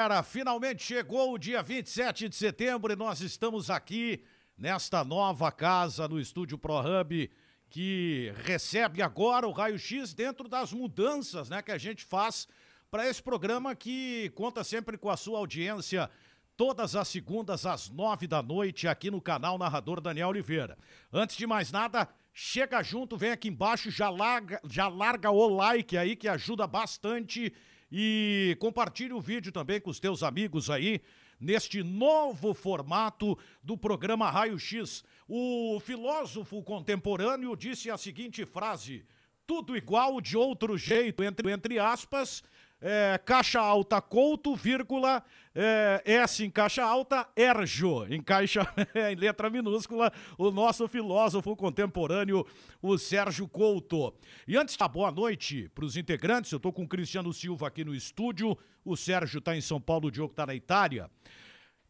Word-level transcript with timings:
Galera, 0.00 0.22
finalmente 0.22 0.80
chegou 0.80 1.34
o 1.34 1.38
dia 1.38 1.60
27 1.60 2.28
de 2.28 2.36
setembro 2.36 2.92
e 2.92 2.94
nós 2.94 3.20
estamos 3.20 3.68
aqui 3.68 4.22
nesta 4.56 5.02
nova 5.02 5.50
casa 5.50 6.06
no 6.06 6.20
estúdio 6.20 6.56
ProHub 6.56 7.28
que 7.68 8.32
recebe 8.44 9.02
agora 9.02 9.48
o 9.48 9.50
raio-x 9.50 10.14
dentro 10.14 10.48
das 10.48 10.72
mudanças, 10.72 11.50
né, 11.50 11.60
que 11.60 11.72
a 11.72 11.78
gente 11.78 12.04
faz 12.04 12.46
para 12.88 13.08
esse 13.08 13.20
programa 13.20 13.74
que 13.74 14.30
conta 14.36 14.62
sempre 14.62 14.96
com 14.96 15.10
a 15.10 15.16
sua 15.16 15.40
audiência 15.40 16.08
todas 16.56 16.94
as 16.94 17.08
segundas 17.08 17.66
às 17.66 17.88
nove 17.88 18.28
da 18.28 18.40
noite 18.40 18.86
aqui 18.86 19.10
no 19.10 19.20
canal 19.20 19.58
Narrador 19.58 20.00
Daniel 20.00 20.28
Oliveira. 20.28 20.78
Antes 21.12 21.36
de 21.36 21.44
mais 21.44 21.72
nada, 21.72 22.08
chega 22.32 22.84
junto, 22.84 23.16
vem 23.16 23.32
aqui 23.32 23.48
embaixo, 23.48 23.90
já 23.90 24.08
larga, 24.08 24.60
já 24.70 24.86
larga 24.86 25.32
o 25.32 25.48
like 25.48 25.98
aí 25.98 26.14
que 26.14 26.28
ajuda 26.28 26.68
bastante 26.68 27.52
e 27.90 28.56
compartilhe 28.60 29.12
o 29.12 29.20
vídeo 29.20 29.50
também 29.50 29.80
com 29.80 29.90
os 29.90 30.00
teus 30.00 30.22
amigos 30.22 30.68
aí 30.70 31.00
neste 31.40 31.82
novo 31.82 32.52
formato 32.52 33.38
do 33.62 33.76
programa 33.76 34.30
Raio 34.30 34.58
X. 34.58 35.04
O 35.26 35.80
filósofo 35.80 36.62
contemporâneo 36.62 37.56
disse 37.56 37.90
a 37.90 37.96
seguinte 37.96 38.44
frase: 38.44 39.04
tudo 39.46 39.76
igual 39.76 40.20
de 40.20 40.36
outro 40.36 40.76
jeito, 40.76 41.22
entre, 41.22 41.50
entre 41.50 41.78
aspas, 41.78 42.42
é, 42.80 43.18
caixa 43.24 43.60
alta 43.60 44.00
Couto, 44.00 44.54
vírgula, 44.54 45.22
é, 45.54 46.02
S 46.04 46.44
em 46.44 46.50
caixa 46.50 46.84
alta, 46.84 47.28
Erjo, 47.36 48.06
em 48.08 48.22
caixa 48.22 48.66
em 49.10 49.16
letra 49.16 49.50
minúscula, 49.50 50.12
o 50.36 50.50
nosso 50.50 50.86
filósofo 50.86 51.56
contemporâneo, 51.56 52.46
o 52.80 52.96
Sérgio 52.96 53.48
Couto. 53.48 54.14
E 54.46 54.56
antes 54.56 54.76
da 54.76 54.86
boa 54.86 55.10
noite 55.10 55.68
para 55.74 55.84
os 55.84 55.96
integrantes, 55.96 56.52
eu 56.52 56.58
estou 56.58 56.72
com 56.72 56.84
o 56.84 56.88
Cristiano 56.88 57.32
Silva 57.32 57.66
aqui 57.68 57.84
no 57.84 57.94
estúdio, 57.94 58.56
o 58.84 58.96
Sérgio 58.96 59.38
está 59.38 59.56
em 59.56 59.60
São 59.60 59.80
Paulo, 59.80 60.08
o 60.08 60.10
Diogo 60.10 60.32
está 60.32 60.46
na 60.46 60.54
Itália. 60.54 61.10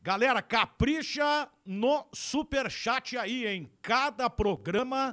Galera, 0.01 0.41
capricha 0.41 1.49
no 1.67 2.07
super 2.15 2.71
chat 2.71 3.19
aí, 3.19 3.47
em 3.47 3.69
cada 3.83 4.31
programa 4.31 5.13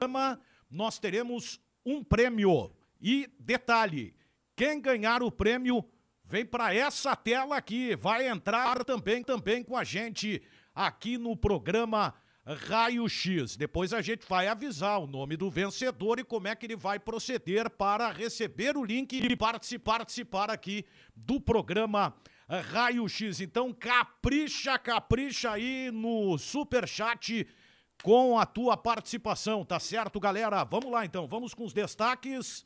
nós 0.69 0.99
teremos 0.99 1.59
um 1.85 2.03
prêmio. 2.03 2.71
E 3.01 3.29
detalhe, 3.39 4.15
quem 4.55 4.79
ganhar 4.79 5.21
o 5.21 5.31
prêmio 5.31 5.83
vem 6.23 6.45
para 6.45 6.73
essa 6.73 7.15
tela 7.15 7.57
aqui, 7.57 7.95
vai 7.95 8.27
entrar 8.27 8.83
também 8.83 9.23
também 9.23 9.63
com 9.63 9.77
a 9.77 9.83
gente 9.83 10.41
aqui 10.73 11.17
no 11.17 11.35
programa 11.35 12.13
Raio 12.45 13.09
X. 13.09 13.55
Depois 13.55 13.91
a 13.91 14.01
gente 14.01 14.25
vai 14.27 14.47
avisar 14.47 14.99
o 14.99 15.07
nome 15.07 15.35
do 15.35 15.49
vencedor 15.49 16.19
e 16.19 16.23
como 16.23 16.47
é 16.47 16.55
que 16.55 16.65
ele 16.65 16.75
vai 16.75 16.99
proceder 16.99 17.69
para 17.69 18.11
receber 18.11 18.77
o 18.77 18.83
link 18.83 19.13
e 19.13 19.35
participar, 19.35 19.99
participar 19.99 20.49
aqui 20.51 20.85
do 21.15 21.41
programa 21.41 22.13
Raio 22.47 23.09
X. 23.09 23.41
Então 23.41 23.73
capricha, 23.73 24.77
capricha 24.77 25.51
aí 25.51 25.89
no 25.91 26.37
super 26.37 26.87
chat 26.87 27.47
com 28.03 28.37
a 28.37 28.45
tua 28.45 28.77
participação, 28.77 29.65
tá 29.65 29.79
certo, 29.79 30.19
galera? 30.19 30.63
Vamos 30.63 30.91
lá 30.91 31.05
então, 31.05 31.27
vamos 31.27 31.53
com 31.53 31.63
os 31.63 31.73
destaques 31.73 32.63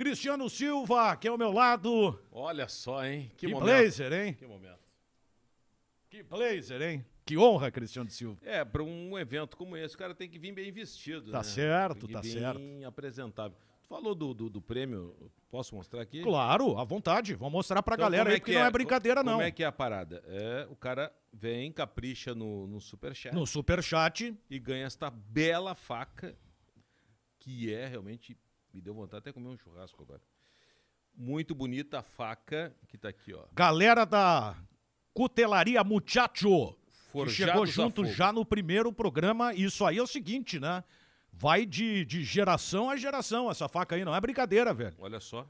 Cristiano 0.00 0.48
Silva, 0.48 1.10
aqui 1.10 1.28
ao 1.28 1.36
meu 1.36 1.52
lado. 1.52 2.18
Olha 2.32 2.66
só, 2.68 3.04
hein? 3.04 3.30
Que, 3.36 3.46
que 3.46 3.54
blazer, 3.54 4.10
hein? 4.10 4.32
Que 4.32 4.46
momento. 4.46 4.80
Que 6.08 6.22
blazer, 6.22 6.80
hein? 6.80 7.04
Que 7.26 7.36
honra, 7.36 7.70
Cristiano 7.70 8.08
Silva. 8.08 8.40
É, 8.42 8.64
para 8.64 8.82
um 8.82 9.18
evento 9.18 9.58
como 9.58 9.76
esse, 9.76 9.94
o 9.94 9.98
cara 9.98 10.14
tem 10.14 10.26
que 10.26 10.38
vir 10.38 10.52
bem 10.52 10.72
vestido. 10.72 11.30
Tá 11.30 11.40
né? 11.40 11.44
certo, 11.44 12.08
tá 12.08 12.22
bem 12.22 12.32
certo. 12.32 12.58
Bem 12.58 12.82
apresentável. 12.82 13.58
Tu 13.82 13.88
falou 13.88 14.14
do, 14.14 14.32
do, 14.32 14.48
do, 14.48 14.62
prêmio, 14.62 15.14
posso 15.50 15.74
mostrar 15.74 16.00
aqui? 16.00 16.22
Claro, 16.22 16.78
à 16.78 16.84
vontade. 16.84 17.34
Vamos 17.34 17.52
mostrar 17.52 17.82
pra 17.82 17.94
então, 17.94 18.06
galera 18.06 18.30
é 18.30 18.32
aí, 18.32 18.40
porque 18.40 18.52
é? 18.52 18.58
não 18.58 18.64
é 18.64 18.70
brincadeira, 18.70 19.22
não. 19.22 19.32
Como 19.34 19.44
é 19.44 19.50
que 19.50 19.62
é 19.62 19.66
a 19.66 19.72
parada? 19.72 20.24
É, 20.28 20.66
o 20.70 20.76
cara 20.76 21.12
vem, 21.30 21.70
capricha 21.70 22.34
no, 22.34 22.66
no 22.66 22.80
superchat. 22.80 23.34
No 23.34 23.46
superchat. 23.46 24.34
E 24.48 24.58
ganha 24.58 24.86
esta 24.86 25.10
bela 25.10 25.74
faca, 25.74 26.34
que 27.38 27.70
é 27.70 27.86
realmente 27.86 28.34
me 28.72 28.80
deu 28.80 28.94
vontade 28.94 29.18
até 29.18 29.32
comer 29.32 29.48
um 29.48 29.58
churrasco 29.58 30.02
agora. 30.02 30.20
Muito 31.14 31.54
bonita 31.54 31.98
a 31.98 32.02
faca 32.02 32.74
que 32.88 32.96
tá 32.96 33.08
aqui, 33.08 33.34
ó. 33.34 33.44
Galera 33.52 34.04
da 34.04 34.56
Cutelaria 35.12 35.82
Muchacho. 35.82 36.76
que 37.12 37.30
chegou 37.30 37.66
junto 37.66 38.04
já 38.04 38.32
no 38.32 38.44
primeiro 38.44 38.92
programa. 38.92 39.52
Isso 39.54 39.84
aí 39.84 39.98
é 39.98 40.02
o 40.02 40.06
seguinte, 40.06 40.58
né? 40.58 40.84
Vai 41.32 41.64
de, 41.64 42.04
de 42.04 42.22
geração 42.22 42.90
a 42.90 42.96
geração 42.96 43.50
essa 43.50 43.68
faca 43.68 43.96
aí, 43.96 44.04
não 44.04 44.14
é 44.14 44.20
brincadeira, 44.20 44.72
velho. 44.74 44.94
Olha 44.98 45.20
só. 45.20 45.48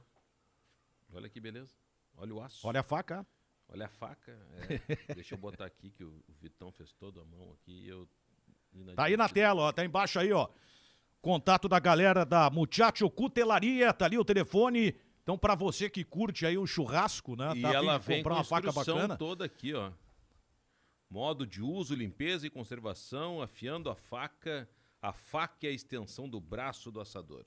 Olha 1.12 1.28
que 1.28 1.40
beleza. 1.40 1.74
Olha 2.16 2.34
o 2.34 2.42
aço. 2.42 2.66
Olha 2.66 2.80
a 2.80 2.82
faca. 2.82 3.26
Olha 3.68 3.86
a 3.86 3.88
faca. 3.88 4.36
É. 4.68 5.14
Deixa 5.14 5.34
eu 5.34 5.38
botar 5.38 5.66
aqui 5.66 5.90
que 5.90 6.04
o 6.04 6.22
Vitão 6.40 6.70
fez 6.72 6.92
toda 6.92 7.20
a 7.20 7.24
mão 7.24 7.52
aqui 7.52 7.86
eu. 7.88 8.08
Tá 8.94 9.04
aí 9.04 9.16
na 9.16 9.28
tela, 9.28 9.62
ó. 9.62 9.72
Tá 9.72 9.84
embaixo 9.84 10.18
aí, 10.18 10.32
ó. 10.32 10.48
Contato 11.20 11.68
da 11.68 11.78
galera 11.78 12.24
da 12.24 12.48
Muchacho 12.48 13.08
Cutelaria, 13.10 13.92
tá 13.92 14.06
ali 14.06 14.16
o 14.16 14.24
telefone. 14.24 14.96
Então, 15.22 15.36
para 15.36 15.54
você 15.54 15.90
que 15.90 16.02
curte 16.02 16.46
aí 16.46 16.56
o 16.56 16.66
churrasco, 16.66 17.36
né? 17.36 17.52
E 17.54 17.62
tá 17.62 17.72
ela 17.72 17.98
vem 17.98 18.18
comprar 18.18 18.34
com 18.34 18.38
uma 18.38 18.44
faca 18.44 18.72
bacana. 18.72 19.16
toda 19.16 19.44
aqui, 19.44 19.74
ó. 19.74 19.92
Modo 21.10 21.46
de 21.46 21.60
uso, 21.60 21.94
limpeza 21.94 22.46
e 22.46 22.50
conservação, 22.50 23.42
afiando 23.42 23.90
a 23.90 23.94
faca. 23.94 24.68
A 25.02 25.12
faca 25.12 25.66
é 25.66 25.70
a 25.70 25.72
extensão 25.72 26.28
do 26.28 26.40
braço 26.40 26.90
do 26.90 27.00
assador. 27.00 27.44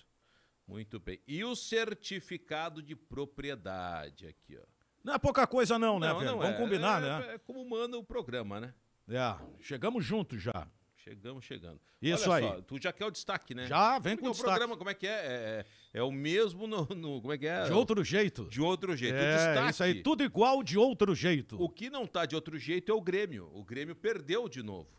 Muito 0.67 0.99
bem. 0.99 1.19
E 1.27 1.43
o 1.43 1.55
certificado 1.55 2.81
de 2.81 2.95
propriedade 2.95 4.27
aqui, 4.27 4.57
ó. 4.57 4.65
Não 5.03 5.15
é 5.15 5.19
pouca 5.19 5.45
coisa 5.45 5.77
não, 5.77 5.99
né, 5.99 6.07
não, 6.07 6.19
velho? 6.19 6.31
Não 6.31 6.39
Vamos 6.39 6.55
é. 6.55 6.57
combinar, 6.57 7.03
é, 7.03 7.05
né? 7.05 7.33
É 7.33 7.37
como 7.39 7.67
manda 7.67 7.97
o 7.97 8.03
programa, 8.03 8.59
né? 8.61 8.73
É, 9.09 9.35
chegamos 9.59 10.05
juntos 10.05 10.41
já. 10.41 10.67
Chegamos 11.03 11.43
chegando. 11.43 11.81
Isso 12.01 12.29
Olha 12.29 12.47
aí. 12.47 12.55
Só, 12.55 12.61
tu 12.61 12.81
já 12.81 12.93
quer 12.93 13.05
o 13.05 13.11
destaque, 13.11 13.53
né? 13.53 13.67
Já, 13.67 13.99
vem 13.99 14.15
com 14.15 14.27
o 14.27 14.31
destaque. 14.31 14.49
programa, 14.49 14.77
como 14.77 14.89
é 14.89 14.93
que 14.93 15.05
é? 15.05 15.11
é? 15.11 15.65
É, 15.93 15.99
é 15.99 16.03
o 16.03 16.09
mesmo 16.09 16.65
no, 16.65 16.85
no, 16.95 17.19
Como 17.19 17.33
é 17.33 17.37
que 17.37 17.45
é? 17.45 17.65
De 17.65 17.73
outro 17.73 18.01
jeito. 18.05 18.45
De 18.45 18.61
outro 18.61 18.95
jeito. 18.95 19.17
É, 19.17 19.35
destaque, 19.35 19.71
isso 19.71 19.83
aí, 19.83 20.01
tudo 20.01 20.23
igual 20.23 20.63
de 20.63 20.77
outro 20.77 21.13
jeito. 21.13 21.61
O 21.61 21.67
que 21.67 21.89
não 21.89 22.07
tá 22.07 22.25
de 22.25 22.35
outro 22.35 22.57
jeito 22.57 22.89
é 22.89 22.95
o 22.95 23.01
Grêmio. 23.01 23.51
O 23.53 23.65
Grêmio 23.65 23.93
perdeu 23.93 24.47
de 24.47 24.63
novo. 24.63 24.89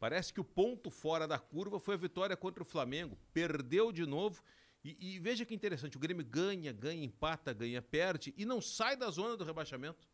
Parece 0.00 0.32
que 0.32 0.40
o 0.40 0.44
ponto 0.44 0.90
fora 0.90 1.28
da 1.28 1.38
curva 1.38 1.78
foi 1.78 1.94
a 1.94 1.98
vitória 1.98 2.36
contra 2.36 2.64
o 2.64 2.66
Flamengo. 2.66 3.16
Perdeu 3.32 3.92
de 3.92 4.04
novo. 4.04 4.42
E, 4.84 5.14
e 5.14 5.18
veja 5.20 5.44
que 5.44 5.54
interessante, 5.54 5.96
o 5.96 6.00
Grêmio 6.00 6.26
ganha, 6.26 6.72
ganha, 6.72 7.04
empata, 7.04 7.52
ganha, 7.52 7.80
perde 7.80 8.34
e 8.36 8.44
não 8.44 8.60
sai 8.60 8.96
da 8.96 9.08
zona 9.10 9.36
do 9.36 9.44
rebaixamento. 9.44 10.08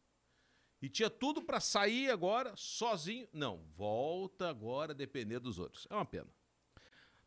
E 0.83 0.89
tinha 0.89 1.11
tudo 1.11 1.43
para 1.43 1.61
sair 1.61 2.11
agora 2.11 2.53
sozinho. 2.57 3.29
Não, 3.33 3.61
volta 3.77 4.49
agora 4.49 4.93
a 4.93 4.97
depender 4.97 5.39
dos 5.39 5.59
outros. 5.59 5.87
É 5.91 5.95
uma 5.95 6.07
pena. 6.07 6.29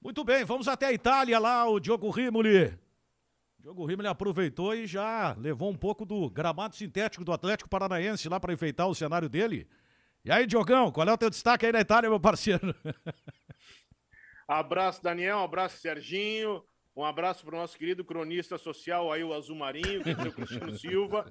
Muito 0.02 0.24
bem, 0.24 0.44
vamos 0.44 0.68
até 0.68 0.88
a 0.88 0.94
Itália 0.94 1.40
lá, 1.40 1.70
o 1.70 1.80
Diogo 1.80 2.10
Rimoli. 2.10 2.78
Diogo 3.60 3.86
Rimoli 3.86 4.08
aproveitou 4.08 4.76
e 4.76 4.86
já 4.86 5.34
levou 5.40 5.70
um 5.70 5.78
pouco 5.78 6.06
do 6.06 6.30
gramado 6.30 6.76
sintético 6.76 7.24
do 7.24 7.32
Atlético 7.32 7.70
Paranaense 7.70 8.28
lá 8.28 8.40
para 8.40 8.52
enfeitar 8.52 8.88
o 8.88 8.96
cenário 8.96 9.30
dele. 9.30 9.68
E 10.26 10.32
aí, 10.32 10.46
Diogão, 10.46 10.92
qual 10.92 11.08
é 11.08 11.14
o 11.14 11.18
teu 11.18 11.30
destaque 11.30 11.66
aí 11.66 11.72
na 11.72 11.82
Itália, 11.82 12.10
meu 12.10 12.20
parceiro? 12.20 12.76
abraço, 14.48 15.02
Daniel, 15.02 15.40
abraço, 15.40 15.80
Serginho. 15.80 16.64
Um 16.96 17.04
abraço 17.04 17.46
para 17.46 17.56
o 17.56 17.60
nosso 17.60 17.78
querido 17.78 18.04
cronista 18.04 18.58
social 18.58 19.12
aí, 19.12 19.24
o 19.24 19.34
Azul 19.34 19.56
Marinho, 19.56 20.04
que 20.04 20.10
é 20.10 20.14
o 20.14 20.32
Cristiano 20.32 20.78
Silva. 20.78 21.26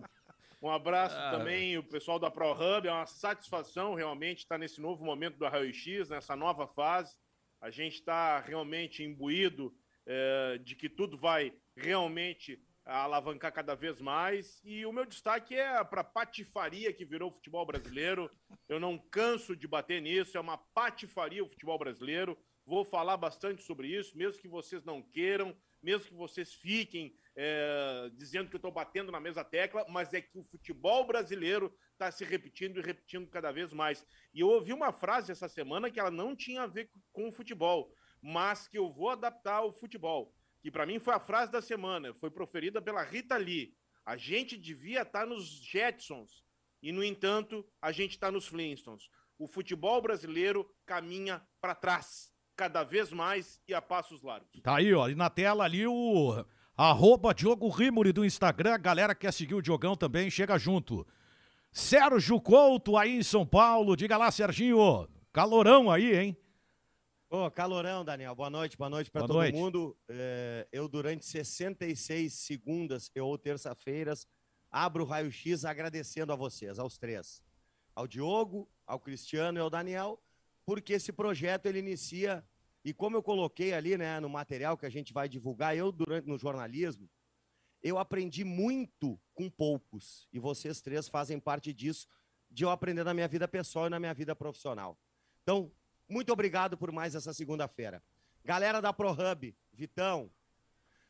Um 0.63 0.71
abraço 0.71 1.17
ah. 1.19 1.33
também 1.33 1.77
o 1.77 1.83
pessoal 1.83 2.21
da 2.21 2.31
ProHub. 2.31 2.87
É 2.87 2.93
uma 2.93 3.05
satisfação 3.05 3.95
realmente 3.95 4.39
estar 4.39 4.57
nesse 4.57 4.81
novo 4.81 5.05
momento 5.05 5.37
do 5.37 5.49
Raio 5.49 5.75
X, 5.75 6.09
nessa 6.09 6.37
nova 6.37 6.69
fase. 6.69 7.17
A 7.61 7.69
gente 7.69 7.95
está 7.95 8.39
realmente 8.39 9.03
imbuído 9.03 9.75
é, 10.07 10.59
de 10.59 10.77
que 10.77 10.89
tudo 10.89 11.19
vai 11.19 11.53
realmente 11.77 12.63
alavancar 12.85 13.53
cada 13.53 13.75
vez 13.75 14.01
mais. 14.01 14.61
E 14.65 14.87
o 14.87 14.93
meu 14.93 15.05
destaque 15.05 15.57
é 15.57 15.83
para 15.83 16.03
a 16.03 16.05
patifaria 16.05 16.93
que 16.93 17.05
virou 17.05 17.31
o 17.31 17.35
futebol 17.35 17.67
brasileiro. 17.67 18.31
Eu 18.69 18.79
não 18.79 18.97
canso 18.99 19.57
de 19.57 19.67
bater 19.67 20.01
nisso, 20.01 20.37
é 20.37 20.41
uma 20.41 20.59
patifaria 20.59 21.43
o 21.43 21.49
futebol 21.49 21.79
brasileiro. 21.79 22.39
Vou 22.65 22.85
falar 22.85 23.17
bastante 23.17 23.63
sobre 23.65 23.89
isso, 23.89 24.17
mesmo 24.17 24.41
que 24.41 24.49
vocês 24.49 24.85
não 24.85 25.03
queiram, 25.03 25.57
mesmo 25.83 26.09
que 26.09 26.15
vocês 26.15 26.55
fiquem 26.55 27.15
é, 27.35 28.11
dizendo 28.15 28.49
que 28.49 28.55
eu 28.55 28.59
estou 28.59 28.71
batendo 28.71 29.11
na 29.11 29.21
mesma 29.21 29.45
tecla, 29.45 29.85
mas 29.89 30.13
é 30.13 30.21
que 30.21 30.39
o 30.39 30.45
futebol 30.45 31.07
brasileiro 31.07 31.75
está 31.93 32.11
se 32.11 32.25
repetindo 32.25 32.79
e 32.79 32.83
repetindo 32.83 33.29
cada 33.29 33.51
vez 33.51 33.73
mais. 33.73 34.07
E 34.33 34.41
eu 34.41 34.49
ouvi 34.49 34.73
uma 34.73 34.93
frase 34.93 35.33
essa 35.33 35.49
semana 35.49 35.91
que 35.91 35.99
ela 35.99 36.11
não 36.11 36.37
tinha 36.37 36.63
a 36.63 36.67
ver 36.67 36.91
com 37.13 37.29
o 37.29 37.33
futebol, 37.33 37.93
mas 38.21 38.69
que 38.69 38.79
eu 38.79 38.93
vou 38.93 39.11
adaptar 39.11 39.57
ao 39.57 39.73
futebol. 39.73 40.35
Que 40.61 40.71
para 40.71 40.87
mim 40.87 40.99
foi 40.99 41.15
a 41.15 41.21
frase 41.21 41.51
da 41.51 41.61
semana, 41.61 42.15
foi 42.15 42.31
proferida 42.31 42.81
pela 42.81 43.03
Rita 43.03 43.37
Lee. 43.37 43.75
A 44.05 44.17
gente 44.17 44.57
devia 44.57 45.03
estar 45.03 45.21
tá 45.21 45.27
nos 45.27 45.47
Jetsons 45.47 46.45
e, 46.83 46.93
no 46.93 47.03
entanto, 47.03 47.67
a 47.81 47.91
gente 47.93 48.13
está 48.13 48.31
nos 48.31 48.47
Flintstones. 48.47 49.09
O 49.39 49.47
futebol 49.47 50.01
brasileiro 50.01 50.69
caminha 50.85 51.45
para 51.61 51.75
trás 51.75 52.32
cada 52.57 52.85
vez 52.85 53.13
mais 53.13 53.61
e 53.67 53.75
a 53.75 53.83
passos 53.83 54.23
largos. 54.23 54.61
Tá 54.63 54.77
aí, 54.77 54.93
ó, 54.93 55.09
e 55.09 55.15
na 55.15 55.31
tela 55.31 55.65
ali 55.65 55.87
o 55.87 56.45
arroba 56.77 57.35
Diogo 57.35 57.69
Rimuri 57.69 58.13
do 58.13 58.25
Instagram, 58.25 58.75
a 58.75 58.79
galera 58.79 59.15
que 59.15 59.23
quer 59.23 59.33
seguir 59.33 59.55
o 59.55 59.63
Diogão 59.63 59.97
também, 59.97 60.31
chega 60.31 60.59
junto. 60.59 61.07
Sérgio 61.73 62.41
Couto 62.41 62.97
aí 62.99 63.17
em 63.17 63.23
São 63.23 63.47
Paulo. 63.47 63.97
Diga 63.97 64.19
lá, 64.19 64.31
Serginho. 64.31 65.09
Calorão 65.33 65.91
aí, 65.91 66.15
hein? 66.15 66.37
Ô, 67.31 67.51
calorão, 67.51 68.05
Daniel. 68.05 68.35
Boa 68.35 68.51
noite, 68.51 68.77
boa 68.77 68.91
noite 68.91 69.11
para 69.11 69.23
todo 69.23 69.37
noite. 69.37 69.57
mundo. 69.57 69.97
É, 70.07 70.69
eu, 70.71 70.87
durante 70.87 71.25
66 71.25 72.31
segundas 72.31 73.11
ou 73.19 73.39
terça-feiras, 73.39 74.29
abro 74.71 75.05
o 75.05 75.07
raio-x 75.07 75.65
agradecendo 75.65 76.31
a 76.31 76.37
vocês, 76.37 76.79
aos 76.79 76.99
três. 76.99 77.43
Ao 77.95 78.07
Diogo, 78.07 78.71
ao 78.87 79.01
Cristiano 79.01 79.57
e 79.57 79.63
ao 79.63 79.71
Daniel, 79.71 80.23
porque 80.65 80.95
esse 80.95 81.13
projeto 81.13 81.67
ele 81.67 81.79
inicia, 81.79 82.45
e 82.85 82.93
como 82.93 83.17
eu 83.17 83.23
coloquei 83.23 83.73
ali 83.73 83.97
né, 83.97 84.21
no 84.21 84.29
material 84.29 84.77
que 84.77 84.87
a 84.87 84.91
gente 84.91 85.13
vai 85.13 85.29
divulgar, 85.29 85.77
eu, 85.77 85.91
durante 85.93 86.27
no 86.27 86.39
jornalismo, 86.39 87.09
eu 87.83 87.99
aprendi 87.99 88.45
muito 88.45 89.21
com 89.35 89.51
poucos. 89.51 90.29
E 90.33 90.39
vocês 90.39 90.81
três 90.81 91.09
fazem 91.09 91.39
parte 91.41 91.73
disso, 91.73 92.07
de 92.51 92.65
eu 92.65 92.71
aprender 92.71 93.05
na 93.05 93.15
minha 93.15 93.27
vida 93.27 93.49
pessoal 93.49 93.87
e 93.87 93.91
na 93.91 93.99
minha 93.99 94.15
vida 94.15 94.37
profissional. 94.37 94.99
Então, 95.43 95.73
muito 96.09 96.33
obrigado 96.33 96.77
por 96.77 96.93
mais 96.93 97.15
essa 97.15 97.33
segunda-feira. 97.33 98.03
Galera 98.45 98.81
da 98.81 98.93
ProHub, 98.93 99.55
Vitão. 99.73 100.31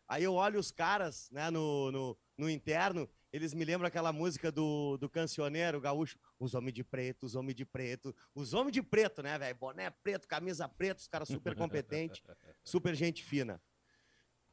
Aí 0.06 0.24
eu 0.24 0.34
olho 0.34 0.60
os 0.60 0.70
caras 0.70 1.30
né, 1.30 1.50
no, 1.50 1.90
no, 1.90 2.18
no 2.36 2.50
interno, 2.50 3.08
eles 3.32 3.54
me 3.54 3.64
lembram 3.64 3.86
aquela 3.86 4.12
música 4.12 4.52
do, 4.52 4.98
do 4.98 5.08
cancioneiro 5.08 5.80
gaúcho. 5.80 6.18
Os 6.38 6.54
homens 6.54 6.74
de 6.74 6.84
preto, 6.84 7.24
os 7.24 7.34
homens 7.34 7.54
de 7.54 7.64
preto. 7.64 8.14
Os 8.34 8.52
homens 8.52 8.72
de 8.72 8.82
preto, 8.82 9.22
né, 9.22 9.38
velho? 9.38 9.56
Boné 9.56 9.90
preto, 9.90 10.28
camisa 10.28 10.68
preta, 10.68 11.00
os 11.00 11.08
caras 11.08 11.28
super 11.28 11.56
competentes, 11.56 12.22
super 12.62 12.94
gente 12.94 13.24
fina. 13.24 13.60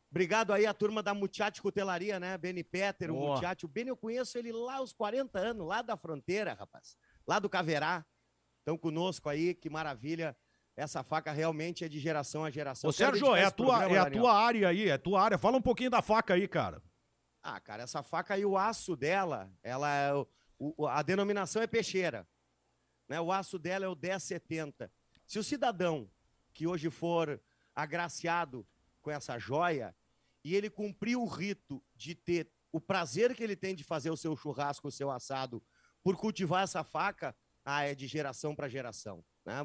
Obrigado 0.09 0.53
aí 0.53 0.65
a 0.65 0.73
turma 0.73 1.03
da 1.03 1.13
Mutiate 1.13 1.61
Cutelaria, 1.61 2.19
né? 2.19 2.37
Beni 2.37 2.63
Peter, 2.63 3.11
o 3.11 3.15
Mutiate. 3.15 3.65
O 3.65 3.67
Beni 3.67 3.89
eu 3.89 3.97
conheço 3.97 4.37
ele 4.37 4.51
lá 4.51 4.77
aos 4.77 4.93
40 4.93 5.37
anos, 5.37 5.67
lá 5.67 5.81
da 5.81 5.97
fronteira, 5.97 6.53
rapaz. 6.53 6.97
Lá 7.27 7.37
do 7.37 7.49
Caverá. 7.49 8.05
Estão 8.59 8.77
conosco 8.77 9.29
aí, 9.29 9.53
que 9.53 9.69
maravilha. 9.69 10.35
Essa 10.75 11.03
faca 11.03 11.31
realmente 11.31 11.83
é 11.83 11.89
de 11.89 11.99
geração 11.99 12.45
a 12.45 12.49
geração. 12.49 12.89
Ô, 12.89 12.93
Sérgio, 12.93 13.35
é 13.35 13.43
a, 13.43 13.51
tua, 13.51 13.79
programa, 13.79 13.95
é 13.95 13.99
a 13.99 14.09
tua 14.09 14.33
área 14.33 14.69
aí, 14.69 14.87
é 14.87 14.93
a 14.93 14.97
tua 14.97 15.21
área. 15.21 15.37
Fala 15.37 15.57
um 15.57 15.61
pouquinho 15.61 15.89
da 15.89 16.01
faca 16.01 16.33
aí, 16.33 16.47
cara. 16.47 16.81
Ah, 17.51 17.59
cara, 17.59 17.81
essa 17.81 18.03
faca 18.03 18.35
aí, 18.35 18.45
o 18.45 18.55
aço 18.55 18.95
dela, 18.95 19.51
ela 19.63 19.91
é, 19.91 20.13
o, 20.59 20.85
a 20.85 21.01
denominação 21.01 21.63
é 21.63 21.65
peixeira. 21.67 22.27
Né? 23.07 23.19
O 23.19 23.31
aço 23.31 23.57
dela 23.57 23.85
é 23.85 23.87
o 23.87 23.95
1070. 23.95 24.91
Se 25.25 25.39
o 25.39 25.43
cidadão 25.43 26.07
que 26.53 26.67
hoje 26.67 26.91
for 26.91 27.41
agraciado 27.73 28.67
com 29.01 29.09
essa 29.09 29.39
joia, 29.39 29.95
e 30.43 30.55
ele 30.55 30.69
cumpriu 30.69 31.23
o 31.23 31.27
rito 31.27 31.83
de 31.95 32.13
ter 32.13 32.51
o 32.71 32.79
prazer 32.79 33.35
que 33.35 33.43
ele 33.43 33.55
tem 33.55 33.73
de 33.73 33.83
fazer 33.83 34.11
o 34.11 34.17
seu 34.17 34.35
churrasco, 34.37 34.87
o 34.87 34.91
seu 34.91 35.09
assado, 35.09 35.63
por 36.03 36.15
cultivar 36.17 36.63
essa 36.63 36.83
faca, 36.83 37.35
ah, 37.65 37.83
é 37.83 37.95
de 37.95 38.05
geração 38.05 38.55
para 38.55 38.69
geração. 38.69 39.25
Né? 39.43 39.55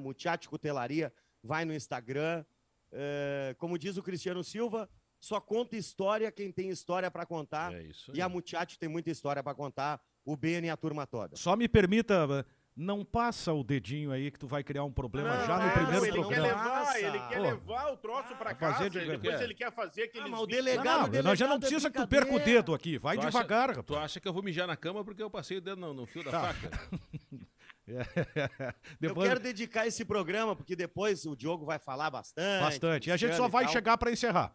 Cutelaria, 0.48 1.12
vai 1.42 1.66
no 1.66 1.74
Instagram. 1.74 2.46
É, 2.90 3.54
como 3.58 3.78
diz 3.78 3.98
o 3.98 4.02
Cristiano 4.02 4.42
Silva, 4.42 4.88
só 5.24 5.40
conta 5.40 5.76
história 5.76 6.30
quem 6.30 6.52
tem 6.52 6.68
história 6.68 7.10
para 7.10 7.24
contar. 7.24 7.72
É 7.72 7.88
e 8.12 8.20
a 8.20 8.28
Muchate 8.28 8.78
tem 8.78 8.88
muita 8.88 9.10
história 9.10 9.42
para 9.42 9.54
contar, 9.54 10.00
o 10.24 10.36
Ben 10.36 10.64
e 10.64 10.70
a 10.70 10.76
turma 10.76 11.06
toda. 11.06 11.34
Só 11.36 11.56
me 11.56 11.66
permita 11.66 12.46
não 12.76 13.04
passa 13.04 13.52
o 13.52 13.62
dedinho 13.62 14.10
aí 14.10 14.32
que 14.32 14.38
tu 14.38 14.48
vai 14.48 14.64
criar 14.64 14.82
um 14.82 14.92
problema 14.92 15.36
não, 15.36 15.46
já 15.46 15.58
no 15.58 15.70
primeiro 15.70 16.06
ele 16.06 16.12
programa. 16.12 16.48
Quer 16.48 16.54
levar, 16.54 17.00
ele 17.00 17.18
quer 17.28 17.36
Pô. 17.36 17.42
levar 17.42 17.92
o 17.92 17.96
troço 17.96 18.34
pra 18.36 18.52
casa, 18.52 18.74
fazer 18.78 18.90
de... 18.90 19.16
depois 19.16 19.40
ele 19.40 19.54
quer 19.54 19.72
fazer 19.72 20.02
aquele... 20.02 20.28
Ah, 20.28 20.40
o 20.40 20.46
delegado, 20.46 20.84
não, 20.84 20.92
não, 20.92 21.08
delegado 21.08 21.24
nós 21.24 21.38
já 21.38 21.46
não 21.46 21.60
precisa 21.60 21.86
é 21.86 21.90
que 21.90 21.98
tu 21.98 22.08
perca 22.08 22.34
o 22.34 22.38
dedo 22.40 22.74
aqui, 22.74 22.98
vai 22.98 23.16
tu 23.16 23.24
devagar, 23.24 23.70
acha, 23.70 23.82
Tu 23.82 23.96
acha 23.96 24.20
que 24.20 24.26
eu 24.26 24.32
vou 24.32 24.42
mijar 24.42 24.66
na 24.66 24.76
cama 24.76 25.04
porque 25.04 25.22
eu 25.22 25.30
passei 25.30 25.58
o 25.58 25.60
dedo 25.60 25.80
no, 25.80 25.94
no 25.94 26.04
fio 26.04 26.24
da 26.24 26.32
tá. 26.32 26.40
faca? 26.52 26.70
É. 27.86 28.00
depois... 28.98 29.26
Eu 29.26 29.34
quero 29.34 29.40
dedicar 29.40 29.86
esse 29.86 30.06
programa, 30.06 30.56
porque 30.56 30.74
depois 30.74 31.26
o 31.26 31.36
Diogo 31.36 31.66
vai 31.66 31.78
falar 31.78 32.10
bastante. 32.10 32.62
Bastante. 32.62 33.10
E 33.10 33.12
a 33.12 33.16
gente 33.18 33.36
só 33.36 33.46
vai 33.46 33.68
chegar 33.68 33.98
para 33.98 34.10
encerrar. 34.10 34.54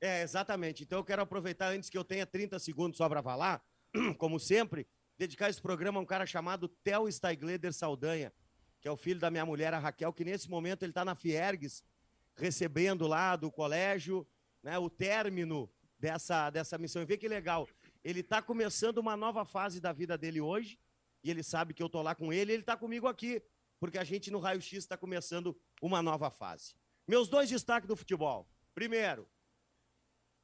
É, 0.00 0.22
exatamente. 0.22 0.82
Então 0.82 0.98
eu 0.98 1.04
quero 1.04 1.22
aproveitar 1.22 1.68
antes 1.68 1.88
que 1.88 1.96
eu 1.96 2.04
tenha 2.04 2.26
30 2.26 2.58
segundos 2.58 2.98
só 2.98 3.08
para 3.08 3.22
falar, 3.22 3.62
como 4.18 4.38
sempre, 4.38 4.86
dedicar 5.18 5.48
esse 5.48 5.60
programa 5.60 5.98
a 5.98 6.02
um 6.02 6.06
cara 6.06 6.26
chamado 6.26 6.68
Theo 6.68 7.10
Steigleder 7.10 7.72
Saldanha, 7.72 8.32
que 8.80 8.88
é 8.88 8.90
o 8.90 8.96
filho 8.96 9.18
da 9.18 9.30
minha 9.30 9.46
mulher, 9.46 9.72
a 9.72 9.78
Raquel, 9.78 10.12
que 10.12 10.24
nesse 10.24 10.50
momento 10.50 10.82
ele 10.82 10.90
está 10.90 11.04
na 11.04 11.14
Fiergues, 11.14 11.82
recebendo 12.36 13.06
lá 13.06 13.34
do 13.34 13.50
colégio 13.50 14.26
né, 14.62 14.78
o 14.78 14.90
término 14.90 15.70
dessa, 15.98 16.50
dessa 16.50 16.76
missão. 16.76 17.00
E 17.02 17.06
vê 17.06 17.16
que 17.16 17.28
legal. 17.28 17.66
Ele 18.04 18.20
está 18.20 18.42
começando 18.42 18.98
uma 18.98 19.16
nova 19.16 19.44
fase 19.44 19.80
da 19.80 19.92
vida 19.92 20.16
dele 20.18 20.40
hoje, 20.40 20.78
e 21.24 21.30
ele 21.30 21.42
sabe 21.42 21.72
que 21.72 21.82
eu 21.82 21.86
estou 21.86 22.02
lá 22.02 22.14
com 22.14 22.32
ele, 22.32 22.52
e 22.52 22.54
ele 22.54 22.62
está 22.62 22.76
comigo 22.76 23.08
aqui, 23.08 23.42
porque 23.80 23.98
a 23.98 24.04
gente 24.04 24.30
no 24.30 24.38
Raio 24.38 24.60
X 24.60 24.78
está 24.78 24.96
começando 24.96 25.58
uma 25.80 26.02
nova 26.02 26.30
fase. 26.30 26.74
Meus 27.08 27.28
dois 27.28 27.48
destaques 27.48 27.88
do 27.88 27.96
futebol. 27.96 28.48
Primeiro, 28.74 29.28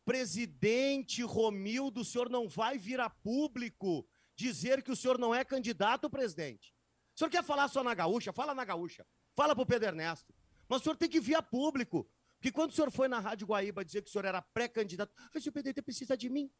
presidente 0.05 1.23
Romildo, 1.23 2.01
o 2.01 2.05
senhor 2.05 2.29
não 2.29 2.49
vai 2.49 2.79
vir 2.79 3.01
a 3.01 3.09
público 3.11 4.07
dizer 4.35 4.83
que 4.83 4.91
o 4.91 4.97
senhor 4.97 5.19
não 5.19 5.35
é 5.35 5.45
candidato, 5.45 6.11
presidente. 6.11 6.75
O 7.15 7.19
senhor 7.19 7.31
quer 7.31 7.45
falar 7.45 7.69
só 7.69 7.83
na 7.83 7.95
gaúcha? 7.95 8.33
Fala 8.33 8.55
na 8.55 8.65
gaúcha. 8.65 9.07
Fala 9.35 9.55
para 9.55 9.63
o 9.63 9.67
Pedro 9.67 9.89
Ernesto. 9.89 10.35
Mas 10.69 10.81
o 10.81 10.85
senhor 10.85 10.97
tem 10.97 11.09
que 11.09 11.21
vir 11.21 11.35
a 11.35 11.43
público. 11.43 12.09
Porque 12.39 12.51
quando 12.51 12.71
o 12.71 12.75
senhor 12.75 12.91
foi 12.91 13.07
na 13.07 13.21
Rádio 13.21 13.47
Guaíba 13.47 13.85
dizer 13.85 14.03
que 14.03 14.09
o 14.09 14.13
senhor 14.13 14.25
era 14.25 14.43
pré-candidato, 14.43 15.13
o 15.35 15.53
PDT 15.53 15.83
precisa 15.83 16.17
de 16.17 16.29
mim. 16.29 16.51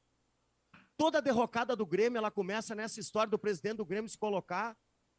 Toda 0.97 1.19
a 1.19 1.21
derrocada 1.21 1.75
do 1.75 1.85
Grêmio, 1.85 2.19
ela 2.19 2.31
começa 2.31 2.75
nessa 2.75 3.01
história 3.01 3.31
do 3.31 3.39
presidente 3.39 3.79
do 3.79 3.85
Grêmio 3.85 4.09
se 4.09 4.17
colocar 4.17 4.77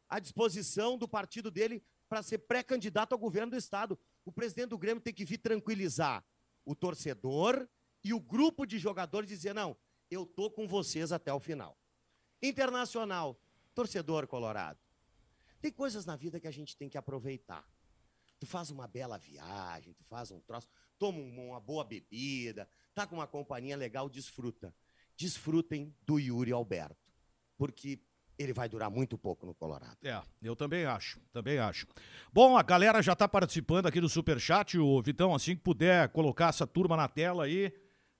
à 0.08 0.18
disposição 0.18 0.96
do 0.96 1.06
partido 1.06 1.50
dele 1.50 1.84
para 2.08 2.22
ser 2.22 2.38
pré-candidato 2.38 3.12
ao 3.12 3.18
governo 3.18 3.50
do 3.50 3.56
Estado. 3.58 3.98
O 4.24 4.32
presidente 4.32 4.70
do 4.70 4.78
Grêmio 4.78 5.02
tem 5.02 5.12
que 5.12 5.24
vir 5.24 5.38
tranquilizar 5.38 6.24
o 6.64 6.74
torcedor 6.74 7.68
e 8.04 8.12
o 8.12 8.20
grupo 8.20 8.66
de 8.66 8.78
jogadores 8.78 9.28
dizer, 9.28 9.54
não, 9.54 9.74
eu 10.10 10.26
tô 10.26 10.50
com 10.50 10.68
vocês 10.68 11.10
até 11.10 11.32
o 11.32 11.40
final. 11.40 11.76
Internacional, 12.42 13.40
torcedor 13.74 14.26
colorado. 14.26 14.78
Tem 15.60 15.72
coisas 15.72 16.04
na 16.04 16.14
vida 16.14 16.38
que 16.38 16.46
a 16.46 16.50
gente 16.50 16.76
tem 16.76 16.90
que 16.90 16.98
aproveitar. 16.98 17.66
Tu 18.38 18.46
faz 18.46 18.70
uma 18.70 18.86
bela 18.86 19.16
viagem, 19.16 19.94
tu 19.94 20.04
faz 20.04 20.30
um 20.30 20.38
troço, 20.40 20.68
toma 20.98 21.18
uma 21.18 21.58
boa 21.58 21.82
bebida, 21.82 22.68
tá 22.94 23.06
com 23.06 23.16
uma 23.16 23.26
companhia 23.26 23.76
legal, 23.76 24.08
desfruta. 24.10 24.74
Desfrutem 25.16 25.94
do 26.02 26.18
Yuri 26.18 26.52
Alberto, 26.52 27.10
porque 27.56 28.02
ele 28.36 28.52
vai 28.52 28.68
durar 28.68 28.90
muito 28.90 29.16
pouco 29.16 29.46
no 29.46 29.54
Colorado. 29.54 29.96
É, 30.02 30.20
eu 30.42 30.56
também 30.56 30.84
acho, 30.84 31.20
também 31.32 31.58
acho. 31.58 31.86
Bom, 32.32 32.56
a 32.56 32.62
galera 32.62 33.00
já 33.00 33.12
está 33.12 33.28
participando 33.28 33.86
aqui 33.86 34.00
do 34.00 34.08
Superchat, 34.08 34.76
o 34.76 35.00
Vitão, 35.00 35.34
assim 35.34 35.54
que 35.56 35.62
puder 35.62 36.08
colocar 36.10 36.48
essa 36.48 36.66
turma 36.66 36.96
na 36.96 37.08
tela 37.08 37.44
aí, 37.44 37.72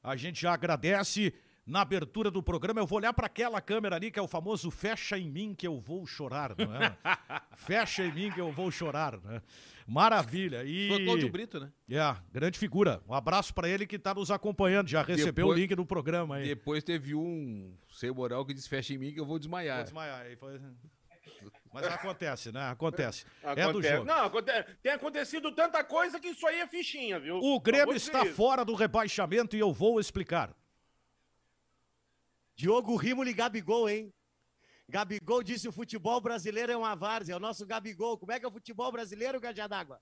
a 0.05 0.15
gente 0.17 0.43
já 0.43 0.53
agradece 0.53 1.33
na 1.67 1.81
abertura 1.81 2.31
do 2.31 2.43
programa. 2.43 2.79
Eu 2.79 2.87
vou 2.87 2.99
olhar 2.99 3.15
para 3.15 3.27
aquela 3.27 3.59
câmera 3.61 3.97
ali, 3.97 4.11
que 4.11 4.19
é 4.19 4.23
o 4.23 4.29
famoso 4.29 4.71
fecha 4.71 5.19
em 5.19 5.31
mim 5.31 5.55
que 5.55 5.67
eu 5.67 5.81
vou 5.81 6.07
chorar, 6.07 6.55
não 6.57 6.77
é? 6.77 6.95
fecha 7.57 8.05
em 8.05 8.13
mim 8.13 8.31
que 8.31 8.39
eu 8.41 8.53
vou 8.53 8.71
chorar, 8.71 9.19
né? 9.19 9.41
Maravilha. 9.87 10.63
E... 10.65 10.89
Foi 10.89 11.05
Cláudio 11.05 11.31
Brito, 11.31 11.59
né? 11.59 11.73
É, 11.89 12.17
grande 12.31 12.59
figura. 12.59 13.03
Um 13.09 13.15
abraço 13.15 13.55
para 13.55 13.69
ele 13.69 13.87
que 13.87 13.97
está 13.97 14.15
nos 14.15 14.31
acompanhando, 14.31 14.89
já 14.89 15.03
recebeu 15.03 15.47
depois, 15.47 15.59
o 15.59 15.61
link 15.61 15.75
do 15.75 15.87
programa 15.87 16.37
aí. 16.37 16.49
Depois 16.49 16.85
teve 16.85 17.15
um 17.15 17.75
sem 17.91 18.11
moral 18.11 18.45
que 18.45 18.53
disse 18.53 18.69
fecha 18.69 18.93
em 18.93 18.99
mim 18.99 19.13
que 19.13 19.21
eu 19.21 19.27
vou 19.27 19.39
desmaiar. 19.39 19.77
Vou 19.77 19.85
desmaiar. 19.85 20.21
Aí 20.21 20.37
foi... 20.37 20.61
Mas 21.75 21.87
acontece, 21.87 22.53
né? 22.53 22.71
Acontece. 22.71 23.27
acontece. 23.43 23.61
É 23.69 23.73
do 23.73 23.83
jogo. 23.83 24.05
Não, 24.05 24.25
acontece. 24.27 24.77
tem 24.81 24.93
acontecido 24.93 25.53
tanta 25.53 25.83
coisa 25.83 26.21
que 26.21 26.29
isso 26.29 26.47
aí 26.47 26.61
é 26.61 26.69
fichinha, 26.69 27.19
viu? 27.19 27.39
O 27.39 27.59
Grêmio 27.59 27.97
está 27.97 28.25
fora 28.27 28.65
do 28.65 28.75
rebaixamento 28.75 29.57
e 29.57 29.59
eu 29.59 29.73
vou 29.73 29.99
explicar. 29.99 30.55
Diogo 32.55 32.95
Rimoli 32.95 33.35
Gabigol, 33.35 33.89
hein? 33.89 34.15
Gabigol 34.89 35.43
disse 35.43 35.67
o 35.67 35.73
futebol 35.73 36.21
brasileiro 36.21 36.71
é 36.71 36.77
uma 36.77 36.95
várzea. 36.95 37.33
É 37.33 37.37
o 37.37 37.41
nosso 37.41 37.67
Gabigol. 37.67 38.17
Como 38.19 38.31
é 38.31 38.39
que 38.39 38.45
é 38.45 38.49
o 38.49 38.53
futebol 38.53 38.93
brasileiro, 38.93 39.41
Gajá 39.41 39.67
d'Água? 39.67 40.01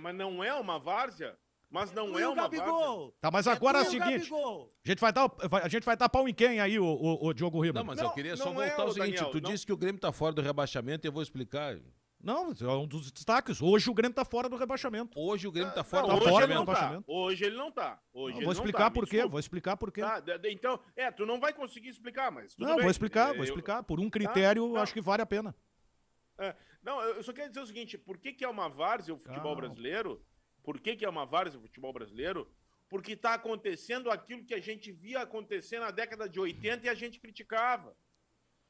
Mas 0.00 0.14
não 0.14 0.42
é 0.42 0.54
uma 0.54 0.78
várzea? 0.78 1.36
Mas 1.68 1.92
não 1.92 2.18
é 2.18 2.28
uma 2.28 2.42
Gabigol. 2.42 3.12
Tá, 3.20 3.30
mas 3.30 3.46
agora 3.46 3.78
é, 3.78 3.82
é 3.82 3.86
o 3.86 3.90
seguinte. 3.90 4.32
A 4.32 4.88
gente 4.88 5.00
vai 5.00 5.12
dar, 5.12 5.30
a 5.62 5.68
gente 5.68 5.84
vai 5.84 5.96
dar 5.96 6.08
pau 6.08 6.28
em 6.28 6.34
quem 6.34 6.60
aí, 6.60 6.78
o, 6.78 6.84
o, 6.84 7.26
o 7.26 7.34
Diogo 7.34 7.60
Rimoli? 7.60 7.78
Não, 7.78 7.84
mas 7.84 7.98
não, 7.98 8.06
eu 8.06 8.10
queria 8.12 8.36
só 8.36 8.52
voltar 8.52 8.66
é, 8.66 8.80
ao 8.80 8.92
seguinte. 8.92 9.16
Daniel, 9.16 9.30
tu 9.30 9.40
não... 9.40 9.50
disse 9.50 9.66
que 9.66 9.72
o 9.72 9.76
Grêmio 9.76 10.00
tá 10.00 10.12
fora 10.12 10.32
do 10.32 10.42
rebaixamento 10.42 11.06
e 11.06 11.08
eu 11.08 11.12
vou 11.12 11.22
explicar. 11.22 11.76
Não, 12.22 12.52
é 12.52 12.72
um 12.72 12.86
dos 12.86 13.10
destaques. 13.12 13.60
Hoje 13.60 13.90
o 13.90 13.94
Grêmio 13.94 14.12
está 14.12 14.24
fora 14.24 14.48
do 14.48 14.56
rebaixamento. 14.56 15.18
Hoje 15.18 15.46
o 15.46 15.52
Grêmio 15.52 15.70
está 15.70 15.84
fora, 15.84 16.06
não, 16.06 16.18
do 16.18 16.24
hoje 16.24 16.46
rebaixamento. 16.46 17.04
Tá. 17.04 17.12
Hoje 17.12 17.44
ele 17.44 17.56
não 17.56 17.68
está. 17.68 18.00
Hoje 18.12 18.36
não, 18.36 18.44
vou 18.44 18.52
explicar 18.52 18.84
tá, 18.84 18.90
por 18.90 19.08
quê. 19.08 19.26
Vou 19.26 19.40
explicar 19.40 19.76
por 19.76 19.92
quê. 19.92 20.00
Tá, 20.00 20.22
então, 20.44 20.80
é, 20.96 21.10
tu 21.10 21.26
não 21.26 21.38
vai 21.38 21.52
conseguir 21.52 21.88
explicar, 21.88 22.30
mas. 22.30 22.56
não, 22.56 22.74
bem. 22.74 22.82
vou 22.82 22.90
explicar, 22.90 23.34
vou 23.34 23.44
explicar. 23.44 23.82
Por 23.82 24.00
um 24.00 24.08
critério, 24.08 24.72
tá, 24.72 24.82
acho 24.82 24.94
que 24.94 25.00
vale 25.00 25.22
a 25.22 25.26
pena. 25.26 25.54
É, 26.38 26.54
não, 26.82 27.00
eu 27.02 27.22
só 27.22 27.32
quero 27.32 27.48
dizer 27.48 27.60
o 27.60 27.66
seguinte: 27.66 27.98
por 27.98 28.18
que, 28.18 28.32
que 28.32 28.44
é 28.44 28.48
uma 28.48 28.68
várzea 28.68 29.14
o 29.14 29.18
futebol 29.18 29.54
Calma. 29.54 29.56
brasileiro? 29.56 30.24
Por 30.66 30.80
que, 30.80 30.96
que 30.96 31.04
é 31.04 31.08
uma 31.08 31.24
várzea 31.24 31.60
o 31.60 31.62
futebol 31.62 31.92
brasileiro? 31.92 32.52
Porque 32.88 33.12
está 33.12 33.34
acontecendo 33.34 34.10
aquilo 34.10 34.44
que 34.44 34.52
a 34.52 34.58
gente 34.60 34.90
via 34.90 35.20
acontecer 35.20 35.78
na 35.78 35.92
década 35.92 36.28
de 36.28 36.40
80 36.40 36.84
e 36.84 36.88
a 36.88 36.94
gente 36.94 37.20
criticava. 37.20 37.96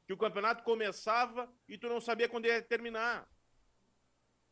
que 0.05 0.13
o 0.13 0.17
campeonato 0.17 0.63
começava 0.63 1.51
e 1.67 1.75
tu 1.75 1.89
não 1.89 1.99
sabia 1.99 2.29
quando 2.29 2.45
ia 2.45 2.61
terminar. 2.61 3.27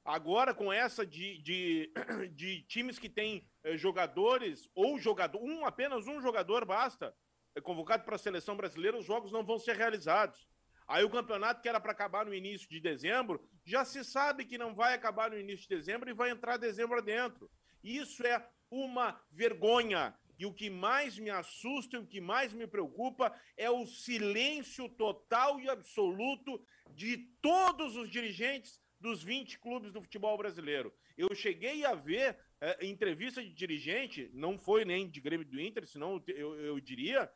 Agora, 0.04 0.56
com 0.56 0.74
essa 0.74 1.06
de, 1.06 1.38
de, 1.44 1.94
de 2.34 2.64
times 2.64 2.98
que 2.98 3.08
têm 3.08 3.48
eh, 3.64 3.78
jogadores, 3.78 4.68
ou 4.74 5.00
jogador, 5.00 5.40
um, 5.40 5.66
apenas 5.66 6.08
um 6.08 6.20
jogador 6.20 6.66
basta, 6.66 7.16
é 7.56 7.62
convocado 7.62 8.04
para 8.04 8.16
a 8.16 8.20
seleção 8.20 8.58
brasileira, 8.58 8.98
os 8.98 9.06
jogos 9.06 9.32
não 9.32 9.46
vão 9.46 9.60
ser 9.60 9.76
realizados. 9.78 10.48
Aí 10.88 11.04
o 11.04 11.10
campeonato 11.10 11.62
que 11.62 11.70
era 11.70 11.80
para 11.80 11.92
acabar 11.92 12.26
no 12.26 12.34
início 12.34 12.70
de 12.70 12.80
dezembro, 12.80 13.44
já 13.64 13.84
se 13.84 14.04
sabe 14.04 14.46
que 14.46 14.58
não 14.58 14.76
vai 14.76 14.94
acabar 14.94 15.32
no 15.32 15.40
início 15.40 15.68
de 15.68 15.76
dezembro 15.76 16.10
e 16.10 16.14
vai 16.14 16.30
entrar 16.30 16.58
dezembro 16.58 16.98
adentro. 16.98 17.50
Isso 17.84 18.26
é 18.26 18.48
uma 18.70 19.20
vergonha. 19.32 20.14
E 20.38 20.46
o 20.46 20.54
que 20.54 20.70
mais 20.70 21.18
me 21.18 21.30
assusta 21.30 21.96
e 21.96 22.00
o 22.00 22.06
que 22.06 22.20
mais 22.20 22.52
me 22.52 22.68
preocupa 22.68 23.34
é 23.56 23.70
o 23.70 23.86
silêncio 23.86 24.90
total 24.90 25.60
e 25.60 25.70
absoluto 25.70 26.62
de 26.92 27.18
todos 27.42 27.96
os 27.96 28.10
dirigentes 28.10 28.82
dos 29.00 29.24
20 29.24 29.60
clubes 29.60 29.92
do 29.92 30.02
futebol 30.02 30.38
brasileiro. 30.38 30.94
Eu 31.18 31.34
cheguei 31.34 31.86
a 31.86 31.96
ver 31.96 32.38
é, 32.60 32.86
entrevista 32.86 33.42
de 33.42 33.54
dirigente, 33.54 34.30
não 34.34 34.58
foi 34.58 34.84
nem 34.84 35.10
de 35.10 35.22
Grêmio 35.22 35.46
do 35.46 35.60
Inter, 35.60 35.88
senão 35.88 36.22
eu, 36.28 36.56
eu 36.60 36.80
diria, 36.80 37.32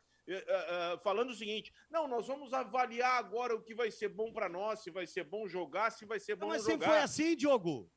falando 1.02 1.30
o 1.30 1.34
seguinte: 1.34 1.72
não, 1.90 2.06
nós 2.06 2.26
vamos 2.26 2.52
avaliar 2.52 3.18
agora 3.18 3.54
o 3.54 3.62
que 3.62 3.74
vai 3.74 3.90
ser 3.90 4.08
bom 4.08 4.32
para 4.32 4.48
nós, 4.48 4.80
se 4.80 4.90
vai 4.90 5.06
ser 5.06 5.24
bom 5.24 5.48
jogar, 5.48 5.90
se 5.90 6.04
vai 6.04 6.20
ser 6.20 6.36
bom 6.36 6.46
não, 6.46 6.48
mas 6.48 6.62
jogar. 6.62 6.76
Mas 6.76 6.80
sempre 6.80 6.86
foi 6.86 6.98
assim, 6.98 7.36
Diogo. 7.36 7.90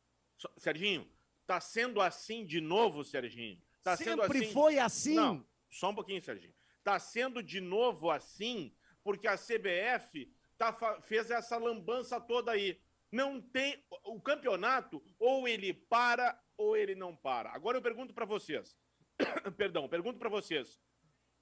Serginho, 0.57 1.09
tá 1.45 1.59
sendo 1.59 2.01
assim 2.01 2.45
de 2.45 2.59
novo, 2.59 3.03
Serginho. 3.03 3.61
Tá 3.83 3.95
sempre 3.95 4.11
sendo 4.11 4.21
assim... 4.23 4.51
foi 4.51 4.79
assim. 4.79 5.15
Não, 5.15 5.45
só 5.69 5.89
um 5.89 5.95
pouquinho, 5.95 6.23
Serginho. 6.23 6.53
Tá 6.83 6.99
sendo 6.99 7.41
de 7.41 7.61
novo 7.61 8.09
assim 8.09 8.75
porque 9.03 9.27
a 9.27 9.37
CBF 9.37 10.31
tá, 10.57 11.01
fez 11.01 11.29
essa 11.29 11.57
lambança 11.57 12.19
toda 12.19 12.51
aí. 12.51 12.79
Não 13.11 13.39
tem 13.41 13.83
o 14.05 14.19
campeonato 14.19 15.03
ou 15.19 15.47
ele 15.47 15.73
para 15.73 16.39
ou 16.57 16.75
ele 16.75 16.95
não 16.95 17.15
para. 17.15 17.51
Agora 17.51 17.77
eu 17.77 17.81
pergunto 17.81 18.13
para 18.13 18.25
vocês. 18.25 18.75
Perdão, 19.57 19.87
pergunto 19.87 20.17
para 20.17 20.29
vocês. 20.29 20.79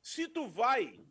Se 0.01 0.27
tu 0.27 0.48
vai 0.48 1.05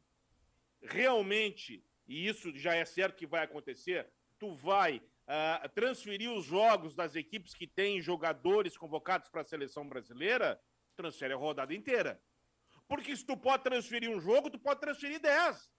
realmente, 0.82 1.84
e 2.06 2.26
isso 2.26 2.56
já 2.56 2.74
é 2.74 2.84
certo 2.84 3.16
que 3.16 3.26
vai 3.26 3.44
acontecer, 3.44 4.10
tu 4.38 4.54
vai 4.54 4.96
uh, 4.98 5.68
transferir 5.74 6.30
os 6.30 6.44
jogos 6.44 6.94
das 6.94 7.14
equipes 7.14 7.54
que 7.54 7.66
têm 7.66 8.00
jogadores 8.00 8.76
convocados 8.76 9.28
para 9.28 9.42
a 9.42 9.44
seleção 9.44 9.88
brasileira, 9.88 10.60
transfere 10.96 11.32
a 11.34 11.36
rodada 11.36 11.74
inteira. 11.74 12.20
Porque 12.88 13.14
se 13.16 13.24
tu 13.24 13.36
pode 13.36 13.62
transferir 13.62 14.10
um 14.10 14.20
jogo, 14.20 14.50
tu 14.50 14.58
pode 14.58 14.80
transferir 14.80 15.20
10. 15.20 15.70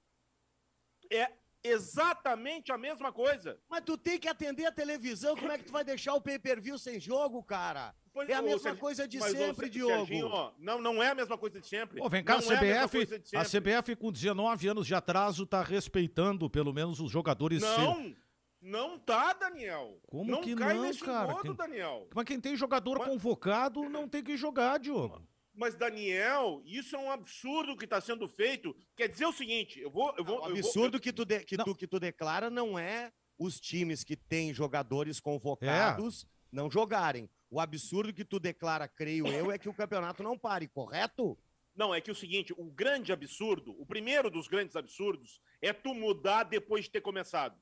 É 1.12 1.34
exatamente 1.64 2.72
a 2.72 2.78
mesma 2.78 3.12
coisa. 3.12 3.60
Mas 3.68 3.84
tu 3.84 3.98
tem 3.98 4.18
que 4.18 4.28
atender 4.28 4.66
a 4.66 4.72
televisão, 4.72 5.36
como 5.36 5.52
é 5.52 5.58
que 5.58 5.66
tu 5.66 5.74
vai 5.74 5.84
deixar 5.84 6.14
o 6.14 6.22
pay-per-view 6.22 6.78
sem 6.80 7.00
jogo, 7.00 7.44
cara? 7.44 7.94
Pois, 8.14 8.28
é 8.28 8.34
a 8.34 8.42
mesma 8.42 8.60
Serginho, 8.60 8.82
coisa 8.82 9.08
de 9.08 9.22
sempre, 9.22 9.70
Diogo. 9.70 10.54
Não, 10.60 10.82
não 10.82 11.02
é 11.02 11.12
a 11.12 11.16
mesma 11.16 11.38
coisa 11.38 11.62
de 11.62 11.68
sempre. 11.68 12.02
Pô, 12.02 12.10
vem 12.10 12.24
cá, 12.24 12.36
a 12.36 12.42
CBF, 12.42 13.08
é 13.32 13.38
a, 13.38 13.42
a, 13.42 13.46
CBF 13.46 13.96
com 13.96 14.12
19 14.12 14.68
anos 14.68 14.86
de 14.86 14.94
atraso 14.94 15.46
tá 15.46 15.62
respeitando 15.64 16.50
pelo 16.50 16.74
menos 16.74 17.00
os 17.00 17.10
jogadores. 17.10 17.62
Não, 17.62 18.14
não 18.62 19.00
tá, 19.00 19.32
Daniel. 19.34 19.98
Como 20.08 20.30
não 20.30 20.42
que 20.42 20.56
cai 20.56 20.74
não, 20.74 20.84
nesse 20.84 21.00
cara? 21.00 21.32
Modo, 21.32 21.42
quem... 21.42 21.56
Daniel. 21.56 22.08
Mas 22.14 22.26
quem 22.26 22.40
tem 22.40 22.56
jogador 22.56 23.00
mas... 23.00 23.08
convocado 23.08 23.90
não 23.90 24.08
tem 24.08 24.22
que 24.22 24.36
jogar, 24.36 24.78
Diogo. 24.78 25.26
Mas, 25.54 25.76
Daniel, 25.76 26.62
isso 26.66 26.96
é 26.96 27.00
um 27.00 27.12
absurdo 27.12 27.76
que 27.76 27.86
está 27.86 28.00
sendo 28.00 28.28
feito. 28.28 28.76
Quer 28.96 29.08
dizer 29.08 29.26
o 29.26 29.34
seguinte, 29.34 29.80
eu 29.80 29.90
vou. 29.90 30.14
Eu 30.18 30.24
vou 30.24 30.40
o 30.42 30.46
absurdo 30.46 30.94
vou, 30.94 31.02
que, 31.02 31.12
tu 31.12 31.26
de, 31.26 31.40
que, 31.42 31.58
tu, 31.58 31.76
que 31.76 31.88
tu 31.88 32.00
declara 32.00 32.50
não 32.50 32.78
é 32.78 33.12
os 33.38 33.60
times 33.60 34.04
que 34.04 34.16
têm 34.16 34.54
jogadores 34.54 35.20
convocados 35.20 36.24
é. 36.24 36.28
não 36.52 36.70
jogarem. 36.70 37.30
O 37.52 37.60
absurdo 37.60 38.14
que 38.14 38.24
tu 38.24 38.40
declara, 38.40 38.88
creio 38.88 39.28
eu, 39.28 39.52
é 39.52 39.58
que 39.58 39.68
o 39.68 39.74
campeonato 39.74 40.24
não 40.24 40.38
pare, 40.38 40.70
correto? 40.70 41.38
Não, 41.76 41.94
é 41.94 42.00
que 42.00 42.10
o 42.10 42.16
seguinte, 42.16 42.54
o 42.58 42.64
grande 42.72 43.12
absurdo, 43.12 43.76
o 43.78 43.86
primeiro 43.86 44.30
dos 44.30 44.48
grandes 44.48 44.78
absurdos, 44.78 45.42
é 45.62 45.74
tu 45.74 45.94
mudar 45.94 46.44
depois 46.44 46.86
de 46.86 46.92
ter 46.92 47.02
começado. 47.02 47.60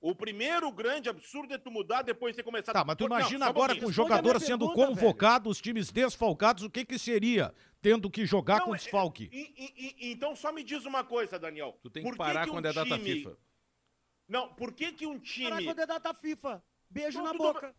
O 0.00 0.12
primeiro 0.12 0.70
grande 0.72 1.08
absurdo 1.08 1.54
é 1.54 1.58
tu 1.58 1.70
mudar 1.70 2.02
depois 2.02 2.32
de 2.32 2.38
ter 2.38 2.42
começado. 2.42 2.74
Tá, 2.74 2.84
mas 2.84 2.96
tu 2.96 3.04
imagina 3.04 3.44
não, 3.44 3.46
agora 3.46 3.74
um 3.74 3.78
com 3.78 3.86
o 3.86 3.92
jogador 3.92 4.40
sendo 4.40 4.66
pergunta, 4.66 4.88
convocado, 4.88 5.44
velho. 5.44 5.52
os 5.52 5.60
times 5.60 5.92
desfalcados, 5.92 6.64
o 6.64 6.70
que 6.70 6.84
que 6.84 6.98
seria 6.98 7.54
tendo 7.80 8.10
que 8.10 8.26
jogar 8.26 8.58
não, 8.58 8.66
com 8.66 8.74
é, 8.74 8.78
desfalque? 8.78 9.30
É, 9.32 9.36
e, 9.36 9.94
e, 10.00 10.12
então 10.12 10.34
só 10.34 10.50
me 10.50 10.64
diz 10.64 10.84
uma 10.84 11.04
coisa, 11.04 11.38
Daniel. 11.38 11.78
Tu 11.80 11.90
tem 11.90 12.04
que 12.04 12.16
parar 12.16 12.44
que 12.44 12.50
quando 12.50 12.66
um 12.66 12.70
é 12.70 12.72
data 12.72 12.98
time... 12.98 13.14
FIFA. 13.14 13.38
Não, 14.28 14.52
por 14.52 14.72
que 14.72 14.92
que 14.92 15.06
um 15.06 15.18
time... 15.18 15.48
Parar 15.48 15.62
quando 15.62 15.78
é 15.78 15.86
data 15.86 16.12
FIFA. 16.12 16.64
Beijo 16.90 17.18
não, 17.18 17.24
na 17.26 17.34
boca. 17.34 17.74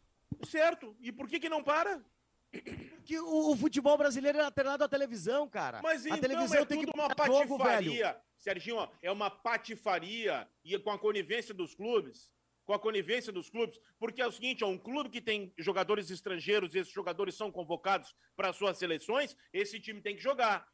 Certo. 0.45 0.95
E 0.99 1.11
por 1.11 1.27
que 1.27 1.39
que 1.39 1.49
não 1.49 1.63
para? 1.63 2.03
Porque 2.51 3.19
o, 3.19 3.51
o, 3.51 3.57
futebol 3.57 3.97
brasileiro 3.97 4.37
é 4.37 4.43
atrelado 4.43 4.83
à 4.83 4.87
televisão, 4.87 5.47
cara. 5.49 5.81
Mas 5.81 6.05
a 6.05 6.09
então 6.09 6.21
televisão 6.21 6.61
é 6.61 6.65
tem 6.65 6.85
que 6.85 6.91
uma 6.93 7.09
patifaria. 7.09 7.47
Jogo, 7.47 7.63
velho. 7.63 8.15
Serginho, 8.37 8.77
ó, 8.77 8.89
é 9.01 9.11
uma 9.11 9.29
patifaria 9.29 10.47
e 10.63 10.77
com 10.79 10.91
a 10.91 10.99
conivência 10.99 11.53
dos 11.53 11.73
clubes, 11.73 12.31
com 12.65 12.73
a 12.73 12.79
conivência 12.79 13.31
dos 13.31 13.49
clubes, 13.49 13.79
porque 13.99 14.21
é 14.21 14.27
o 14.27 14.31
seguinte, 14.31 14.63
ó, 14.63 14.67
um 14.67 14.77
clube 14.77 15.09
que 15.09 15.21
tem 15.21 15.53
jogadores 15.57 16.09
estrangeiros 16.09 16.75
e 16.75 16.79
esses 16.79 16.93
jogadores 16.93 17.35
são 17.35 17.51
convocados 17.51 18.15
para 18.35 18.53
suas 18.53 18.77
seleções, 18.77 19.35
esse 19.51 19.79
time 19.79 20.01
tem 20.01 20.15
que 20.15 20.21
jogar. 20.21 20.67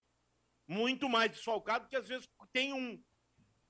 Muito 0.67 1.07
mais 1.10 1.31
desfalcado 1.31 1.88
que 1.88 1.95
às 1.95 2.07
vezes 2.07 2.29
tem 2.51 2.74
um 2.74 3.01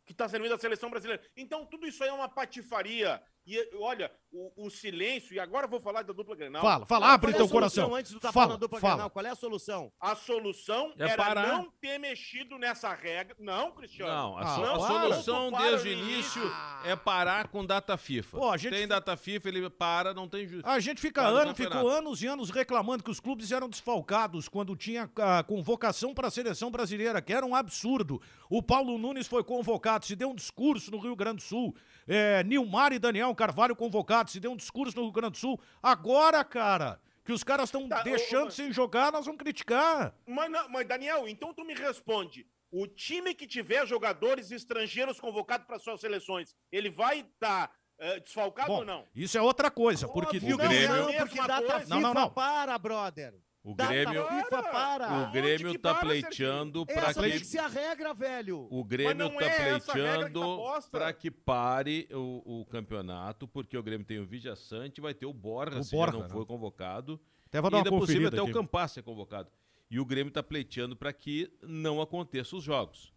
que 0.05 0.11
está 0.11 0.27
servindo 0.27 0.51
da 0.51 0.59
seleção 0.59 0.89
brasileira. 0.89 1.23
Então, 1.35 1.65
tudo 1.65 1.87
isso 1.87 2.03
aí 2.03 2.09
é 2.09 2.13
uma 2.13 2.27
patifaria. 2.27 3.21
E 3.45 3.75
olha, 3.75 4.09
o, 4.31 4.65
o, 4.65 4.69
silêncio, 4.69 5.35
e 5.35 5.39
agora 5.39 5.67
vou 5.67 5.81
falar 5.81 6.01
da 6.01 6.13
dupla 6.13 6.33
Grenal. 6.33 6.61
Fala, 6.61 6.85
fala, 6.85 7.13
abre 7.13 7.31
é 7.31 7.35
teu 7.35 7.49
coração. 7.49 7.93
Antes 7.93 8.13
do 8.13 8.19
tá 8.19 8.31
fala, 8.31 8.57
dupla 8.57 8.79
fala. 8.79 8.93
Grenal, 8.93 9.09
qual 9.09 9.25
é 9.25 9.29
a 9.29 9.35
solução? 9.35 9.91
A 9.99 10.15
solução 10.15 10.93
é 10.97 11.03
era 11.03 11.17
parar. 11.17 11.47
não 11.49 11.69
ter 11.81 11.99
mexido 11.99 12.57
nessa 12.57 12.93
regra. 12.93 13.35
Não, 13.37 13.71
Cristiano. 13.71 14.11
Não, 14.11 14.37
a, 14.37 14.47
so 14.47 14.61
não, 14.61 14.75
a 14.75 14.87
solução 14.87 15.51
desde 15.51 15.89
o 15.89 15.91
início 15.91 16.41
é 16.85 16.95
parar 16.95 17.49
com 17.49 17.65
data 17.65 17.97
FIFA. 17.97 18.37
Pô, 18.37 18.49
a 18.49 18.57
gente 18.57 18.71
tem 18.71 18.87
data 18.87 19.15
FIFA, 19.17 19.49
ele 19.49 19.69
para, 19.69 20.13
não 20.13 20.27
tem 20.27 20.47
justiça. 20.47 20.69
A 20.69 20.79
gente 20.79 21.01
fica 21.01 21.21
ano, 21.21 21.53
ficou 21.53 21.87
anos 21.89 22.23
e 22.23 22.27
anos 22.27 22.49
reclamando 22.49 23.03
que 23.03 23.11
os 23.11 23.19
clubes 23.19 23.51
eram 23.51 23.67
desfalcados 23.67 24.47
quando 24.47 24.75
tinha 24.75 25.09
a 25.17 25.43
convocação 25.43 26.13
para 26.13 26.29
a 26.29 26.31
seleção 26.31 26.71
brasileira, 26.71 27.21
que 27.21 27.33
era 27.33 27.45
um 27.45 27.53
absurdo. 27.53 28.21
O 28.49 28.63
Paulo 28.63 28.97
Nunes 28.97 29.27
foi 29.27 29.43
convocado, 29.43 30.05
se 30.05 30.15
deu 30.15 30.29
um 30.29 30.35
discurso 30.35 30.89
no 30.91 30.97
Rio 30.97 31.15
Grande 31.15 31.37
do 31.37 31.43
Sul. 31.43 31.75
É, 32.07 32.43
Nilmar 32.43 32.91
e 32.91 32.99
Daniel 32.99 33.32
Carvalho 33.35 33.75
convocados, 33.75 34.33
se 34.33 34.39
deu 34.39 34.51
um 34.51 34.57
discurso 34.57 34.95
no 34.95 35.03
Rio 35.03 35.11
Grande 35.11 35.31
do 35.31 35.37
Sul. 35.37 35.59
Agora, 35.81 36.43
cara, 36.43 36.99
que 37.23 37.31
os 37.31 37.43
caras 37.43 37.69
estão 37.69 37.87
tá, 37.87 38.01
deixando 38.01 38.51
sem 38.51 38.71
jogar, 38.71 39.11
nós 39.11 39.25
vamos 39.25 39.39
criticar. 39.39 40.15
Mas, 40.25 40.51
mas, 40.69 40.87
Daniel, 40.87 41.27
então 41.27 41.53
tu 41.53 41.63
me 41.63 41.73
responde. 41.73 42.45
O 42.71 42.87
time 42.87 43.33
que 43.35 43.45
tiver 43.45 43.85
jogadores 43.87 44.51
estrangeiros 44.51 45.19
convocados 45.19 45.67
para 45.67 45.77
suas 45.77 46.01
seleções, 46.01 46.55
ele 46.71 46.89
vai 46.89 47.19
estar 47.19 47.67
tá, 47.67 47.73
uh, 47.99 48.19
desfalcado 48.21 48.67
Bom, 48.67 48.79
ou 48.79 48.85
não? 48.85 49.07
Isso 49.15 49.37
é 49.37 49.41
outra 49.41 49.69
coisa, 49.69 50.07
porque 50.07 50.37
o 50.37 50.57
Grêmio... 50.57 50.89
Não, 50.89 51.27
porque 51.27 51.47
data 51.47 51.85
não, 51.87 51.99
não, 51.99 52.13
não. 52.13 52.29
para, 52.29 52.77
brother. 52.79 53.35
O 53.63 53.73
Grêmio, 53.73 54.27
FIFA 54.27 54.63
para. 54.63 55.23
O 55.23 55.31
Grêmio 55.31 55.79
tá 55.79 55.93
para, 55.93 56.01
pleiteando 56.01 56.85
para 56.85 57.13
que... 57.13 57.21
tem 57.21 57.39
que 57.39 57.45
ser 57.45 57.59
a 57.59 57.67
regra, 57.67 58.13
velho. 58.13 58.67
O 58.69 58.83
Grêmio 58.83 59.29
tá 59.29 59.45
é 59.45 59.79
pleiteando 59.79 60.57
tá 60.57 60.81
para 60.91 61.13
que 61.13 61.31
pare 61.31 62.09
o, 62.11 62.59
o, 62.61 62.65
campeonato, 62.65 63.47
porque 63.47 63.77
o 63.77 63.81
Grêmio 63.81 64.05
tem 64.05 64.19
o 64.19 64.25
Vidia 64.25 64.53
Sante, 64.53 64.99
vai 64.99 65.13
ter 65.13 65.25
o 65.25 65.33
Borja, 65.33 65.79
o 65.79 65.83
se 65.83 65.95
Borja, 65.95 66.17
não 66.17 66.29
foi 66.29 66.45
convocado. 66.45 67.17
Até 67.47 67.59
e 67.59 67.75
ainda 67.75 67.89
possível 67.89 68.27
até 68.27 68.41
aqui. 68.41 68.49
o 68.49 68.53
Campas 68.53 68.91
ser 68.91 69.01
convocado. 69.01 69.49
E 69.89 69.97
o 69.97 70.05
Grêmio 70.05 70.33
tá 70.33 70.43
pleiteando 70.43 70.93
para 70.93 71.13
que 71.13 71.49
não 71.61 72.01
aconteçam 72.01 72.59
os 72.59 72.65
jogos. 72.65 73.13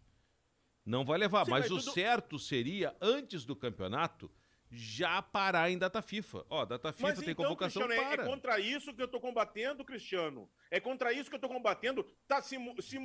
Não 0.85 1.03
vai 1.03 1.17
levar, 1.17 1.43
Sim, 1.43 1.51
mas, 1.51 1.69
mas 1.69 1.71
o 1.71 1.83
tudo... 1.83 1.93
certo 1.93 2.39
seria, 2.39 2.95
antes 3.01 3.43
do 3.43 3.53
campeonato, 3.53 4.31
já 4.69 5.21
parar 5.21 5.69
em 5.69 5.77
data 5.77 6.01
FIFA. 6.01 6.45
Ó, 6.49 6.65
data 6.65 6.91
FIFA 6.91 7.07
Mas 7.07 7.19
tem 7.19 7.29
então, 7.29 7.45
convocação 7.45 7.83
Cristiano, 7.83 8.09
para. 8.09 8.21
É, 8.21 8.25
é 8.25 8.29
contra 8.29 8.59
isso 8.59 8.93
que 8.93 9.01
eu 9.01 9.07
tô 9.07 9.19
combatendo, 9.19 9.85
Cristiano. 9.85 10.49
É 10.69 10.79
contra 10.79 11.13
isso 11.13 11.29
que 11.29 11.35
eu 11.35 11.39
tô 11.39 11.47
combatendo. 11.47 12.05
Tá 12.27 12.41
se, 12.41 12.57
se 12.81 12.97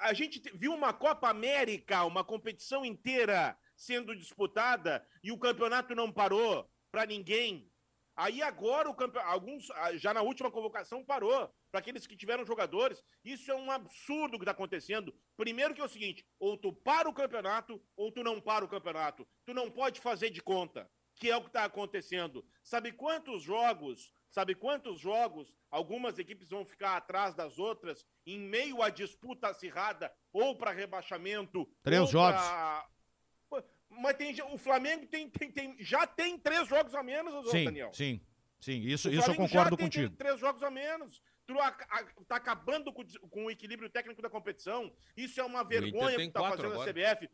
A 0.00 0.12
gente 0.12 0.42
viu 0.54 0.74
uma 0.74 0.92
Copa 0.92 1.28
América, 1.28 2.04
uma 2.04 2.24
competição 2.24 2.84
inteira 2.84 3.56
sendo 3.76 4.14
disputada 4.16 5.06
e 5.22 5.32
o 5.32 5.38
campeonato 5.38 5.94
não 5.94 6.12
parou 6.12 6.68
para 6.90 7.06
ninguém. 7.06 7.70
Aí 8.16 8.42
agora 8.42 8.90
o 8.90 8.94
campeonato, 8.94 9.32
alguns 9.32 9.70
ah, 9.70 9.96
já 9.96 10.12
na 10.12 10.22
última 10.22 10.50
convocação 10.50 11.04
parou 11.04 11.50
para 11.70 11.80
aqueles 11.80 12.06
que 12.06 12.16
tiveram 12.16 12.44
jogadores. 12.44 13.02
Isso 13.24 13.50
é 13.50 13.54
um 13.54 13.70
absurdo 13.70 14.38
que 14.38 14.42
está 14.42 14.52
acontecendo. 14.52 15.14
Primeiro 15.36 15.74
que 15.74 15.80
é 15.80 15.84
o 15.84 15.88
seguinte, 15.88 16.26
ou 16.38 16.56
tu 16.56 16.72
para 16.72 17.08
o 17.08 17.14
campeonato 17.14 17.80
ou 17.96 18.10
tu 18.10 18.22
não 18.22 18.40
para 18.40 18.64
o 18.64 18.68
campeonato. 18.68 19.26
Tu 19.46 19.54
não 19.54 19.70
pode 19.70 20.00
fazer 20.00 20.30
de 20.30 20.42
conta, 20.42 20.90
que 21.16 21.30
é 21.30 21.36
o 21.36 21.42
que 21.42 21.48
está 21.48 21.64
acontecendo. 21.64 22.44
Sabe 22.62 22.92
quantos 22.92 23.42
jogos, 23.42 24.12
sabe 24.30 24.54
quantos 24.54 25.00
jogos 25.00 25.52
algumas 25.70 26.18
equipes 26.18 26.50
vão 26.50 26.64
ficar 26.64 26.96
atrás 26.96 27.34
das 27.34 27.58
outras 27.58 28.04
em 28.26 28.38
meio 28.38 28.82
à 28.82 28.90
disputa 28.90 29.48
acirrada 29.48 30.12
ou 30.32 30.56
para 30.56 30.72
rebaixamento? 30.72 31.70
Três 31.82 32.10
jogos. 32.10 32.42
Mas 33.92 34.16
tem, 34.16 34.34
o 34.52 34.56
Flamengo 34.56 35.04
tem, 35.08 35.28
tem, 35.28 35.50
tem, 35.50 35.76
já 35.80 36.06
tem 36.06 36.38
três 36.38 36.68
jogos 36.68 36.94
a 36.94 37.02
menos, 37.02 37.50
sim, 37.50 37.64
Daniel. 37.64 37.92
Sim, 37.92 38.20
sim, 38.60 38.80
isso, 38.82 39.10
isso 39.10 39.28
eu 39.28 39.34
concordo 39.34 39.76
tem, 39.76 39.86
contigo. 39.86 40.08
Tem 40.10 40.16
três 40.16 40.38
jogos 40.38 40.62
a 40.62 40.70
menos. 40.70 41.20
Tu 41.50 41.58
a, 41.58 41.66
a, 41.66 42.04
tá 42.28 42.36
acabando 42.36 42.92
com, 42.92 43.04
com, 43.28 43.46
o 43.46 43.50
equilíbrio 43.50 43.90
técnico 43.90 44.22
da 44.22 44.30
competição. 44.30 44.92
Isso 45.16 45.40
é 45.40 45.44
uma 45.44 45.64
vergonha 45.64 46.16
que 46.16 46.30
tá 46.30 46.48
fazendo 46.48 46.74
agora. 46.74 46.88
a 46.88 46.92
CBF. 46.92 47.28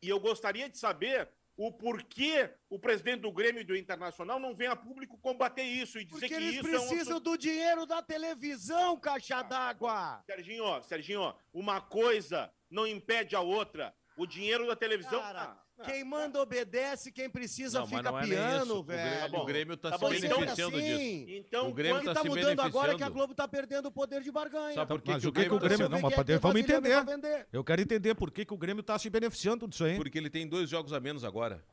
E 0.00 0.08
eu 0.08 0.20
gostaria 0.20 0.68
de 0.68 0.78
saber 0.78 1.28
o 1.56 1.72
porquê 1.72 2.48
o 2.70 2.78
presidente 2.78 3.22
do 3.22 3.32
Grêmio 3.32 3.60
e 3.60 3.64
do 3.64 3.76
Internacional 3.76 4.38
não 4.38 4.54
vem 4.54 4.68
a 4.68 4.76
público 4.76 5.18
combater 5.18 5.64
isso 5.64 5.98
e 5.98 6.04
dizer 6.04 6.20
Porque 6.20 6.28
que 6.28 6.34
eles 6.34 6.54
isso 6.54 6.62
precisam 6.62 7.14
é 7.14 7.20
um... 7.20 7.22
do 7.22 7.36
dinheiro 7.36 7.86
da 7.86 8.00
televisão, 8.00 8.96
caixa 9.00 9.42
d'água. 9.42 10.22
Serginho, 10.24 10.82
Serginho, 10.82 11.34
uma 11.52 11.80
coisa 11.80 12.52
não 12.70 12.86
impede 12.86 13.34
a 13.34 13.40
outra. 13.40 13.92
O 14.16 14.26
dinheiro 14.26 14.66
da 14.66 14.76
televisão. 14.76 15.20
Cara, 15.20 15.60
quem 15.82 16.04
manda 16.04 16.40
obedece, 16.40 17.12
quem 17.12 17.28
precisa 17.28 17.80
não, 17.80 17.86
fica 17.86 18.08
é 18.08 18.22
piano, 18.22 18.82
velho. 18.82 19.36
O 19.36 19.44
Grêmio 19.44 19.74
está 19.74 19.90
tá 19.90 19.98
se 19.98 20.04
beneficiando 20.04 20.44
então, 20.44 20.70
disso. 20.70 21.30
Então, 21.30 21.68
o 21.68 21.74
Grêmio 21.74 21.98
está 21.98 22.14
tá 22.14 22.24
mudando 22.24 22.60
agora 22.60 22.96
que 22.96 23.02
a 23.02 23.08
Globo 23.08 23.32
está 23.32 23.46
perdendo 23.46 23.86
o 23.86 23.92
poder 23.92 24.22
de 24.22 24.30
barganha. 24.30 24.74
Sabe 24.74 24.88
por 24.88 25.02
que 25.02 25.10
mas 25.10 25.22
que 25.22 25.28
o, 25.28 25.32
que, 25.32 25.44
que 25.44 25.54
o 25.54 25.58
Grêmio... 25.58 25.88
Não, 25.88 26.00
mas 26.00 26.28
é 26.28 26.38
vamos 26.38 26.60
entender. 26.60 27.46
Eu 27.52 27.62
quero 27.64 27.82
entender 27.82 28.14
por 28.14 28.30
que, 28.30 28.44
que 28.44 28.54
o 28.54 28.56
Grêmio 28.56 28.80
está 28.80 28.98
se 28.98 29.10
beneficiando 29.10 29.68
disso 29.68 29.84
aí. 29.84 29.96
Porque 29.96 30.16
ele 30.16 30.30
tem 30.30 30.46
dois 30.46 30.68
jogos 30.70 30.92
a 30.92 31.00
menos 31.00 31.24
agora. 31.24 31.64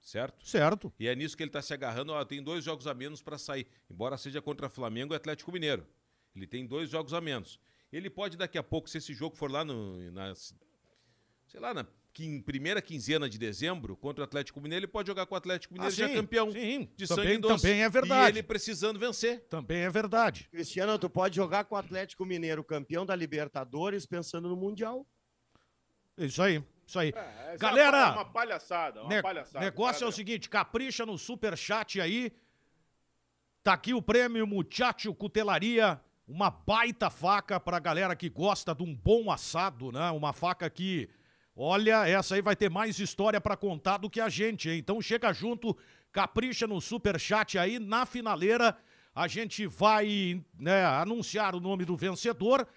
Certo? 0.00 0.46
Certo. 0.46 0.92
E 1.00 1.08
é 1.08 1.16
nisso 1.16 1.36
que 1.36 1.42
ele 1.42 1.48
está 1.48 1.60
se 1.60 1.74
agarrando. 1.74 2.12
Ó, 2.12 2.24
tem 2.24 2.42
dois 2.42 2.62
jogos 2.62 2.86
a 2.86 2.94
menos 2.94 3.20
para 3.20 3.36
sair. 3.36 3.66
Embora 3.90 4.16
seja 4.16 4.40
contra 4.40 4.68
Flamengo 4.68 5.12
e 5.12 5.16
Atlético 5.16 5.50
Mineiro. 5.50 5.86
Ele 6.34 6.46
tem 6.46 6.64
dois 6.64 6.88
jogos 6.88 7.12
a 7.12 7.20
menos. 7.20 7.58
Ele 7.92 8.10
pode 8.10 8.36
daqui 8.36 8.58
a 8.58 8.62
pouco, 8.62 8.88
se 8.88 8.98
esse 8.98 9.14
jogo 9.14 9.36
for 9.36 9.50
lá 9.50 9.64
no, 9.64 10.10
nas, 10.12 10.54
sei 11.46 11.60
lá, 11.60 11.72
na 11.72 11.86
quim, 12.16 12.40
primeira 12.40 12.80
quinzena 12.80 13.28
de 13.28 13.36
dezembro 13.36 13.94
contra 13.94 14.22
o 14.22 14.24
Atlético 14.24 14.58
Mineiro, 14.58 14.86
ele 14.86 14.90
pode 14.90 15.06
jogar 15.06 15.26
com 15.26 15.34
o 15.34 15.36
Atlético 15.38 15.74
Mineiro 15.74 15.92
ah, 15.92 15.96
já 15.96 16.08
campeão 16.08 16.50
sim, 16.50 16.88
de 16.96 17.06
também, 17.06 17.26
sangue 17.26 17.38
doce. 17.38 17.62
Também 17.62 17.82
é 17.82 17.88
verdade. 17.90 18.24
E 18.24 18.38
ele 18.38 18.42
precisando 18.42 18.98
vencer. 18.98 19.40
Também 19.50 19.82
é 19.82 19.90
verdade. 19.90 20.48
Cristiano, 20.50 20.98
tu 20.98 21.10
pode 21.10 21.36
jogar 21.36 21.64
com 21.64 21.74
o 21.74 21.78
Atlético 21.78 22.24
Mineiro 22.24 22.64
campeão 22.64 23.04
da 23.04 23.14
Libertadores 23.14 24.06
pensando 24.06 24.48
no 24.48 24.56
Mundial. 24.56 25.06
Isso 26.16 26.42
aí. 26.42 26.64
Isso 26.86 26.98
aí. 26.98 27.12
É, 27.14 27.54
é 27.54 27.58
Galera, 27.58 27.98
é 27.98 28.10
uma 28.12 28.24
palhaçada, 28.24 29.02
uma 29.02 29.14
ne 29.14 29.20
palhaçada. 29.20 29.62
negócio 29.62 30.02
é 30.02 30.08
o 30.08 30.12
seguinte, 30.12 30.48
capricha 30.48 31.04
no 31.04 31.18
super 31.18 31.54
chat 31.54 32.00
aí. 32.00 32.32
Tá 33.62 33.74
aqui 33.74 33.92
o 33.92 34.00
prêmio 34.00 34.46
Muchacho 34.46 35.12
Cutelaria, 35.12 36.00
uma 36.26 36.48
baita 36.48 37.10
faca 37.10 37.60
pra 37.60 37.78
galera 37.78 38.16
que 38.16 38.30
gosta 38.30 38.74
de 38.74 38.82
um 38.82 38.94
bom 38.94 39.30
assado, 39.30 39.92
né? 39.92 40.10
Uma 40.12 40.32
faca 40.32 40.70
que 40.70 41.10
Olha, 41.58 42.06
essa 42.06 42.34
aí 42.34 42.42
vai 42.42 42.54
ter 42.54 42.70
mais 42.70 42.98
história 42.98 43.40
para 43.40 43.56
contar 43.56 43.96
do 43.96 44.10
que 44.10 44.20
a 44.20 44.28
gente, 44.28 44.68
hein? 44.68 44.78
Então 44.78 45.00
chega 45.00 45.32
junto, 45.32 45.74
capricha 46.12 46.66
no 46.66 46.82
super 46.82 47.18
chat 47.18 47.58
aí 47.58 47.78
na 47.78 48.04
finaleira. 48.04 48.76
A 49.14 49.26
gente 49.26 49.66
vai 49.66 50.44
né, 50.58 50.84
anunciar 50.84 51.54
o 51.54 51.60
nome 51.60 51.86
do 51.86 51.96
vencedor 51.96 52.68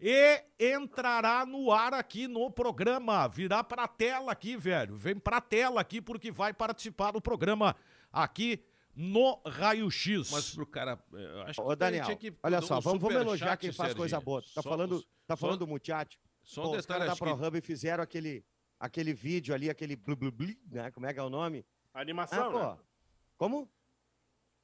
e 0.00 0.40
entrará 0.56 1.44
no 1.44 1.72
ar 1.72 1.92
aqui 1.92 2.28
no 2.28 2.48
programa. 2.48 3.26
Virá 3.26 3.64
pra 3.64 3.88
tela 3.88 4.30
aqui, 4.30 4.56
velho. 4.56 4.96
Vem 4.96 5.16
pra 5.16 5.40
tela 5.40 5.80
aqui 5.80 6.00
porque 6.00 6.30
vai 6.30 6.52
participar 6.54 7.10
do 7.10 7.20
programa 7.20 7.74
aqui 8.12 8.62
no 8.94 9.40
Raio 9.44 9.90
X. 9.90 10.30
Mas 10.30 10.54
pro 10.54 10.64
cara, 10.64 10.96
acho 11.46 11.60
Ô, 11.60 11.74
Daniel, 11.74 12.16
que 12.16 12.32
olha 12.40 12.60
só, 12.60 12.78
vamos, 12.78 13.00
vamos 13.00 13.16
elogiar 13.20 13.56
quem 13.56 13.72
faz 13.72 13.94
coisa 13.94 14.20
boa. 14.20 14.40
Tá 14.42 14.62
só, 14.62 14.70
falando, 14.70 15.04
tá 15.26 15.36
falando 15.36 15.58
só, 15.58 15.66
do 15.66 15.66
muchacho. 15.66 16.16
Só 16.48 16.62
um 16.62 16.70
Pô, 16.70 16.76
detalhe, 16.76 16.80
os 16.80 16.86
caras 16.86 17.06
da 17.08 17.16
ProHub 17.16 17.60
que... 17.60 17.66
fizeram 17.66 18.02
aquele, 18.02 18.42
aquele 18.80 19.12
vídeo 19.12 19.54
ali, 19.54 19.68
aquele 19.68 19.94
blu, 19.94 20.16
blu, 20.16 20.32
blu, 20.32 20.56
né? 20.70 20.90
Como 20.90 21.04
é 21.04 21.12
que 21.12 21.20
é 21.20 21.22
o 21.22 21.28
nome? 21.28 21.62
Animação, 21.92 22.56
ah, 22.56 22.74
né? 22.74 22.82
Como? 23.36 23.70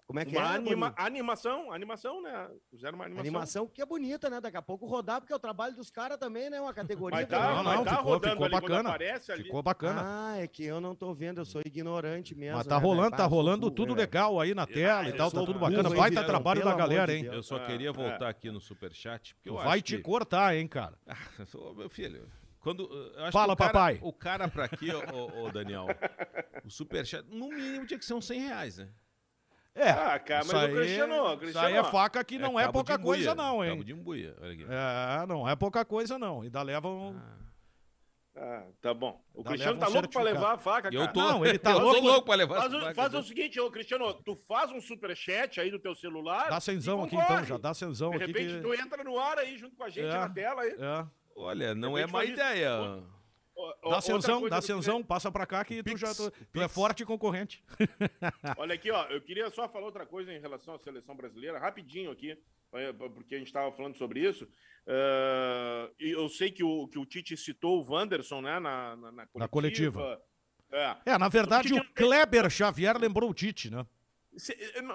Como 0.06 0.20
é 0.20 0.24
que 0.24 0.36
uma 0.36 0.52
é? 0.52 0.56
Anima, 0.56 0.94
animação, 0.96 1.72
animação, 1.72 2.20
né? 2.20 2.50
Fizeram 2.70 2.96
uma 2.96 3.06
animação. 3.06 3.20
Animação 3.20 3.66
que 3.66 3.80
é 3.80 3.86
bonita, 3.86 4.28
né? 4.28 4.38
Daqui 4.38 4.56
a 4.56 4.62
pouco 4.62 4.86
rodar, 4.86 5.20
porque 5.20 5.32
é 5.32 5.36
o 5.36 5.38
trabalho 5.38 5.74
dos 5.74 5.90
caras 5.90 6.18
também, 6.18 6.50
né? 6.50 6.60
Uma 6.60 6.74
categoria. 6.74 7.20
Mas 7.20 7.28
tá, 7.28 7.54
não, 7.54 7.62
não, 7.62 7.84
tá 7.84 7.96
ficou, 7.96 8.12
rodando 8.12 8.34
ficou 8.34 8.50
bacana. 8.50 8.88
Aparece 8.90 9.32
ali. 9.32 9.44
Ficou 9.44 9.62
bacana. 9.62 10.02
Ah, 10.04 10.36
é 10.38 10.46
que 10.46 10.62
eu 10.62 10.78
não 10.78 10.94
tô 10.94 11.14
vendo, 11.14 11.40
eu 11.40 11.44
sou 11.46 11.62
ignorante 11.64 12.34
mesmo. 12.34 12.58
Mas 12.58 12.66
tá 12.66 12.76
né, 12.76 12.82
rolando, 12.82 13.16
tá 13.16 13.24
rolando 13.24 13.70
tudo 13.70 13.94
é. 13.94 13.96
legal 13.96 14.38
aí 14.38 14.54
na 14.54 14.66
tela 14.66 15.00
ah, 15.00 15.08
e 15.08 15.12
tal, 15.14 15.30
tá 15.30 15.40
tudo 15.40 15.58
bacana. 15.58 15.88
Vai 15.88 16.10
tá 16.10 16.22
trabalho 16.22 16.62
da 16.62 16.74
galera, 16.74 17.12
hein? 17.12 17.24
Eu 17.24 17.42
só 17.42 17.58
queria 17.60 17.92
voltar 17.92 18.28
aqui 18.28 18.50
no 18.50 18.60
superchat. 18.60 19.34
Porque 19.36 19.48
eu 19.48 19.54
Vai 19.54 19.80
te 19.80 19.96
cortar, 19.98 20.54
hein, 20.54 20.68
cara? 20.68 20.98
Meu 21.76 21.88
filho. 21.88 22.28
Quando, 22.60 22.88
Fala, 23.30 23.52
o 23.52 23.56
cara, 23.56 23.72
papai. 23.72 23.98
O 24.02 24.12
cara 24.12 24.48
pra 24.48 24.64
aqui, 24.64 24.88
ô, 24.90 25.50
Daniel, 25.50 25.86
o 26.64 26.70
superchat, 26.70 27.22
no 27.28 27.48
mínimo 27.48 27.86
tinha 27.86 27.98
que 27.98 28.04
ser 28.04 28.14
uns 28.14 28.26
100 28.26 28.40
reais, 28.40 28.78
né? 28.78 28.88
É. 29.74 29.90
Ah, 29.90 30.18
cara, 30.20 30.44
mas 30.44 30.54
aí, 30.54 30.72
o 30.72 30.76
Cristiano, 30.76 31.36
Cristiano. 31.36 31.48
Isso 31.48 31.58
aí 31.58 31.74
é 31.74 31.84
faca 31.84 32.22
que 32.22 32.38
não 32.38 32.58
é, 32.58 32.64
é 32.64 32.72
pouca 32.72 32.96
coisa, 32.96 33.34
não, 33.34 33.64
hein? 33.64 33.72
Cabo 33.72 33.84
de 33.84 33.92
embuia, 33.92 34.36
olha 34.40 34.52
aqui. 34.52 34.64
É, 34.68 35.26
não 35.26 35.48
é 35.48 35.56
pouca 35.56 35.84
coisa, 35.84 36.18
não. 36.18 36.42
Ainda 36.42 36.62
levam. 36.62 37.16
Ah. 37.18 37.44
Ah, 38.36 38.64
tá 38.80 38.92
bom. 38.92 39.20
O 39.32 39.38
Ainda 39.38 39.50
Cristiano 39.50 39.78
tá 39.78 39.86
louco 39.86 40.10
pra 40.10 40.22
levar 40.22 40.54
a 40.54 40.58
faca, 40.58 40.90
cara. 40.90 40.94
Eu 40.94 41.12
tô, 41.12 41.20
não, 41.20 41.46
ele 41.46 41.58
tá 41.58 41.74
louco, 41.78 42.00
louco 42.00 42.26
pra 42.26 42.34
levar 42.34 42.62
faz, 42.62 42.74
a 42.74 42.80
faca. 42.80 42.94
Faz 42.94 43.14
o 43.14 43.22
seguinte, 43.22 43.60
ô 43.60 43.70
Cristiano, 43.70 44.12
tu 44.12 44.36
faz 44.48 44.72
um 44.72 44.80
superchat 44.80 45.60
aí 45.60 45.70
do 45.70 45.78
teu 45.78 45.94
celular. 45.94 46.50
Dá 46.50 46.60
cenzão 46.60 47.04
aqui 47.04 47.14
então, 47.14 47.44
já 47.44 47.56
dá 47.56 47.72
cenzão 47.72 48.08
aqui. 48.12 48.18
De 48.18 48.26
repente 48.26 48.54
que... 48.56 48.60
tu 48.60 48.74
entra 48.74 49.04
no 49.04 49.18
ar 49.18 49.38
aí 49.38 49.56
junto 49.56 49.76
com 49.76 49.84
a 49.84 49.88
gente 49.88 50.06
é, 50.06 50.18
na 50.18 50.28
tela 50.28 50.62
aí. 50.62 50.70
É. 50.70 51.06
Olha, 51.36 51.74
não 51.76 51.96
é 51.96 52.06
má 52.06 52.24
ideia. 52.24 53.04
Dá 53.88 54.00
cenzão, 54.00 54.48
dá 54.48 54.60
cenzão, 54.60 55.02
passa 55.02 55.30
pra 55.30 55.46
cá 55.46 55.64
que 55.64 55.82
tu 55.82 55.96
já 55.96 56.14
tu, 56.14 56.30
tu 56.52 56.60
é 56.60 56.68
forte 56.68 57.04
concorrente. 57.04 57.62
Olha 58.58 58.74
aqui, 58.74 58.90
ó, 58.90 59.04
eu 59.06 59.20
queria 59.20 59.48
só 59.50 59.68
falar 59.68 59.86
outra 59.86 60.04
coisa 60.04 60.32
em 60.32 60.40
relação 60.40 60.74
à 60.74 60.78
seleção 60.78 61.14
brasileira, 61.14 61.58
rapidinho 61.58 62.10
aqui, 62.10 62.36
porque 63.14 63.36
a 63.36 63.38
gente 63.38 63.46
estava 63.46 63.70
falando 63.72 63.96
sobre 63.96 64.20
isso. 64.20 64.44
Uh, 64.44 65.94
eu 65.98 66.28
sei 66.28 66.50
que 66.50 66.64
o, 66.64 66.88
que 66.88 66.98
o 66.98 67.06
Tite 67.06 67.36
citou 67.36 67.80
o 67.80 67.92
Wanderson, 67.92 68.40
né, 68.40 68.58
na, 68.58 68.96
na, 68.96 69.12
na 69.12 69.26
coletiva. 69.26 69.38
Na 69.38 69.48
coletiva. 69.48 70.22
É. 70.72 70.96
é, 71.06 71.18
na 71.18 71.28
verdade, 71.28 71.72
o, 71.72 71.76
o 71.76 71.94
Kleber 71.94 72.50
Xavier 72.50 72.98
lembrou 72.98 73.30
o 73.30 73.34
Tite, 73.34 73.70
né? 73.70 73.86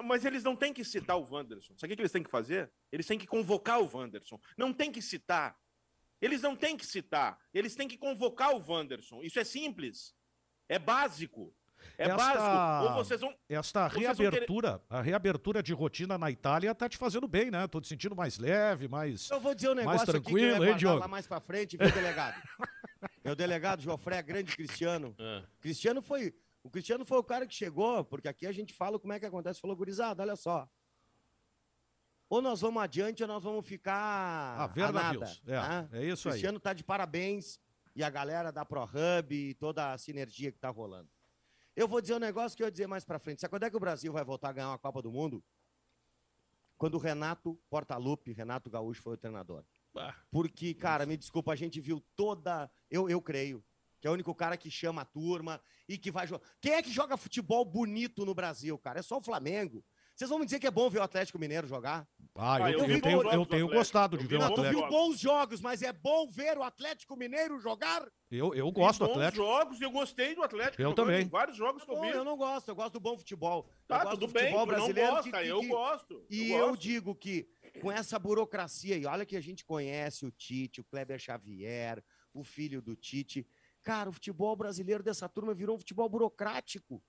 Mas 0.04 0.26
eles 0.26 0.44
não 0.44 0.56
têm 0.56 0.74
que 0.74 0.84
citar 0.84 1.18
o 1.18 1.26
Wanderson. 1.32 1.74
Sabe 1.78 1.94
o 1.94 1.96
que 1.96 2.02
eles 2.02 2.12
têm 2.12 2.24
que 2.24 2.30
fazer? 2.30 2.70
Eles 2.92 3.06
têm 3.06 3.18
que 3.18 3.26
convocar 3.26 3.80
o 3.82 3.90
Wanderson. 3.92 4.40
Não 4.58 4.74
tem 4.74 4.92
que 4.92 5.02
citar. 5.02 5.56
Eles 6.22 6.42
não 6.42 6.56
têm 6.56 6.76
que 6.76 6.86
citar, 6.86 7.40
eles 7.54 7.76
têm 7.76 7.88
que 7.88 7.98
convocar 7.98 8.54
o 8.54 8.64
Wanderson. 8.66 9.22
Isso 9.24 9.40
é 9.40 9.44
simples, 9.44 10.14
é 10.68 10.78
básico. 10.78 11.54
É 11.98 12.04
esta, 12.04 12.18
básico. 12.18 12.90
Ou 12.90 13.04
vocês 13.04 13.22
vão, 13.22 13.34
esta 13.48 13.88
reabertura, 13.88 14.80
querer... 14.80 15.00
a 15.00 15.02
reabertura 15.02 15.64
de 15.64 15.74
rotina 15.74 16.18
na 16.18 16.30
Itália 16.30 16.76
tá 16.76 16.90
te 16.90 16.98
fazendo 16.98 17.28
bem, 17.28 17.50
né? 17.50 17.68
Tô 17.68 17.80
te 17.80 17.88
sentindo 17.88 18.16
mais 18.16 18.38
leve, 18.38 18.88
mais 18.88 19.30
Eu 19.30 19.40
vou 19.40 19.56
dizer 19.56 19.70
um 19.70 19.76
negócio 19.76 19.98
mais 19.98 20.10
tranquilo, 20.10 20.56
aqui 20.56 20.66
que 20.66 20.72
hein, 20.72 20.78
Diogo? 20.78 21.00
lá 21.00 21.08
mais 21.08 21.26
para 21.26 21.40
frente, 21.40 21.78
meu 21.80 21.92
delegado. 21.92 22.42
meu 23.24 23.36
delegado 23.36 23.82
Jofré, 23.82 24.22
grande 24.22 24.56
Cristiano. 24.56 25.16
É. 25.18 25.44
Cristiano 25.62 26.02
foi, 26.02 26.36
o 26.64 26.70
Cristiano 26.70 27.06
foi 27.06 27.18
o 27.18 27.24
cara 27.24 27.48
que 27.48 27.56
chegou, 27.56 28.04
porque 28.04 28.28
aqui 28.28 28.46
a 28.46 28.52
gente 28.52 28.74
fala 28.74 29.00
como 29.00 29.14
é 29.14 29.20
que 29.20 29.26
acontece, 29.26 29.62
falou 29.62 29.76
gurizada, 29.76 30.22
olha 30.22 30.36
só 30.36 30.70
ou 32.30 32.42
nós 32.42 32.62
vamos 32.62 32.82
adiante 32.82 33.24
ou 33.24 33.28
nós 33.28 33.44
vamos 33.44 33.66
ficar 33.66 34.60
a, 34.60 34.68
ver 34.68 34.84
a 34.84 34.92
nada. 34.92 35.26
É, 35.48 35.52
né? 35.52 35.90
é 35.94 36.06
isso 36.06 36.28
aí. 36.28 36.32
O 36.32 36.34
Cristiano 36.34 36.58
está 36.58 36.74
de 36.74 36.84
parabéns 36.84 37.60
e 37.96 38.04
a 38.04 38.10
galera 38.10 38.52
da 38.52 38.64
ProHub 38.64 39.34
e 39.36 39.54
toda 39.56 39.92
a 39.92 39.98
sinergia 39.98 40.52
que 40.52 40.58
está 40.58 40.70
rolando. 40.70 41.10
Eu 41.76 41.88
vou 41.88 42.00
dizer 42.02 42.14
um 42.14 42.20
negócio 42.20 42.56
que 42.56 42.62
eu 42.62 42.68
ia 42.68 42.72
dizer 42.72 42.88
mais 42.88 43.04
para 43.04 43.20
frente. 43.20 43.42
Sabe 43.42 43.52
quando 43.52 43.64
é 43.64 43.70
que 43.70 43.78
o 43.78 43.80
Brasil 43.80 44.14
vai 44.14 44.24
voltar 44.24 44.50
a 44.50 44.54
ganhar 44.54 44.70
uma 44.70 44.78
Copa 44.78 45.02
do 45.02 45.12
Mundo? 45.12 45.44
Quando 46.78 46.96
o 46.96 46.98
Renato 46.98 47.60
Portaluppi, 47.70 48.32
Renato 48.32 48.70
Gaúcho, 48.70 49.02
foi 49.02 49.16
o 49.16 49.18
treinador. 49.18 49.66
Porque, 50.32 50.74
cara, 50.74 51.06
me 51.06 51.18
desculpa, 51.18 51.52
a 51.52 51.56
gente 51.56 51.82
viu 51.82 52.00
toda. 52.16 52.70
Eu, 52.90 53.10
eu 53.10 53.22
creio 53.22 53.64
que 54.00 54.08
é 54.08 54.10
o 54.10 54.14
único 54.14 54.34
cara 54.34 54.56
que 54.56 54.72
chama 54.72 55.02
a 55.02 55.06
turma 55.06 55.62
e 55.88 55.98
que 55.98 56.12
vai 56.12 56.26
jogar. 56.26 56.46
Quem 56.62 56.74
é 56.74 56.82
que 56.82 56.92
joga 56.92 57.18
futebol 57.18 57.66
bonito 57.66 58.26
no 58.26 58.34
Brasil, 58.34 58.78
cara? 58.78 59.00
É 59.00 59.02
só 59.02 59.18
o 59.18 59.22
Flamengo. 59.22 59.84
Vocês 60.16 60.30
vão 60.30 60.40
me 60.40 60.46
dizer 60.46 60.60
que 60.60 60.68
é 60.68 60.72
bom 60.72 60.90
ver 60.90 61.00
o 61.00 61.04
Atlético 61.04 61.40
Mineiro 61.40 61.68
jogar? 61.68 62.08
Ah, 62.42 62.56
ah 62.56 62.72
eu, 62.72 62.80
eu, 62.80 62.86
eu 62.88 63.02
tenho, 63.02 63.34
eu 63.34 63.46
tenho 63.46 63.68
gostado 63.68 64.18
de 64.18 64.26
ver 64.26 64.38
o 64.40 64.44
Atlético. 64.44 64.80
Eu 64.80 64.86
vi 64.86 64.90
bons 64.90 65.20
jogos, 65.20 65.60
mas 65.60 65.82
é 65.82 65.92
bom 65.92 66.32
ver 66.32 66.58
o 66.58 66.64
Atlético 66.64 67.18
Mineiro 67.18 67.60
jogar? 67.60 68.10
Eu, 68.32 68.56
eu 68.56 68.72
gosto 68.72 69.00
do 69.00 69.12
Atlético. 69.12 69.44
Bons 69.44 69.50
jogos, 69.50 69.82
eu 69.82 69.92
gostei 69.92 70.36
do 70.36 70.42
Atlético. 70.42 70.82
Eu 70.82 70.94
também. 70.94 71.28
Vários 71.28 71.58
jogos 71.58 71.84
que 71.84 71.92
eu 71.92 72.24
não 72.24 72.38
gosto, 72.38 72.70
eu 72.70 72.76
gosto 72.76 72.94
do 72.94 73.00
bom 73.02 73.18
futebol. 73.18 73.70
Tá, 73.86 74.06
tudo 74.06 74.28
bem, 74.30 74.44
futebol 74.44 74.66
brasileiro. 74.66 75.12
Gosta, 75.12 75.32
que, 75.32 75.38
que, 75.38 75.48
eu 75.48 75.64
gosto. 75.64 76.26
E 76.30 76.52
eu, 76.52 76.78
digo 76.78 77.14
que 77.14 77.50
com 77.82 77.92
essa 77.92 78.18
burocracia, 78.18 78.96
e 78.96 79.06
olha 79.06 79.26
que 79.26 79.36
a 79.36 79.42
gente 79.42 79.66
conhece 79.66 80.26
o 80.26 80.32
Tite, 80.32 80.80
o 80.80 80.86
Kleber 80.86 81.20
Xavier, 81.20 82.02
o 82.34 82.42
filho 82.42 82.82
do 82.82 82.96
Tite. 82.96 83.46
Cara, 83.84 84.10
o 84.10 84.14
futebol 84.14 84.56
brasileiro 84.56 85.04
dessa 85.04 85.28
turma 85.28 85.54
virou 85.54 85.76
um 85.76 85.80
futebol 85.80 86.08
burocrático. 86.08 87.04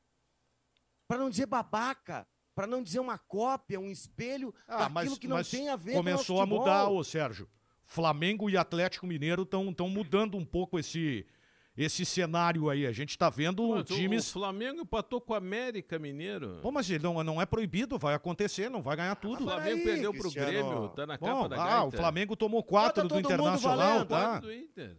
Para 1.07 1.19
não 1.19 1.31
dizer 1.31 1.47
babaca 1.47 2.27
para 2.61 2.67
não 2.67 2.83
dizer 2.83 3.01
uma 3.01 3.17
cópia, 3.17 3.81
um 3.81 3.91
espelho 3.91 4.55
ah, 4.69 4.81
daquilo 4.81 4.93
mas, 4.93 5.19
que 5.19 5.27
não 5.27 5.43
tem 5.43 5.71
a 5.71 5.77
ver 5.77 5.95
começou 5.95 6.37
com 6.37 6.43
a 6.43 6.47
mudar, 6.47 6.91
ô 6.91 7.03
Sérgio. 7.03 7.49
Flamengo 7.87 8.51
e 8.51 8.57
Atlético 8.57 9.07
Mineiro 9.07 9.45
estão 9.45 9.89
mudando 9.89 10.37
um 10.37 10.45
pouco 10.45 10.79
esse 10.79 11.27
esse 11.75 12.05
cenário 12.05 12.69
aí. 12.69 12.87
A 12.87 12.93
gente 12.93 13.17
tá 13.17 13.31
vendo 13.31 13.67
Pô, 13.67 13.83
times. 13.83 14.29
O 14.29 14.33
Flamengo 14.35 14.83
empatou 14.83 15.23
com 15.23 15.33
o 15.33 15.37
América 15.37 15.99
Mineiro. 15.99 16.59
Pô, 16.61 16.71
mas 16.71 16.91
ele 16.91 17.03
não, 17.03 17.25
não 17.25 17.41
é 17.41 17.47
proibido, 17.47 17.97
vai 17.97 18.15
acontecer, 18.15 18.69
não 18.69 18.83
vai 18.83 18.95
ganhar 18.95 19.15
tudo. 19.15 19.45
o 19.45 19.47
mas 19.47 19.55
Flamengo 19.55 19.79
aí, 19.79 19.85
perdeu 19.85 20.13
pro 20.13 20.23
Cristiano. 20.25 20.51
Grêmio, 20.51 20.89
tá 20.91 21.07
na 21.07 21.17
Bom, 21.17 21.27
capa 21.27 21.49
da 21.49 21.57
ah, 21.57 21.67
gaita. 21.67 21.87
o 21.87 21.91
Flamengo 21.93 22.37
tomou 22.37 22.63
quatro 22.63 23.03
Bota 23.05 23.15
do 23.15 23.21
Internacional, 23.21 24.05
tá? 24.05 24.29
Quatro 24.33 24.49
do 24.49 24.53
Inter. 24.53 24.99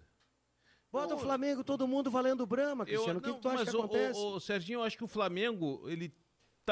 Bota 0.91 1.13
o 1.13 1.19
Flamengo, 1.19 1.63
todo 1.63 1.88
mundo 1.88 2.10
valendo 2.10 2.43
Brahma, 2.47 2.86
Cristiano. 2.86 3.19
o 3.19 3.21
que, 3.21 3.28
não, 3.28 3.36
que 3.36 3.41
tu 3.41 3.50
acha 3.50 3.58
mas 3.60 3.69
que 3.69 3.76
o- 3.76 3.80
acontece? 3.80 4.19
O, 4.19 4.36
o 4.36 4.39
Serginho, 4.39 4.80
eu 4.80 4.84
acho 4.84 4.97
que 4.97 5.04
o 5.04 5.08
Flamengo, 5.08 5.84
ele 5.88 6.12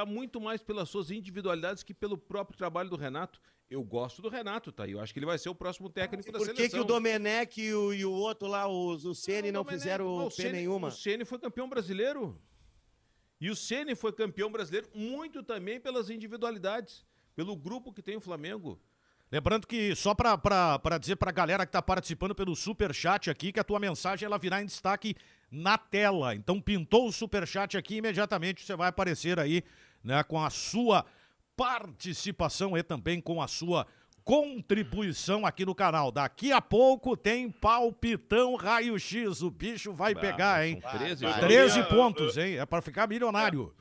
muito 0.05 0.39
mais 0.41 0.61
pelas 0.61 0.89
suas 0.89 1.11
individualidades 1.11 1.83
que 1.83 1.93
pelo 1.93 2.17
próprio 2.17 2.57
trabalho 2.57 2.89
do 2.89 2.95
Renato. 2.95 3.39
Eu 3.69 3.83
gosto 3.83 4.21
do 4.21 4.29
Renato, 4.29 4.71
tá? 4.71 4.87
Eu 4.87 4.99
acho 4.99 5.13
que 5.13 5.19
ele 5.19 5.25
vai 5.27 5.37
ser 5.37 5.49
o 5.49 5.53
próximo 5.55 5.89
técnico 5.89 6.31
da 6.31 6.39
Por 6.39 6.47
que, 6.49 6.55
seleção. 6.55 6.79
que 6.79 6.83
o 6.83 6.87
Domenech 6.87 7.61
e 7.61 7.73
o, 7.73 7.93
e 7.93 8.03
o 8.03 8.11
outro 8.11 8.47
lá, 8.47 8.67
o, 8.67 8.93
o 8.95 9.13
Ceni, 9.13 9.51
não, 9.51 9.61
o 9.61 9.63
Domenech- 9.63 9.83
fizeram 9.83 10.07
o 10.07 10.27
P 10.29 10.35
Ceni- 10.35 10.51
nenhuma? 10.53 10.87
O 10.87 10.91
Ceni 10.91 11.23
foi 11.23 11.37
campeão 11.37 11.69
brasileiro. 11.69 12.41
E 13.39 13.49
o 13.49 13.55
Ceni 13.55 13.95
foi 13.95 14.11
campeão 14.11 14.51
brasileiro 14.51 14.87
muito 14.93 15.43
também 15.43 15.79
pelas 15.79 16.09
individualidades, 16.09 17.05
pelo 17.35 17.55
grupo 17.55 17.93
que 17.93 18.01
tem 18.01 18.17
o 18.17 18.21
Flamengo. 18.21 18.81
Lembrando 19.31 19.67
que, 19.67 19.95
só 19.95 20.15
pra 20.15 20.97
dizer 20.99 21.15
pra 21.17 21.31
galera 21.31 21.63
que 21.63 21.71
tá 21.71 21.81
participando 21.81 22.33
pelo 22.33 22.55
Superchat 22.55 23.29
aqui, 23.29 23.51
que 23.51 23.59
a 23.59 23.63
tua 23.63 23.79
mensagem 23.79 24.25
ela 24.25 24.39
virá 24.39 24.61
em 24.61 24.65
destaque 24.65 25.15
na 25.51 25.77
tela. 25.77 26.33
Então, 26.33 26.59
pintou 26.59 27.07
o 27.07 27.11
Superchat 27.13 27.77
aqui, 27.77 27.97
imediatamente 27.97 28.65
você 28.65 28.75
vai 28.75 28.89
aparecer 28.89 29.39
aí, 29.39 29.63
né, 30.03 30.23
com 30.23 30.41
a 30.41 30.49
sua 30.49 31.05
participação 31.55 32.77
e 32.77 32.83
também 32.83 33.19
com 33.21 33.41
a 33.41 33.47
sua 33.47 33.85
contribuição 34.23 35.45
aqui 35.45 35.65
no 35.65 35.75
canal. 35.75 36.11
Daqui 36.11 36.51
a 36.51 36.61
pouco 36.61 37.17
tem 37.17 37.49
palpitão 37.49 38.55
raio-x. 38.55 39.41
O 39.41 39.49
bicho 39.49 39.91
vai 39.93 40.13
Bah, 40.13 40.21
pegar, 40.21 40.65
hein? 40.67 40.79
13 40.79 41.25
Ah, 41.25 41.29
jogos. 41.31 41.45
13 41.47 41.79
eu- 41.79 41.85
pontos, 41.87 42.37
hein? 42.37 42.57
É 42.59 42.65
pra 42.65 42.81
ficar 42.81 43.07
milionário. 43.07 43.73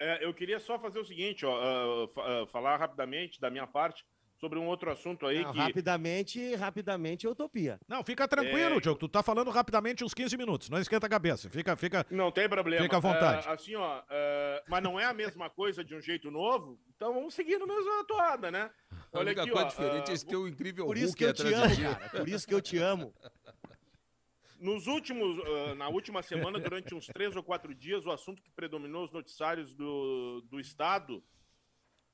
É, 0.00 0.24
eu 0.24 0.34
queria 0.34 0.58
só 0.58 0.78
fazer 0.78 0.98
o 0.98 1.04
seguinte, 1.04 1.44
ó, 1.46 1.54
ah, 1.60 2.08
fa- 2.14 2.22
ah, 2.42 2.46
falar 2.48 2.76
rapidamente 2.76 3.40
da 3.40 3.50
minha 3.50 3.66
parte 3.66 4.04
sobre 4.42 4.58
um 4.58 4.66
outro 4.66 4.90
assunto 4.90 5.24
aí 5.24 5.40
Não, 5.40 5.52
que 5.52 5.58
Rapidamente, 5.58 6.54
rapidamente, 6.56 7.28
é 7.28 7.30
utopia. 7.30 7.78
Não, 7.86 8.02
fica 8.02 8.26
tranquilo, 8.26 8.76
É. 8.76 8.80
Diogo. 8.80 8.98
Tu 8.98 9.08
tá 9.08 9.22
falando 9.22 9.52
rapidamente 9.52 10.02
uns 10.02 10.12
15 10.12 10.36
minutos. 10.36 10.68
Não 10.68 10.78
esquenta 10.78 11.06
a 11.06 11.08
cabeça. 11.08 11.48
Fica, 11.48 11.76
fica. 11.76 12.04
não 12.10 12.32
tem 12.32 12.48
problema. 12.48 12.82
Fica 12.82 12.96
à 12.96 13.00
vontade. 13.00 13.46
Ah, 13.48 13.52
assim, 13.52 13.76
ó, 13.76 14.02
ah, 14.10 14.62
mas 14.68 14.82
não 14.82 14.98
é 14.98 15.04
a 15.04 15.14
mesma 15.14 15.48
coisa 15.48 15.84
de 15.84 15.94
um 15.94 16.00
jeito 16.00 16.28
novo, 16.28 16.76
então 16.96 17.14
vamos 17.14 17.34
seguir 17.34 17.56
na 17.56 17.66
mesma 17.66 18.04
toada, 18.04 18.50
né? 18.50 18.68
A 18.90 19.18
Olha 19.18 19.26
única 19.26 19.42
aqui, 19.42 19.52
coisa 19.52 19.66
ó, 19.66 19.70
diferente 19.70 20.08
ah, 20.08 20.10
é 20.10 20.14
esse 20.14 20.26
teu 20.26 20.48
incrível 20.48 20.86
Por 20.86 20.96
isso 20.96 21.08
Hulk 21.08 21.18
que 21.18 21.24
eu 21.24 21.32
te 21.32 21.54
amo, 21.54 21.76
cara. 21.80 22.08
Por 22.10 22.28
isso 22.28 22.48
que 22.48 22.54
eu 22.54 22.60
te 22.60 22.78
amo. 22.78 23.14
Nos 24.58 24.88
últimos, 24.88 25.40
ah, 25.44 25.74
na 25.76 25.88
última 25.88 26.20
semana, 26.20 26.58
durante 26.58 26.94
uns 26.96 27.06
três 27.06 27.36
ou 27.36 27.44
quatro 27.44 27.72
dias, 27.72 28.04
o 28.06 28.10
assunto 28.10 28.42
que 28.42 28.50
predominou 28.50 29.04
os 29.04 29.12
noticiários 29.12 29.72
do, 29.72 30.40
do 30.50 30.58
Estado 30.58 31.22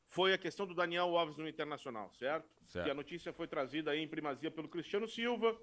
foi 0.09 0.33
a 0.33 0.39
questão 0.39 0.67
do 0.67 0.75
Daniel 0.75 1.17
Alves 1.17 1.37
no 1.37 1.49
Internacional, 1.49 2.11
certo? 2.19 2.47
Certo. 2.67 2.85
Que 2.85 2.91
a 2.91 2.95
notícia 2.95 3.33
foi 3.33 3.47
trazida 3.47 3.91
aí 3.91 4.01
em 4.03 4.09
primazia 4.09 4.51
pelo 4.51 4.69
Cristiano 4.69 5.07
Silva. 5.09 5.57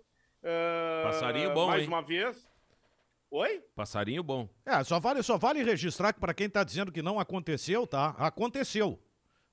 ah, 0.44 1.02
Passarinho 1.06 1.54
bom, 1.54 1.68
Mais 1.68 1.82
hein? 1.84 1.88
uma 1.88 2.02
vez. 2.02 2.48
Oi? 3.32 3.64
Passarinho 3.76 4.24
bom. 4.24 4.48
É, 4.66 4.84
só 4.84 5.00
vale, 5.00 5.22
só 5.24 5.38
vale 5.38 5.64
registrar 5.64 6.14
que 6.14 6.20
pra 6.20 6.34
quem 6.34 6.50
tá 6.50 6.64
dizendo 6.64 6.92
que 6.92 7.02
não 7.02 7.20
aconteceu, 7.20 7.86
tá? 7.88 8.10
Aconteceu. 8.18 9.00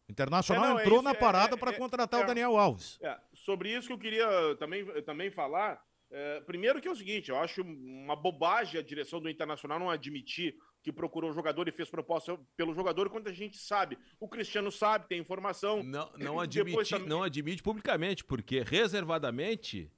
O 0.09 0.12
Internacional 0.12 0.64
É, 0.64 0.68
não, 0.68 0.78
é 0.78 0.83
entrou 0.83 0.96
isso, 0.98 1.05
na 1.05 1.11
é- 1.12 1.14
parada 1.14 1.55
é- 1.55 1.59
pra 1.59 1.70
é- 1.72 1.76
contratar 1.78 2.20
é. 2.20 2.24
o 2.24 2.26
Daniel 2.26 2.57
Alves. 2.59 2.98
É, 3.02 3.18
sobre 3.35 3.70
isso 3.74 3.87
que 3.88 3.92
eu 3.94 3.98
queria 3.98 4.28
também, 4.59 4.85
também 5.02 5.31
falar. 5.31 5.83
é, 6.14 6.40
primeiro 6.42 6.78
que 6.81 6.87
é 6.87 6.90
o 6.90 6.94
seguinte, 6.96 7.31
eu 7.31 7.38
acho 7.38 7.62
uma 7.62 8.14
bobagem 8.14 8.78
a 8.78 8.85
direção 8.85 9.18
do 9.18 9.31
Internacional 9.31 9.78
não 9.78 9.88
admitir 9.88 10.55
que 10.82 10.92
procurou 10.92 11.30
o 11.30 11.32
jogador 11.32 11.68
e 11.68 11.72
fez 11.72 11.88
proposta 11.88 12.38
pelo 12.56 12.74
jogador, 12.74 13.08
quando 13.08 13.28
a 13.28 13.32
gente 13.32 13.56
sabe. 13.56 13.96
O 14.18 14.28
Cristiano 14.28 14.70
sabe, 14.72 15.06
tem 15.08 15.20
informação. 15.20 15.82
Não, 15.82 16.10
não, 16.18 16.40
admite, 16.40 16.90
também- 16.90 17.08
não 17.08 17.22
admite 17.22 17.62
publicamente, 17.62 18.24
porque 18.24 18.60
reservadamente 18.62 19.90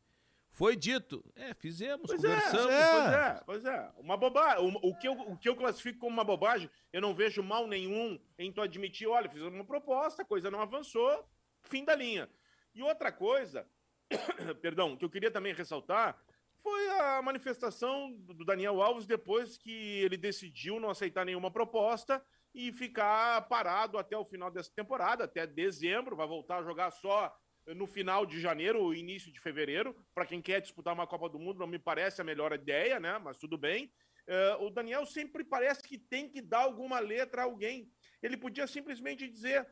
foi 0.50 0.76
dito. 0.76 1.24
É, 1.34 1.54
fizemos, 1.54 2.06
Pois 2.06 2.20
conversamos. 2.20 2.70
é, 2.72 2.80
é. 2.80 2.90
pois 2.92 3.12
é, 3.14 3.42
pois 3.46 3.64
é. 3.64 3.92
Uma 3.98 4.16
bobagem. 4.16 4.64
O, 4.64 4.90
o 4.90 4.96
que 4.98 5.08
eu, 5.08 5.12
o 5.12 5.36
que 5.38 5.48
eu 5.48 5.56
classifico 5.56 5.98
como 6.00 6.12
uma 6.12 6.22
bobagem, 6.24 6.70
eu 6.92 7.00
não 7.00 7.14
vejo 7.14 7.42
mal 7.42 7.66
nenhum 7.66 8.20
em 8.38 8.52
tu 8.52 8.60
admitir, 8.60 9.08
olha, 9.08 9.28
fizemos 9.28 9.54
uma 9.54 9.64
proposta, 9.64 10.22
a 10.22 10.24
coisa 10.26 10.50
não 10.50 10.60
avançou, 10.60 11.26
fim 11.62 11.84
da 11.84 11.94
linha. 11.96 12.28
E 12.74 12.82
outra 12.82 13.10
coisa, 13.10 13.66
perdão, 14.60 14.96
que 14.96 15.04
eu 15.04 15.10
queria 15.10 15.30
também 15.30 15.54
ressaltar, 15.54 16.16
foi 16.64 16.88
a 16.98 17.20
manifestação 17.20 18.11
do 18.11 18.42
Daniel 18.42 18.81
Alves 18.81 19.07
depois 19.07 19.59
que 19.59 20.00
ele 20.00 20.16
decidiu 20.16 20.81
não 20.81 20.88
aceitar 20.88 21.22
nenhuma 21.22 21.50
proposta 21.50 22.24
e 22.55 22.72
ficar 22.72 23.42
parado 23.48 23.98
até 23.98 24.16
o 24.16 24.24
final 24.24 24.50
dessa 24.50 24.72
temporada, 24.74 25.24
até 25.24 25.46
dezembro, 25.46 26.16
vai 26.16 26.27
voltar 26.27 26.61
a 26.61 26.62
jogar 26.62 26.90
só 26.90 27.31
no 27.66 27.87
final 27.87 28.24
de 28.24 28.40
janeiro 28.40 28.81
ou 28.81 28.94
início 28.94 29.31
de 29.31 29.40
fevereiro. 29.40 29.94
Para 30.14 30.24
quem 30.24 30.40
quer 30.40 30.62
disputar 30.62 30.94
uma 30.94 31.07
Copa 31.07 31.29
do 31.29 31.38
Mundo, 31.38 31.59
não 31.59 31.66
me 31.66 31.79
parece 31.79 32.22
a 32.22 32.24
melhor 32.24 32.50
ideia, 32.55 32.98
né? 32.98 33.18
Mas 33.18 33.37
tudo 33.37 33.59
bem. 33.59 33.92
Eh, 34.27 34.57
o 34.61 34.70
Daniel 34.70 35.05
sempre 35.05 35.44
parece 35.44 35.83
que 35.83 35.98
tem 35.98 36.31
que 36.31 36.40
dar 36.40 36.61
alguma 36.61 36.98
letra 36.98 37.42
a 37.42 37.44
alguém. 37.44 37.90
Ele 38.22 38.38
podia 38.38 38.66
simplesmente 38.66 39.29
dizer: 39.29 39.68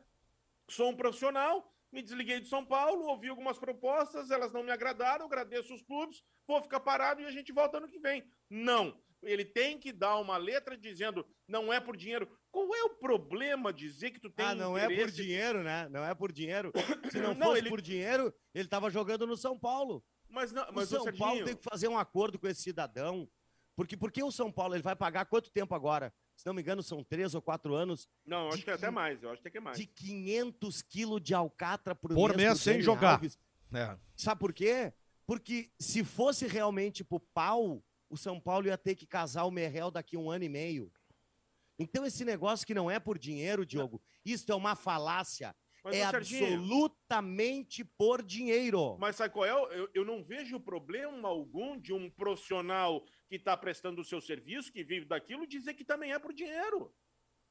sou 0.69 0.91
um 0.91 0.95
profissional, 0.95 1.72
me 1.93 2.01
desliguei 2.01 2.39
de 2.41 2.47
São 2.47 2.65
Paulo, 2.65 3.05
ouvi 3.05 3.29
algumas 3.29 3.57
propostas, 3.59 4.31
elas 4.31 4.51
não 4.51 4.63
me 4.63 4.71
agradaram, 4.71 5.25
agradeço 5.25 5.73
os 5.73 5.81
clubes, 5.81 6.21
vou 6.47 6.61
ficar 6.61 6.79
parado 6.79 7.21
e 7.21 7.25
a 7.25 7.31
gente 7.31 7.51
volta 7.53 7.77
ano 7.77 7.87
que 7.87 7.99
vem. 7.99 8.23
Não. 8.49 8.99
Ele 9.21 9.45
tem 9.45 9.77
que 9.79 9.93
dar 9.93 10.17
uma 10.17 10.35
letra 10.35 10.75
dizendo 10.75 11.25
não 11.47 11.71
é 11.71 11.79
por 11.79 11.95
dinheiro. 11.95 12.27
Qual 12.51 12.75
é 12.75 12.83
o 12.83 12.89
problema 12.95 13.71
dizer 13.71 14.11
que 14.11 14.19
tu 14.19 14.29
tem 14.29 14.45
ah, 14.45 14.53
não 14.55 14.77
é 14.77 14.85
por 14.85 14.91
interesse- 14.93 15.15
dinheiro, 15.15 15.63
né? 15.63 15.87
Não 15.89 16.03
é 16.03 16.13
por 16.13 16.31
dinheiro. 16.31 16.73
Se 17.09 17.19
não 17.21 17.33
Não, 17.33 17.47
fosse 17.47 17.59
ele- 17.59 17.69
por 17.69 17.79
dinheiro, 17.81 18.33
ele 18.53 18.67
tava 18.67 18.89
jogando 18.89 19.25
no 19.25 19.37
São 19.37 19.57
Paulo. 19.57 20.03
Mas 20.27 20.51
não, 20.51 20.63
O 20.69 20.73
mas 20.73 20.91
ô, 20.91 20.95
São 20.95 21.03
Serginho, 21.05 21.23
Paulo 21.25 21.45
tem 21.45 21.55
que 21.55 21.63
fazer 21.63 21.87
um 21.87 21.97
acordo 21.97 22.37
com 22.37 22.47
esse 22.47 22.61
cidadão. 22.63 23.29
Porque, 23.77 23.95
porque 23.95 24.21
o 24.21 24.31
São 24.31 24.51
Paulo 24.51 24.75
ele 24.75 24.83
vai 24.83 24.95
pagar 24.95 25.25
quanto 25.25 25.49
tempo 25.51 25.73
agora? 25.73 26.13
Se 26.35 26.45
não 26.45 26.53
me 26.53 26.61
engano, 26.61 26.81
são 26.83 27.03
três 27.03 27.35
ou 27.35 27.41
quatro 27.41 27.75
anos 27.75 28.09
Não, 28.25 28.49
acho 28.49 28.63
que 28.63 28.69
é 28.69 28.73
até 28.73 28.89
mais, 28.89 29.21
eu 29.23 29.29
acho 29.29 29.41
que 29.41 29.47
é 29.47 29.57
é 29.57 29.59
mais. 29.59 29.77
de 29.77 29.85
500 29.85 30.81
quilos 30.81 31.21
de 31.21 31.33
alcatra 31.33 31.95
por, 31.95 32.13
Por 32.13 32.35
mês 32.35 32.49
mês, 32.49 32.59
sem 32.59 32.81
jogar. 32.81 33.13
Alves. 33.13 33.37
É. 33.73 33.97
Sabe 34.15 34.39
por 34.39 34.53
quê? 34.53 34.93
Porque 35.25 35.71
se 35.79 36.03
fosse 36.03 36.47
realmente 36.47 37.03
pro 37.03 37.19
pau, 37.19 37.83
o 38.09 38.17
São 38.17 38.39
Paulo 38.39 38.67
ia 38.67 38.77
ter 38.77 38.95
que 38.95 39.05
casar 39.05 39.45
o 39.45 39.51
Merrell 39.51 39.89
daqui 39.89 40.15
a 40.15 40.19
um 40.19 40.29
ano 40.29 40.43
e 40.43 40.49
meio. 40.49 40.91
Então, 41.79 42.05
esse 42.05 42.23
negócio 42.23 42.67
que 42.67 42.73
não 42.73 42.89
é 42.89 42.99
por 42.99 43.17
dinheiro, 43.17 43.65
Diogo, 43.65 44.01
isso 44.23 44.51
é 44.51 44.55
uma 44.55 44.75
falácia. 44.75 45.55
Mas, 45.83 45.95
é 45.95 46.03
absolutamente 46.03 47.83
por 47.83 48.23
dinheiro. 48.23 48.97
Mas 48.99 49.17
sabe 49.17 49.33
qual 49.33 49.45
é? 49.45 49.51
Eu, 49.51 49.89
eu 49.93 50.05
não 50.05 50.23
vejo 50.23 50.57
problema 50.59 51.27
algum 51.27 51.77
de 51.77 51.91
um 51.91 52.09
profissional 52.09 53.03
que 53.27 53.35
está 53.35 53.55
prestando 53.55 54.01
o 54.01 54.05
seu 54.05 54.21
serviço, 54.21 54.71
que 54.71 54.83
vive 54.83 55.05
daquilo, 55.05 55.47
dizer 55.47 55.73
que 55.73 55.83
também 55.83 56.13
é 56.13 56.19
por 56.19 56.33
dinheiro. 56.33 56.93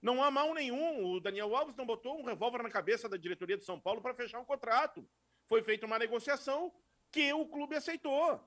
Não 0.00 0.22
há 0.22 0.30
mal 0.30 0.52
nenhum. 0.52 1.04
O 1.04 1.20
Daniel 1.20 1.54
Alves 1.54 1.76
não 1.76 1.86
botou 1.86 2.18
um 2.18 2.24
revólver 2.24 2.62
na 2.62 2.70
cabeça 2.70 3.08
da 3.08 3.16
diretoria 3.16 3.56
de 3.56 3.64
São 3.64 3.80
Paulo 3.80 4.02
para 4.02 4.14
fechar 4.14 4.40
um 4.40 4.44
contrato. 4.44 5.08
Foi 5.48 5.62
feita 5.62 5.86
uma 5.86 5.98
negociação 5.98 6.72
que 7.10 7.32
o 7.32 7.46
clube 7.46 7.76
aceitou. 7.76 8.40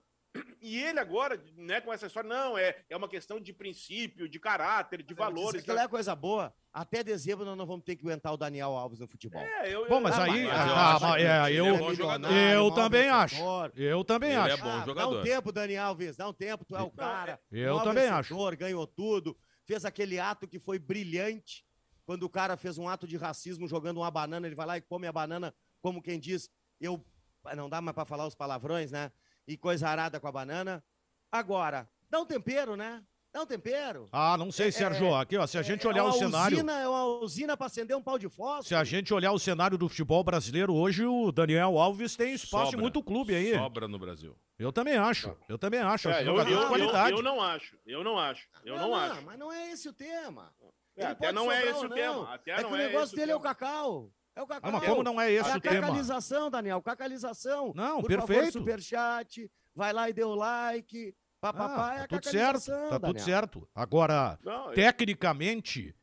E 0.62 0.82
ele 0.82 1.00
agora, 1.00 1.40
né, 1.56 1.80
com 1.80 1.94
essa 1.94 2.08
história, 2.08 2.28
não, 2.28 2.58
é, 2.58 2.76
é 2.90 2.98
uma 2.98 3.08
questão 3.08 3.40
de 3.40 3.54
princípio, 3.54 4.28
de 4.28 4.40
caráter, 4.40 5.04
de 5.04 5.14
valores. 5.14 5.64
Se 5.64 5.72
é 5.72 5.88
coisa 5.88 6.16
boa, 6.16 6.54
até 6.74 7.04
dezembro 7.04 7.46
nós 7.46 7.58
não 7.58 7.66
vamos 7.66 7.86
ter 7.86 7.96
que 7.96 8.02
aguentar 8.06 8.34
o 8.34 8.38
Daniel 8.38 8.72
Alves 8.76 9.00
no 9.00 9.08
futebol. 9.08 9.42
É, 9.42 9.74
eu, 9.74 9.88
Bom, 9.88 10.02
mas 10.02 10.18
eu- 10.18 10.24
aí- 10.24 10.32
ah, 10.50 10.68
eu 10.68 10.76
ah, 10.76 10.96
acho 10.96 11.06
que 11.16 11.22
é, 11.22 11.50
ele 11.50 11.60
eu- 11.60 11.66
é 11.68 11.78
bom 11.78 11.94
jogador. 11.94 12.28
Eu 12.32 12.36
maior 12.64 12.72
também 12.72 13.10
acho. 13.10 13.36
Eu 13.76 14.04
também 14.04 14.30
Ele 14.32 14.40
é 14.40 14.54
acho. 14.54 14.64
bom 14.64 14.70
Ah, 14.70 14.86
jogador. 14.86 15.14
Dá 15.16 15.20
um 15.20 15.24
tempo, 15.24 15.52
Daniel 15.52 15.84
Alves, 15.86 16.18
dá 16.18 16.28
um 16.28 16.34
tempo, 16.34 16.66
tu 16.66 16.76
é 16.76 16.82
o 16.82 16.90
cara. 16.92 17.40
Eu 17.52 17.76
maior 17.76 17.84
também 17.84 18.10
vencedor, 18.12 18.56
Ganhou 18.56 18.88
tudo, 18.88 19.38
fez 19.66 19.86
aquele 19.86 20.20
ato 20.20 20.48
que 20.48 20.60
foi 20.60 20.80
brilhante. 20.80 21.64
Quando 22.06 22.24
o 22.24 22.30
cara 22.30 22.56
fez 22.58 22.78
um 22.78 22.88
ato 22.90 23.08
de 23.08 23.18
racismo 23.18 23.68
jogando 23.68 23.98
uma 23.98 24.12
banana, 24.12 24.46
ele 24.48 24.56
vai 24.56 24.66
lá 24.66 24.78
e 24.78 24.82
come 24.82 25.08
a 25.08 25.12
banana, 25.12 25.54
como 25.82 26.02
quem 26.02 26.20
diz, 26.20 26.50
eu. 26.82 27.04
ah, 27.44 27.56
Não 27.56 27.70
dá 27.70 27.82
mais 27.82 27.94
para 27.96 28.06
falar 28.06 28.26
os 28.28 28.36
palavrões, 28.36 28.92
né? 28.92 29.12
E 29.48 29.58
coisa 29.58 29.88
arada 29.88 30.20
com 30.20 30.28
a 30.28 30.32
banana. 30.32 30.84
Agora, 31.32 31.88
dá 32.10 32.20
um 32.20 32.26
tempero, 32.26 32.76
né? 32.76 33.04
Dá 33.32 33.42
um 33.42 33.46
tempero. 33.46 34.08
Ah, 34.14 34.38
não 34.38 34.50
sei, 34.50 34.72
Sérgio. 34.72 35.14
Aqui, 35.14 35.36
ó, 35.38 35.46
se 35.46 35.58
a 35.58 35.62
gente 35.62 35.86
É 35.86 35.90
olhar 35.90 36.04
o 36.06 36.08
uma 36.08 36.14
cenário. 36.14 36.56
Usina, 36.56 36.80
é 36.80 36.88
uma 36.88 37.04
usina 37.20 37.58
para 37.58 37.68
acender 37.68 37.96
um 37.98 38.02
pau 38.02 38.18
de 38.18 38.30
fósforo. 38.30 38.64
Se 38.66 38.74
a 38.74 38.84
gente 38.86 39.14
olhar 39.14 39.34
o 39.34 39.40
cenário 39.40 39.78
do 39.78 39.90
futebol 39.90 40.24
brasileiro 40.24 40.74
hoje, 40.74 41.06
o 41.06 41.34
Daniel 41.34 41.78
Alves 41.78 42.16
tem 42.16 42.34
espaço 42.34 42.66
Sobra. 42.68 42.80
em 42.80 42.82
muito 42.82 43.04
clube 43.04 43.36
aí. 43.36 43.54
Sobra 43.54 43.90
no 43.90 44.00
Brasil. 44.00 44.38
Eu 44.58 44.72
também 44.72 44.96
acho. 44.96 45.36
Eu 45.50 45.58
também 45.58 45.82
acho. 45.82 46.08
É, 46.08 46.12
acho 46.14 46.22
eu, 46.22 46.26
jogador 46.28 46.50
eu- 46.50 46.58
de 46.58 46.64
eu- 46.64 46.68
qualidade. 46.70 47.12
eu 47.18 47.22
não 47.22 47.42
acho. 47.42 47.78
Eu 47.86 48.04
não 48.06 48.18
acho. 48.18 48.48
Eu 48.64 48.78
não, 48.78 48.96
acho. 48.96 49.22
Mas 49.26 49.38
não 49.38 49.52
é 49.52 49.70
esse 49.72 49.90
o 49.90 49.94
tema. 49.94 50.54
É, 50.96 51.02
Ele 51.02 51.12
até 51.12 51.26
pode 51.28 51.34
não 51.36 51.52
é 51.52 51.56
sobrar 51.58 51.76
esse 51.76 51.86
o 51.86 51.90
não. 51.90 51.96
tema. 51.96 52.34
Até 52.34 52.52
é 52.52 52.62
não 52.62 52.70
que 52.70 52.74
o 52.74 52.78
é 52.80 52.88
negócio 52.88 53.16
dele 53.18 53.32
é 53.32 53.36
o 53.36 53.40
cacau. 53.42 54.10
É 54.36 54.42
o 54.42 54.48
cacau. 54.48 54.70
Ah, 54.70 54.74
mas 54.74 54.86
como 54.86 55.02
não 55.04 55.20
é 55.22 55.32
esse 55.32 55.50
é 55.50 55.54
a 55.54 55.58
o 55.58 55.62
tema? 55.62 55.82
cacalização, 55.82 56.52
Daniel, 56.52 56.82
cacalização. 56.82 57.72
Não, 57.76 58.02
Por 58.02 58.08
perfeito. 58.10 58.44
Favor, 58.44 58.52
superchat, 58.52 59.50
vai 59.74 59.94
lá 59.94 60.10
e 60.10 60.14
dê 60.14 60.24
o 60.24 60.36
like, 60.36 61.16
Papapá 61.40 61.92
Ah, 61.92 61.94
é 61.96 61.98
tá 62.00 62.04
a 62.04 62.08
tudo 62.20 62.32
certo, 62.32 62.66
tá 62.66 62.90
tudo 63.00 63.02
Daniel. 63.02 63.24
certo. 63.26 63.70
Agora, 63.76 64.40
Não, 64.44 64.72
é- 64.72 64.74
tecnicamente, 64.74 65.96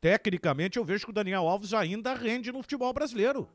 tecnicamente 0.00 0.76
eu 0.78 0.84
vejo 0.84 1.04
que 1.06 1.10
o 1.10 1.14
Daniel 1.14 1.48
Alves 1.48 1.72
ainda 1.72 2.12
rende 2.14 2.52
no 2.52 2.62
futebol 2.62 2.92
brasileiro. 2.92 3.48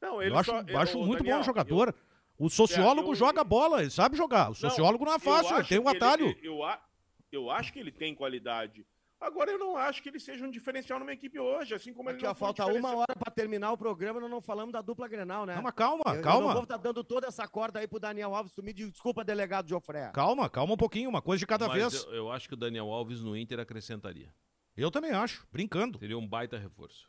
não, 0.00 0.20
ele 0.20 0.32
Eu 0.32 0.38
acho, 0.38 0.50
só- 0.50 0.62
eu 0.66 0.78
acho 0.78 0.98
muito 0.98 1.18
Daniel, 1.18 1.38
bom 1.38 1.42
jogador. 1.44 1.94
o 2.38 2.48
sociólogo 2.50 3.10
eu- 3.12 3.14
joga 3.14 3.44
bola, 3.44 3.82
ele 3.82 3.90
sabe 3.90 4.16
jogar. 4.16 4.50
O 4.50 4.54
sociólogo 4.54 5.04
não 5.04 5.12
é 5.12 5.16
eu 5.16 5.20
fácil, 5.20 5.56
ele 5.56 5.68
tem 5.68 5.78
um 5.78 5.84
que 5.84 5.96
atalho. 5.96 6.26
ele- 6.26 6.40
eu, 6.48 6.58
eu 7.30 7.50
acho 7.50 7.72
que 7.72 7.78
ele 7.78 7.92
tem 7.92 8.14
qualidade. 8.14 8.84
Agora, 9.20 9.50
eu 9.50 9.58
não 9.58 9.76
acho 9.76 10.02
que 10.02 10.08
ele 10.08 10.18
seja 10.18 10.46
um 10.46 10.50
diferencial 10.50 10.98
numa 10.98 11.12
equipe 11.12 11.38
hoje, 11.38 11.74
assim 11.74 11.92
como 11.92 12.08
ele 12.08 12.16
Aqui, 12.16 12.24
não 12.24 12.30
ó, 12.30 12.34
foi 12.34 12.48
um 12.48 12.54
falta 12.54 12.72
uma 12.72 12.96
hora 12.96 13.14
pra 13.14 13.30
terminar 13.30 13.70
o 13.70 13.76
programa, 13.76 14.18
nós 14.18 14.30
não 14.30 14.40
falamos 14.40 14.72
da 14.72 14.80
dupla 14.80 15.06
Grenal, 15.06 15.44
né? 15.44 15.54
Não, 15.56 15.62
mas 15.62 15.74
calma, 15.74 16.02
Eu- 16.06 16.10
Eu 16.12 16.16
não 16.16 16.22
calma. 16.22 16.52
vou 16.54 16.62
estar 16.62 16.78
dando 16.78 17.04
toda 17.04 17.26
essa 17.26 17.46
corda 17.46 17.80
aí 17.80 17.86
pro 17.86 18.00
Daniel 18.00 18.34
Alves. 18.34 18.56
Me 18.56 18.72
desculpa, 18.72 19.22
delegado 19.22 19.68
Jofré. 19.68 20.10
Calma, 20.14 20.48
calma 20.48 20.72
um 20.72 20.76
pouquinho, 20.78 21.10
uma 21.10 21.20
coisa 21.20 21.38
de 21.38 21.46
cada 21.46 21.68
Mas 21.68 21.76
vez. 21.92 22.04
eu, 22.06 22.14
eu 22.14 22.32
acho 22.32 22.48
que 22.48 22.54
o 22.54 22.56
Daniel 22.56 22.90
Alves 22.90 23.20
no 23.22 23.36
Inter 23.36 23.60
acrescentaria. 23.60 24.32
Eu 24.74 24.90
também 24.90 25.10
acho, 25.10 25.46
brincando. 25.52 25.98
Teria 25.98 26.16
um 26.16 26.26
baita 26.26 26.56
reforço. 26.56 27.06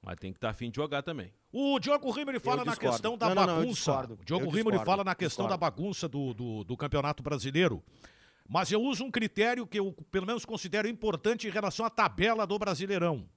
Mas 0.00 0.16
tem 0.16 0.32
que 0.32 0.36
estar 0.38 0.50
afim 0.50 0.70
de 0.70 0.76
jogar 0.76 1.02
também. 1.02 1.34
O 1.50 1.80
Diogo 1.80 2.08
Rimmer 2.12 2.38
fala 2.40 2.64
na 2.64 2.76
questão 2.76 3.18
da 3.18 3.28
Não, 3.30 3.34
não, 3.34 3.46
não, 3.46 3.52
eu 3.54 3.60
bagunça. 3.62 3.74
discordo. 3.90 4.14
o 4.14 4.24
Diogo 4.24 4.48
Rimmer 4.48 4.84
fala 4.84 5.02
na 5.02 5.14
questão 5.16 5.46
discordo. 5.46 5.48
da 5.48 5.56
bagunça 5.56 6.08
do, 6.08 6.32
do, 6.32 6.62
do 6.64 6.76
Campeonato 6.76 7.20
Brasileiro. 7.20 7.82
Mas 8.48 8.72
eu 8.72 8.80
uso 8.80 9.04
um 9.04 9.10
critério 9.10 9.66
que 9.66 9.78
eu, 9.78 9.92
pelo 10.10 10.26
menos, 10.26 10.44
considero 10.46 10.88
importante 10.88 11.46
em 11.46 11.50
relação 11.50 11.84
à 11.84 11.90
tabela 11.90 12.46
do 12.46 12.58
Brasileirão. 12.58 13.28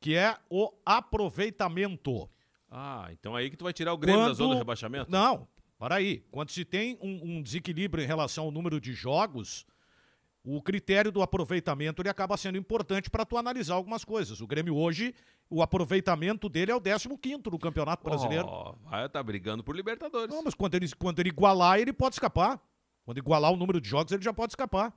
Que 0.00 0.14
é 0.14 0.36
o 0.48 0.72
aproveitamento. 0.86 2.28
Ah, 2.70 3.08
então 3.10 3.34
aí 3.34 3.50
que 3.50 3.56
tu 3.56 3.64
vai 3.64 3.72
tirar 3.72 3.92
o 3.92 3.98
Grêmio 3.98 4.20
da 4.20 4.26
Quando- 4.28 4.36
zona 4.36 4.54
do 4.54 4.58
rebaixamento? 4.58 5.10
Não, 5.10 5.48
para 5.78 5.96
aí. 5.96 6.24
Quando 6.30 6.50
se 6.50 6.64
tem 6.64 6.98
um, 7.00 7.38
um 7.38 7.42
desequilíbrio 7.42 8.04
em 8.04 8.06
relação 8.06 8.44
ao 8.44 8.50
número 8.50 8.80
de 8.80 8.92
jogos, 8.92 9.66
o 10.44 10.60
critério 10.60 11.10
do 11.10 11.22
aproveitamento 11.22 12.02
ele 12.02 12.08
acaba 12.08 12.36
sendo 12.36 12.58
importante 12.58 13.08
para 13.10 13.24
tu 13.24 13.36
analisar 13.36 13.74
algumas 13.74 14.04
coisas. 14.04 14.40
O 14.40 14.46
Grêmio 14.46 14.76
hoje, 14.76 15.14
o 15.48 15.62
aproveitamento 15.62 16.48
dele 16.48 16.70
é 16.70 16.74
o 16.74 16.80
15º 16.80 17.50
no 17.50 17.58
Campeonato 17.58 18.04
Brasileiro. 18.04 18.46
Ó, 18.46 18.74
vai 18.84 19.06
estar 19.06 19.22
brigando 19.22 19.64
por 19.64 19.74
Libertadores. 19.74 20.32
Não, 20.34 20.42
mas 20.42 20.54
quando 20.54 20.74
ele, 20.74 20.88
quando 20.98 21.18
ele 21.20 21.30
igualar, 21.30 21.78
ele 21.80 21.92
pode 21.92 22.14
escapar. 22.16 22.60
Quando 23.04 23.18
igualar 23.18 23.52
o 23.52 23.56
número 23.56 23.80
de 23.80 23.88
jogos, 23.88 24.12
ele 24.12 24.22
já 24.22 24.32
pode 24.32 24.52
escapar. 24.52 24.92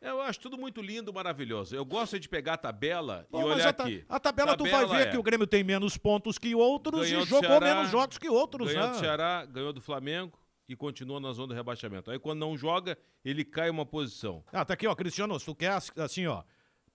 Eu 0.00 0.20
acho 0.20 0.38
tudo 0.40 0.58
muito 0.58 0.80
lindo, 0.82 1.12
maravilhoso. 1.12 1.74
Eu 1.74 1.84
gosto 1.84 2.20
de 2.20 2.28
pegar 2.28 2.54
a 2.54 2.58
tabela 2.58 3.26
Pô, 3.30 3.40
e 3.40 3.44
olhar 3.44 3.68
a, 3.68 3.72
ta- 3.72 3.84
aqui. 3.84 4.04
a 4.08 4.20
tabela, 4.20 4.56
tu 4.56 4.64
vai 4.64 4.72
Tabela 4.82 4.94
ver 4.94 5.08
é. 5.08 5.10
que 5.10 5.16
o 5.16 5.22
Grêmio 5.22 5.46
tem 5.46 5.64
menos 5.64 5.96
pontos 5.96 6.38
que 6.38 6.54
outros 6.54 7.08
Ganhou 7.08 7.22
e 7.22 7.26
jogou 7.26 7.48
Ceará, 7.48 7.74
menos 7.74 7.90
jogos 7.90 8.18
que 8.18 8.28
outros, 8.28 8.68
Ganhou 8.68 8.86
né? 8.86 8.92
do 8.92 8.98
Ceará, 8.98 9.44
ganhou 9.46 9.72
do 9.72 9.80
Flamengo 9.80 10.38
e 10.68 10.76
continua 10.76 11.18
na 11.18 11.32
zona 11.32 11.48
do 11.48 11.54
rebaixamento. 11.54 12.10
Aí 12.10 12.18
quando 12.18 12.40
não 12.40 12.56
joga, 12.56 12.96
ele 13.24 13.44
cai 13.44 13.70
uma 13.70 13.86
posição. 13.86 14.44
Ah, 14.52 14.64
tá 14.64 14.74
aqui, 14.74 14.86
ó, 14.86 14.94
Cristiano, 14.94 15.38
se 15.40 15.46
tu 15.46 15.54
quer, 15.54 15.72
assim, 15.96 16.26
ó, 16.26 16.42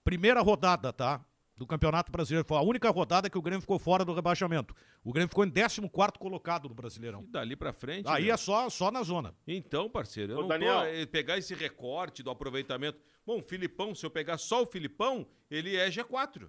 primeira 0.04 0.40
rodada, 0.40 0.92
tá? 0.92 1.20
Do 1.62 1.66
Campeonato 1.68 2.10
Brasileiro, 2.10 2.44
foi 2.46 2.56
a 2.58 2.60
única 2.60 2.90
rodada 2.90 3.30
que 3.30 3.38
o 3.38 3.42
Grêmio 3.42 3.60
ficou 3.60 3.78
fora 3.78 4.04
do 4.04 4.12
rebaixamento. 4.12 4.74
O 5.04 5.12
Grêmio 5.12 5.28
ficou 5.28 5.44
em 5.44 5.50
14º 5.50 6.18
colocado 6.18 6.68
no 6.68 6.74
Brasileirão. 6.74 7.22
E 7.22 7.26
dali 7.28 7.54
pra 7.54 7.72
frente. 7.72 8.08
Aí 8.08 8.24
meu. 8.24 8.34
é 8.34 8.36
só, 8.36 8.68
só 8.68 8.90
na 8.90 9.04
zona. 9.04 9.32
Então, 9.46 9.88
parceiro, 9.88 10.32
eu 10.32 10.38
Ô, 10.38 10.40
não 10.42 10.48
Daniel. 10.48 10.80
tô 10.80 10.84
eh, 10.86 11.06
pegar 11.06 11.38
esse 11.38 11.54
recorte 11.54 12.20
do 12.20 12.30
aproveitamento. 12.30 12.98
Bom, 13.24 13.38
o 13.38 13.42
Filipão, 13.42 13.94
se 13.94 14.04
eu 14.04 14.10
pegar 14.10 14.38
só 14.38 14.60
o 14.62 14.66
Filipão, 14.66 15.24
ele 15.48 15.76
é 15.76 15.88
G4. 15.88 16.48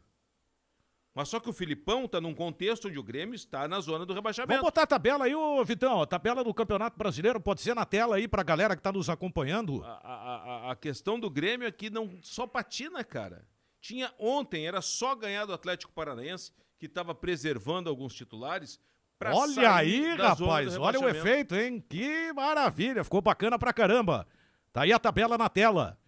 Mas 1.13 1.29
só 1.29 1.39
que 1.39 1.47
o 1.47 1.53
Filipão 1.53 2.07
tá 2.07 2.19
num 2.19 2.33
contexto 2.33 2.87
onde 2.87 2.97
o 2.97 3.03
Grêmio 3.03 3.35
está 3.35 3.67
na 3.67 3.79
zona 3.81 3.99
do 3.99 4.15
Vamos 4.15 4.15
rebaixamento. 4.15 4.63
botar 4.63 4.81
a 4.81 4.87
tabela 4.87 5.25
aí, 5.25 5.35
ô 5.35 5.63
Vitão. 5.63 6.01
A 6.01 6.07
tabela 6.07 6.43
do 6.43 6.51
Campeonato 6.55 6.97
Brasileiro 6.97 7.39
pode 7.39 7.61
ser 7.61 7.75
na 7.75 7.85
tela 7.85 8.15
aí 8.15 8.27
pra 8.27 8.41
galera 8.41 8.75
que 8.75 8.81
tá 8.81 8.91
nos 8.91 9.11
acompanhando. 9.11 9.83
A, 9.83 9.89
a- 9.89 10.67
a- 10.69 10.71
a 10.71 10.75
questão 10.75 11.19
do 11.19 11.29
Grêmio 11.29 11.67
é 11.67 11.71
que 11.71 11.91
não 11.91 12.17
só 12.23 12.47
patina, 12.47 13.03
cara. 13.03 13.45
Tinha 13.83 14.13
ontem, 14.17 14.65
era 14.65 14.81
só 14.81 15.13
ganhar 15.13 15.45
do 15.45 15.51
Atlético 15.51 15.91
Paranaense, 15.91 16.53
que 16.79 16.85
estava 16.85 17.13
preservando 17.13 17.89
alguns 17.89 18.13
titulares. 18.15 18.79
pra 19.19 19.35
Olha 19.35 19.53
sair 19.53 19.65
aí, 19.65 20.17
da 20.17 20.33
zona 20.35 20.51
rapaz, 20.51 20.75
do 20.75 20.81
olha 20.81 20.99
o 21.01 21.09
efeito, 21.09 21.53
hein? 21.53 21.81
Que 21.89 22.31
maravilha, 22.31 23.03
ficou 23.03 23.21
bacana 23.21 23.59
pra 23.59 23.73
caramba. 23.73 24.25
Tá 24.71 24.83
aí 24.83 24.93
a 24.93 24.97
tabela 24.97 25.37
na 25.37 25.49
tela. 25.49 25.99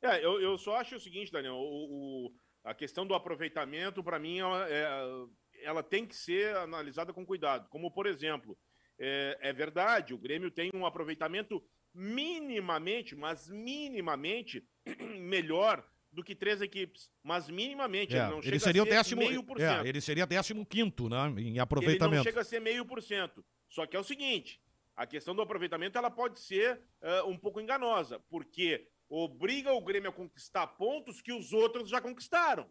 É, 0.00 0.24
eu, 0.24 0.40
eu 0.40 0.56
só 0.56 0.76
acho 0.76 0.96
o 0.96 1.00
seguinte, 1.00 1.30
Daniel, 1.30 1.54
o, 1.54 2.28
o- 2.28 2.34
a 2.64 2.72
questão 2.72 3.06
do 3.06 3.12
aproveitamento, 3.14 4.02
para 4.02 4.18
mim, 4.18 4.38
ela, 4.38 4.66
é- 4.70 5.26
ela 5.64 5.82
tem 5.82 6.06
que 6.06 6.16
ser 6.16 6.56
analisada 6.56 7.12
com 7.12 7.26
cuidado. 7.26 7.68
Como, 7.68 7.90
por 7.90 8.06
exemplo, 8.06 8.56
é, 8.98 9.36
é 9.42 9.52
verdade, 9.52 10.14
o 10.14 10.18
Grêmio 10.18 10.50
tem 10.50 10.70
um 10.74 10.86
aproveitamento 10.86 11.62
minimamente, 11.94 13.14
mas 13.14 13.48
minimamente 13.50 14.66
melhor 15.20 15.86
do 16.16 16.24
que 16.24 16.34
três 16.34 16.60
equipes. 16.62 17.10
Mas 17.22 17.48
minimamente, 17.48 18.16
É, 18.16 18.20
ele 18.22 18.30
não 18.30 18.42
chega 18.42 18.54
ele 18.54 18.60
seria 18.60 18.82
a 18.82 18.84
ser 18.86 18.90
décimo, 18.90 19.20
meio 19.20 19.42
por 19.44 19.60
é, 19.60 19.68
cento. 19.68 19.86
ele 19.86 20.00
seria 20.00 20.26
décimo 20.26 20.64
quinto, 20.66 21.08
né, 21.08 21.18
em 21.36 21.38
Ele 21.40 21.50
não 21.52 21.62
aproveitamento. 21.62 22.24
chega 22.24 22.40
a 22.40 22.44
ser 22.44 22.58
meio 22.60 22.84
por 22.86 23.02
cento. 23.02 23.44
Só 23.68 23.86
que 23.86 23.94
é 23.96 24.00
o 24.00 24.04
seguinte, 24.04 24.60
a 24.96 25.06
questão 25.06 25.34
do 25.34 25.42
aproveitamento 25.42 25.98
ela 25.98 26.10
pode 26.10 26.40
ser 26.40 26.80
eh, 27.02 27.22
um 27.24 27.36
pouco 27.36 27.60
enganosa, 27.60 28.18
porque 28.30 28.88
obriga 29.10 29.72
o 29.72 29.80
Grêmio 29.80 30.08
a 30.08 30.12
conquistar 30.12 30.66
pontos 30.68 31.20
que 31.20 31.32
os 31.32 31.52
outros 31.52 31.90
já 31.90 32.00
conquistaram. 32.00 32.66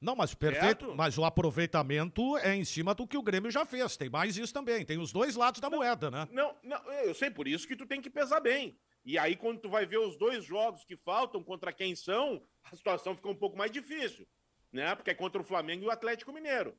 Não, 0.00 0.16
mas 0.16 0.34
perfeito, 0.34 0.84
Certo? 0.86 0.94
mas 0.96 1.16
o 1.16 1.24
aproveitamento 1.24 2.36
é 2.38 2.54
em 2.54 2.64
cima 2.64 2.94
do 2.94 3.06
que 3.06 3.16
o 3.16 3.22
Grêmio 3.22 3.50
já 3.50 3.64
fez. 3.64 3.96
Tem 3.96 4.10
mais 4.10 4.36
isso 4.36 4.52
também, 4.52 4.84
tem 4.84 4.98
os 4.98 5.12
dois 5.12 5.36
lados 5.36 5.60
da 5.60 5.70
moeda, 5.70 6.10
né? 6.10 6.28
Não, 6.32 6.54
não, 6.62 6.92
eu 7.04 7.14
sei, 7.14 7.30
por 7.30 7.46
isso 7.46 7.66
que 7.68 7.76
tu 7.76 7.86
tem 7.86 8.02
que 8.02 8.10
pesar 8.10 8.40
bem. 8.40 8.76
E 9.04 9.18
aí, 9.18 9.36
quando 9.36 9.60
tu 9.60 9.68
vai 9.68 9.84
ver 9.84 9.98
os 9.98 10.16
dois 10.16 10.44
jogos 10.44 10.84
que 10.84 10.96
faltam 10.96 11.42
contra 11.42 11.72
quem 11.72 11.94
são, 11.94 12.42
a 12.64 12.74
situação 12.74 13.14
fica 13.14 13.28
um 13.28 13.34
pouco 13.36 13.56
mais 13.56 13.70
difícil, 13.70 14.26
né? 14.72 14.94
Porque 14.94 15.10
é 15.10 15.14
contra 15.14 15.40
o 15.40 15.44
Flamengo 15.44 15.84
e 15.84 15.86
o 15.86 15.90
Atlético 15.90 16.32
Mineiro. 16.32 16.76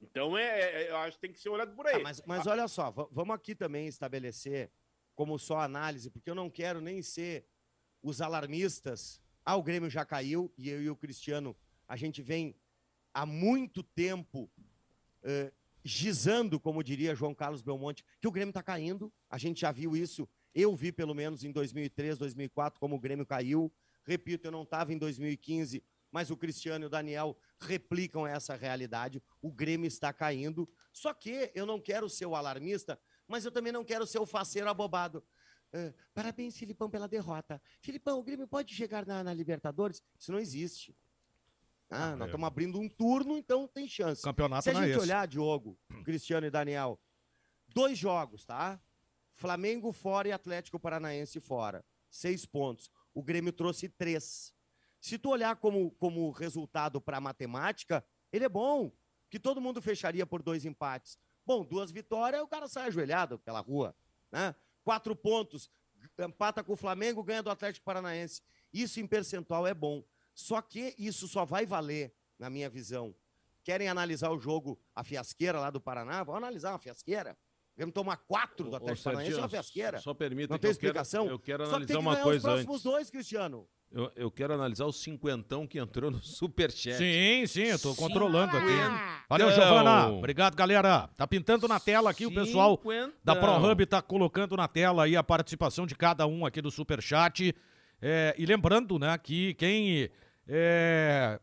Então, 0.00 0.36
é, 0.36 0.84
é- 0.84 0.90
eu 0.90 0.96
acho 0.98 1.16
que 1.16 1.20
tem 1.20 1.32
que 1.32 1.38
ser 1.40 1.50
olhado 1.50 1.74
por 1.74 1.86
aí. 1.86 1.96
Ah, 1.96 2.00
mas, 2.00 2.22
mas 2.26 2.46
olha 2.46 2.66
só, 2.66 2.90
va- 2.90 3.08
vamos 3.10 3.34
aqui 3.34 3.54
também 3.54 3.86
estabelecer 3.86 4.70
como 5.14 5.38
só 5.38 5.60
análise, 5.60 6.10
porque 6.10 6.30
eu 6.30 6.34
não 6.34 6.50
quero 6.50 6.80
nem 6.80 7.02
ser 7.02 7.46
os 8.02 8.20
alarmistas. 8.20 9.20
Ah, 9.44 9.56
o 9.56 9.62
Grêmio 9.62 9.88
já 9.90 10.04
caiu 10.04 10.52
e 10.56 10.68
eu 10.70 10.82
e 10.82 10.90
o 10.90 10.96
Cristiano, 10.96 11.54
a 11.86 11.96
gente 11.96 12.22
vem 12.22 12.56
há 13.12 13.24
muito 13.26 13.82
tempo 13.82 14.50
eh, 15.22 15.52
gizando, 15.84 16.58
como 16.58 16.82
diria 16.82 17.14
João 17.14 17.34
Carlos 17.34 17.62
Belmonte, 17.62 18.04
que 18.20 18.26
o 18.26 18.32
Grêmio 18.32 18.50
está 18.50 18.62
caindo. 18.62 19.12
A 19.28 19.36
gente 19.38 19.60
já 19.60 19.70
viu 19.70 19.94
isso. 19.96 20.28
Eu 20.54 20.74
vi 20.76 20.92
pelo 20.92 21.14
menos 21.14 21.42
em 21.44 21.50
2003, 21.50 22.16
2004, 22.18 22.78
como 22.78 22.96
o 22.96 23.00
Grêmio 23.00 23.26
caiu. 23.26 23.72
Repito, 24.04 24.46
eu 24.46 24.52
não 24.52 24.62
estava 24.62 24.92
em 24.92 24.98
2015, 24.98 25.82
mas 26.12 26.30
o 26.30 26.36
Cristiano 26.36 26.84
e 26.84 26.86
o 26.86 26.90
Daniel 26.90 27.36
replicam 27.60 28.26
essa 28.26 28.54
realidade. 28.54 29.22
O 29.42 29.50
Grêmio 29.50 29.88
está 29.88 30.12
caindo. 30.12 30.68
Só 30.92 31.12
que 31.12 31.50
eu 31.54 31.66
não 31.66 31.80
quero 31.80 32.08
ser 32.08 32.26
o 32.26 32.36
alarmista, 32.36 33.00
mas 33.26 33.44
eu 33.44 33.50
também 33.50 33.72
não 33.72 33.84
quero 33.84 34.06
ser 34.06 34.18
o 34.18 34.26
faceiro 34.26 34.68
abobado. 34.68 35.24
Ah, 35.72 35.92
parabéns, 36.14 36.56
Filipão, 36.56 36.88
pela 36.88 37.08
derrota. 37.08 37.60
Filipão, 37.80 38.20
o 38.20 38.22
Grêmio 38.22 38.46
pode 38.46 38.72
chegar 38.72 39.04
na, 39.04 39.24
na 39.24 39.34
Libertadores? 39.34 40.00
Isso 40.16 40.30
não 40.30 40.38
existe. 40.38 40.94
Ah, 41.90 42.12
Ah, 42.12 42.16
nós 42.16 42.22
é. 42.22 42.24
estamos 42.26 42.46
abrindo 42.46 42.78
um 42.78 42.88
turno, 42.88 43.36
então 43.36 43.66
tem 43.66 43.88
chance. 43.88 44.22
Campeonato 44.22 44.62
Se 44.64 44.70
a 44.70 44.72
é 44.74 44.76
gente 44.76 44.90
esse. 44.90 45.00
olhar, 45.00 45.26
Diogo, 45.26 45.76
Cristiano 46.04 46.46
e 46.46 46.50
Daniel, 46.50 47.00
dois 47.68 47.98
jogos, 47.98 48.44
tá? 48.44 48.80
Flamengo 49.34 49.92
fora 49.92 50.28
e 50.28 50.32
Atlético 50.32 50.78
Paranaense 50.78 51.40
fora. 51.40 51.84
Seis 52.10 52.46
pontos. 52.46 52.90
O 53.12 53.22
Grêmio 53.22 53.52
trouxe 53.52 53.88
três. 53.88 54.54
Se 55.00 55.18
tu 55.18 55.30
olhar 55.30 55.56
como, 55.56 55.90
como 55.92 56.30
resultado 56.30 57.00
para 57.00 57.20
matemática, 57.20 58.04
ele 58.32 58.44
é 58.44 58.48
bom. 58.48 58.92
Que 59.28 59.38
todo 59.38 59.60
mundo 59.60 59.82
fecharia 59.82 60.24
por 60.24 60.42
dois 60.42 60.64
empates. 60.64 61.18
Bom, 61.44 61.64
duas 61.64 61.90
vitórias, 61.90 62.42
o 62.42 62.48
cara 62.48 62.68
sai 62.68 62.86
ajoelhado 62.86 63.38
pela 63.38 63.60
rua. 63.60 63.94
Né? 64.30 64.54
Quatro 64.82 65.14
pontos, 65.14 65.70
empata 66.18 66.62
com 66.62 66.72
o 66.72 66.76
Flamengo, 66.76 67.22
ganha 67.22 67.42
do 67.42 67.50
Atlético 67.50 67.84
Paranaense. 67.84 68.42
Isso 68.72 69.00
em 69.00 69.06
percentual 69.06 69.66
é 69.66 69.74
bom. 69.74 70.04
Só 70.34 70.62
que 70.62 70.94
isso 70.98 71.28
só 71.28 71.44
vai 71.44 71.66
valer, 71.66 72.14
na 72.38 72.48
minha 72.48 72.68
visão. 72.68 73.14
Querem 73.62 73.88
analisar 73.88 74.30
o 74.30 74.38
jogo, 74.38 74.78
a 74.94 75.02
fiasqueira 75.04 75.58
lá 75.58 75.70
do 75.70 75.80
Paraná? 75.80 76.22
Vão 76.22 76.36
analisar 76.36 76.72
uma 76.72 76.78
fiasqueira. 76.78 77.36
Vamos 77.76 77.92
tomar 77.94 78.16
quatro 78.18 78.70
do 78.70 78.76
Atlético 78.76 79.04
Paranaense, 79.04 79.32
é 79.32 79.34
uma 79.34 79.40
Serginho, 79.48 79.50
fiasqueira. 79.62 79.98
Só 80.00 80.14
permita 80.14 80.52
Não 80.54 80.58
que 80.58 80.62
tem 80.62 80.70
eu 80.70 80.76
quero- 80.76 80.86
explicação? 80.86 81.26
eu 81.26 81.38
quero 81.38 81.64
Só 81.64 81.70
que 81.70 81.74
analisar 81.76 81.86
tem 81.88 81.96
que 81.96 82.00
uma 82.02 82.10
ganhar 82.12 82.20
os 82.20 82.24
coisa 82.24 82.48
próximos 82.48 82.74
antes. 82.74 82.82
dois, 82.84 83.10
Cristiano. 83.10 83.66
Eu, 83.90 84.10
eu 84.16 84.30
quero 84.30 84.52
analisar 84.54 84.86
o 84.86 84.92
cinquentão 84.92 85.66
que 85.66 85.78
entrou 85.78 86.10
no 86.10 86.18
Superchat. 86.22 86.96
Sim, 86.96 87.46
sim, 87.46 87.62
eu 87.64 87.78
tô 87.78 87.94
controlando 87.94 88.56
aqui. 88.56 88.66
Cinquentão. 88.68 88.98
Valeu, 89.28 89.52
Giovana. 89.52 90.08
Obrigado, 90.08 90.54
galera. 90.56 91.08
Tá 91.16 91.26
pintando 91.26 91.66
na 91.68 91.78
tela 91.80 92.10
aqui, 92.10 92.26
o 92.26 92.34
pessoal 92.34 92.76
da 92.76 93.34
Cinquentão. 93.34 93.40
ProHub 93.40 93.86
tá 93.86 94.00
colocando 94.02 94.56
na 94.56 94.66
tela 94.68 95.04
aí 95.04 95.16
a 95.16 95.22
participação 95.22 95.86
de 95.86 95.94
cada 95.94 96.26
um 96.26 96.44
aqui 96.46 96.60
do 96.60 96.70
Superchat. 96.70 97.54
É, 98.02 98.34
e 98.38 98.44
lembrando, 98.46 98.98
né, 98.98 99.16
que 99.18 99.54
quem 99.54 100.10
é, 100.46 101.40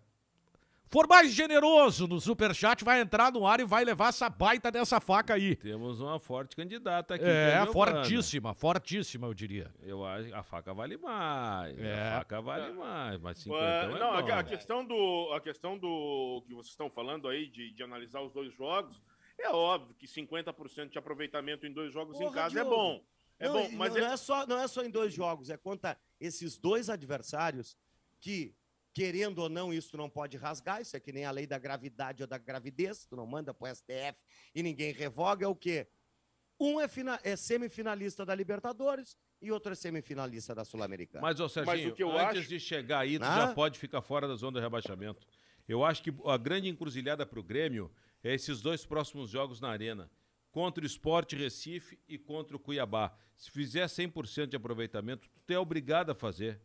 for 0.92 1.08
mais 1.08 1.34
generoso 1.34 2.06
no 2.06 2.20
superchat, 2.20 2.84
vai 2.84 3.00
entrar 3.00 3.32
no 3.32 3.48
ar 3.48 3.62
e 3.62 3.64
vai 3.64 3.86
levar 3.86 4.10
essa 4.10 4.30
baita 4.30 4.70
dessa 4.70 5.00
faca 5.00 5.36
aí. 5.36 5.56
Temos 5.56 6.02
uma 6.02 6.20
forte 6.20 6.56
candidata 6.56 7.16
aqui. 7.16 7.24
É, 7.24 7.66
fortíssima, 7.68 8.54
fortíssima, 8.54 9.26
eu 9.26 9.34
diria. 9.34 9.74
Eu 9.82 10.06
acho 10.06 10.36
a 10.36 10.44
faca 10.44 10.74
vale 10.74 10.98
mais. 10.98 11.80
É. 11.80 12.10
A 12.10 12.20
faca 12.20 12.42
vale 12.42 12.66
é. 12.66 12.74
mais, 12.74 13.22
mas 13.22 13.38
50 13.40 13.64
é 13.64 13.88
Não, 13.88 14.22
bom. 14.22 14.34
a, 14.34 14.44
questão 14.44 14.86
do, 14.86 15.34
a 15.34 15.40
questão 15.40 15.78
do 15.78 16.44
que 16.46 16.54
vocês 16.54 16.72
estão 16.72 16.90
falando 16.90 17.30
aí, 17.30 17.48
de, 17.48 17.72
de 17.72 17.84
analisar 17.84 18.22
os 18.22 18.34
dois 18.34 18.54
jogos, 18.54 19.02
é 19.40 19.50
óbvio 19.50 19.96
que 19.96 20.06
50% 20.06 20.90
de 20.90 20.98
aproveitamento 20.98 21.66
em 21.66 21.72
dois 21.72 21.94
jogos 21.94 22.18
Porra, 22.18 22.30
em 22.30 22.34
casa 22.34 22.60
é 22.60 22.64
Diogo. 22.64 22.76
é 22.76 22.78
bom. 22.78 23.04
É 23.40 23.48
não, 23.48 23.54
bom, 23.54 23.70
mas 23.78 23.94
não, 23.94 23.98
é... 23.98 24.02
não, 24.02 24.14
é... 24.14 24.18
só, 24.18 24.46
não 24.46 24.60
é 24.60 24.68
só 24.68 24.84
em 24.84 24.90
dois 24.90 25.14
jogos, 25.14 25.50
é 25.50 25.58
contra 25.58 25.98
esses 26.20 26.58
dois 26.58 26.90
adversários 26.90 27.78
que, 28.20 28.54
querendo 28.94 29.40
ou 29.40 29.50
não, 29.50 29.74
isso 29.74 29.96
não 29.98 30.10
pode 30.10 30.38
rasgar, 30.38 30.82
isso 30.82 30.96
é 30.96 31.00
que 31.00 31.12
nem 31.12 31.26
a 31.26 31.32
lei 31.32 31.48
da 31.48 31.58
gravidade 31.58 32.24
ou 32.24 32.28
da 32.28 32.38
gravidez, 32.38 33.06
tu 33.06 33.16
não 33.16 33.26
manda 33.26 33.54
pro 33.54 33.68
STF 33.74 34.18
e 34.54 34.62
ninguém 34.62 34.92
revoga, 34.92 35.46
é 35.46 35.48
o 35.48 35.56
quê? 35.56 35.88
Um 36.60 36.80
é, 36.80 36.88
fina, 36.88 37.20
é 37.24 37.36
semifinalista 37.36 38.26
da 38.26 38.36
Libertadores 38.36 39.18
e 39.42 39.52
outro 39.52 39.72
é 39.72 39.76
semifinalista 39.76 40.54
da 40.54 40.64
Sul-Americana. 40.64 41.22
Mas, 41.22 41.40
ô 41.40 41.50
Serginho, 41.50 41.76
Mas 41.76 41.92
o 41.92 41.96
que 41.96 42.04
eu 42.04 42.12
antes 42.12 42.42
acho... 42.42 42.50
de 42.50 42.60
chegar 42.60 43.00
aí, 43.00 43.18
tu 43.18 43.26
ah? 43.26 43.48
já 43.48 43.54
pode 43.54 43.80
ficar 43.80 44.02
fora 44.02 44.28
da 44.28 44.36
zona 44.36 44.60
do 44.60 44.60
rebaixamento. 44.60 45.26
Eu 45.68 45.84
acho 45.84 46.04
que 46.04 46.14
a 46.26 46.38
grande 46.38 46.70
encruzilhada 46.70 47.26
para 47.26 47.40
o 47.40 47.44
Grêmio 47.44 47.92
é 48.24 48.34
esses 48.34 48.62
dois 48.62 48.86
próximos 48.86 49.30
jogos 49.30 49.60
na 49.60 49.70
Arena 49.70 50.12
contra 50.52 50.84
o 50.84 50.86
Esporte 50.86 51.36
Recife 51.36 51.98
e 52.08 52.18
contra 52.18 52.56
o 52.56 52.60
Cuiabá. 52.60 53.16
Se 53.38 53.50
fizer 53.50 53.86
100% 53.86 54.48
de 54.48 54.56
aproveitamento, 54.56 55.30
tu 55.48 55.54
é 55.54 55.58
obrigado 55.58 56.12
a 56.12 56.16
fazer. 56.16 56.62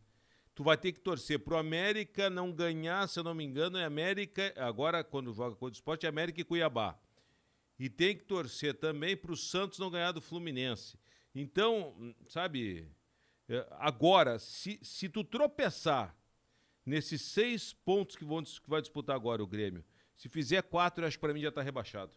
Tu 0.56 0.64
vai 0.64 0.76
ter 0.78 0.90
que 0.90 1.00
torcer 1.00 1.38
pro 1.38 1.58
América 1.58 2.30
não 2.30 2.50
ganhar, 2.50 3.06
se 3.08 3.20
eu 3.20 3.22
não 3.22 3.34
me 3.34 3.44
engano, 3.44 3.76
é 3.76 3.84
América, 3.84 4.54
agora 4.56 5.04
quando 5.04 5.34
joga 5.34 5.54
contra 5.54 5.74
o 5.74 5.76
Esporte, 5.76 6.06
é 6.06 6.08
América 6.08 6.40
e 6.40 6.44
Cuiabá. 6.44 6.98
E 7.78 7.90
tem 7.90 8.16
que 8.16 8.24
torcer 8.24 8.72
também 8.72 9.14
pro 9.14 9.36
Santos 9.36 9.78
não 9.78 9.90
ganhar 9.90 10.12
do 10.12 10.20
Fluminense. 10.22 10.98
Então, 11.34 12.14
sabe, 12.26 12.88
é, 13.46 13.66
agora, 13.72 14.38
se, 14.38 14.80
se 14.82 15.10
tu 15.10 15.22
tropeçar 15.22 16.16
nesses 16.86 17.20
seis 17.20 17.74
pontos 17.74 18.16
que, 18.16 18.24
vão, 18.24 18.42
que 18.42 18.70
vai 18.70 18.80
disputar 18.80 19.14
agora 19.14 19.42
o 19.42 19.46
Grêmio, 19.46 19.84
se 20.16 20.26
fizer 20.26 20.62
quatro, 20.62 21.04
acho 21.04 21.18
que 21.18 21.20
pra 21.20 21.34
mim 21.34 21.42
já 21.42 21.52
tá 21.52 21.60
rebaixado. 21.60 22.16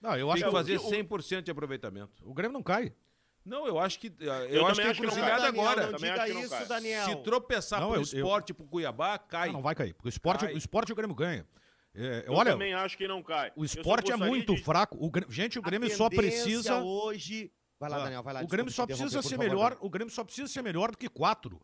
Não, 0.00 0.16
eu 0.16 0.30
acho 0.30 0.40
Tem 0.40 0.48
que 0.48 0.56
fazer 0.56 0.78
100% 0.78 1.42
de 1.42 1.50
aproveitamento. 1.50 2.22
O 2.24 2.32
Grêmio 2.32 2.52
não 2.52 2.62
cai. 2.62 2.94
Não, 3.44 3.66
eu 3.66 3.78
acho 3.78 3.98
que. 3.98 4.12
Eu, 4.20 4.32
eu 4.32 4.66
acho 4.66 4.80
que 4.80 4.86
é 4.86 4.90
encruzilhada 4.90 5.46
agora. 5.46 5.90
Não 5.90 5.98
diga 5.98 6.28
isso, 6.28 6.68
Daniel. 6.68 7.06
Se 7.06 7.16
tropeçar 7.16 7.80
não, 7.80 7.90
pro 7.90 7.98
eu, 7.98 8.02
esporte 8.02 8.50
eu... 8.50 8.54
pro 8.54 8.66
Cuiabá, 8.66 9.18
cai. 9.18 9.48
Não, 9.48 9.54
não 9.54 9.62
vai 9.62 9.74
cair. 9.74 9.94
Porque 9.94 10.08
o 10.08 10.10
esporte, 10.10 10.44
o 10.44 10.56
esporte 10.56 10.92
o 10.92 10.94
Grêmio 10.94 11.14
ganha. 11.14 11.46
É, 11.94 12.24
eu 12.26 12.32
olha, 12.32 12.52
também 12.52 12.72
acho 12.72 12.96
que 12.96 13.06
não 13.06 13.22
cai. 13.22 13.52
O 13.54 13.64
esporte 13.64 14.10
é 14.10 14.16
muito 14.16 14.54
de... 14.54 14.62
fraco. 14.62 14.96
O, 14.98 15.10
gente, 15.30 15.58
o 15.58 15.62
Grêmio 15.62 15.90
só 15.94 16.08
precisa. 16.08 16.82
hoje. 16.82 17.52
Vai 17.78 17.90
lá, 17.90 17.96
ah, 17.96 18.04
Daniel, 18.04 18.22
vai 18.22 18.34
lá. 18.34 18.42
O 18.42 18.46
Grêmio 18.46 18.72
só 18.72 18.86
precisa 18.86 19.20
ser 19.22 19.36
melhor. 19.36 19.76
O 19.80 19.90
Grêmio 19.90 20.12
só 20.12 20.22
precisa 20.22 20.46
ser 20.46 20.62
melhor 20.62 20.92
do 20.92 20.96
que 20.96 21.08
quatro. 21.08 21.60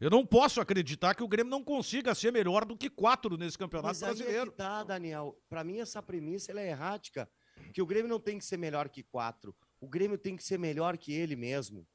Eu 0.00 0.08
não 0.08 0.24
posso 0.24 0.62
acreditar 0.62 1.14
que 1.14 1.22
o 1.22 1.28
Grêmio 1.28 1.50
não 1.50 1.62
consiga 1.62 2.14
ser 2.14 2.32
melhor 2.32 2.64
do 2.64 2.74
que 2.74 2.88
quatro 2.88 3.36
nesse 3.36 3.58
campeonato 3.58 3.88
Mas 3.88 4.00
brasileiro. 4.00 4.40
Aí 4.40 4.48
é 4.48 4.50
que 4.50 4.56
tá, 4.56 4.82
Daniel. 4.82 5.38
Para 5.46 5.62
mim, 5.62 5.78
essa 5.78 6.02
premissa 6.02 6.58
é 6.58 6.70
errática 6.70 7.28
que 7.74 7.82
o 7.82 7.86
Grêmio 7.86 8.08
não 8.08 8.18
tem 8.18 8.38
que 8.38 8.44
ser 8.44 8.56
melhor 8.56 8.88
que 8.88 9.02
quatro. 9.02 9.54
O 9.80 9.88
Grêmio 9.88 10.18
tem 10.18 10.36
que 10.36 10.44
ser 10.44 10.58
melhor 10.58 10.96
que 10.98 11.12
ele 11.12 11.34
mesmo. 11.34 11.86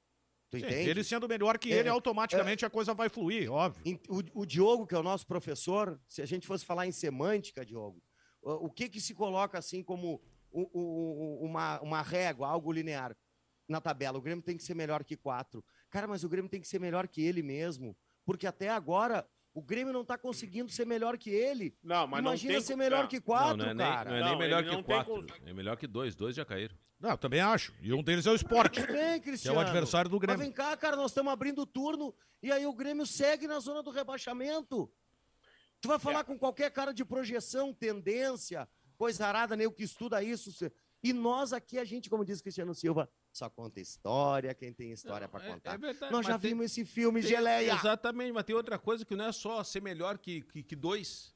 Tu 0.49 0.59
Sim, 0.59 0.65
entende? 0.65 0.89
Ele 0.89 1.03
sendo 1.03 1.27
melhor 1.27 1.57
que 1.57 1.71
é, 1.71 1.79
ele, 1.79 1.89
automaticamente 1.89 2.63
é, 2.63 2.67
a 2.67 2.69
coisa 2.69 2.93
vai 2.93 3.09
fluir, 3.09 3.51
óbvio. 3.51 3.99
O, 4.07 4.41
o, 4.41 4.45
Diogo, 4.45 4.85
que 4.87 4.95
é 4.95 4.97
o 4.97 5.03
nosso 5.03 5.25
professor, 5.25 5.99
se 6.07 6.21
a 6.21 6.25
gente 6.25 6.47
fosse 6.47 6.65
falar 6.65 6.87
em 6.87 6.91
semântica, 6.91 7.65
Diogo, 7.65 8.01
o, 8.41 8.65
o 8.65 8.69
que 8.71 8.89
que 8.89 9.01
se 9.01 9.13
coloca 9.13 9.57
assim 9.57 9.83
como 9.83 10.21
uma, 10.51 11.81
uma 11.81 12.01
régua, 12.01 12.47
algo 12.47 12.71
linear 12.71 13.15
na 13.67 13.81
tabela? 13.81 14.17
O 14.17 14.21
Grêmio 14.21 14.43
tem 14.43 14.57
que 14.57 14.63
ser 14.63 14.75
melhor 14.75 15.03
que 15.03 15.17
quatro. 15.17 15.63
Cara, 15.89 16.07
mas 16.07 16.23
o 16.23 16.29
Grêmio 16.29 16.49
tem 16.49 16.61
que 16.61 16.67
ser 16.67 16.79
melhor 16.79 17.07
que 17.07 17.21
ele 17.21 17.41
mesmo. 17.41 17.97
Porque 18.25 18.47
até 18.47 18.69
agora 18.69 19.27
o 19.55 19.61
Grêmio 19.61 19.93
não 19.93 20.01
está 20.01 20.17
conseguindo 20.17 20.69
ser 20.69 20.85
melhor 20.85 21.17
que 21.17 21.29
ele. 21.29 21.73
Não, 21.81 22.05
mas 22.05 22.19
Imagina 22.19 22.53
não 22.53 22.59
tem... 22.59 22.67
ser 22.67 22.75
melhor 22.75 23.03
não. 23.03 23.07
que 23.07 23.21
quatro, 23.21 23.55
não, 23.55 23.73
não 23.73 23.85
é 23.85 23.87
cara. 23.87 24.11
Nem, 24.11 24.19
não 24.19 24.27
é 24.27 24.29
nem 24.31 24.37
melhor 24.37 24.63
que 24.65 24.83
quatro. 24.83 25.25
Tem... 25.25 25.49
É 25.49 25.53
melhor 25.53 25.77
que 25.77 25.87
dois. 25.87 26.13
Dois 26.13 26.35
já 26.35 26.43
caíram. 26.43 26.75
Não, 26.99 27.11
eu 27.11 27.17
também 27.17 27.39
acho. 27.39 27.73
E 27.81 27.93
um 27.93 28.03
deles 28.03 28.25
é 28.25 28.31
o 28.31 28.35
esporte. 28.35 28.81
Tudo 28.81 28.91
bem, 28.91 29.21
Cristiano. 29.21 29.55
Que 29.55 29.61
é 29.61 29.63
o 29.63 29.65
adversário 29.65 30.11
do 30.11 30.19
Grêmio. 30.19 30.37
Mas 30.37 30.45
vem 30.45 30.53
cá, 30.53 30.75
cara, 30.75 30.97
nós 30.97 31.11
estamos 31.11 31.31
abrindo 31.31 31.61
o 31.61 31.65
turno 31.65 32.13
e 32.43 32.51
aí 32.51 32.65
o 32.65 32.73
Grêmio 32.73 33.05
segue 33.05 33.47
na 33.47 33.57
zona 33.61 33.81
do 33.81 33.91
rebaixamento. 33.91 34.91
Tu 35.79 35.87
vai 35.87 35.99
falar 35.99 36.19
é. 36.19 36.23
com 36.25 36.37
qualquer 36.37 36.69
cara 36.71 36.93
de 36.93 37.05
projeção, 37.05 37.73
tendência, 37.73 38.67
coisa 38.97 39.25
arada, 39.25 39.55
nem 39.55 39.67
o 39.67 39.71
que 39.71 39.83
estuda 39.83 40.21
isso. 40.21 40.51
E 41.01 41.13
nós 41.13 41.53
aqui, 41.53 41.79
a 41.79 41.85
gente, 41.85 42.09
como 42.09 42.25
diz 42.25 42.41
Cristiano 42.41 42.75
Silva, 42.75 43.09
só 43.37 43.49
conta 43.49 43.81
história, 43.81 44.53
quem 44.53 44.71
tem 44.71 44.91
história 44.91 45.27
para 45.27 45.45
é, 45.45 45.51
contar. 45.51 45.73
É 45.73 45.77
verdade, 45.77 46.11
nós 46.11 46.25
já 46.25 46.39
tem, 46.39 46.51
vimos 46.51 46.65
esse 46.67 46.85
filme 46.85 47.21
tem, 47.21 47.29
Geleia. 47.29 47.73
Exatamente, 47.73 48.31
mas 48.31 48.45
tem 48.45 48.55
outra 48.55 48.79
coisa 48.79 49.03
que 49.03 49.15
não 49.15 49.25
é 49.25 49.31
só 49.31 49.61
ser 49.63 49.81
melhor 49.81 50.17
que, 50.17 50.41
que, 50.41 50.63
que 50.63 50.75
dois. 50.75 51.35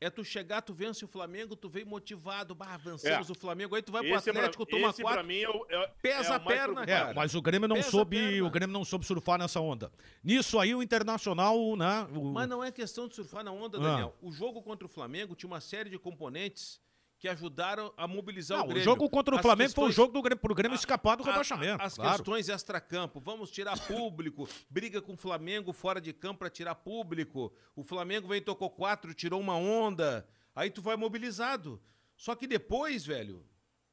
É 0.00 0.08
tu 0.08 0.22
chegar, 0.22 0.62
tu 0.62 0.72
vence 0.72 1.04
o 1.04 1.08
Flamengo, 1.08 1.56
tu 1.56 1.68
vem 1.68 1.84
motivado, 1.84 2.54
bah, 2.54 2.76
vencemos 2.76 3.28
é. 3.28 3.32
o 3.32 3.34
Flamengo, 3.34 3.74
aí 3.74 3.82
tu 3.82 3.90
vai 3.90 4.02
pro 4.02 4.14
esse 4.14 4.30
Atlético, 4.30 4.64
pra, 4.64 4.78
toma 4.78 4.92
quatro, 4.92 5.26
mim 5.26 5.40
é, 5.40 5.74
é, 5.74 5.88
pesa 6.00 6.34
é 6.34 6.36
a 6.36 6.40
perna, 6.40 6.86
cara. 6.86 7.10
É, 7.10 7.14
mas 7.14 7.34
o 7.34 7.42
Grêmio 7.42 7.66
não 7.66 7.74
pesa 7.74 7.90
soube, 7.90 8.40
o 8.40 8.48
Grêmio 8.48 8.72
não 8.72 8.84
soube 8.84 9.04
surfar 9.04 9.40
nessa 9.40 9.60
onda. 9.60 9.90
Nisso 10.22 10.56
aí 10.60 10.72
o 10.72 10.82
Internacional, 10.84 11.74
né? 11.74 12.06
O... 12.14 12.32
Mas 12.32 12.48
não 12.48 12.62
é 12.62 12.70
questão 12.70 13.08
de 13.08 13.16
surfar 13.16 13.42
na 13.42 13.50
onda, 13.50 13.76
ah. 13.78 13.80
Daniel. 13.80 14.14
O 14.22 14.30
jogo 14.30 14.62
contra 14.62 14.86
o 14.86 14.88
Flamengo 14.88 15.34
tinha 15.34 15.50
uma 15.50 15.60
série 15.60 15.90
de 15.90 15.98
componentes 15.98 16.80
que 17.18 17.28
ajudaram 17.28 17.92
a 17.96 18.06
mobilizar 18.06 18.58
não, 18.58 18.64
o 18.64 18.68
Grêmio. 18.68 18.82
O 18.82 18.84
jogo 18.84 19.10
contra 19.10 19.34
o 19.34 19.38
as 19.38 19.42
Flamengo 19.42 19.68
questões, 19.68 19.84
foi 19.84 19.90
o 19.90 19.92
jogo 19.92 20.12
do 20.12 20.22
Grêmio, 20.22 20.40
pro 20.40 20.54
Grêmio 20.54 20.76
escapar 20.76 21.16
do 21.16 21.24
rebaixamento. 21.24 21.82
As 21.82 21.94
claro. 21.94 22.12
questões 22.12 22.48
extra-campo, 22.48 23.20
vamos 23.20 23.50
tirar 23.50 23.78
público, 23.86 24.48
briga 24.70 25.02
com 25.02 25.14
o 25.14 25.16
Flamengo 25.16 25.72
fora 25.72 26.00
de 26.00 26.12
campo 26.12 26.38
para 26.38 26.50
tirar 26.50 26.76
público. 26.76 27.52
O 27.74 27.82
Flamengo 27.82 28.28
veio 28.28 28.40
tocou 28.42 28.70
quatro, 28.70 29.12
tirou 29.12 29.40
uma 29.40 29.56
onda. 29.56 30.28
Aí 30.54 30.70
tu 30.70 30.80
vai 30.80 30.96
mobilizado. 30.96 31.82
Só 32.16 32.34
que 32.34 32.46
depois, 32.46 33.04
velho, 33.04 33.44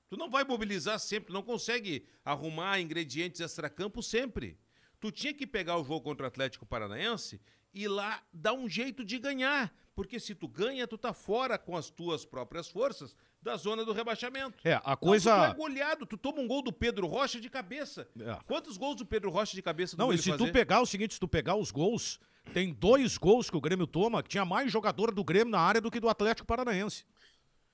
tu 0.07 0.15
não 0.15 0.29
vai 0.29 0.43
mobilizar 0.43 0.99
sempre, 0.99 1.33
não 1.33 1.41
consegue 1.41 2.07
arrumar 2.23 2.79
ingredientes 2.79 3.41
extra-campo 3.41 4.03
sempre. 4.03 4.59
Tu 4.99 5.11
tinha 5.11 5.33
que 5.33 5.47
pegar 5.47 5.77
o 5.77 5.83
jogo 5.83 6.01
contra 6.01 6.25
o 6.25 6.27
Atlético 6.27 6.65
Paranaense 6.65 7.41
e 7.73 7.87
lá 7.87 8.23
dar 8.31 8.53
um 8.53 8.69
jeito 8.69 9.03
de 9.03 9.19
ganhar. 9.19 9.73
Porque 9.95 10.19
se 10.19 10.35
tu 10.35 10.47
ganha, 10.47 10.85
tu 10.85 10.97
tá 10.97 11.13
fora 11.13 11.57
com 11.57 11.77
as 11.77 11.89
tuas 11.89 12.25
próprias 12.25 12.67
forças 12.67 13.15
da 13.41 13.55
zona 13.55 13.85
do 13.85 13.93
rebaixamento. 13.93 14.57
É, 14.67 14.79
a 14.83 14.97
coisa. 14.97 15.35
Não, 15.35 15.45
tu 15.45 15.51
é 15.51 15.53
goleado, 15.53 16.05
tu 16.05 16.17
toma 16.17 16.41
um 16.41 16.47
gol 16.47 16.61
do 16.61 16.73
Pedro 16.73 17.07
Rocha 17.07 17.39
de 17.39 17.49
cabeça. 17.49 18.07
É. 18.19 18.37
Quantos 18.45 18.75
gols 18.75 18.97
do 18.97 19.05
Pedro 19.05 19.29
Rocha 19.29 19.55
de 19.55 19.61
cabeça 19.61 19.95
Não, 19.97 20.11
e 20.11 20.17
se 20.17 20.31
fazer? 20.31 20.45
tu 20.45 20.51
pegar 20.51 20.81
o 20.81 20.85
seguinte, 20.85 21.13
se 21.13 21.19
tu 21.19 21.27
pegar 21.27 21.55
os 21.55 21.71
gols, 21.71 22.19
tem 22.53 22.73
dois 22.73 23.17
gols 23.17 23.49
que 23.49 23.55
o 23.55 23.61
Grêmio 23.61 23.87
toma, 23.87 24.21
que 24.21 24.29
tinha 24.29 24.43
mais 24.43 24.69
jogador 24.69 25.13
do 25.13 25.23
Grêmio 25.23 25.51
na 25.51 25.59
área 25.59 25.79
do 25.79 25.89
que 25.89 25.99
do 25.99 26.09
Atlético 26.09 26.45
Paranaense. 26.45 27.05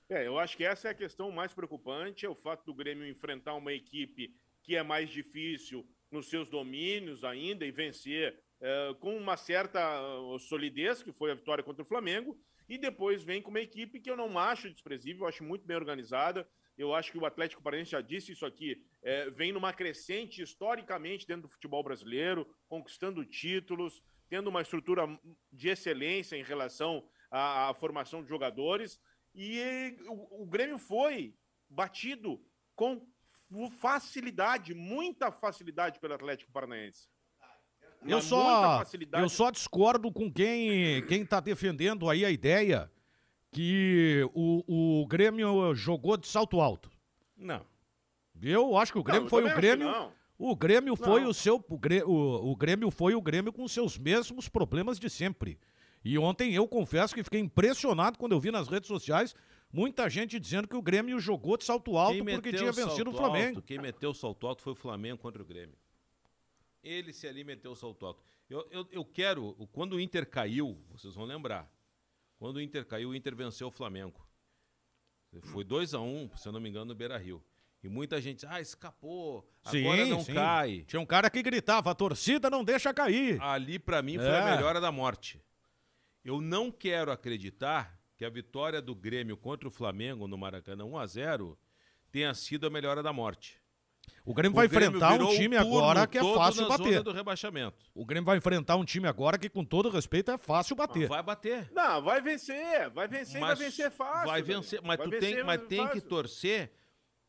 É, 0.08 0.26
eu 0.26 0.38
acho 0.38 0.56
que 0.56 0.64
essa 0.64 0.88
é 0.88 0.90
a 0.90 0.94
questão 0.94 1.30
mais 1.32 1.52
preocupante, 1.52 2.24
é 2.24 2.28
o 2.28 2.34
fato 2.34 2.64
do 2.66 2.74
Grêmio 2.74 3.08
enfrentar 3.08 3.54
uma 3.54 3.72
equipe 3.72 4.32
que 4.62 4.76
é 4.76 4.82
mais 4.82 5.10
difícil 5.10 5.84
nos 6.10 6.28
seus 6.28 6.48
domínios 6.48 7.24
ainda 7.24 7.64
e 7.64 7.70
vencer 7.72 8.38
é, 8.64 8.94
com 9.00 9.16
uma 9.16 9.36
certa 9.36 9.80
uh, 10.00 10.38
solidez, 10.38 11.02
que 11.02 11.10
foi 11.10 11.32
a 11.32 11.34
vitória 11.34 11.64
contra 11.64 11.82
o 11.82 11.86
Flamengo, 11.86 12.38
e 12.68 12.78
depois 12.78 13.24
vem 13.24 13.42
com 13.42 13.50
uma 13.50 13.60
equipe 13.60 13.98
que 13.98 14.08
eu 14.08 14.16
não 14.16 14.38
acho 14.38 14.70
desprezível, 14.70 15.22
eu 15.22 15.28
acho 15.28 15.42
muito 15.42 15.66
bem 15.66 15.76
organizada. 15.76 16.48
Eu 16.78 16.94
acho 16.94 17.10
que 17.10 17.18
o 17.18 17.26
Atlético 17.26 17.62
Paranaense 17.62 17.90
já 17.90 18.00
disse 18.00 18.32
isso 18.32 18.46
aqui, 18.46 18.82
é, 19.02 19.28
vem 19.30 19.52
numa 19.52 19.72
crescente 19.72 20.40
historicamente 20.40 21.26
dentro 21.26 21.42
do 21.42 21.48
futebol 21.48 21.82
brasileiro, 21.82 22.48
conquistando 22.68 23.26
títulos, 23.26 24.00
tendo 24.30 24.48
uma 24.48 24.62
estrutura 24.62 25.06
de 25.52 25.68
excelência 25.68 26.36
em 26.36 26.42
relação 26.42 27.06
à, 27.30 27.68
à 27.68 27.74
formação 27.74 28.22
de 28.22 28.28
jogadores. 28.28 28.98
E 29.34 29.96
o, 30.06 30.44
o 30.44 30.46
Grêmio 30.46 30.78
foi 30.78 31.34
batido 31.68 32.42
com 32.74 33.06
facilidade, 33.80 34.72
muita 34.72 35.30
facilidade 35.30 35.98
pelo 35.98 36.14
Atlético 36.14 36.52
Paranaense. 36.52 37.11
Eu 38.04 38.20
só, 38.20 38.82
eu 39.14 39.28
só 39.28 39.50
discordo 39.50 40.10
com 40.10 40.30
quem 40.30 41.04
quem 41.06 41.22
está 41.22 41.40
defendendo 41.40 42.10
aí 42.10 42.24
a 42.24 42.30
ideia 42.30 42.90
que 43.50 44.28
o, 44.34 45.02
o 45.02 45.06
Grêmio 45.06 45.74
jogou 45.74 46.16
de 46.16 46.26
salto 46.26 46.60
alto. 46.60 46.90
Não. 47.36 47.64
Eu 48.40 48.76
acho 48.76 48.92
que 48.92 48.98
o 48.98 49.02
Grêmio 49.02 49.24
não, 49.24 49.28
foi 49.28 49.44
o 49.44 49.54
Grêmio. 49.54 50.12
O 50.38 50.56
Grêmio 50.56 50.96
não. 50.98 51.06
foi 51.06 51.24
o 51.24 51.34
seu. 51.34 51.64
O, 51.68 51.78
Grêmio, 51.78 52.08
o, 52.08 52.56
Grêmio 52.56 52.90
foi 52.90 53.14
o 53.14 53.20
Grêmio 53.20 53.52
com 53.52 53.68
seus 53.68 53.96
mesmos 53.98 54.48
problemas 54.48 54.98
de 54.98 55.08
sempre. 55.08 55.58
E 56.04 56.18
ontem 56.18 56.52
eu 56.52 56.66
confesso 56.66 57.14
que 57.14 57.22
fiquei 57.22 57.38
impressionado 57.38 58.18
quando 58.18 58.32
eu 58.32 58.40
vi 58.40 58.50
nas 58.50 58.66
redes 58.66 58.88
sociais 58.88 59.36
muita 59.72 60.10
gente 60.10 60.40
dizendo 60.40 60.66
que 60.66 60.74
o 60.74 60.82
Grêmio 60.82 61.20
jogou 61.20 61.56
de 61.56 61.64
salto 61.64 61.96
alto 61.96 62.24
porque 62.24 62.52
tinha 62.52 62.72
vencido 62.72 63.10
o 63.10 63.14
Flamengo. 63.14 63.58
Alto, 63.58 63.62
quem 63.62 63.78
meteu 63.78 64.10
o 64.10 64.14
salto 64.14 64.46
alto 64.46 64.62
foi 64.62 64.72
o 64.72 64.76
Flamengo 64.76 65.18
contra 65.18 65.40
o 65.40 65.46
Grêmio 65.46 65.76
ele 66.82 67.12
se 67.12 67.26
ali 67.26 67.44
meteu 67.44 67.72
o 67.72 67.76
salto 67.76 68.04
alto. 68.06 68.22
Eu, 68.48 68.66
eu, 68.70 68.88
eu 68.90 69.04
quero, 69.04 69.54
quando 69.72 69.94
o 69.94 70.00
Inter 70.00 70.28
caiu, 70.28 70.78
vocês 70.90 71.14
vão 71.14 71.24
lembrar, 71.24 71.70
Quando 72.36 72.56
o 72.56 72.60
Inter 72.60 72.84
caiu, 72.84 73.10
o 73.10 73.14
Inter 73.14 73.36
venceu 73.36 73.68
o 73.68 73.70
Flamengo. 73.70 74.20
Foi 75.44 75.62
2 75.64 75.94
a 75.94 76.00
1 76.00 76.04
um, 76.24 76.36
se 76.36 76.46
eu 76.48 76.52
não 76.52 76.60
me 76.60 76.68
engano, 76.68 76.86
no 76.86 76.94
Beira 76.94 77.16
Rio. 77.16 77.42
E 77.82 77.88
muita 77.88 78.20
gente, 78.20 78.44
ah, 78.46 78.60
escapou, 78.60 79.48
sim, 79.64 79.80
agora 79.86 80.06
não 80.06 80.24
sim. 80.24 80.34
cai. 80.34 80.84
Tinha 80.86 81.00
um 81.00 81.06
cara 81.06 81.30
que 81.30 81.40
gritava, 81.42 81.90
a 81.90 81.94
torcida 81.94 82.50
não 82.50 82.64
deixa 82.64 82.92
cair. 82.92 83.40
Ali, 83.40 83.78
para 83.78 84.02
mim, 84.02 84.16
foi 84.18 84.26
É. 84.26 84.40
a 84.40 84.54
melhora 84.56 84.80
da 84.80 84.90
morte. 84.92 85.40
Eu 86.24 86.40
não 86.40 86.70
quero 86.70 87.10
acreditar 87.12 87.96
que 88.16 88.24
a 88.24 88.28
vitória 88.30 88.82
do 88.82 88.94
Grêmio 88.94 89.36
contra 89.36 89.68
o 89.68 89.70
Flamengo 89.70 90.26
no 90.28 90.36
Maracanã 90.36 90.84
1 90.84 90.98
a 90.98 91.06
0 91.06 91.58
tenha 92.10 92.34
sido 92.34 92.66
a 92.66 92.70
melhora 92.70 93.02
da 93.04 93.12
morte. 93.12 93.61
O 94.24 94.32
Grêmio 94.34 94.52
O 94.52 94.56
vai 94.56 94.68
Grêmio 94.68 94.88
enfrentar 94.96 95.14
um 95.20 95.34
time 95.34 95.56
agora 95.56 96.06
que 96.06 96.18
é 96.18 96.20
fácil 96.34 96.68
bater. 96.68 96.84
zona 96.92 97.02
do 97.02 97.12
rebaixamento. 97.12 97.76
O 97.94 98.04
Grêmio 98.04 98.24
vai 98.24 98.36
enfrentar 98.38 98.76
um 98.76 98.84
time 98.84 99.08
agora 99.08 99.36
que, 99.38 99.48
com 99.48 99.64
todo 99.64 99.88
respeito, 99.90 100.30
é 100.30 100.38
fácil 100.38 100.76
bater. 100.76 101.08
Vai 101.08 101.22
bater. 101.22 101.70
Não, 101.72 102.02
vai 102.02 102.20
vencer, 102.20 102.88
vai 102.90 103.08
vencer, 103.08 103.36
e 103.36 103.40
vai 103.40 103.50
Mas 103.50 103.58
vencer 103.58 103.90
fácil. 103.90 104.26
Vai 104.28 104.42
vencer, 104.42 104.80
mas 104.82 104.98
Vai 104.98 105.06
tu 105.06 105.10
vencer 105.10 105.34
tem, 105.36 105.44
mas 105.44 105.60
tem 105.66 105.82
que 105.88 105.94
fácil. 105.94 106.08
torcer 106.08 106.72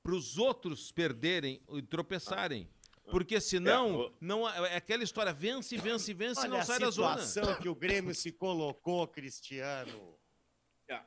para 0.04 0.14
os 0.14 0.38
outros 0.38 0.92
perderem 0.92 1.62
e 1.72 1.82
tropeçarem. 1.82 2.68
Porque 3.10 3.42
senão, 3.42 3.88
É, 3.90 4.06
o- 4.06 4.14
não 4.22 4.48
é 4.50 4.76
aquela 4.76 5.04
história, 5.04 5.34
vence, 5.34 5.76
vence, 5.78 6.14
vence 6.14 6.40
e 6.40 6.44
Olha 6.44 6.50
não 6.52 6.58
a 6.60 6.64
sai 6.64 6.80
da 6.80 6.90
zona. 6.90 7.20
situação 7.22 7.56
que 7.62 7.68
o 7.70 7.76
Grêmio 7.76 8.14
se 8.16 8.32
colocou, 8.32 9.06
Cristiano. 9.08 10.16
É. 10.88 11.00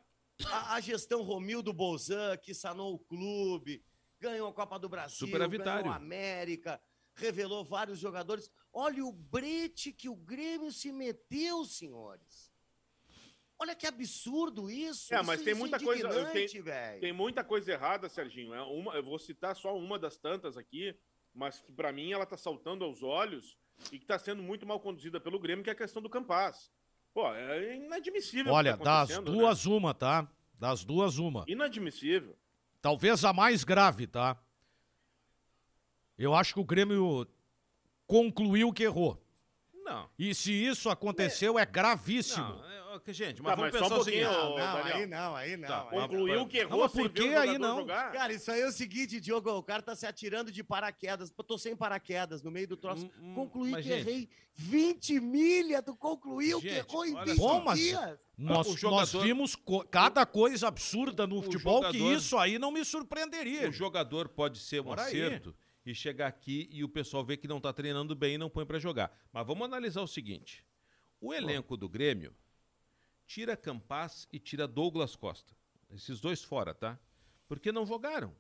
A, 0.47 0.75
a 0.75 0.81
gestão 0.81 1.23
Romildo 1.23 1.73
Bolzan, 1.73 2.37
que 2.37 2.53
sanou 2.53 2.95
o 2.95 2.99
clube, 2.99 3.83
ganhou 4.21 4.49
a 4.49 4.53
Copa 4.53 4.79
do 4.79 4.89
Brasil, 4.89 5.29
ganhou 5.29 5.91
a 5.93 5.97
América, 5.97 6.81
revelou 7.15 7.65
vários 7.65 7.99
jogadores. 7.99 8.51
Olha 8.73 9.05
o 9.05 9.13
brete 9.13 9.93
que 9.93 10.09
o 10.09 10.17
Grêmio 10.17 10.71
se 10.73 10.93
meteu, 10.93 11.65
senhores. 11.65 12.53
Olha 13.59 13.75
que 13.75 13.87
absurdo 13.87 14.71
isso. 14.71 15.15
É, 15.15 15.23
mas 15.23 15.37
Isso- 15.41 15.45
tem 15.45 15.53
isso 15.55 15.61
é 15.61 15.69
muita 15.69 15.81
coisa- 15.83 16.09
eu 16.09 16.23
indignante, 16.29 16.61
velho. 16.61 17.01
Tem 17.01 17.13
muita 17.13 17.43
coisa 17.43 17.73
errada, 17.73 18.07
Serginho. 18.09 18.53
É 18.53 18.63
uma, 18.63 18.95
eu 18.95 19.03
vou 19.03 19.19
citar 19.19 19.57
só 19.57 19.75
uma 19.77 19.99
das 19.99 20.19
tantas 20.19 20.59
aqui, 20.59 20.95
mas 21.33 21.61
que 21.63 21.73
para 21.73 21.91
mim 21.91 22.13
ela 22.13 22.27
tá 22.27 22.37
saltando 22.37 22.85
aos 22.85 23.03
olhos 23.03 23.57
e 23.91 23.99
que 23.99 24.05
está 24.05 24.19
sendo 24.19 24.43
muito 24.43 24.67
mal 24.67 24.79
conduzida 24.79 25.19
pelo 25.19 25.39
Grêmio, 25.39 25.65
que 25.65 25.71
é 25.71 25.73
a 25.73 25.77
questão 25.77 26.03
do 26.03 26.11
Campaz. 26.11 26.71
Pô, 27.15 27.33
é 27.35 27.77
inadmissível. 27.77 28.45
o 28.45 28.49
que 28.49 28.59
Olha, 28.59 28.77
tá 28.77 29.07
das 29.07 29.09
né? 29.17 29.23
duas, 29.23 29.65
uma, 29.65 29.95
tá? 29.95 30.31
Das 30.59 30.85
duas, 30.85 31.17
uma. 31.17 31.47
Inadmissível. 31.49 32.37
Talvez 32.87 33.25
a 33.25 33.33
mais 33.33 33.65
grave, 33.65 34.07
tá? 34.07 34.37
Eu 36.17 36.33
acho 36.37 36.55
que 36.55 36.61
o 36.61 36.65
Grêmio 36.65 37.27
concluiu 38.07 38.73
que 38.73 38.85
errou. 38.85 39.21
Não. 39.85 40.09
E 40.17 40.33
se 40.33 40.53
isso 40.53 40.89
aconteceu, 40.89 41.59
é 41.59 41.67
gravíssimo. 41.67 42.47
Não, 42.47 42.65
é, 42.65 42.76
gente, 43.13 43.43
mas 43.43 43.51
Tá, 43.53 43.57
vamos 43.57 43.73
mas 43.73 43.81
só 43.81 43.85
pensar 43.89 43.97
um 43.97 44.01
o 44.01 44.05
seguinte. 44.05 44.25
Não, 44.25 44.57
não, 44.57 44.77
aí 44.85 45.07
não, 45.07 45.37
aí 45.37 45.57
não. 45.57 45.69
Tá, 45.69 45.89
aí 45.91 45.97
não. 45.99 46.09
Concluiu 46.09 46.47
que 46.47 46.59
errou 46.59 46.89
sem 46.89 47.03
por 47.03 47.11
que 47.13 47.23
o 47.23 47.25
aí 47.25 47.33
jogador 47.33 47.59
não? 47.59 47.77
jogar. 47.79 48.13
Cara, 48.13 48.33
isso 48.33 48.51
aí 48.51 48.61
é 48.61 48.67
o 48.67 48.73
seguinte, 48.73 49.21
Diogo, 49.21 49.51
o 49.51 49.63
cara 49.63 49.83
tá 49.83 49.95
se 49.95 50.07
atirando 50.07 50.51
de 50.53 50.63
paraquedas. 50.65 51.33
Eu 51.37 51.45
tô 51.45 51.57
sem 51.59 51.77
paraquedas 51.77 52.43
no 52.43 52.51
meio 52.51 52.69
do 52.69 52.77
troço. 52.77 53.07
Hum, 53.07 53.11
hum, 53.31 53.35
Concluí 53.35 53.75
que 53.77 53.83
gente, 53.83 53.93
errei 54.09 54.29
20 54.55 55.21
milha, 55.21 55.83
tu 55.83 55.95
concluiu 55.97 56.61
que 56.61 56.69
Gente, 56.71 56.79
errou 56.91 57.05
em 57.05 57.15
olha 57.15 57.25
20 57.27 57.37
só. 57.37 57.49
Bom, 57.59 57.65
mas- 57.65 57.79
dias. 57.79 58.19
Nós, 58.39 58.67
o 58.67 58.71
nós 58.73 58.81
jogador- 58.81 59.23
vimos 59.23 59.55
co- 59.57 59.85
cada 59.87 60.27
coisa 60.27 60.69
absurda 60.69 61.27
no 61.27 61.41
futebol 61.43 61.81
que 61.91 61.97
jogador- 61.99 62.17
isso 62.19 62.37
aí 62.37 62.59
não 62.59 62.71
me 62.71 62.85
surpreenderia. 62.85 63.69
O 63.69 63.73
jogador 63.73 64.29
pode 64.29 64.59
ser 64.59 64.81
um 64.81 64.85
Por 64.85 64.99
aí. 65.01 65.07
acerto 65.07 65.57
e 65.87 65.95
chegar 65.95 66.27
aqui 66.27 66.69
e 66.71 66.85
o 66.85 66.89
pessoal 66.89 67.25
ver 67.25 67.39
que 67.39 67.49
não 67.49 67.59
tá 67.61 67.73
treinando 67.73 68.15
bem 68.15 68.35
e 68.35 68.39
não 68.39 68.51
põe 68.51 68.67
pra 68.67 68.79
jogar. 68.79 69.11
Mas 69.33 69.47
vamos 69.47 69.65
analisar 69.65 70.03
o 70.03 70.07
seguinte: 70.07 70.63
o 71.19 71.33
elenco 71.33 71.79
do 71.79 71.89
Grêmio 71.89 72.35
tira 73.27 73.57
Campaz 73.57 74.29
e 74.33 74.39
tira 74.39 74.67
Douglas 74.67 75.17
Costa. 75.17 75.55
Esses 75.91 76.21
dois 76.21 76.43
fora, 76.43 76.75
tá? 76.75 76.99
Porque 77.49 77.71
não 77.73 77.87
jogaram. 77.87 78.35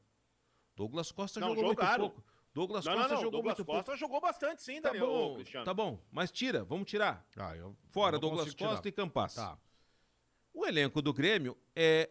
Douglas 0.75 1.11
Costa 1.13 1.41
Não, 1.41 1.49
jogou 1.49 1.71
jogaram. 1.71 2.05
muito 2.05 2.15
pouco. 2.15 2.29
Douglas 2.53 2.85
Não, 2.85 2.93
não, 2.93 2.99
Costa 2.99 3.15
não. 3.15 3.21
jogou 3.21 3.31
Douglas 3.33 3.59
muito 3.59 3.67
Costa 3.67 3.85
pouco. 3.85 3.99
jogou 3.99 4.21
bastante, 4.21 4.63
sim, 4.63 4.81
Tá 4.81 4.89
Daniel. 4.91 5.07
bom, 5.07 5.35
Cristiano. 5.37 5.65
tá 5.65 5.75
bom. 5.75 5.99
Mas 6.11 6.31
tira, 6.33 6.65
vamos 6.65 6.89
tirar. 6.91 7.27
Ah, 7.37 7.55
eu 7.57 7.77
Fora 7.91 8.13
não 8.13 8.21
Douglas 8.21 8.45
consigo 8.45 8.59
tirar. 8.59 8.71
Costa 8.71 8.89
e 8.89 8.93
Campaz. 8.93 9.35
Tá. 9.35 9.59
O 10.53 10.65
elenco 10.67 11.03
do 11.03 11.13
Grêmio 11.13 11.57
é 11.75 12.11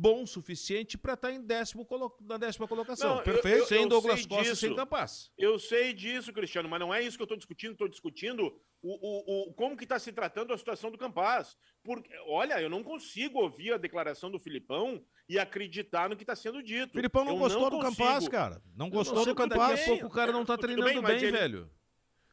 bom 0.00 0.22
o 0.22 0.26
suficiente 0.26 0.96
para 0.96 1.14
estar 1.14 1.32
em 1.32 1.40
décimo 1.44 1.84
colo- 1.84 2.16
na 2.20 2.36
décima 2.36 2.68
colocação. 2.68 3.10
Não, 3.10 3.18
eu- 3.18 3.24
Perfeito. 3.24 3.58
eu- 3.58 3.66
sem 3.66 3.82
eu 3.82 3.88
Douglas 3.88 4.24
Costa 4.24 4.42
disso. 4.44 4.56
sem 4.56 4.76
Campaz. 4.76 5.30
Eu 5.36 5.58
sei 5.58 5.92
disso, 5.92 6.32
Cristiano, 6.32 6.68
mas 6.68 6.78
não 6.78 6.94
é 6.94 7.02
isso 7.02 7.16
que 7.16 7.22
eu 7.22 7.24
estou 7.24 7.36
discutindo. 7.36 7.72
Estou 7.72 7.88
discutindo 7.88 8.46
o, 8.80 8.92
o, 8.92 9.50
o- 9.50 9.54
como 9.54 9.76
que 9.76 9.82
está 9.84 9.98
se 9.98 10.12
tratando 10.12 10.52
a 10.54 10.58
situação 10.58 10.90
do 10.92 10.96
Campaz. 10.98 11.56
Porque, 11.82 12.08
olha, 12.28 12.60
eu 12.62 12.70
não 12.70 12.84
consigo 12.84 13.40
ouvir 13.40 13.72
a 13.72 13.76
declaração 13.76 14.30
do 14.30 14.38
Filipão 14.38 15.02
e 15.28 15.36
acreditar 15.38 16.08
no 16.08 16.16
que 16.16 16.22
está 16.22 16.36
sendo 16.36 16.62
dito. 16.62 16.90
O 16.90 16.92
Filipão 16.92 17.24
não 17.24 17.32
Eu 17.32 17.38
gostou 17.38 17.68
do 17.70 17.78
consigo. 17.78 17.96
Campaz, 17.96 18.28
cara. 18.28 18.62
Não 18.76 18.86
Eu 18.86 18.92
gostou 18.92 19.16
não 19.16 19.24
do. 19.24 19.34
Daqui 19.34 19.82
a 19.82 19.84
pouco 19.84 20.06
o 20.06 20.10
cara 20.10 20.30
não 20.30 20.44
tá 20.44 20.54
Tudo 20.56 20.66
treinando 20.66 21.02
bem, 21.02 21.02
bem, 21.02 21.16
ele- 21.24 21.30
velho. 21.32 21.70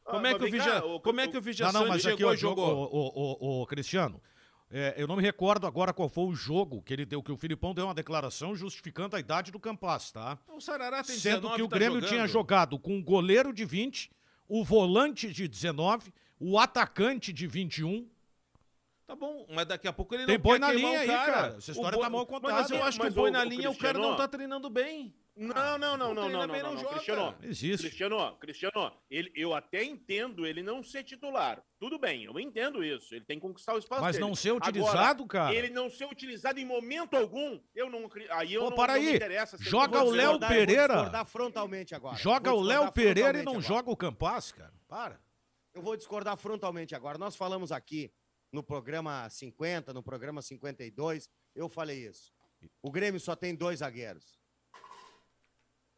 Ah, 0.04 0.12
Como 0.12 0.26
é 0.26 0.30
mas 0.30 0.38
que 0.40 0.48
o 0.48 0.50
Vija, 0.52 0.84
o- 0.84 1.00
como 1.00 1.20
é 1.20 1.26
que 1.26 1.36
o 1.36 1.40
o- 1.40 1.42
Vija 1.42 1.64
Não, 1.64 1.72
não, 1.80 1.88
mas 1.88 2.00
chegou 2.00 2.28
aqui, 2.28 2.38
e 2.38 2.40
jogou? 2.40 2.64
o, 2.64 2.86
o, 2.92 3.62
o, 3.62 3.66
Cristiano, 3.66 4.22
é, 4.70 4.94
eu 4.96 5.06
não 5.06 5.16
me 5.16 5.22
recordo 5.22 5.66
agora 5.66 5.92
qual 5.92 6.08
foi 6.08 6.24
o 6.24 6.34
jogo 6.34 6.82
que 6.82 6.92
ele 6.92 7.04
deu, 7.06 7.22
que 7.22 7.30
o 7.32 7.36
Filipão 7.36 7.72
deu 7.74 7.84
uma 7.86 7.94
declaração 7.94 8.54
justificando 8.56 9.14
a 9.16 9.20
idade 9.20 9.50
do 9.52 9.60
Campaz, 9.60 10.10
tá? 10.10 10.38
O 10.48 10.60
Sarará 10.60 11.02
tem 11.04 11.16
Sendo 11.16 11.42
19, 11.42 11.56
que 11.56 11.62
o 11.62 11.68
tá 11.68 11.76
Grêmio 11.76 11.94
jogando. 11.96 12.08
tinha 12.10 12.26
jogado 12.26 12.78
com 12.78 12.98
o 12.98 13.02
goleiro 13.02 13.52
de 13.52 13.64
20, 13.64 14.10
o 14.48 14.64
volante 14.64 15.32
de 15.32 15.46
19, 15.48 16.12
o 16.40 16.58
atacante 16.58 17.32
de 17.32 17.46
21. 17.46 18.08
Tá 19.06 19.14
bom, 19.14 19.46
mas 19.54 19.66
daqui 19.66 19.86
a 19.86 19.92
pouco 19.92 20.14
ele 20.16 20.26
Tem 20.26 20.36
não 20.36 20.42
boi 20.42 20.54
quer 20.58 20.66
na 20.66 20.72
linha 20.72 20.88
o 20.98 21.00
aí, 21.00 21.06
cara. 21.06 21.46
Essa 21.58 21.70
O 21.70 21.74
história 21.74 21.96
boi- 21.96 22.04
tá 22.04 22.10
mal 22.10 22.20
Mas 22.22 22.28
contada. 22.28 22.74
eu 22.74 22.82
acho 22.84 22.98
que 22.98 23.04
Mas 23.04 23.12
o 23.12 23.16
boi 23.16 23.30
o- 23.30 23.32
na 23.32 23.40
o 23.42 23.44
linha, 23.44 23.70
o 23.70 23.74
cara 23.76 23.92
Cristiano, 23.94 24.00
não 24.10 24.16
tá 24.16 24.26
treinando 24.26 24.68
bem. 24.68 25.14
Não, 25.36 25.76
não, 25.76 25.78
não, 25.78 25.98
não, 25.98 26.14
não, 26.14 26.28
não, 26.30 26.46
não, 26.46 26.46
não 26.46 26.62
não, 26.72 26.78
joga. 26.78 26.94
Cristiano. 26.94 27.36
Existe. 27.42 27.86
Cristiano, 27.88 28.36
Cristiano, 28.38 28.92
ele, 29.10 29.30
eu 29.34 29.52
até 29.52 29.84
entendo 29.84 30.46
ele 30.46 30.62
não 30.62 30.82
ser 30.82 31.04
titular. 31.04 31.62
Tudo 31.78 31.98
bem, 31.98 32.24
eu 32.24 32.40
entendo 32.40 32.82
isso. 32.82 33.14
Ele 33.14 33.24
tem 33.26 33.36
que 33.38 33.42
conquistar 33.46 33.74
o 33.74 33.78
espaço 33.78 34.00
Mas 34.00 34.16
dele. 34.16 34.26
não 34.26 34.34
ser 34.34 34.48
Agora, 34.50 34.70
utilizado, 34.70 35.26
cara. 35.26 35.54
Ele 35.54 35.68
não 35.68 35.90
ser 35.90 36.06
utilizado 36.06 36.58
em 36.58 36.64
momento 36.64 37.14
algum, 37.16 37.60
eu 37.74 37.90
não 37.90 38.08
aí 38.30 38.54
eu 38.54 38.62
Pô, 38.62 38.70
não, 38.70 38.76
para 38.76 38.94
não 38.94 39.00
me 39.02 39.08
aí. 39.10 39.16
interessa. 39.16 39.58
se 39.58 39.62
ele 39.64 39.70
Joga 39.70 40.02
o 40.02 40.10
Léo 40.10 40.38
discordar, 40.38 40.50
eu 40.52 40.56
vou 40.56 40.66
Pereira. 40.66 40.94
discordar 40.94 41.26
frontalmente 41.26 41.94
agora. 41.94 42.16
Joga 42.16 42.50
Vou 42.50 42.60
o 42.60 42.62
Léo 42.62 42.92
Pereira 42.92 43.38
e 43.38 43.42
não 43.42 43.52
agora. 43.52 43.66
joga 43.66 43.90
o 43.90 43.96
Campaz, 43.96 44.52
cara. 44.52 44.72
Para. 44.88 45.20
Eu 45.74 45.82
vou 45.82 45.94
discordar 45.98 46.36
frontalmente 46.38 46.94
agora. 46.94 47.18
Nós 47.18 47.36
falamos 47.36 47.70
aqui 47.70 48.10
no 48.50 48.62
programa 48.62 49.28
50, 49.28 49.92
no 49.92 50.02
programa 50.02 50.40
52, 50.40 51.28
eu 51.54 51.68
falei 51.68 52.06
isso. 52.06 52.32
O 52.80 52.90
Grêmio 52.90 53.20
só 53.20 53.36
tem 53.36 53.54
dois 53.54 53.80
zagueiros. 53.80 54.40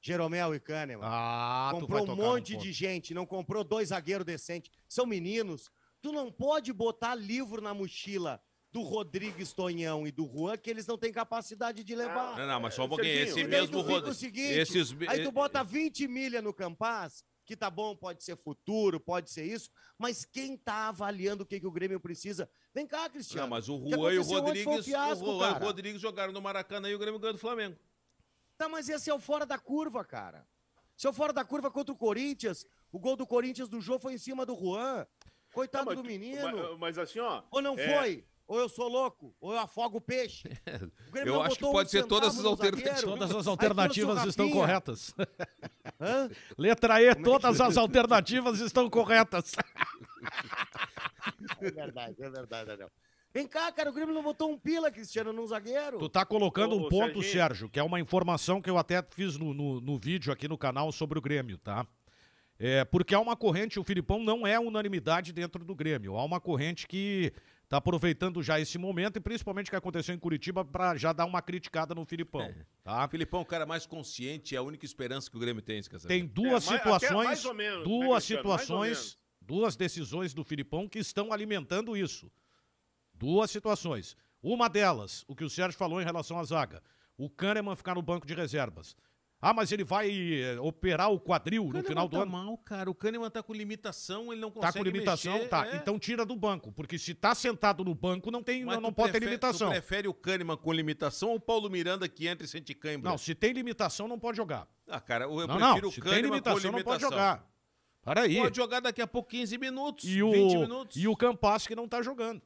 Jeromel 0.08 0.54
e 0.54 0.60
Kahneman. 0.60 1.04
Ah, 1.04 1.70
comprou 1.72 2.10
um 2.10 2.16
monte 2.16 2.56
de 2.56 2.72
gente, 2.72 3.12
não 3.12 3.26
comprou 3.26 3.62
dois 3.62 3.90
zagueiros 3.90 4.24
decentes. 4.24 4.70
São 4.88 5.04
meninos. 5.04 5.70
Tu 6.00 6.12
não 6.12 6.32
pode 6.32 6.72
botar 6.72 7.14
livro 7.14 7.60
na 7.60 7.74
mochila 7.74 8.40
do 8.72 8.82
Rodrigues 8.82 9.52
Tonhão 9.52 10.06
e 10.06 10.12
do 10.12 10.26
Juan 10.26 10.56
que 10.56 10.70
eles 10.70 10.86
não 10.86 10.96
têm 10.96 11.12
capacidade 11.12 11.84
de 11.84 11.94
levar. 11.94 12.38
Não, 12.38 12.46
não, 12.46 12.60
mas 12.60 12.74
só 12.74 12.84
um 12.84 12.88
pouquinho. 12.88 13.12
Esse 13.12 13.40
E 13.40 13.44
mesmo 13.44 13.82
seguinte, 14.14 14.52
Esses... 14.52 14.94
Aí 15.08 15.22
tu 15.22 15.32
bota 15.32 15.62
20 15.62 16.06
milha 16.08 16.40
no 16.40 16.54
Campaz, 16.54 17.24
que 17.44 17.56
tá 17.56 17.70
bom, 17.70 17.96
pode 17.96 18.22
ser 18.22 18.36
futuro, 18.36 19.00
pode 19.00 19.30
ser 19.30 19.44
isso, 19.44 19.70
mas 19.98 20.24
quem 20.24 20.56
tá 20.56 20.88
avaliando 20.88 21.42
o 21.42 21.46
que, 21.46 21.58
que 21.58 21.66
o 21.66 21.72
Grêmio 21.72 21.98
precisa? 21.98 22.48
Vem 22.74 22.86
cá, 22.86 23.08
Cristiano. 23.08 23.42
Não, 23.42 23.48
mas 23.48 23.68
o 23.68 23.78
Juan 23.78 24.12
e 24.12 24.18
o 24.18 24.22
um 24.22 24.24
Rodrigues. 24.24 24.84
fiasco, 24.84 25.24
o 25.24 25.38
Juan 25.38 25.50
e 25.50 25.52
o. 25.52 25.58
Rodrigues 25.58 26.00
jogaram 26.00 26.32
no 26.32 26.40
Maracanã 26.40 26.88
e 26.88 26.94
o 26.94 26.98
Grêmio 26.98 27.18
ganhou 27.18 27.34
do 27.34 27.38
Flamengo. 27.38 27.76
Tá, 28.58 28.68
mas 28.68 28.88
esse 28.88 29.08
é 29.08 29.14
o 29.14 29.20
fora 29.20 29.46
da 29.46 29.56
curva, 29.56 30.04
cara. 30.04 30.44
Se 30.96 31.06
é 31.06 31.10
o 31.10 31.12
fora 31.12 31.32
da 31.32 31.44
curva 31.44 31.70
contra 31.70 31.92
o 31.94 31.96
Corinthians, 31.96 32.66
o 32.90 32.98
gol 32.98 33.14
do 33.14 33.24
Corinthians 33.24 33.68
do 33.68 33.80
jogo 33.80 34.00
foi 34.00 34.14
em 34.14 34.18
cima 34.18 34.44
do 34.44 34.56
Juan. 34.56 35.06
Coitado 35.52 35.86
Não, 35.86 35.94
mas 35.94 36.02
do 36.02 36.04
menino. 36.04 36.70
Mas, 36.72 36.78
mas 36.78 36.98
assim, 36.98 37.20
ó. 37.20 37.44
Ou 37.52 37.62
não 37.62 37.78
é- 37.78 37.98
foi? 37.98 38.24
Ou 38.48 38.58
eu 38.58 38.68
sou 38.68 38.88
louco? 38.88 39.36
Ou 39.40 39.52
eu 39.52 39.58
afogo 39.58 39.98
o 39.98 40.00
peixe? 40.00 40.48
O 41.12 41.18
Eu 41.18 41.42
acho 41.42 41.56
que 41.56 41.60
pode 41.62 41.88
um 41.88 41.90
ser 41.90 42.06
todas 42.06 42.38
as 42.38 42.44
alternativas. 42.44 43.02
Todas 43.02 43.30
as 43.30 43.46
Aí 43.46 43.50
alternativas 43.52 44.24
estão 44.24 44.50
corretas. 44.50 45.14
Hã? 46.00 46.30
Letra 46.56 47.00
E, 47.00 47.06
é 47.06 47.14
todas 47.14 47.60
as 47.60 47.76
alternativas 47.76 48.58
estão 48.60 48.90
corretas. 48.90 49.52
É 51.60 51.70
verdade, 51.70 52.16
é 52.22 52.30
verdade, 52.30 52.66
Daniel. 52.66 52.90
Vem 53.32 53.46
cá, 53.46 53.70
cara, 53.70 53.90
o 53.90 53.92
Grêmio 53.92 54.14
não 54.14 54.22
botou 54.22 54.50
um 54.50 54.58
pila, 54.58 54.90
Cristiano, 54.90 55.32
num 55.32 55.46
zagueiro. 55.46 55.98
Tu 55.98 56.08
tá 56.08 56.24
colocando 56.24 56.74
Ô, 56.74 56.78
um 56.78 56.88
ponto, 56.88 57.20
Serginho. 57.22 57.32
Sérgio, 57.32 57.68
que 57.68 57.78
é 57.78 57.82
uma 57.82 58.00
informação 58.00 58.60
que 58.60 58.70
eu 58.70 58.78
até 58.78 59.02
fiz 59.10 59.36
no, 59.36 59.52
no, 59.52 59.80
no 59.80 59.98
vídeo 59.98 60.32
aqui 60.32 60.48
no 60.48 60.56
canal 60.56 60.90
sobre 60.90 61.18
o 61.18 61.22
Grêmio, 61.22 61.58
tá? 61.58 61.86
É, 62.58 62.84
porque 62.84 63.14
há 63.14 63.20
uma 63.20 63.36
corrente, 63.36 63.78
o 63.78 63.84
Filipão 63.84 64.20
não 64.22 64.46
é 64.46 64.58
unanimidade 64.58 65.32
dentro 65.32 65.64
do 65.64 65.74
Grêmio. 65.74 66.16
Há 66.16 66.24
uma 66.24 66.40
corrente 66.40 66.88
que 66.88 67.32
tá 67.68 67.76
aproveitando 67.76 68.42
já 68.42 68.58
esse 68.58 68.78
momento 68.78 69.18
e 69.18 69.20
principalmente 69.20 69.66
o 69.66 69.70
que 69.70 69.76
aconteceu 69.76 70.14
em 70.14 70.18
Curitiba 70.18 70.64
para 70.64 70.96
já 70.96 71.12
dar 71.12 71.26
uma 71.26 71.42
criticada 71.42 71.94
no 71.94 72.04
Filipão, 72.04 72.52
tá? 72.82 73.04
O 73.04 73.08
Filipão 73.10 73.40
é 73.40 73.42
o 73.42 73.46
cara 73.46 73.66
mais 73.66 73.86
consciente, 73.86 74.56
é 74.56 74.58
a 74.58 74.62
única 74.62 74.86
esperança 74.86 75.30
que 75.30 75.36
o 75.36 75.40
Grêmio 75.40 75.62
tem, 75.62 75.78
Escazar. 75.78 76.08
Tem 76.08 76.26
duas 76.26 76.66
É, 76.66 76.76
situações, 76.78 77.26
mais 77.26 77.44
ou 77.44 77.54
menos, 77.54 77.78
né, 77.78 77.84
duas 77.84 78.08
ou 78.10 78.20
situações, 78.20 79.18
duas 79.40 79.76
decisões 79.76 80.32
do 80.32 80.42
Filipão 80.42 80.88
que 80.88 80.98
estão 80.98 81.30
alimentando 81.30 81.96
isso. 81.96 82.32
Duas 83.18 83.50
situações. 83.50 84.16
Uma 84.42 84.68
delas, 84.68 85.24
o 85.26 85.34
que 85.34 85.44
o 85.44 85.50
Sérgio 85.50 85.76
falou 85.78 86.00
em 86.00 86.04
relação 86.04 86.38
à 86.38 86.44
zaga. 86.44 86.82
O 87.16 87.28
Kahneman 87.28 87.74
ficar 87.76 87.94
no 87.96 88.02
banco 88.02 88.26
de 88.26 88.34
reservas. 88.34 88.94
Ah, 89.40 89.54
mas 89.54 89.70
ele 89.70 89.84
vai 89.84 90.10
eh, 90.10 90.58
operar 90.60 91.12
o 91.12 91.20
quadril 91.20 91.64
no 91.72 91.82
final 91.84 92.08
do 92.08 92.16
tá 92.16 92.22
ano. 92.24 92.32
mal, 92.32 92.58
cara. 92.58 92.90
O 92.90 92.94
Kahneman 92.94 93.30
tá 93.30 93.40
com 93.40 93.52
limitação, 93.54 94.32
ele 94.32 94.40
não 94.40 94.50
consegue 94.50 94.72
Tá 94.72 94.78
com 94.80 94.84
limitação? 94.84 95.34
mexer, 95.34 95.48
tá. 95.48 95.66
é. 95.68 95.76
Então 95.76 95.96
tira 95.96 96.26
do 96.26 96.34
banco. 96.34 96.72
Porque 96.72 96.98
se 96.98 97.14
tá 97.14 97.36
sentado 97.36 97.84
no 97.84 97.94
banco, 97.94 98.32
não, 98.32 98.42
tem, 98.42 98.64
Mas 98.64 98.80
não, 98.80 98.92
pode 98.92 99.12
ter 99.12 99.20
limitação. 99.20 99.68
Tu 99.68 99.72
prefere 99.74 100.08
o 100.08 100.14
Kahneman 100.14 100.56
com 100.56 100.72
limitação 100.72 101.30
ou 101.30 101.36
o 101.36 101.40
Paulo 101.40 101.70
Miranda 101.70 102.08
que 102.08 102.26
entra 102.26 102.44
e 102.44 102.48
sente 102.48 102.74
cãibra? 102.74 103.08
Não, 103.10 103.16
se 103.16 103.32
tem 103.32 103.52
limitação, 103.52 104.08
não 104.08 104.18
pode 104.18 104.36
jogar. 104.36 104.66
Ah, 104.88 105.00
cara, 105.00 105.26
eu 105.26 105.46
não, 105.46 105.56
prefiro 105.56 105.60
não. 105.82 105.88
o 105.88 105.92
Se 105.92 106.00
tem 106.00 106.10
Kahneman 106.10 106.22
limitação, 106.30 106.60
com 106.70 106.76
não 106.76 106.84
pode 106.84 107.04
limitação. 107.04 107.10
jogar. 107.10 107.46
Para 108.02 108.20
aí. 108.22 108.36
Pode 108.38 108.56
jogar 108.56 108.80
daqui 108.80 109.02
a 109.02 109.06
pouco 109.06 109.28
15 109.30 109.56
minutos, 109.58 110.04
E 110.08 110.20
o, 110.20 110.32
20 110.32 110.56
minutos. 110.58 110.96
e 110.96 111.06
o 111.06 111.14
Campas 111.16 111.64
que 111.66 111.76
não 111.76 111.86
tá 111.86 112.02
jogando. 112.02 112.42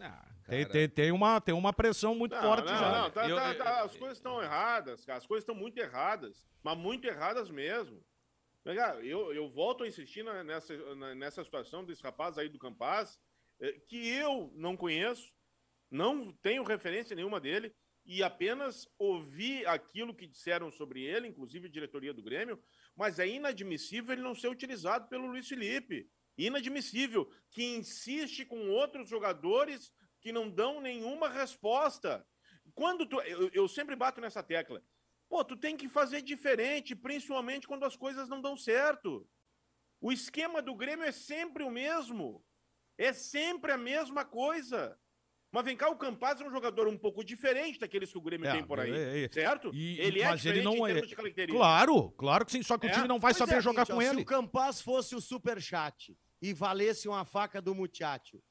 Ah, 0.00 0.24
Tem, 0.46 0.66
tem, 0.68 0.88
tem, 0.88 1.12
uma, 1.12 1.40
tem 1.40 1.54
uma 1.54 1.72
pressão 1.72 2.14
muito 2.14 2.34
Não, 2.34 2.42
forte 2.42 2.66
não, 2.66 2.78
já. 2.78 3.02
não, 3.02 3.10
tá- 3.10 3.28
Eu- 3.28 3.36
tá- 3.36 3.52
eu- 3.52 3.58
tá, 3.58 3.82
as 3.84 3.96
coisas 3.96 4.18
estão 4.18 4.42
erradas, 4.42 5.04
cara. 5.04 5.18
As 5.18 5.26
coisas 5.26 5.42
estão 5.42 5.54
muito 5.54 5.76
erradas, 5.78 6.44
mas 6.62 6.76
muito 6.78 7.06
erradas 7.06 7.50
mesmo. 7.50 8.02
Eu, 9.02 9.32
eu 9.32 9.48
volto 9.50 9.84
a 9.84 9.88
insistir 9.88 10.22
na- 10.22 10.44
nessa, 10.44 10.94
na- 10.94 11.14
nessa 11.14 11.42
situação 11.42 11.84
desse 11.84 12.02
rapaz 12.02 12.36
aí 12.36 12.48
do 12.48 12.58
Campaz, 12.58 13.18
eh, 13.60 13.72
que 13.88 14.08
eu 14.08 14.50
não 14.54 14.76
conheço, 14.76 15.32
não 15.90 16.32
tenho 16.42 16.62
referência 16.62 17.16
nenhuma 17.16 17.40
dele, 17.40 17.74
e 18.04 18.22
apenas 18.22 18.86
ouvi 18.98 19.64
aquilo 19.66 20.14
que 20.14 20.26
disseram 20.26 20.70
sobre 20.70 21.02
ele, 21.02 21.28
inclusive 21.28 21.66
a 21.66 21.70
diretoria 21.70 22.12
do 22.12 22.22
Grêmio, 22.22 22.62
mas 22.96 23.18
é 23.18 23.26
inadmissível 23.26 24.12
ele 24.12 24.22
não 24.22 24.34
ser 24.34 24.48
utilizado 24.48 25.08
pelo 25.08 25.26
Luiz 25.26 25.48
Felipe. 25.48 26.06
Inadmissível, 26.38 27.28
que 27.50 27.64
insiste 27.64 28.44
com 28.44 28.68
outros 28.70 29.08
jogadores 29.08 29.92
que 30.20 30.30
não 30.32 30.48
dão 30.48 30.80
nenhuma 30.80 31.28
resposta. 31.28 32.24
Quando 32.74 33.04
tu, 33.04 33.20
eu, 33.22 33.50
eu 33.52 33.66
sempre 33.68 33.96
bato 33.96 34.20
nessa 34.20 34.42
tecla. 34.42 34.82
Pô, 35.28 35.44
tu 35.44 35.56
tem 35.56 35.76
que 35.76 35.88
fazer 35.88 36.22
diferente, 36.22 36.94
principalmente 36.94 37.66
quando 37.66 37.84
as 37.84 37.96
coisas 37.96 38.28
não 38.28 38.40
dão 38.40 38.56
certo. 38.56 39.28
O 40.00 40.12
esquema 40.12 40.62
do 40.62 40.74
Grêmio 40.76 41.04
é 41.04 41.12
sempre 41.12 41.64
o 41.64 41.70
mesmo. 41.70 42.42
É 42.96 43.12
sempre 43.12 43.72
a 43.72 43.76
mesma 43.76 44.24
coisa. 44.24 44.96
Mas 45.50 45.64
vem 45.64 45.76
cá, 45.76 45.88
o 45.88 45.96
Campaz 45.96 46.40
é 46.40 46.44
um 46.46 46.50
jogador 46.50 46.86
um 46.88 46.96
pouco 46.98 47.24
diferente 47.24 47.78
daqueles 47.80 48.12
que 48.12 48.18
o 48.18 48.22
Grêmio 48.22 48.46
É, 48.48 48.52
tem 48.52 48.64
por 48.64 48.78
aí. 48.78 48.90
é, 48.92 49.24
é. 49.24 49.28
Certo? 49.32 49.70
E- 49.74 49.98
ele 49.98 50.20
é 50.20 50.26
mas 50.28 50.44
ele 50.44 50.60
diferente 50.60 50.78
não 50.78 50.88
em 50.88 50.92
é-. 50.92 51.46
Claro, 51.46 52.10
claro 52.12 52.44
que 52.44 52.52
sim, 52.52 52.62
só 52.62 52.76
que 52.78 52.86
o 52.86 52.90
É? 52.90 52.92
time 52.92 53.08
não 53.08 53.18
vai 53.18 53.32
Pois 53.32 53.38
saber 53.38 53.56
é, 53.56 53.60
jogar 53.60 53.84
gente, 53.86 53.92
com 53.94 53.98
ó, 53.98 54.02
ele. 54.02 54.14
Se 54.16 54.22
o 54.22 54.24
Campas 54.26 54.80
fosse 54.80 55.14
o 55.16 55.20
superchat 55.20 56.16
e 56.40 56.52
valesse 56.52 57.08
uma 57.08 57.24
faca 57.24 57.60
do 57.60 57.74
Muchacho, 57.74 58.42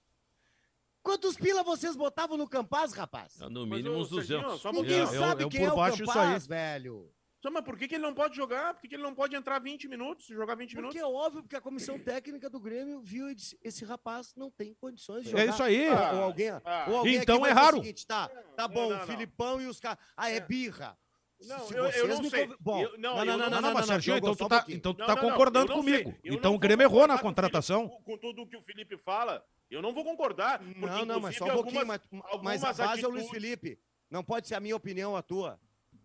quantos 1.01 1.35
pila 1.38 1.63
vocês 1.63 1.95
botavam 1.95 2.38
no 2.38 2.47
Campas, 2.47 2.93
rapaz? 2.93 3.41
Ah, 3.41 3.49
No 3.49 3.65
mínimo 3.65 3.95
ô, 3.95 3.99
uns 4.01 4.09
Serginho, 4.09 4.41
200. 4.41 4.61
só 4.61 4.69
um 4.69 4.73
Ninguém 4.73 4.97
eu- 4.99 5.07
sabe 5.07 5.43
eu 5.43 5.49
quem 5.49 5.61
por 5.61 5.69
é 5.69 5.71
o 5.71 5.75
baixo 5.75 6.03
isso 6.03 6.11
Campas, 6.13 6.47
velho. 6.47 7.11
Só, 7.39 7.51
mas 7.51 7.63
por 7.63 7.77
que, 7.77 7.88
que 7.88 7.93
ele 7.95 8.03
não 8.03 8.15
pode 8.15 8.35
jogar? 8.35 8.73
Por 8.73 8.81
que, 8.81 8.88
que 8.88 8.95
ele 8.95 9.03
não 9.03 9.13
pode 9.13 9.35
entrar 9.35 9.59
20 9.59 9.88
minutos, 9.88 10.25
jogar 10.25 10.55
20 10.55 10.75
minutos? 10.75 10.95
Porque 10.99 11.05
é 11.05 11.07
óbvio, 11.07 11.43
porque 11.43 11.55
a 11.55 11.61
comissão 11.61 11.99
técnica 11.99 12.49
do 12.49 12.59
Grêmio 12.59 12.99
viu 12.99 13.29
e 13.29 13.35
disse, 13.35 13.57
esse 13.63 13.85
rapaz 13.85 14.33
não 14.35 14.49
tem 14.49 14.73
condições 14.73 15.23
de 15.23 15.29
jogar. 15.29 15.43
É 15.43 15.49
isso 15.49 15.61
aí. 15.63 15.88
Ou, 15.88 15.95
Ah, 15.95 16.11
ou 16.13 16.23
alguém, 16.23 16.49
ah. 16.49 16.85
ou 16.89 16.97
alguém 16.97 17.15
Então 17.17 17.45
é 17.45 17.51
raro. 17.51 17.77
O 17.77 17.81
seguinte, 17.81 18.07
tá, 18.07 18.27
tá 18.55 18.67
Não, 18.67 18.73
bom, 18.73 18.89
não, 18.89 18.95
o 18.95 18.99
não. 18.99 19.07
Filipão 19.07 19.61
e 19.61 19.67
os 19.67 19.79
caras... 19.79 19.99
Ah, 20.17 20.29
é 20.31 20.39
birra. 20.39 20.97
Não, 21.45 21.69
eu- 21.71 22.07
não 22.07 22.29
sei. 22.29 22.47
Bom, 22.59 22.81
Eu- 22.81 22.97
não, 22.97 23.15
não, 23.17 23.25
não, 23.25 23.38
não- 23.38 23.49
não, 23.49 23.61
Não, 23.61 23.73
mas 23.73 23.85
Serginho, 23.85 24.15
Diogo, 24.19 24.33
então 24.33 24.47
tu 24.47 24.49
tá, 24.49 24.57
pouquinho. 24.57 24.77
então 24.77 24.93
tu 24.93 24.99
Não, 24.99 25.05
tá 25.05 25.15
não, 25.15 25.21
não, 25.23 25.29
concordando 25.29 25.67
não 25.67 25.75
comigo. 25.77 26.15
Então 26.23 26.51
não 26.51 26.55
o 26.55 26.59
Grêmio 26.59 26.83
errou 26.83 27.07
na 27.07 27.17
contratação. 27.19 27.88
Com, 27.88 28.01
com 28.03 28.17
tudo 28.17 28.47
que 28.47 28.57
o 28.57 28.61
Felipe 28.63 28.97
fala, 28.97 29.45
eu 29.69 29.81
não 29.81 29.93
vou 29.93 30.03
concordar. 30.03 30.59
porque, 30.59 30.79
Não, 30.79 31.05
não, 31.05 31.19
mas 31.19 31.35
só 31.38 31.45
um 31.45 31.49
pouquinho, 31.53 31.79
algumas- 31.79 32.01
mas, 32.11 32.21
algumas 32.25 32.61
mas 32.61 32.79
a 32.79 32.85
base 32.88 33.03
é 33.03 33.07
o 33.07 33.11
Luiz 33.11 33.23
atitudes- 33.25 33.43
Felipe. 33.43 33.79
Não 34.09 34.23
pode 34.23 34.47
ser 34.47 34.55
a 34.55 34.59
minha 34.59 34.75
opinião 34.75 35.15
a 35.15 35.21
tua. 35.21 35.59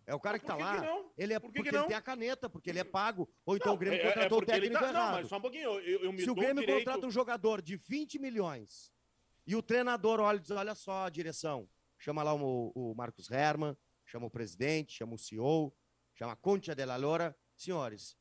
É 0.05 0.13
o 0.13 0.19
cara 0.19 0.37
que 0.37 0.45
tá 0.45 0.55
que 0.57 0.61
lá. 0.61 0.75
que 0.81 0.85
não? 0.85 1.11
Ele 1.17 1.33
é 1.33 1.39
Por 1.39 1.47
que 1.47 1.53
porque 1.53 1.69
que 1.69 1.75
ele 1.75 1.81
não? 1.81 1.87
tem 1.87 1.95
a 1.95 2.01
caneta, 2.01 2.49
porque 2.49 2.69
ele 2.69 2.79
é 2.79 2.83
pago. 2.83 3.27
Ou 3.45 3.55
então 3.55 3.69
Não, 3.69 3.75
o 3.75 3.77
Grêmio 3.79 3.97
é- 3.99 4.01
é 4.01 4.07
contratou 4.09 4.39
o 4.39 4.45
técnico 4.45 4.73
tá- 4.75 4.81
Não, 4.81 4.89
errado. 4.89 5.13
mas 5.13 5.27
só 5.29 5.37
um 5.37 5.41
pouquinho. 5.41 5.79
Eu, 5.79 6.03
eu, 6.11 6.19
Se 6.19 6.29
o 6.29 6.35
Grêmio 6.35 6.59
direito... 6.61 6.79
contrata 6.85 7.07
um 7.07 7.11
jogador 7.11 7.61
de 7.61 7.77
20 7.77 8.19
milhões 8.19 8.91
e 9.47 9.55
o 9.55 9.61
treinador 9.63 10.19
olha 10.19 10.37
e 10.37 10.39
diz: 10.41 10.51
olha 10.51 10.75
só 10.75 11.05
a 11.05 11.09
direção, 11.09 11.67
chama 11.97 12.21
lá 12.21 12.33
o, 12.35 12.71
o 12.75 12.93
Marcos 12.93 13.31
Herman, 13.31 13.77
chama 14.13 14.27
o 14.27 14.29
presidente, 14.29 14.93
chama 14.93 15.15
o 15.15 15.17
CEO, 15.17 15.75
chama 16.13 16.33
a 16.33 16.35
Concha 16.35 16.75
de 16.75 16.85
la 16.85 16.97
Lora. 16.97 17.35
Senhores, 17.57 18.15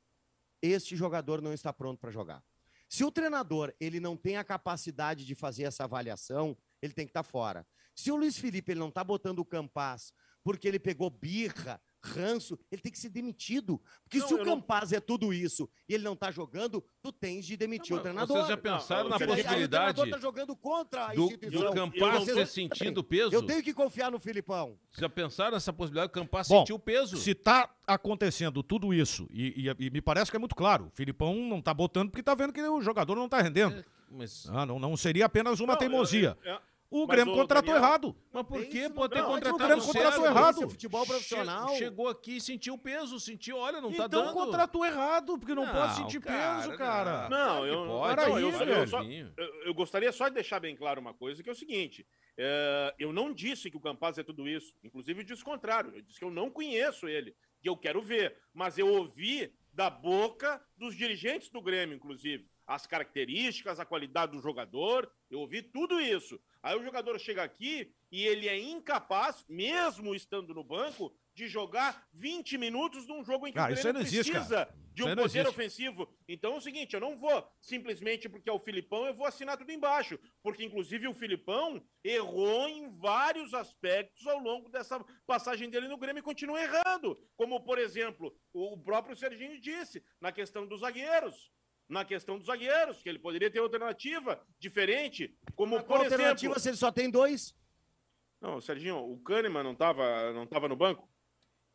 este 0.63 0.97
jogador 0.97 1.43
não 1.43 1.53
está 1.53 1.71
pronto 1.71 2.01
para 2.01 2.11
jogar. 2.11 2.43
Se 2.89 3.05
o 3.05 3.13
treinador 3.13 3.75
ele 3.79 4.01
não 4.01 4.17
tem 4.17 4.39
a 4.39 4.45
capacidade 4.45 5.27
de 5.27 5.35
fazer 5.35 5.65
essa 5.65 5.85
avaliação, 5.85 6.57
ele 6.81 6.95
tem 6.95 7.05
que 7.05 7.11
estar 7.11 7.23
fora. 7.23 7.67
Se 7.95 8.11
o 8.11 8.17
Luiz 8.17 8.39
Felipe 8.39 8.73
ele 8.73 8.81
não 8.81 8.89
está 8.89 9.05
botando 9.05 9.41
o 9.41 9.45
Campaz 9.45 10.15
porque 10.43 10.67
ele 10.67 10.79
pegou 10.79 11.11
birra, 11.11 11.79
ranço, 12.05 12.59
ele 12.71 12.83
tem 12.83 12.91
que 12.91 12.99
ser 12.99 13.09
demitido. 13.11 13.81
Porque 14.05 14.19
Não, 14.19 14.29
se 14.29 14.35
o 14.35 14.39
eu 14.39 14.45
não- 14.45 14.57
Campaz 14.57 14.93
é 14.93 15.01
tudo 15.01 15.33
isso 15.33 15.69
e 15.89 15.95
ele 15.95 16.05
não 16.05 16.15
está 16.15 16.31
jogando, 16.31 16.85
tu 17.01 17.13
tens 17.13 17.47
de 17.47 17.57
demitir 17.57 17.91
Não, 17.93 17.97
o 17.97 18.01
mas 18.01 18.03
treinador. 18.03 18.37
Vocês 18.37 18.49
já 18.49 18.57
pensaram 18.57 19.03
Não, 19.05 19.11
na 19.19 19.27
possibilidade 19.27 19.65
o 19.65 19.69
treinador 19.69 20.11
tá 20.11 20.19
jogando 20.19 20.57
contra 20.57 21.07
a 21.07 21.15
do, 21.15 21.23
instituição. 21.27 21.71
do 21.71 21.75
não- 21.75 22.25
ter 22.25 22.47
sentido 22.47 22.99
o 22.99 23.05
peso? 23.05 23.33
Eu 23.35 23.43
tenho 23.47 23.63
que 23.63 23.73
confiar 23.73 24.11
no 24.11 24.19
Filipão. 24.19 24.77
Vocês 24.91 25.01
já 25.01 25.09
pensaram 25.09 25.53
nessa 25.53 25.73
possibilidade 25.73 26.11
do 26.11 26.15
Campas 26.15 26.49
Bom, 26.49 26.59
sentir 26.61 26.73
o 26.73 26.79
peso? 26.79 27.17
Se 27.17 27.35
tá 27.35 27.71
acontecendo 27.87 28.63
tudo 28.63 28.93
isso, 28.93 29.29
e, 29.31 29.69
e- 29.69 29.87
e 29.87 29.91
me 29.91 30.01
parece 30.01 30.31
que 30.31 30.37
é 30.37 30.41
muito 30.41 30.55
claro, 30.55 30.87
o 30.87 30.91
Filipão 30.91 31.35
não 31.35 31.63
tá 31.63 31.73
botando 31.73 32.11
porque 32.11 32.23
tá 32.23 32.35
vendo 32.35 32.53
que 32.53 32.61
o 32.61 32.81
jogador 32.83 33.15
não 33.15 33.29
tá 33.29 33.41
rendendo. 33.41 33.85
Mas, 34.11 34.47
Ah, 34.51 34.67
não, 34.67 34.79
não 34.79 34.95
seria 34.97 35.25
apenas 35.25 35.59
uma 35.61 35.69
Não, 35.69 35.75
eu- 35.75 35.79
teimosia. 35.79 36.37
eu- 36.45 36.53
eu- 36.53 36.61
O 36.93 37.07
mas, 37.07 37.17
Grêmio 37.17 37.35
contratou 37.35 37.73
Daniel, 37.73 37.89
errado. 37.89 38.17
mas 38.33 38.43
por 38.47 38.61
Tem 38.61 38.69
que 38.71 38.79
isso, 38.79 38.91
pode 38.93 39.15
ter 39.15 39.21
não, 39.23 39.29
contratado 39.31 39.55
o 39.65 39.67
Grêmio 39.67 39.85
contratou 39.85 40.27
errado. 40.27 40.63
É 40.63 40.69
futebol 40.69 41.07
profissional. 41.07 41.69
Che- 41.71 41.77
Chegou 41.79 42.09
aqui 42.09 42.37
e 42.37 42.41
sentiu 42.41 42.77
peso, 42.77 43.19
sentiu, 43.19 43.57
olha, 43.57 43.81
não 43.81 43.91
tá 43.93 44.05
então 44.05 44.25
dando. 44.27 44.35
contratou 44.35 44.85
errado, 44.85 45.39
porque 45.39 45.55
não, 45.55 45.67
pode 45.67 45.95
sentir 45.97 46.21
peso, 46.21 46.77
cara. 46.77 47.29
Não, 47.31 47.67
eu- 47.67 47.87
pode, 47.87 48.17
não, 48.27 48.37
aí, 48.37 48.43
eu- 48.43 48.51
eu 48.51 48.87
só- 48.87 49.03
eu, 49.03 49.55
eu 49.65 49.75
gostaria 49.75 50.13
só 50.13 50.29
de 50.29 50.35
deixar 50.35 50.61
bem 50.61 50.77
claro 50.77 51.01
uma 51.01 51.15
coisa, 51.15 51.43
que 51.43 51.49
é 51.49 51.53
o 51.53 51.57
seguinte: 51.57 52.07
é, 52.37 52.95
eu 52.99 53.13
não 53.13 53.33
disse 53.33 53.71
que 53.71 53.77
o 53.77 53.81
Campaz 53.81 54.19
é 54.19 54.23
tudo 54.23 54.47
isso. 54.47 54.75
Inclusive, 54.85 55.21
eu 55.21 55.25
disse 55.25 55.43
o 55.43 55.47
contrário. 55.47 55.93
Eu 55.95 56.03
disse 56.03 56.19
que 56.19 56.25
eu 56.25 56.31
não 56.31 56.51
conheço 56.51 57.09
ele, 57.09 57.35
que 57.63 57.69
eu 57.69 57.77
quero 57.77 58.03
ver. 58.03 58.37
Mas 58.53 58.77
eu 58.79 58.87
ouvi 58.89 59.51
da 59.73 59.89
boca 59.89 60.63
dos 60.77 60.95
dirigentes 60.95 61.49
do 61.49 61.63
Grêmio, 61.63 61.97
inclusive. 61.97 62.47
As 62.67 62.87
características, 62.87 63.81
a 63.81 63.85
qualidade 63.85 64.33
do 64.33 64.41
jogador, 64.41 65.11
eu 65.31 65.41
ouvi 65.41 65.63
tudo 65.63 66.01
isso. 66.01 66.39
Aí 66.63 66.79
o 66.79 66.83
jogador 66.83 67.19
chega 67.19 67.43
aqui 67.43 67.93
e 68.11 68.25
ele 68.25 68.49
é 68.49 68.57
incapaz, 68.57 69.45
mesmo 69.49 70.15
estando 70.15 70.55
no 70.55 70.63
banco, 70.63 71.13
de 71.35 71.49
jogar 71.49 72.07
20 72.13 72.57
minutos 72.57 73.07
num 73.09 73.25
jogo 73.25 73.49
em 73.49 73.53
que 73.53 73.59
Ah, 73.59 73.63
o 73.63 73.67
aí 73.67 73.93
não 73.93 74.01
existe, 74.01 74.31
precisa 74.31 74.69
de 74.93 75.03
um 75.03 75.07
poder 75.07 75.25
existe. 75.25 75.49
ofensivo. 75.49 76.09
Então 76.29 76.53
é 76.53 76.57
o 76.59 76.61
seguinte, 76.61 76.95
eu 76.95 77.01
não 77.01 77.17
vou 77.19 77.51
simplesmente 77.61 78.29
porque 78.29 78.49
é 78.49 78.53
o 78.53 78.61
Filipão, 78.61 79.07
eu 79.07 79.15
vou 79.15 79.27
assinar 79.27 79.57
tudo 79.57 79.73
embaixo, 79.73 80.19
porque 80.43 80.63
inclusive 80.63 81.09
o 81.09 81.15
Filipão 81.15 81.83
errou 82.05 82.69
em 82.69 82.91
vários 82.99 83.55
aspectos 83.55 84.27
ao 84.27 84.39
longo 84.39 84.69
dessa 84.69 85.03
passagem 85.27 85.69
dele 85.71 85.89
no 85.89 85.97
Grêmio 85.97 86.21
e 86.21 86.23
continua 86.23 86.61
errando, 86.63 87.19
como 87.35 87.61
por 87.65 87.79
exemplo, 87.79 88.33
o 88.53 88.79
próprio 88.79 89.17
Serginho 89.17 89.59
disse, 89.61 90.05
na 90.21 90.31
questão 90.31 90.67
dos 90.67 90.81
zagueiros. 90.81 91.51
Na 91.93 92.07
questão 92.07 92.39
dos 92.39 92.47
zagueiros, 92.47 93.03
que 93.03 93.09
ele 93.11 93.19
poderia 93.19 93.51
ter 93.51 93.59
alternativa 93.59 94.41
diferente, 94.59 95.37
como 95.55 95.75
Qual 95.77 95.85
por 95.99 96.05
alternativa 96.07 96.53
exemplo. 96.55 96.59
se 96.61 96.69
ele 96.71 96.77
só 96.79 96.91
tem 96.91 97.11
dois? 97.11 97.55
Não, 98.41 98.63
Serginho, 98.63 98.97
o 98.97 99.19
Kahneman 99.19 99.63
não 99.63 99.73
estava 99.73 100.33
não 100.33 100.47
tava 100.47 100.69
no 100.69 100.75
banco? 100.75 101.07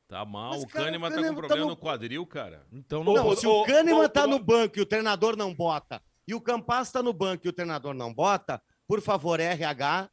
Tá 0.08 0.26
mal, 0.26 0.54
Mas, 0.54 0.64
o 0.64 0.68
cara, 0.68 0.86
Kahneman 0.86 1.08
o 1.08 1.10
tá 1.12 1.16
com 1.18 1.22
Kahneman 1.22 1.36
tá 1.42 1.48
problema 1.48 1.66
no- 1.66 1.72
no 1.72 1.78
quadril, 1.78 2.26
cara. 2.26 2.66
Então 2.72 3.04
não, 3.04 3.14
Não, 3.14 3.36
se 3.36 3.46
ô, 3.46 3.62
o 3.62 3.66
Kahneman 3.68 4.10
tá 4.10 4.26
no 4.26 4.40
banco 4.40 4.80
e 4.80 4.82
o 4.82 4.86
treinador 4.88 5.36
não 5.38 5.54
bota, 5.54 6.02
e 6.28 6.34
o 6.34 6.42
Campas 6.42 6.92
tá 6.92 7.04
no 7.04 7.14
banco 7.14 7.46
e 7.46 7.50
o 7.50 7.54
treinador 7.54 7.94
não 7.94 8.12
bota, 8.12 8.60
por 8.88 9.00
favor, 9.02 9.40
RH, 9.40 10.10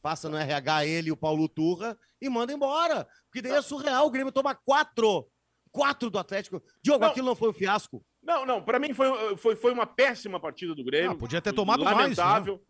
passa 0.00 0.30
no 0.30 0.36
RH 0.38 0.86
ele 0.86 1.08
e 1.10 1.12
o 1.12 1.16
Paulo 1.16 1.46
Turra 1.46 1.98
e 2.22 2.28
manda 2.30 2.54
embora. 2.54 3.06
Porque 3.26 3.42
daí 3.42 3.52
é 3.52 3.60
surreal, 3.60 4.06
o 4.06 4.10
Grêmio 4.10 4.32
toma 4.32 4.54
quatro. 4.54 5.28
Quatro 5.70 6.08
do 6.08 6.18
Atlético. 6.18 6.62
Diogo, 6.82 7.04
Não. 7.04 7.10
aquilo 7.10 7.26
não 7.26 7.36
foi 7.36 7.50
um 7.50 7.52
fiasco. 7.54 8.02
Não, 8.22 8.46
não, 8.46 8.62
para 8.62 8.78
mim 8.78 8.94
foi, 8.94 9.36
foi, 9.36 9.56
foi 9.56 9.72
uma 9.72 9.86
péssima 9.86 10.38
partida 10.38 10.74
do 10.74 10.84
Grêmio. 10.84 11.10
Ah, 11.10 11.14
podia 11.16 11.40
ter 11.42 11.52
tomado 11.52 11.82
mais, 11.84 11.96
Lamentável. 11.96 12.62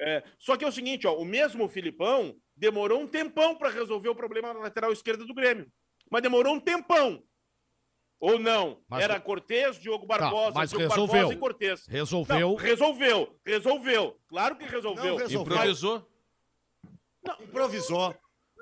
É, 0.00 0.24
só 0.38 0.56
que 0.56 0.64
é 0.64 0.68
o 0.68 0.72
seguinte, 0.72 1.06
ó, 1.06 1.14
o 1.16 1.24
mesmo 1.24 1.68
Filipão 1.68 2.34
demorou 2.56 3.00
um 3.00 3.06
tempão 3.06 3.54
para 3.54 3.70
resolver 3.70 4.08
o 4.08 4.14
problema 4.14 4.52
na 4.52 4.60
lateral 4.60 4.92
esquerda 4.92 5.24
do 5.24 5.34
Grêmio. 5.34 5.70
Mas 6.10 6.22
demorou 6.22 6.54
um 6.54 6.60
tempão. 6.60 7.22
Ou 8.18 8.38
não? 8.38 8.80
Mas- 8.88 9.04
Era 9.04 9.20
Cortez, 9.20 9.78
Diogo 9.78 10.06
Barbosa, 10.06 10.52
mas 10.54 10.70
Diogo 10.70 10.86
resolveu. 10.88 11.12
Barbosa 11.14 11.34
e 11.34 11.38
Cortez. 11.38 11.86
resolveu. 11.86 12.48
Não, 12.48 12.54
resolveu, 12.56 13.40
resolveu. 13.44 14.18
Claro 14.26 14.56
que 14.56 14.64
resolveu. 14.64 15.04
Não 15.04 15.16
resolveu. 15.16 15.54
Improvisou. 15.54 16.10
Improvisou. 17.40 18.14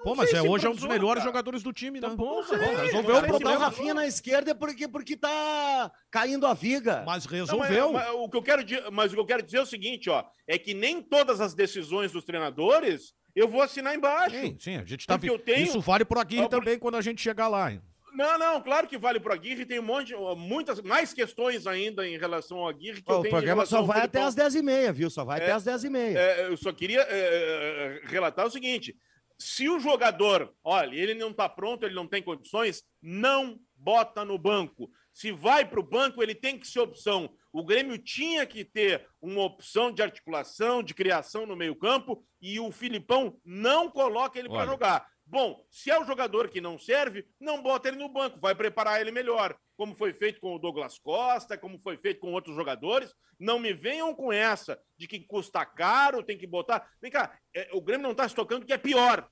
Pô, 0.02 0.14
mas 0.16 0.32
é, 0.34 0.42
hoje 0.42 0.66
é 0.66 0.70
um 0.70 0.74
dos 0.74 0.84
melhores 0.84 1.22
cara. 1.22 1.30
jogadores 1.32 1.62
do 1.62 1.72
time, 1.72 2.00
né? 2.00 2.08
Tá 2.08 2.14
bom, 2.16 2.42
Bom, 2.42 2.44
cara. 2.44 2.82
resolveu 2.82 2.90
Não 3.14 3.18
o 3.18 3.22
Botar 3.22 3.26
o 3.26 3.28
problema. 3.28 3.58
Rafinha 3.66 3.94
na 3.94 4.06
esquerda 4.06 4.50
é 4.50 4.54
porque, 4.54 4.88
porque 4.88 5.16
tá 5.16 5.90
caindo 6.10 6.46
a 6.46 6.54
viga. 6.54 7.02
Mas 7.06 7.24
Não, 7.24 7.32
resolveu. 7.32 7.92
mas- 7.92 8.06
mas 8.06 8.14
o 8.16 8.28
que 8.28 8.36
eu 8.36 8.42
quero, 8.42 8.64
mas 8.92 9.12
o 9.12 9.14
que 9.14 9.20
eu 9.20 9.26
quero 9.26 9.42
dizer 9.42 9.58
é 9.58 9.62
o 9.62 9.66
seguinte, 9.66 10.10
ó, 10.10 10.24
é 10.46 10.58
que 10.58 10.74
nem 10.74 11.00
todas 11.00 11.40
as 11.40 11.54
decisões 11.54 12.10
dos 12.10 12.24
treinadores 12.24 13.14
eu 13.34 13.46
vou 13.48 13.62
assinar 13.62 13.94
embaixo. 13.94 14.34
Sim, 14.34 14.56
sim, 14.58 14.76
a 14.76 14.84
gente 14.84 15.06
tá 15.06 15.16
Porque 15.16 15.30
eu 15.30 15.38
tenho- 15.38 15.64
Isso 15.64 15.80
vale 15.80 16.04
pro 16.04 16.18
Aguirre 16.20 16.42
Ah, 16.44 16.48
por- 16.48 16.58
também 16.58 16.78
quando 16.78 16.96
a 16.96 17.00
gente 17.00 17.22
chegar 17.22 17.46
lá. 17.48 17.70
hein? 17.72 17.80
Não, 18.14 18.38
não, 18.38 18.60
claro 18.60 18.86
que 18.86 18.98
vale 18.98 19.18
pro 19.18 19.32
Aguirre, 19.32 19.64
tem 19.64 19.78
um 19.78 19.82
monte, 19.82 20.14
muitas, 20.36 20.82
mais 20.82 21.14
questões 21.14 21.66
ainda 21.66 22.06
em 22.06 22.18
relação 22.18 22.58
ao 22.58 22.68
Aguirre 22.68 23.02
eu 23.08 23.20
o 23.20 23.22
programa 23.28 23.64
só 23.64 23.80
vai 23.80 24.02
até 24.02 24.20
as 24.20 24.34
10h30, 24.34 24.92
viu? 24.92 25.08
Só 25.08 25.24
vai 25.24 25.38
É, 25.40 25.42
até 25.44 25.52
as 25.52 25.64
10h30. 25.64 26.18
É, 26.18 26.46
eu 26.48 26.56
só 26.58 26.70
queria 26.72 27.00
é, 27.08 28.00
relatar 28.04 28.46
o 28.46 28.50
seguinte: 28.50 28.94
se 29.42 29.68
o 29.68 29.80
jogador, 29.80 30.54
olha, 30.62 30.94
ele 30.94 31.14
não 31.14 31.30
está 31.30 31.48
pronto, 31.48 31.84
ele 31.84 31.94
não 31.94 32.06
tem 32.06 32.22
condições, 32.22 32.82
não 33.00 33.58
bota 33.74 34.24
no 34.24 34.38
banco. 34.38 34.90
Se 35.12 35.32
vai 35.32 35.68
para 35.68 35.80
o 35.80 35.82
banco, 35.82 36.22
ele 36.22 36.34
tem 36.34 36.58
que 36.58 36.66
ser 36.66 36.80
opção. 36.80 37.28
O 37.52 37.64
Grêmio 37.64 37.98
tinha 37.98 38.46
que 38.46 38.64
ter 38.64 39.06
uma 39.20 39.42
opção 39.42 39.92
de 39.92 40.02
articulação, 40.02 40.82
de 40.82 40.94
criação 40.94 41.44
no 41.44 41.56
meio-campo, 41.56 42.24
e 42.40 42.58
o 42.58 42.70
Filipão 42.70 43.38
não 43.44 43.90
coloca 43.90 44.38
ele 44.38 44.48
para 44.48 44.66
jogar. 44.66 45.06
Bom, 45.32 45.64
se 45.70 45.90
é 45.90 45.98
o 45.98 46.04
jogador 46.04 46.50
que 46.50 46.60
não 46.60 46.78
serve, 46.78 47.26
não 47.40 47.62
bota 47.62 47.88
ele 47.88 47.96
no 47.96 48.10
banco, 48.10 48.38
vai 48.38 48.54
preparar 48.54 49.00
ele 49.00 49.10
melhor. 49.10 49.56
Como 49.78 49.96
foi 49.96 50.12
feito 50.12 50.38
com 50.38 50.54
o 50.54 50.58
Douglas 50.58 50.98
Costa, 50.98 51.56
como 51.56 51.78
foi 51.78 51.96
feito 51.96 52.20
com 52.20 52.34
outros 52.34 52.54
jogadores. 52.54 53.14
Não 53.40 53.58
me 53.58 53.72
venham 53.72 54.14
com 54.14 54.30
essa 54.30 54.78
de 54.94 55.08
que 55.08 55.20
custa 55.20 55.64
caro, 55.64 56.22
tem 56.22 56.36
que 56.36 56.46
botar. 56.46 56.86
Vem 57.00 57.10
cá, 57.10 57.34
é, 57.54 57.70
o 57.72 57.80
Grêmio 57.80 58.02
não 58.02 58.10
está 58.10 58.28
se 58.28 58.34
tocando 58.34 58.66
que 58.66 58.74
é 58.74 58.76
pior. 58.76 59.26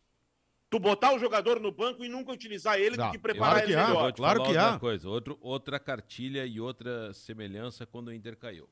Tu 0.70 0.78
botar 0.78 1.12
o 1.12 1.18
jogador 1.18 1.61
no 1.61 1.70
banco 1.70 2.03
e 2.03 2.09
nunca 2.09 2.32
utilizar 2.32 2.78
ele 2.78 2.96
Não, 2.96 3.09
do 3.09 3.12
que 3.12 3.18
claro 3.18 3.34
preparar 3.34 3.61
que 3.61 3.66
ele 3.66 3.74
há, 3.74 3.88
melhor. 3.88 4.12
Claro 4.14 4.40
que 4.40 4.48
outra 4.48 4.68
há. 4.70 4.78
coisa. 4.78 5.07
Outro, 5.07 5.38
outra 5.42 5.78
cartilha 5.78 6.46
e 6.46 6.59
outra 6.59 7.12
semelhança 7.12 7.84
quando 7.84 8.09
o 8.09 8.14
Inter 8.14 8.38
caiu. 8.38 8.70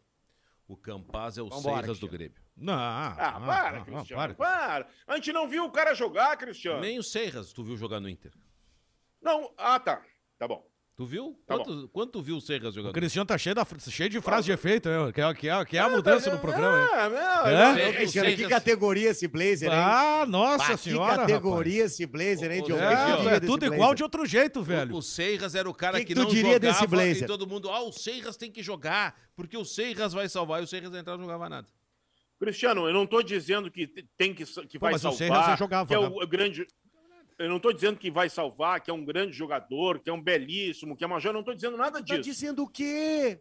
O 0.68 0.76
Campaz 0.76 1.38
é 1.38 1.42
o 1.42 1.48
Vambora, 1.48 1.78
Seiras 1.78 1.98
do. 1.98 2.06
Grêmio. 2.06 2.36
Não, 2.54 2.74
Ah, 2.74 3.38
não, 3.40 3.46
para, 3.46 3.70
não, 3.70 3.78
não, 3.78 3.84
Cristiano, 3.84 4.34
para. 4.34 4.34
para. 4.34 4.88
A 5.06 5.16
gente 5.16 5.32
não 5.32 5.48
viu 5.48 5.64
o 5.64 5.70
cara 5.70 5.94
jogar, 5.94 6.36
Cristiano. 6.36 6.80
Nem 6.80 6.98
o 6.98 7.02
Seiras 7.02 7.54
tu 7.54 7.64
viu 7.64 7.76
jogar 7.76 8.00
no 8.00 8.08
Inter. 8.08 8.32
Não, 9.22 9.50
ah, 9.56 9.80
tá. 9.80 10.04
Tá 10.38 10.46
bom. 10.46 10.68
Tu 10.98 11.06
viu? 11.06 11.38
Tá 11.46 11.54
quanto, 11.56 11.88
quanto 11.90 12.10
tu 12.14 12.20
viu 12.22 12.36
o 12.38 12.40
Seiras 12.40 12.72
O 12.72 12.74
jogando? 12.74 12.92
Cristiano 12.92 13.24
tá 13.24 13.38
cheio, 13.38 13.54
da, 13.54 13.64
cheio 13.88 14.10
de 14.10 14.20
frase 14.20 14.46
de 14.46 14.50
efeito, 14.52 14.88
né? 14.88 15.12
que 15.12 15.20
é, 15.20 15.32
que 15.34 15.48
é, 15.48 15.64
que 15.64 15.76
é 15.76 15.80
a 15.80 15.88
mudança 15.88 16.28
no 16.28 16.40
programa. 16.40 16.76
hein? 16.76 16.88
Ah, 16.92 17.78
É? 17.78 18.02
é- 18.02 18.34
que 18.34 18.48
categoria 18.48 19.10
esse 19.10 19.28
blazer, 19.28 19.70
hein? 19.70 19.78
Ah, 19.78 20.26
nossa 20.26 20.72
Bah, 20.72 20.76
senhora. 20.76 21.12
Que 21.12 21.18
categoria 21.20 21.84
esse 21.84 22.04
blazer, 22.04 22.50
hein, 22.50 22.62
rapaz. 22.68 22.98
Sergio, 22.98 23.28
É, 23.30 23.34
é 23.36 23.40
desse 23.40 23.46
tudo 23.46 23.64
igual 23.72 23.94
de 23.94 24.02
outro 24.02 24.26
jeito, 24.26 24.60
velho. 24.60 24.92
O, 24.92 24.98
o 24.98 25.02
Seiras 25.02 25.54
era 25.54 25.70
o 25.70 25.72
cara 25.72 25.98
Que 26.00 26.04
que, 26.04 26.14
que 26.14 26.20
tu 26.20 26.24
não 26.24 26.30
diria 26.30 26.58
desse 26.58 26.80
jogava 26.80 26.96
blazer? 26.96 27.22
e 27.22 27.26
todo 27.28 27.46
mundo, 27.46 27.70
ah, 27.70 27.80
o 27.84 27.92
Seiras 27.92 28.36
tem 28.36 28.50
que 28.50 28.60
jogar, 28.60 29.14
porque 29.36 29.56
o 29.56 29.64
Seiras 29.64 30.12
vai 30.12 30.28
salvar. 30.28 30.60
E 30.60 30.64
o 30.64 30.66
Seiras 30.66 30.92
entrar 30.92 31.16
não 31.16 31.22
jogava 31.22 31.48
nada. 31.48 31.68
Cristiano, 32.40 32.88
eu 32.88 32.92
não 32.92 33.04
estou 33.04 33.22
dizendo 33.22 33.70
que 33.70 33.86
te- 33.86 34.08
tem 34.16 34.34
que, 34.34 34.44
que 34.44 34.78
vai 34.80 34.90
mas 34.92 35.00
o 35.04 35.12
salvar, 35.12 35.16
Seiras 35.18 35.46
já 35.46 35.56
jogava, 35.56 35.86
que 35.86 35.94
é 35.94 36.00
né? 36.00 36.08
o 36.08 36.26
grande. 36.26 36.66
Eu 37.38 37.48
não 37.48 37.56
estou 37.58 37.72
dizendo 37.72 37.96
que 37.98 38.10
vai 38.10 38.28
salvar, 38.28 38.80
que 38.80 38.90
é 38.90 38.94
um 38.94 39.04
grande 39.04 39.32
jogador, 39.32 40.00
que 40.00 40.10
é 40.10 40.12
um 40.12 40.20
belíssimo, 40.20 40.96
que 40.96 41.04
é. 41.04 41.06
Eu 41.06 41.32
não 41.32 41.40
estou 41.40 41.54
dizendo 41.54 41.76
nada 41.76 41.98
Tá 41.98 42.04
disso. 42.04 42.22
dizendo 42.22 42.64
o 42.64 42.68
quê? 42.68 43.40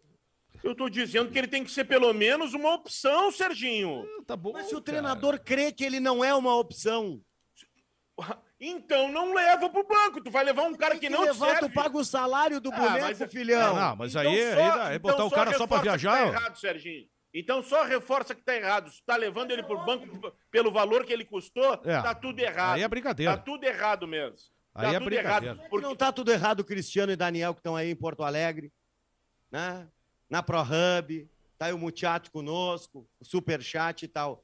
Eu 0.64 0.72
estou 0.74 0.90
dizendo 0.90 1.32
que 1.32 1.38
ele 1.38 1.48
tem 1.48 1.64
que 1.64 1.72
ser 1.72 1.86
pelo 1.86 2.14
menos 2.14 2.54
uma 2.54 2.74
opção, 2.74 3.32
Serginho. 3.32 4.06
Tá 4.26 4.36
bom. 4.36 4.54
Mas 4.54 4.68
se 4.68 4.74
o 4.76 4.82
cara. 4.82 4.84
treinador 4.84 5.40
crê 5.40 5.72
que 5.72 5.84
ele 5.84 6.00
não 6.00 6.24
é 6.24 6.34
uma 6.34 6.56
opção, 6.56 7.22
Então 8.60 9.12
não 9.12 9.34
leva 9.36 9.70
pro 9.70 9.86
banco. 9.86 10.20
Tu 10.24 10.32
vai 10.32 10.44
levar 10.44 10.64
um 10.64 10.74
cara 10.74 10.96
que 10.96 11.02
que 11.02 11.10
não 11.10 11.20
te 11.20 11.26
levar, 11.28 11.56
tu 11.58 11.60
serve. 11.60 11.76
paga 11.76 11.96
o 11.98 12.04
salário 12.04 12.60
do 12.60 12.74
Ah, 12.74 12.76
boneco, 12.76 13.20
mas- 13.20 13.32
filhão. 13.32 13.76
Não, 13.76 13.96
mas 13.96 14.16
Então 14.16 14.32
aí, 14.32 14.54
só- 14.54 14.60
aí, 14.60 14.72
dá- 14.72 14.88
aí 14.88 15.00
botar 15.00 15.14
então 15.16 15.28
o 15.28 15.32
cara 15.32 15.52
só 15.54 15.68
pra 15.68 15.78
reforça 15.78 15.82
que 16.00 16.06
viajar. 16.08 16.18
Tá 16.18 16.24
ó. 16.26 16.28
errado, 16.42 16.56
Serginho. 16.60 17.08
Então 17.34 17.62
só 17.62 17.84
reforça 17.84 18.34
que 18.34 18.42
tá 18.42 18.56
errado. 18.56 18.90
Se 18.90 19.04
tá 19.04 19.16
levando 19.16 19.52
ele 19.52 19.62
pro 19.64 19.84
banco 19.86 20.34
pelo 20.50 20.72
valor 20.72 21.06
que 21.06 21.14
ele 21.14 21.26
custou, 21.26 21.74
É. 21.86 22.02
tá 22.02 22.16
tudo 22.16 22.40
errado. 22.40 22.76
Aí 22.76 22.82
é 22.84 22.88
brincadeira. 22.88 23.36
Tá 23.38 23.44
tudo 23.44 23.64
errado 23.64 24.08
mesmo. 24.08 24.38
Aí 24.74 24.88
tá 24.88 24.94
é 24.94 24.98
tudo 25.00 25.06
brincadeira. 25.06 25.56
errado. 25.56 25.70
Porque 25.70 25.86
não 25.86 25.96
tá 25.96 26.12
tudo 26.12 26.32
errado 26.32 26.62
o 26.62 26.64
Cristiano 26.66 27.12
e 27.12 27.16
Daniel 27.16 27.54
que 27.54 27.60
estão 27.60 27.76
aí 27.76 27.90
em 27.92 27.96
Porto 27.96 28.24
Alegre, 28.24 28.72
né? 29.52 29.88
Na 30.30 30.42
ProHub, 30.44 31.30
tá 31.58 31.68
aí 31.68 31.74
o 31.74 31.78
Muchacho 31.78 32.32
conosco, 32.32 33.08
o 33.20 33.26
Superchat 33.26 34.04
e 34.04 34.08
tal. 34.08 34.44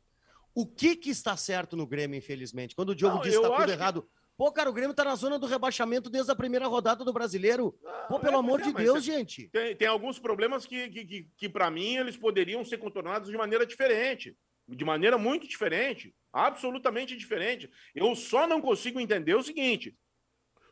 O 0.55 0.65
que 0.67 0.95
que 0.95 1.09
está 1.09 1.35
certo 1.35 1.75
no 1.75 1.85
Grêmio, 1.87 2.17
infelizmente? 2.17 2.75
Quando 2.75 2.89
o 2.89 2.95
Diogo 2.95 3.15
Não, 3.15 3.21
diz 3.23 3.31
que 3.31 3.37
eu 3.37 3.41
tá 3.49 3.55
tudo 3.55 3.65
que- 3.65 3.71
errado. 3.71 4.09
Pô, 4.35 4.51
cara, 4.51 4.69
o 4.69 4.73
Grêmio 4.73 4.95
tá 4.95 5.03
na 5.03 5.15
zona 5.15 5.37
do 5.37 5.45
rebaixamento 5.45 6.09
desde 6.09 6.31
a 6.31 6.35
primeira 6.35 6.67
rodada 6.67 7.05
do 7.05 7.13
Brasileiro. 7.13 7.77
Pô, 8.07 8.19
pelo 8.19 8.35
é, 8.35 8.39
amor 8.39 8.59
é, 8.59 8.63
de 8.63 8.73
Deus, 8.73 9.07
é- 9.07 9.11
gente. 9.11 9.47
Tem, 9.49 9.75
tem 9.75 9.87
alguns 9.87 10.17
problemas 10.17 10.65
que, 10.65 10.89
que, 10.89 11.05
que, 11.05 11.27
que 11.37 11.49
para 11.49 11.69
mim, 11.69 11.97
eles 11.97 12.17
poderiam 12.17 12.65
ser 12.65 12.77
contornados 12.77 13.29
de 13.29 13.37
maneira 13.37 13.65
diferente. 13.65 14.35
De 14.67 14.83
maneira 14.83 15.17
muito 15.17 15.47
diferente. 15.47 16.15
Absolutamente 16.31 17.15
diferente. 17.15 17.69
Eu 17.93 18.15
só 18.15 18.47
não 18.47 18.59
consigo 18.59 18.99
entender 18.99 19.35
o 19.35 19.43
seguinte: 19.43 19.95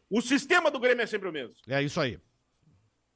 o 0.09 0.21
sistema 0.21 0.71
do 0.71 0.79
Grêmio 0.79 1.03
é 1.03 1.07
sempre 1.07 1.29
o 1.29 1.31
mesmo. 1.31 1.55
É 1.67 1.83
isso 1.83 1.99
aí. 2.01 2.19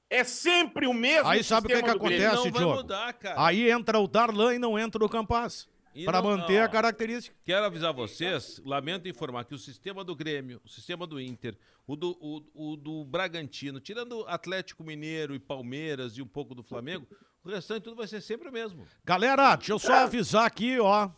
É 0.09 0.23
sempre 0.23 0.85
o 0.85 0.93
mesmo 0.93 1.27
Aí 1.27 1.43
sabe 1.43 1.65
o 1.65 1.75
que 1.75 1.83
que 1.83 1.89
acontece? 1.89 2.51
Diogo. 2.51 2.75
mudar, 2.75 3.11
cara. 3.13 3.43
Aí 3.43 3.69
entra 3.69 3.99
o 3.99 4.07
Darlan 4.07 4.53
e 4.53 4.59
não 4.59 4.77
entra 4.77 5.03
o 5.03 5.09
Campaz. 5.09 5.67
Para 6.03 6.21
manter 6.21 6.61
a 6.61 6.67
característica. 6.67 7.37
Quero 7.45 7.65
avisar 7.65 7.93
vocês, 7.93 8.61
lamento 8.65 9.07
informar 9.07 9.45
que 9.45 9.55
o 9.55 9.57
sistema 9.57 10.03
do 10.03 10.13
Grêmio, 10.13 10.59
o 10.65 10.69
sistema 10.69 11.07
do 11.07 11.21
Inter, 11.21 11.57
o 11.87 11.95
do, 11.95 12.17
o, 12.19 12.71
o 12.71 12.75
do 12.75 13.05
Bragantino, 13.05 13.79
tirando 13.79 14.25
Atlético 14.27 14.83
Mineiro 14.83 15.33
e 15.33 15.39
Palmeiras 15.39 16.17
e 16.17 16.21
um 16.21 16.27
pouco 16.27 16.53
do 16.53 16.61
Flamengo, 16.61 17.07
o 17.43 17.49
restante 17.49 17.83
tudo 17.83 17.95
vai 17.95 18.07
ser 18.07 18.19
sempre 18.19 18.49
o 18.49 18.51
mesmo. 18.51 18.85
Galera, 19.05 19.55
deixa 19.55 19.71
eu 19.71 19.79
só 19.79 19.93
avisar 20.03 20.45
aqui, 20.45 20.77
ó. 20.79 21.09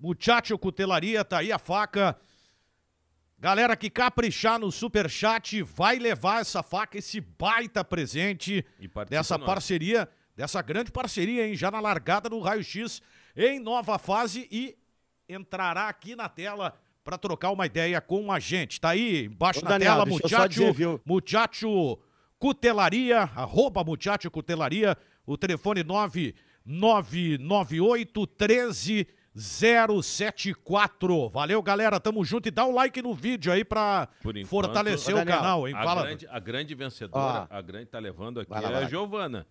Muchacho 0.00 0.58
Cutelaria, 0.58 1.24
tá 1.24 1.38
aí 1.38 1.52
a 1.52 1.58
faca. 1.58 2.18
Galera 3.38 3.76
que 3.76 3.88
caprichar 3.88 4.58
no 4.58 4.72
superchat 4.72 5.62
vai 5.62 5.98
levar 5.98 6.40
essa 6.40 6.62
faca, 6.62 6.98
esse 6.98 7.20
baita 7.20 7.84
presente 7.84 8.64
dessa 9.08 9.38
nós. 9.38 9.46
parceria, 9.46 10.08
dessa 10.34 10.60
grande 10.60 10.90
parceria, 10.90 11.46
hein? 11.46 11.54
Já 11.54 11.70
na 11.70 11.78
largada 11.78 12.28
do 12.28 12.40
Raio 12.40 12.64
X 12.64 13.00
em 13.36 13.58
nova 13.60 13.98
fase 13.98 14.48
e 14.50 14.76
entrará 15.28 15.88
aqui 15.88 16.14
na 16.14 16.28
tela 16.28 16.72
para 17.02 17.18
trocar 17.18 17.50
uma 17.50 17.66
ideia 17.66 18.00
com 18.00 18.30
a 18.32 18.38
gente. 18.38 18.80
Tá 18.80 18.90
aí 18.90 19.24
embaixo 19.26 19.58
Ô, 19.60 19.64
na 19.64 19.70
Daniel, 19.70 19.92
tela, 19.94 20.06
Muchacho, 20.06 20.72
dizer? 20.72 21.00
Muchacho 21.04 21.98
Cutelaria, 22.38 23.22
arroba 23.34 23.82
Muchacho 23.84 24.30
Cutelaria, 24.30 24.96
o 25.26 25.36
telefone 25.36 25.82
9998 25.82 28.26
13 28.26 29.06
074. 29.36 31.28
Valeu, 31.28 31.60
galera. 31.60 31.98
Tamo 31.98 32.24
junto 32.24 32.46
e 32.48 32.52
dá 32.52 32.64
o 32.64 32.72
like 32.72 33.02
no 33.02 33.12
vídeo 33.12 33.52
aí 33.52 33.64
pra 33.64 34.08
enquanto, 34.20 34.46
fortalecer 34.46 35.12
Ô, 35.14 35.18
o 35.18 35.20
Daniel, 35.20 35.38
canal, 35.38 35.68
hein? 35.68 35.74
A 35.74 35.82
Fala. 35.82 36.02
grande, 36.02 36.28
a 36.30 36.38
grande 36.38 36.74
vencedora, 36.74 37.48
Ó. 37.50 37.56
a 37.56 37.60
grande 37.60 37.86
tá 37.86 37.98
levando 37.98 38.40
aqui 38.40 38.50
Vai 38.50 38.62
lá, 38.62 38.80
é 38.80 38.84
a. 38.84 38.88
Giovana, 38.88 39.46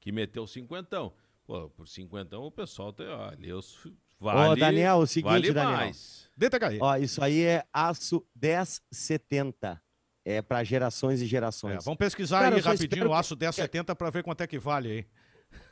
que 0.00 0.12
meteu 0.12 0.46
cinquentão. 0.46 1.12
Pô, 1.46 1.68
por 1.70 1.86
cinquentão 1.86 2.42
o 2.44 2.50
pessoal 2.50 2.92
tem, 2.92 3.06
olha, 3.06 3.56
os, 3.56 3.76
vale, 4.18 4.52
Ô, 4.52 4.56
Daniel, 4.56 4.96
o 4.98 5.06
seguinte, 5.06 5.30
vale 5.30 5.52
Daniel. 5.52 5.76
mais. 5.76 6.30
Cair. 6.58 6.78
Ó, 6.82 6.96
isso 6.96 7.22
aí 7.22 7.42
é 7.42 7.64
aço 7.72 8.24
1070. 8.34 9.80
É 10.26 10.40
para 10.40 10.64
gerações 10.64 11.20
e 11.20 11.24
É, 11.24 11.28
gerações. 11.28 11.84
vamos 11.84 11.98
pesquisar 11.98 12.40
Cara, 12.40 12.56
aí 12.56 12.62
rapidinho 12.62 12.86
espero 12.94 13.10
o 13.10 13.14
aço 13.14 13.36
1070 13.36 13.94
pra 13.94 14.08
ver 14.08 14.22
quanto 14.22 14.40
é 14.40 14.46
que 14.46 14.58
vale 14.58 14.90
aí. 14.90 15.06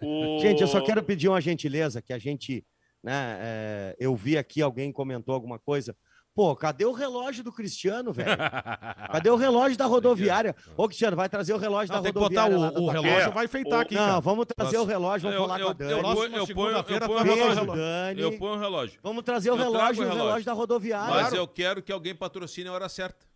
O- 0.01 0.39
Gente, 0.41 0.61
eu 0.61 0.69
só 0.69 0.81
quero 0.85 1.03
pedir 1.03 1.29
uma 1.29 1.41
gentileza 1.41 2.03
que 2.03 2.13
a 2.13 2.19
gente, 2.19 2.63
né, 3.03 3.39
é, 3.41 3.97
eu 3.99 4.15
vi 4.15 4.37
aqui 4.37 4.61
alguém 4.61 4.93
comentou 4.93 5.35
alguma 5.35 5.59
coisa. 5.59 5.97
Pô, 6.35 6.57
cadê 6.57 6.87
o 6.87 6.93
relógio 6.93 7.45
do 7.45 7.53
Cristiano, 7.53 8.11
velho? 8.11 8.31
Cadê 9.13 9.29
o 9.29 9.37
relógio 9.37 9.77
da 9.77 9.85
rodoviária? 9.85 10.57
Ô, 10.79 10.87
Cristiano, 10.89 11.15
vai 11.15 11.29
trazer 11.29 11.53
o 11.53 11.59
relógio 11.59 11.95
Não, 11.95 12.01
da 12.01 12.05
tem 12.05 12.13
que 12.13 12.19
botar 12.19 12.45
rodoviária. 12.45 12.79
o, 12.79 12.83
o 12.85 12.89
relógio, 12.89 13.29
É, 13.29 13.31
vai 13.31 13.45
enfeitar 13.45 13.79
o- 13.79 13.83
aqui, 13.83 13.95
Não, 13.95 14.07
cara. 14.07 14.21
vamos 14.21 14.47
trazer 14.47 14.77
Nós- 14.79 14.87
o 14.87 14.89
relógio, 14.89 15.29
vamos 15.29 15.37
Eu- 15.37 15.43
falar 15.47 15.61
eu- 15.61 15.67
com 15.67 15.71
a 15.71 15.73
eu 15.73 15.75
Dani. 15.77 15.91
ponho- 15.91 16.03
Próxima 16.15 16.37
eu 16.39 16.47
ponho- 16.47 16.77
eu 16.79 16.85
ponho- 16.85 17.01
botar 17.01 17.21
o 17.21 17.25
Beijo, 17.25 17.49
relógio. 17.49 17.75
Dani. 17.77 18.21
Eu 18.23 18.39
ponho 18.39 18.53
o 18.55 18.59
relógio. 18.59 19.01
Vamos 19.03 19.23
trazer 19.25 19.51
o 19.51 19.53
Eu 19.53 19.57
trago 19.59 19.73
relógio, 19.75 20.03
o 20.03 20.07
o 20.07 20.09
relógio 20.09 20.25
relógio. 20.27 20.47
da 20.47 20.53
rodoviária. 20.55 21.15
Mas 21.23 21.33
eu 21.35 21.47
quero 21.47 21.83
que 21.83 21.93
alguém 21.93 22.15
patrocine 22.15 22.67
a 22.69 22.73
hora 22.73 22.89
certa. 22.89 23.27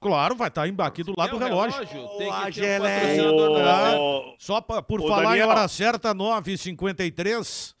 Claro, 0.00 0.34
vai 0.34 0.48
estar 0.48 0.64
aqui 0.64 1.02
do 1.04 1.12
lado 1.14 1.30
do 1.32 1.36
o 1.36 1.38
relógio. 1.38 1.78
Tem 2.16 2.32
que 2.32 2.60
ter 2.60 2.80
um 2.80 2.82
patrocinador 2.82 3.50
na 3.50 3.58
hora 3.58 3.82
certa. 3.84 4.00
Ô, 4.00 4.34
Só 4.38 4.60
pra- 4.62 4.80
por 4.82 5.02
falar 5.02 5.22
Daniel. 5.24 5.46
em 5.46 5.50
hora 5.50 5.68
certa, 5.68 6.14
9h53. 6.14 7.74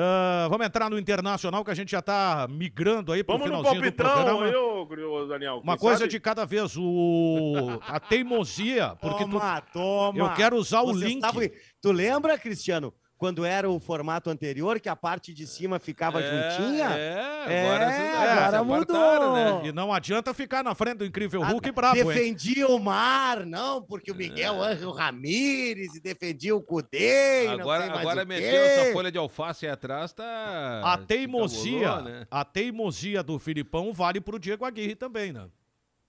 Ah, 0.00 0.46
vamos 0.48 0.66
entrar 0.66 0.88
no 0.88 0.98
Internacional, 0.98 1.64
que 1.64 1.70
a 1.72 1.74
gente 1.74 1.90
já 1.90 2.00
tá 2.00 2.46
migrando 2.48 3.12
aí 3.12 3.24
pro 3.24 3.36
Vamos 3.36 3.50
no 3.50 3.56
finalzinho 3.58 3.82
do 3.90 3.96
palpitão, 3.96 4.24
programa. 4.24 4.46
eu, 4.46 5.12
ô, 5.12 5.26
Daniel. 5.26 5.60
Uma 5.62 5.76
coisa 5.76 5.98
sabe? 6.00 6.10
de 6.10 6.20
cada 6.20 6.44
vez. 6.44 6.76
O... 6.76 7.80
A 7.86 7.98
teimosia, 7.98 8.96
porque 9.00 9.24
tu- 9.24 9.30
Toma, 9.30 9.60
toma. 9.72 10.18
eu 10.18 10.34
quero 10.34 10.56
usar 10.56 10.82
o 10.82 10.92
Vocês 10.92 11.12
link. 11.12 11.52
Tu 11.82 11.90
lembra, 11.92 12.38
Cristiano? 12.38 12.94
Quando 13.18 13.44
era 13.44 13.68
o 13.68 13.80
formato 13.80 14.30
anterior, 14.30 14.78
que 14.78 14.88
a 14.88 14.94
parte 14.94 15.34
de 15.34 15.44
cima 15.44 15.80
ficava 15.80 16.20
é, 16.22 16.22
juntinha. 16.22 16.86
É, 16.90 17.62
agora, 17.64 17.84
é, 17.84 18.12
agora 18.14 18.64
mudou. 18.64 19.34
Né? 19.34 19.68
E 19.68 19.72
não 19.72 19.92
adianta 19.92 20.32
ficar 20.32 20.62
na 20.62 20.72
frente 20.72 20.98
do 20.98 21.04
incrível 21.04 21.42
Hulk 21.42 21.72
brabo, 21.72 21.96
Defendia 21.96 22.66
hein? 22.66 22.72
o 22.72 22.78
Mar, 22.78 23.44
não, 23.44 23.82
porque 23.82 24.12
o 24.12 24.14
Miguel 24.14 24.64
é. 24.64 24.72
Angel 24.72 24.92
Ramírez 24.92 25.96
e 25.96 26.00
defendia 26.00 26.54
o 26.54 26.62
Cudê. 26.62 27.48
Agora, 27.48 27.92
agora 27.92 28.24
meteu 28.24 28.62
essa 28.62 28.92
folha 28.92 29.10
de 29.10 29.18
alface 29.18 29.66
aí 29.66 29.72
atrás, 29.72 30.12
tá. 30.12 30.80
A 30.84 30.96
teimosia, 30.96 31.88
tá 31.88 32.02
né? 32.02 32.26
a 32.30 32.44
teimosia 32.44 33.20
do 33.20 33.36
Filipão 33.40 33.92
vale 33.92 34.20
pro 34.20 34.38
Diego 34.38 34.64
Aguirre 34.64 34.94
também, 34.94 35.32
né? 35.32 35.48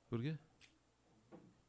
Por 0.08 0.22
quê? 0.22 0.36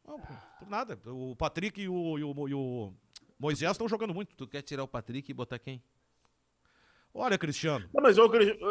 Não, 0.06 0.20
por 0.20 0.68
nada. 0.68 0.98
O 1.06 1.34
Patrick 1.34 1.80
e 1.80 1.88
o, 1.88 2.18
e 2.18 2.24
o, 2.24 2.48
e 2.48 2.54
o 2.54 2.92
Moisés 3.40 3.72
estão 3.72 3.88
jogando 3.88 4.12
muito. 4.12 4.36
Tu 4.36 4.46
quer 4.46 4.60
tirar 4.60 4.84
o 4.84 4.88
Patrick 4.88 5.30
e 5.30 5.34
botar 5.34 5.58
quem? 5.58 5.82
Olha, 7.12 7.38
Cristiano. 7.38 7.88
Não, 7.92 8.02
mas 8.02 8.16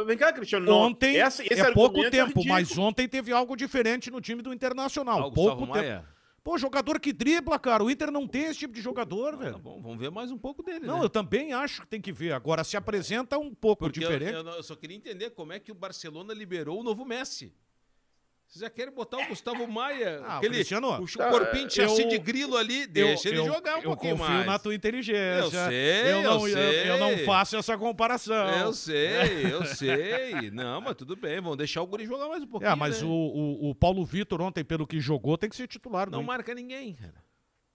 vem 0.06 0.18
cá, 0.18 0.32
Cristiano. 0.32 0.66
Não. 0.68 0.74
Ontem 0.74 1.18
essa, 1.18 1.44
é 1.44 1.74
pouco 1.74 2.00
é 2.06 2.10
tempo, 2.10 2.40
é 2.42 2.48
mas 2.48 2.78
ontem 2.78 3.08
teve 3.08 3.34
algo 3.34 3.56
diferente 3.56 4.12
no 4.12 4.22
time 4.22 4.42
do 4.42 4.54
Internacional. 4.54 5.24
Algo 5.24 5.36
pouco 5.36 5.64
tempo. 5.64 5.76
Maia. 5.76 6.06
Pô, 6.42 6.58
jogador 6.58 7.00
que 7.00 7.12
dribla, 7.12 7.60
cara. 7.60 7.84
O 7.84 7.92
Inter 7.92 8.12
não 8.12 8.26
tem 8.26 8.44
esse 8.44 8.60
tipo 8.60 8.74
de 8.74 8.82
jogador, 8.82 9.34
ah, 9.34 9.38
velho. 9.38 9.54
Tá 9.54 9.60
bom, 9.60 9.82
vamos 9.82 10.00
ver 10.00 10.10
mais 10.10 10.32
um 10.32 10.38
pouco 10.38 10.64
dele. 10.64 10.86
Não, 10.86 11.00
né? 11.00 11.04
eu 11.04 11.10
também 11.10 11.52
acho 11.52 11.82
que 11.82 11.88
tem 11.88 12.00
que 12.00 12.14
ver. 12.14 12.32
Agora 12.32 12.64
se 12.64 12.78
apresenta 12.78 13.38
um 13.38 13.54
pouco 13.54 13.86
Porque 13.86 14.00
diferente. 14.00 14.34
Eu, 14.34 14.46
eu, 14.46 14.54
eu, 14.54 14.64
só 14.64 14.76
queria 14.76 14.96
entender 14.96 15.32
como 15.32 15.52
é 15.52 15.60
que 15.60 15.72
o 15.72 15.76
Barcelona 15.76 16.34
liberou 16.34 16.80
o 16.80 16.84
novo 16.84 17.04
Messi. 17.04 17.54
Vocês 18.50 18.62
já 18.62 18.70
querem 18.72 18.92
botar 18.92 19.20
o 19.20 19.28
Gustavo 19.28 19.68
Maia, 19.68 20.22
ah, 20.26 20.38
aquele 20.38 20.56
Cristiano, 20.56 20.90
o 20.90 21.30
corpinho 21.30 21.68
de 21.68 21.76
chassi 21.76 22.08
de 22.08 22.18
grilo 22.18 22.58
ali, 22.58 22.88
deixa 22.88 23.30
eu, 23.30 23.34
ele 23.34 23.46
jogar 23.46 23.78
um 23.78 23.82
pouquinho 23.84 24.18
mais. 24.18 24.32
Eu 24.32 24.38
confio 24.38 24.52
na 24.52 24.58
tua 24.58 24.74
inteligência. 24.74 25.60
Eu 25.60 25.70
sei, 25.70 26.14
eu 26.14 26.24
não, 26.24 26.48
eu, 26.48 26.54
sei. 26.56 26.90
eu 26.90 26.98
não 26.98 27.18
faço 27.26 27.58
essa 27.58 27.78
comparação. 27.78 28.50
Eu 28.50 28.74
sei, 28.74 29.46
eu 29.54 29.64
sei. 29.66 30.50
Não, 30.50 30.82
mas 30.82 30.96
tudo 30.96 31.16
bem, 31.16 31.40
vamos 31.40 31.58
deixar 31.58 31.84
o 31.84 31.86
guri 31.86 32.08
jogar 32.08 32.28
mais 32.28 32.42
um 32.42 32.48
pouquinho. 32.48 32.72
É, 32.72 32.76
mas 32.76 33.04
né? 33.04 33.08
o, 33.08 33.12
o, 33.12 33.70
o, 33.70 33.76
Paulo 33.76 34.04
Vitor 34.04 34.42
ontem, 34.42 34.64
pelo 34.64 34.88
que 34.88 35.00
jogou, 35.00 35.38
tem 35.38 35.48
que 35.48 35.56
ser 35.56 35.68
titular. 35.68 36.10
Não 36.10 36.24
marca 36.24 36.56
ninguém, 36.56 36.96
cara. 36.96 37.24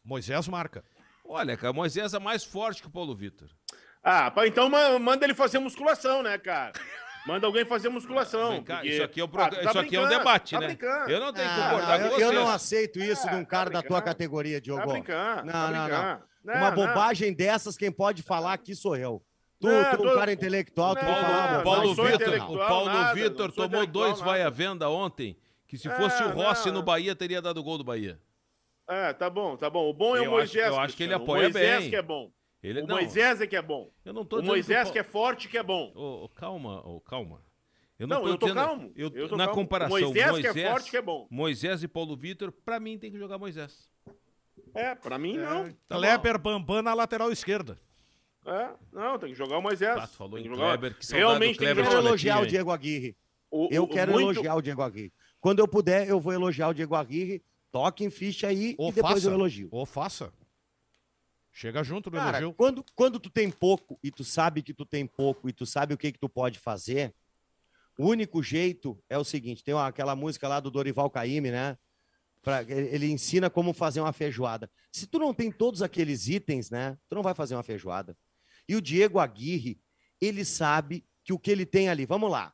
Moisés 0.05 0.49
marca. 0.49 0.85
Olha, 1.25 1.57
cara, 1.57 1.73
Moisés 1.73 2.15
é 2.15 2.19
mais 2.19 2.43
forte 2.43 2.83
que 2.83 2.89
o 2.89 2.91
Paulo 2.91 3.15
Vitor. 3.15 3.49
Ah, 4.03 4.33
então 4.45 4.69
manda 4.99 5.25
ele 5.25 5.35
fazer 5.35 5.61
musculação, 5.61 6.21
né, 6.21 6.37
cara? 6.37 6.73
Manda 7.27 7.47
alguém 7.47 7.65
fazer 7.65 7.89
musculação. 7.89 8.63
Cá, 8.63 8.77
porque... 8.77 8.89
Isso 8.89 9.03
aqui 9.03 9.21
é, 9.21 9.25
um, 9.25 9.29
ah, 9.33 9.49
tá 9.49 9.63
isso 9.63 9.79
aqui 9.79 9.97
é 9.97 10.01
um 10.01 10.09
debate, 10.09 10.55
tá 10.55 10.61
né? 10.61 10.67
Brincando. 10.69 11.11
Eu 11.11 11.21
não 11.21 11.33
tenho 11.33 11.49
que 11.49 11.61
ah, 11.61 11.71
concordar 11.71 11.99
com 12.01 12.09
vocês. 12.09 12.21
Eu 12.21 12.33
não 12.33 12.49
aceito 12.49 12.99
isso 12.99 13.29
de 13.29 13.35
um 13.35 13.45
cara 13.45 13.71
tá 13.71 13.81
da 13.81 13.89
tua 13.89 14.03
categoria, 14.03 14.61
Diogo. 14.61 14.83
Tá 14.83 14.87
brincando. 14.87 15.47
Não, 15.47 15.53
tá 15.53 15.71
não, 15.71 15.89
não, 15.89 16.21
não. 16.45 16.61
Uma 16.61 16.71
bobagem 16.71 17.33
dessas, 17.33 17.77
quem 17.77 17.91
pode 17.91 18.23
falar 18.23 18.53
aqui 18.53 18.75
sou 18.75 18.97
eu. 18.97 19.23
Tu, 19.59 19.67
não, 19.67 19.97
tu 19.97 20.09
é 20.09 20.13
um 20.13 20.15
cara 20.15 20.33
intelectual, 20.33 20.95
tu 20.95 21.01
Paulo, 21.01 21.23
falar, 21.23 21.63
Paulo 21.63 21.95
Vitor, 21.95 22.51
o 22.51 22.59
Paulo 22.59 23.15
Vitor 23.15 23.53
tomou 23.53 23.87
dois 23.87 24.21
vai-à-venda 24.21 24.91
ontem, 24.91 25.39
que 25.67 25.79
se 25.79 25.89
fosse 25.89 26.23
é, 26.23 26.27
o 26.27 26.31
Rossi 26.31 26.67
não. 26.67 26.75
no 26.75 26.83
Bahia, 26.83 27.15
teria 27.15 27.41
dado 27.41 27.63
gol 27.63 27.79
do 27.79 27.85
Bahia. 27.85 28.21
É, 28.87 29.15
tá 29.15 29.31
bom, 29.31 29.57
tá 29.57 29.71
bom. 29.71 29.89
O 29.89 29.95
bom 29.95 30.15
é 30.15 30.21
o 30.21 30.31
Moisés. 30.31 30.67
Acho, 30.67 30.75
eu 30.75 30.81
acho 30.81 30.97
que 30.97 31.03
ele 31.05 31.15
apoia 31.15 31.49
o 31.49 31.53
Moisés 31.53 31.81
bem. 31.81 31.91
que 31.91 31.97
é 31.97 32.03
bom. 32.03 32.31
Ele, 32.65 32.81
o 32.81 32.87
não. 32.87 32.97
Moisés 32.97 33.43
é 33.43 33.47
que 33.47 33.55
é 33.55 33.61
bom. 33.61 33.93
Eu 34.03 34.15
não 34.15 34.25
tô 34.25 34.41
o 34.41 34.43
Moisés 34.43 34.87
que, 34.87 34.95
que, 34.95 34.99
é 34.99 35.03
forte 35.03 35.49
que 35.49 35.59
é 35.59 35.63
bom. 35.63 35.93
Oh, 35.95 36.25
oh, 36.25 36.29
calma, 36.31 36.81
oh, 36.83 36.99
calma. 36.99 37.43
Eu 37.99 38.07
não, 38.07 38.23
não 38.23 38.29
eu 38.29 38.39
tô 38.39 38.47
dizendo, 38.47 38.65
calmo. 38.65 38.93
Eu, 38.97 39.13
eu 39.15 39.29
tô 39.29 39.37
na 39.37 39.45
calmo. 39.45 39.61
comparação, 39.61 39.91
Moisés, 39.91 40.31
Moisés, 40.31 40.53
que 40.55 40.61
é 40.61 40.71
forte, 40.71 40.91
que 40.91 40.97
é 40.97 41.03
bom. 41.03 41.29
Moisés 41.31 41.83
e 41.83 41.89
Paulo 41.89 42.17
Vitor, 42.17 42.51
pra 42.51 42.81
mim 42.81 42.99
tem 42.99 43.13
que 43.13 43.19
jogar 43.19 43.37
Moisés. 43.37 43.91
É, 44.73 44.95
pra 44.95 45.19
mim 45.19 45.37
é. 45.37 45.43
não. 45.43 45.73
Tá 45.87 45.97
Kleber 45.97 46.39
Bambam 46.39 46.81
na 46.81 46.95
lateral 46.95 47.31
esquerda. 47.31 47.79
É, 48.47 48.71
não, 48.91 49.19
tem 49.19 49.29
que 49.29 49.39
jogar 49.39 49.59
o 49.59 49.63
Moisés. 49.63 49.99
Ah, 49.99 50.07
falou 50.07 50.39
em 50.39 50.49
Kleber, 50.49 50.99
que 50.99 51.15
Realmente 51.15 51.59
Kleber 51.59 51.77
tem 51.77 51.85
que 51.85 51.91
quero 51.91 52.07
elogiar 52.07 52.41
o 52.41 52.47
Diego 52.47 52.71
Aguirre. 52.71 53.15
O, 53.51 53.69
eu 53.71 53.87
quero 53.87 54.13
muito... 54.13 54.25
elogiar 54.25 54.55
o 54.55 54.63
Diego 54.63 54.81
Aguirre. 54.81 55.13
Quando 55.39 55.59
eu 55.59 55.69
puder, 55.69 56.09
eu 56.09 56.19
vou 56.19 56.33
elogiar 56.33 56.69
o 56.69 56.75
Diego 56.75 56.95
Aguirre. 56.95 57.43
Toque 57.71 58.05
em 58.05 58.11
ficha 58.11 58.49
aí 58.49 58.75
Ou 58.79 58.89
e 58.89 58.93
depois 58.93 59.15
faça. 59.15 59.29
eu 59.29 59.35
elogio. 59.35 59.69
Ou 59.71 59.85
faça. 59.85 60.33
Chega 61.57 61.85
junto 61.85 62.11
no 62.11 62.17
Cara, 62.17 62.39
elogio. 62.39 62.53
Quando, 62.53 62.85
quando 62.97 63.21
tu 63.21 63.31
tem 63.31 63.49
pouco 63.49 63.97
e 64.03 64.11
tu 64.11 64.25
sabe 64.25 64.61
que 64.61 64.75
tu 64.75 64.85
tem 64.85 65.07
pouco 65.07 65.49
e 65.49 65.53
tu 65.53 65.65
sabe 65.65 65.95
o 65.95 65.97
que 65.97 66.11
que 66.11 66.19
tu 66.19 66.29
pode 66.29 66.59
fazer, 66.59 67.15
o 67.97 68.09
único 68.09 68.43
jeito 68.43 69.01
é 69.09 69.17
o 69.17 69.23
seguinte: 69.23 69.63
tem 69.63 69.73
uma, 69.73 69.87
aquela 69.87 70.17
música 70.17 70.49
lá 70.49 70.59
do 70.59 70.69
Dorival 70.69 71.09
Caymmi, 71.09 71.53
né? 71.53 71.79
Pra, 72.43 72.63
ele 72.63 73.09
ensina 73.09 73.49
como 73.49 73.73
fazer 73.73 74.01
uma 74.01 74.13
feijoada. 74.13 74.69
Se 74.91 75.07
tu 75.07 75.21
não 75.21 75.33
tem 75.33 75.51
todos 75.51 75.81
aqueles 75.81 76.27
itens, 76.27 76.71
né? 76.71 76.99
Tu 77.09 77.15
não 77.15 77.23
vai 77.23 77.35
fazer 77.35 77.55
uma 77.55 77.63
feijoada. 77.63 78.17
E 78.69 78.75
o 78.75 78.83
Diego 78.83 79.21
Aguirre, 79.21 79.81
ele 80.21 80.45
sabe 80.45 81.07
que 81.23 81.33
o 81.33 81.39
que 81.39 81.53
ele 81.53 81.65
tem 81.65 81.89
ali, 81.89 82.05
vamos 82.05 82.33
lá. 82.33 82.53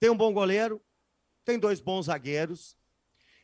Tem 0.00 0.08
um 0.08 0.16
bom 0.16 0.32
goleiro, 0.32 0.82
tem 1.44 1.58
dois 1.58 1.78
bons 1.78 2.06
zagueiros, 2.06 2.74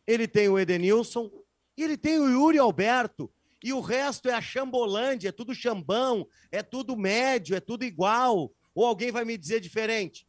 ele 0.06 0.26
tem 0.26 0.48
o 0.48 0.58
Edenilson 0.58 1.30
e 1.76 1.82
ele 1.82 1.98
tem 1.98 2.18
o 2.18 2.30
Yuri 2.30 2.58
Alberto. 2.58 3.30
E 3.62 3.72
o 3.72 3.80
resto 3.80 4.28
é 4.28 4.32
a 4.32 4.40
chambolândia, 4.40 5.28
é 5.28 5.32
tudo 5.32 5.54
chambão, 5.54 6.26
é 6.50 6.62
tudo 6.62 6.96
médio, 6.96 7.54
é 7.54 7.61
tudo 7.61 7.84
igual. 7.84 8.52
Ou 8.74 8.86
alguém 8.86 9.12
vai 9.12 9.24
me 9.24 9.36
dizer 9.36 9.61
diferente? 9.61 10.26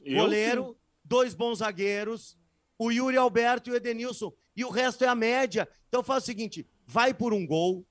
Eu 0.00 0.22
goleiro, 0.22 0.68
sim. 0.68 0.76
dois 1.04 1.34
bons 1.34 1.58
zagueiros, 1.58 2.36
o 2.78 2.90
Yuri 2.90 3.16
Alberto 3.16 3.70
e 3.70 3.72
o 3.72 3.76
Edenilson. 3.76 4.32
E 4.56 4.64
o 4.64 4.70
resto 4.70 5.04
é 5.04 5.08
a 5.08 5.14
média. 5.14 5.68
Então 5.88 6.02
faz 6.02 6.22
o 6.22 6.26
seguinte: 6.26 6.66
vai 6.86 7.12
por 7.12 7.32
um 7.32 7.46
gol, 7.46 7.86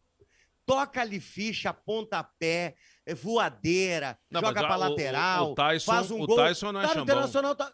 toca-lhe 0.66 1.20
ficha, 1.20 1.74
pontapé, 1.74 2.76
é 3.06 3.14
voadeira, 3.14 4.18
não, 4.30 4.42
joga 4.42 4.62
pra 4.62 4.76
lateral, 4.76 5.50
o, 5.50 5.52
o 5.52 5.56
Tyson, 5.56 5.92
faz 5.92 6.12
um 6.12 6.22
o 6.22 6.28
gol. 6.28 6.38
Tyson 6.38 6.72
não 6.72 6.82
é 6.82 6.88
tá 6.88 7.02
Internacional 7.02 7.56
tá... 7.56 7.74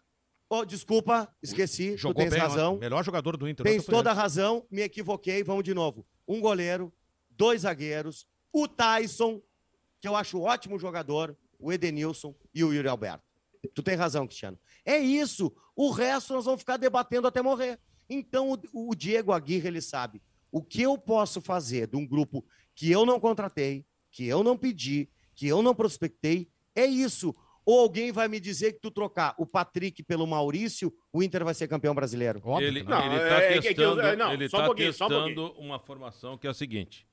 Oh, 0.50 0.64
desculpa, 0.64 1.28
esqueci. 1.42 1.96
Jogou 1.96 2.14
tu 2.14 2.18
tens 2.22 2.30
bem, 2.30 2.40
razão. 2.40 2.78
Melhor 2.78 3.04
jogador 3.04 3.36
do 3.36 3.46
Inter. 3.46 3.64
Tens 3.64 3.84
toda 3.84 4.10
a 4.10 4.14
razão, 4.14 4.66
me 4.70 4.80
equivoquei. 4.80 5.44
Vamos 5.44 5.62
de 5.62 5.74
novo. 5.74 6.06
Um 6.28 6.40
goleiro, 6.40 6.92
dois 7.30 7.62
zagueiros, 7.62 8.28
o 8.52 8.68
Tyson, 8.68 9.42
que 10.00 10.06
eu 10.06 10.14
acho 10.14 10.40
ótimo 10.40 10.78
jogador, 10.78 11.36
o 11.58 11.72
Edenilson 11.72 12.34
e 12.54 12.62
o 12.62 12.72
Yuri 12.72 12.86
Alberto. 12.86 13.24
Tu 13.74 13.82
tem 13.82 13.96
razão, 13.96 14.26
Cristiano. 14.26 14.58
É 14.84 14.98
isso. 14.98 15.52
O 15.74 15.90
resto 15.90 16.34
nós 16.34 16.44
vamos 16.44 16.60
ficar 16.60 16.76
debatendo 16.76 17.26
até 17.26 17.42
morrer. 17.42 17.78
Então, 18.08 18.58
o, 18.72 18.94
Diego 18.94 19.32
Aguirre, 19.32 19.68
ele 19.68 19.80
sabe 19.80 20.22
o 20.50 20.62
que 20.62 20.82
eu 20.82 20.96
posso 20.96 21.40
fazer 21.40 21.86
de 21.86 21.96
um 21.96 22.06
grupo 22.06 22.44
que 22.74 22.90
eu 22.90 23.04
não 23.04 23.20
contratei, 23.20 23.84
que 24.10 24.26
eu 24.26 24.42
não 24.42 24.56
pedi, 24.56 25.10
que 25.34 25.46
eu 25.46 25.62
não 25.62 25.74
prospectei. 25.74 26.50
É 26.74 26.86
isso. 26.86 27.34
Ou 27.70 27.80
alguém 27.80 28.10
vai 28.10 28.28
me 28.28 28.40
dizer 28.40 28.72
que 28.72 28.80
tu 28.80 28.90
trocar 28.90 29.34
o 29.36 29.44
Patrick 29.44 30.02
pelo 30.02 30.26
Maurício, 30.26 30.90
o 31.12 31.22
Inter 31.22 31.44
vai 31.44 31.52
ser 31.52 31.68
campeão 31.68 31.94
brasileiro? 31.94 32.40
Óbvio, 32.42 32.66
ele 32.66 32.80
está 32.80 33.04
é, 33.04 33.56
é, 33.56 33.60
testando, 33.60 34.00
é, 34.00 34.16
não, 34.16 34.32
ele 34.32 34.48
tá 34.48 34.70
um 34.70 34.74
testando 34.74 35.52
uma 35.58 35.78
formação 35.78 36.38
que 36.38 36.46
é 36.46 36.50
a 36.50 36.54
seguinte 36.54 37.06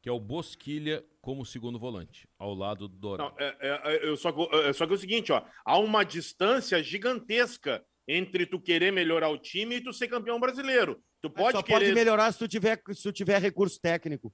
que 0.00 0.08
é 0.08 0.12
o 0.12 0.20
Bosquilha 0.20 1.04
como 1.20 1.44
segundo 1.44 1.78
volante, 1.78 2.26
ao 2.38 2.54
lado 2.54 2.88
do 2.88 2.96
Dourado. 2.96 3.34
Não, 3.36 3.44
é, 3.44 3.56
é, 3.60 4.12
é, 4.12 4.16
só, 4.16 4.30
que, 4.30 4.56
é, 4.56 4.72
só 4.72 4.86
que 4.86 4.92
é 4.92 4.94
o 4.94 4.98
seguinte, 4.98 5.32
ó, 5.32 5.42
há 5.64 5.76
uma 5.76 6.04
distância 6.04 6.82
gigantesca 6.82 7.84
entre 8.06 8.46
tu 8.46 8.60
querer 8.60 8.92
melhorar 8.92 9.28
o 9.28 9.36
time 9.36 9.76
e 9.76 9.80
tu 9.82 9.92
ser 9.92 10.08
campeão 10.08 10.40
brasileiro. 10.40 11.02
Tu 11.20 11.28
pode 11.28 11.56
só 11.56 11.62
querer... 11.62 11.80
pode 11.80 11.92
melhorar 11.92 12.32
se 12.32 12.38
tu 12.38 12.48
tiver, 12.48 12.80
se 12.92 13.02
tu 13.02 13.12
tiver 13.12 13.42
recurso 13.42 13.78
técnico. 13.80 14.32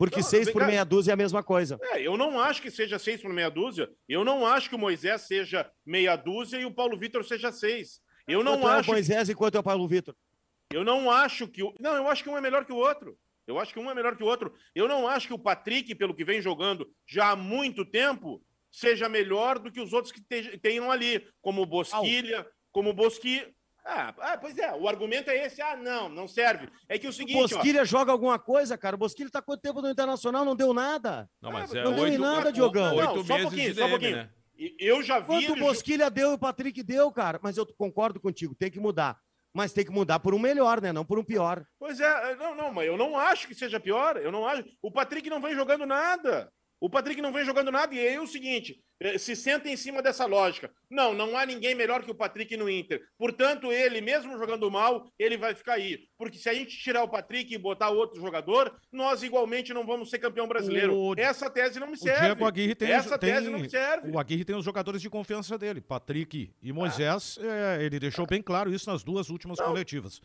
Porque 0.00 0.20
não, 0.20 0.24
seis 0.26 0.50
por 0.50 0.66
meia 0.66 0.82
dúzia 0.82 1.12
é 1.12 1.14
a 1.14 1.16
mesma 1.16 1.42
coisa. 1.42 1.78
É, 1.82 2.00
eu 2.00 2.16
não 2.16 2.40
acho 2.40 2.62
que 2.62 2.70
seja 2.70 2.98
seis 2.98 3.20
por 3.20 3.30
meia 3.30 3.50
dúzia. 3.50 3.86
Eu 4.08 4.24
não 4.24 4.46
acho 4.46 4.70
que 4.70 4.74
o 4.74 4.78
Moisés 4.78 5.20
seja 5.26 5.70
meia 5.84 6.16
dúzia 6.16 6.56
e 6.56 6.64
o 6.64 6.72
Paulo 6.72 6.98
Vitor 6.98 7.22
seja 7.22 7.52
seis. 7.52 8.00
Eu 8.26 8.42
não 8.42 8.58
quanto 8.58 8.78
acho. 8.78 8.88
É 8.88 8.92
o 8.92 8.94
Moisés 8.94 9.28
e 9.28 9.34
quanto 9.34 9.56
é 9.58 9.60
o 9.60 9.62
Paulo 9.62 9.86
Vitor? 9.86 10.16
Eu 10.72 10.82
não 10.82 11.10
acho 11.10 11.46
que. 11.46 11.62
O... 11.62 11.74
Não, 11.78 11.94
eu 11.96 12.08
acho 12.08 12.22
que 12.24 12.30
um 12.30 12.38
é 12.38 12.40
melhor 12.40 12.64
que 12.64 12.72
o 12.72 12.76
outro. 12.76 13.14
Eu 13.46 13.58
acho 13.58 13.74
que 13.74 13.78
um 13.78 13.90
é 13.90 13.94
melhor 13.94 14.16
que 14.16 14.22
o 14.22 14.26
outro. 14.26 14.54
Eu 14.74 14.88
não 14.88 15.06
acho 15.06 15.26
que 15.26 15.34
o 15.34 15.38
Patrick, 15.38 15.94
pelo 15.94 16.14
que 16.14 16.24
vem 16.24 16.40
jogando 16.40 16.90
já 17.06 17.32
há 17.32 17.36
muito 17.36 17.84
tempo, 17.84 18.42
seja 18.72 19.06
melhor 19.06 19.58
do 19.58 19.70
que 19.70 19.82
os 19.82 19.92
outros 19.92 20.14
que 20.14 20.22
tenham 20.62 20.90
ali, 20.90 21.28
como 21.42 21.60
o 21.60 21.66
Bosquilha, 21.66 22.46
como 22.72 22.88
o 22.88 22.94
Bosqui. 22.94 23.46
Ah, 23.84 24.14
ah, 24.18 24.38
pois 24.38 24.56
é, 24.58 24.72
o 24.72 24.88
argumento 24.88 25.30
é 25.30 25.46
esse. 25.46 25.60
Ah, 25.60 25.76
não, 25.76 26.08
não 26.08 26.28
serve. 26.28 26.68
É 26.88 26.98
que 26.98 27.08
o 27.08 27.12
seguinte. 27.12 27.36
O 27.36 27.48
Bosquilha 27.48 27.82
ó... 27.82 27.84
joga 27.84 28.12
alguma 28.12 28.38
coisa, 28.38 28.76
cara. 28.76 28.96
O 28.96 28.98
Bosquilha 28.98 29.30
tá 29.30 29.40
quanto 29.40 29.60
tempo 29.60 29.80
no 29.80 29.90
Internacional? 29.90 30.44
Não 30.44 30.54
deu 30.54 30.72
nada. 30.72 31.28
Não, 31.40 31.50
mas 31.50 31.74
é, 31.74 31.82
não 31.82 31.94
deu 31.94 32.04
oito, 32.04 32.20
nada, 32.20 32.52
Diogão. 32.52 32.96
Não, 32.96 33.16
não, 33.16 33.24
só 33.24 33.36
um 33.36 33.42
pouquinho, 33.42 33.74
só 33.74 33.86
um 33.86 33.90
pouquinho. 33.90 34.16
Né? 34.16 34.30
Eu 34.78 35.02
já 35.02 35.18
vi. 35.18 35.26
Quanto 35.26 35.52
o 35.52 35.56
Bosquilha 35.56 36.10
deu 36.10 36.32
e 36.32 36.34
o 36.34 36.38
Patrick 36.38 36.82
deu, 36.82 37.10
cara. 37.10 37.40
Mas 37.42 37.56
eu 37.56 37.66
concordo 37.66 38.20
contigo, 38.20 38.54
tem 38.54 38.70
que 38.70 38.78
mudar 38.78 39.18
mas 39.52 39.72
tem 39.72 39.84
que 39.84 39.90
mudar 39.90 40.20
por 40.20 40.34
um 40.34 40.38
melhor, 40.38 40.80
né? 40.80 40.92
Não 40.92 41.04
por 41.04 41.18
um 41.18 41.24
pior. 41.24 41.64
Pois 41.78 42.00
é, 42.00 42.32
é, 42.32 42.36
não, 42.36 42.54
não, 42.54 42.72
mas 42.72 42.86
eu 42.86 42.96
não 42.96 43.16
acho 43.16 43.48
que 43.48 43.54
seja 43.54 43.80
pior. 43.80 44.16
Eu 44.16 44.30
não 44.30 44.46
acho. 44.46 44.64
O 44.80 44.90
Patrick 44.90 45.28
não 45.28 45.40
vem 45.40 45.54
jogando 45.54 45.84
nada. 45.84 46.52
O 46.80 46.88
Patrick 46.88 47.20
não 47.20 47.32
vem 47.32 47.44
jogando 47.44 47.70
nada, 47.70 47.94
e 47.94 47.98
aí 47.98 48.14
é 48.14 48.20
o 48.20 48.26
seguinte: 48.26 48.82
eh, 48.98 49.18
se 49.18 49.36
senta 49.36 49.68
em 49.68 49.76
cima 49.76 50.00
dessa 50.00 50.24
lógica. 50.24 50.70
Não, 50.88 51.12
não 51.12 51.36
há 51.36 51.44
ninguém 51.44 51.74
melhor 51.74 52.02
que 52.02 52.10
o 52.10 52.14
Patrick 52.14 52.56
no 52.56 52.70
Inter. 52.70 53.02
Portanto, 53.18 53.70
ele, 53.70 54.00
mesmo 54.00 54.38
jogando 54.38 54.70
mal, 54.70 55.06
ele 55.18 55.36
vai 55.36 55.54
ficar 55.54 55.74
aí. 55.74 55.98
Porque 56.16 56.38
se 56.38 56.48
a 56.48 56.54
gente 56.54 56.78
tirar 56.78 57.02
o 57.02 57.08
Patrick 57.08 57.52
e 57.52 57.58
botar 57.58 57.90
outro 57.90 58.18
jogador, 58.18 58.74
nós 58.90 59.22
igualmente 59.22 59.74
não 59.74 59.86
vamos 59.86 60.08
ser 60.08 60.18
campeão 60.18 60.48
brasileiro. 60.48 60.96
O... 60.96 61.14
Essa 61.18 61.50
tese 61.50 61.78
não 61.78 61.86
me 61.86 61.98
serve. 61.98 62.18
O 62.18 62.24
Diego 62.24 62.46
Aguirre 62.46 62.74
tem, 62.74 62.90
Essa 62.90 63.18
tem... 63.18 63.30
tese 63.30 63.50
não 63.50 63.58
me 63.58 63.68
serve. 63.68 64.10
O 64.10 64.18
Aguirre 64.18 64.44
tem 64.44 64.56
os 64.56 64.64
jogadores 64.64 65.02
de 65.02 65.10
confiança 65.10 65.58
dele, 65.58 65.82
Patrick 65.82 66.50
e 66.62 66.72
Moisés. 66.72 67.38
Ah. 67.42 67.78
É, 67.78 67.84
ele 67.84 68.00
deixou 68.00 68.26
bem 68.26 68.40
claro 68.40 68.72
isso 68.72 68.90
nas 68.90 69.04
duas 69.04 69.28
últimas 69.28 69.58
não. 69.58 69.66
coletivas. 69.66 70.22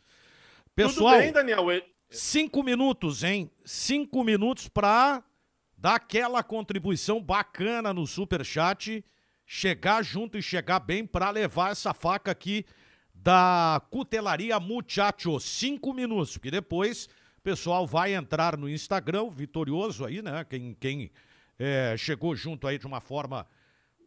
Pessoal, 0.73 1.15
Tudo 1.15 1.23
bem, 1.23 1.33
Daniel. 1.33 1.65
Cinco 2.09 2.63
minutos, 2.63 3.23
hein? 3.23 3.51
Cinco 3.65 4.23
minutos 4.23 4.69
para 4.69 5.23
dar 5.86 5.97
aquela 5.97 6.41
contribuição 6.41 7.21
bacana 7.21 7.93
no 7.93 8.07
super 8.07 8.43
chat, 8.43 9.05
chegar 9.45 10.03
junto 10.03 10.36
e 10.36 10.41
chegar 10.41 10.79
bem 10.79 11.05
para 11.05 11.29
levar 11.29 11.73
essa 11.73 11.93
faca 11.93 12.31
aqui 12.31 12.65
da 13.13 13.79
Cutelaria 13.91 14.59
Muchacho. 14.59 15.39
Cinco 15.39 15.93
minutos, 15.93 16.38
porque 16.38 16.49
depois 16.49 17.05
o 17.38 17.41
pessoal 17.43 17.86
vai 17.86 18.15
entrar 18.15 18.57
no 18.57 18.67
Instagram, 18.67 19.29
vitorioso 19.29 20.03
aí, 20.03 20.23
né? 20.23 20.43
Quem, 20.49 20.73
quem 20.73 21.11
é, 21.59 21.95
chegou 21.95 22.36
junto 22.36 22.67
aí 22.67 22.79
de 22.79 22.88
uma 22.88 22.99
forma 22.99 23.45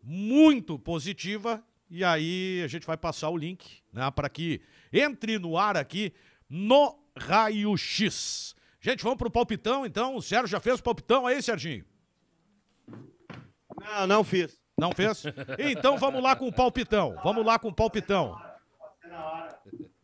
muito 0.03 0.81
positiva. 0.81 1.63
E 1.89 2.03
aí 2.03 2.61
a 2.65 2.67
gente 2.67 2.89
vai 2.89 2.97
passar 2.97 3.31
o 3.31 3.37
link, 3.37 3.85
né? 3.93 4.11
Para 4.11 4.29
que 4.29 4.61
entre 4.93 5.39
no 5.39 5.57
ar 5.57 5.77
aqui 5.77 6.13
no 6.51 6.99
Raio 7.17 7.77
X. 7.77 8.57
Gente, 8.81 9.03
vamos 9.03 9.19
pro 9.19 9.31
palpitão, 9.31 9.85
então. 9.85 10.17
O 10.17 10.23
Sérgio 10.23 10.49
já 10.49 10.61
fez 10.61 10.79
o 10.79 10.83
palpitão 10.83 11.27
aí, 11.27 11.43
Serginho? 11.43 11.85
Não, 13.81 14.07
não 14.07 14.25
fiz. 14.25 14.59
Não 14.79 14.93
fez? 14.93 15.25
Então 15.59 15.99
vamos 15.99 16.23
lá 16.23 16.37
com 16.37 16.47
o 16.47 16.53
palpitão. 16.53 17.17
Vamos 17.25 17.45
lá 17.45 17.59
com 17.59 17.69
o 17.69 17.75
palpitão. 17.75 18.39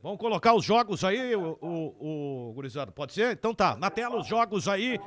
Vamos 0.03 0.19
colocar 0.19 0.53
os 0.53 0.65
jogos 0.65 1.03
aí, 1.03 1.35
o, 1.35 1.57
o, 1.63 2.51
o 2.51 2.53
Gurizado, 2.53 2.93
pode 2.93 3.15
ser? 3.15 3.33
Então 3.33 3.55
tá, 3.55 3.75
na 3.77 3.91
tela 3.91 4.17
os 4.19 4.27
jogos 4.27 4.69
aí. 4.69 5.01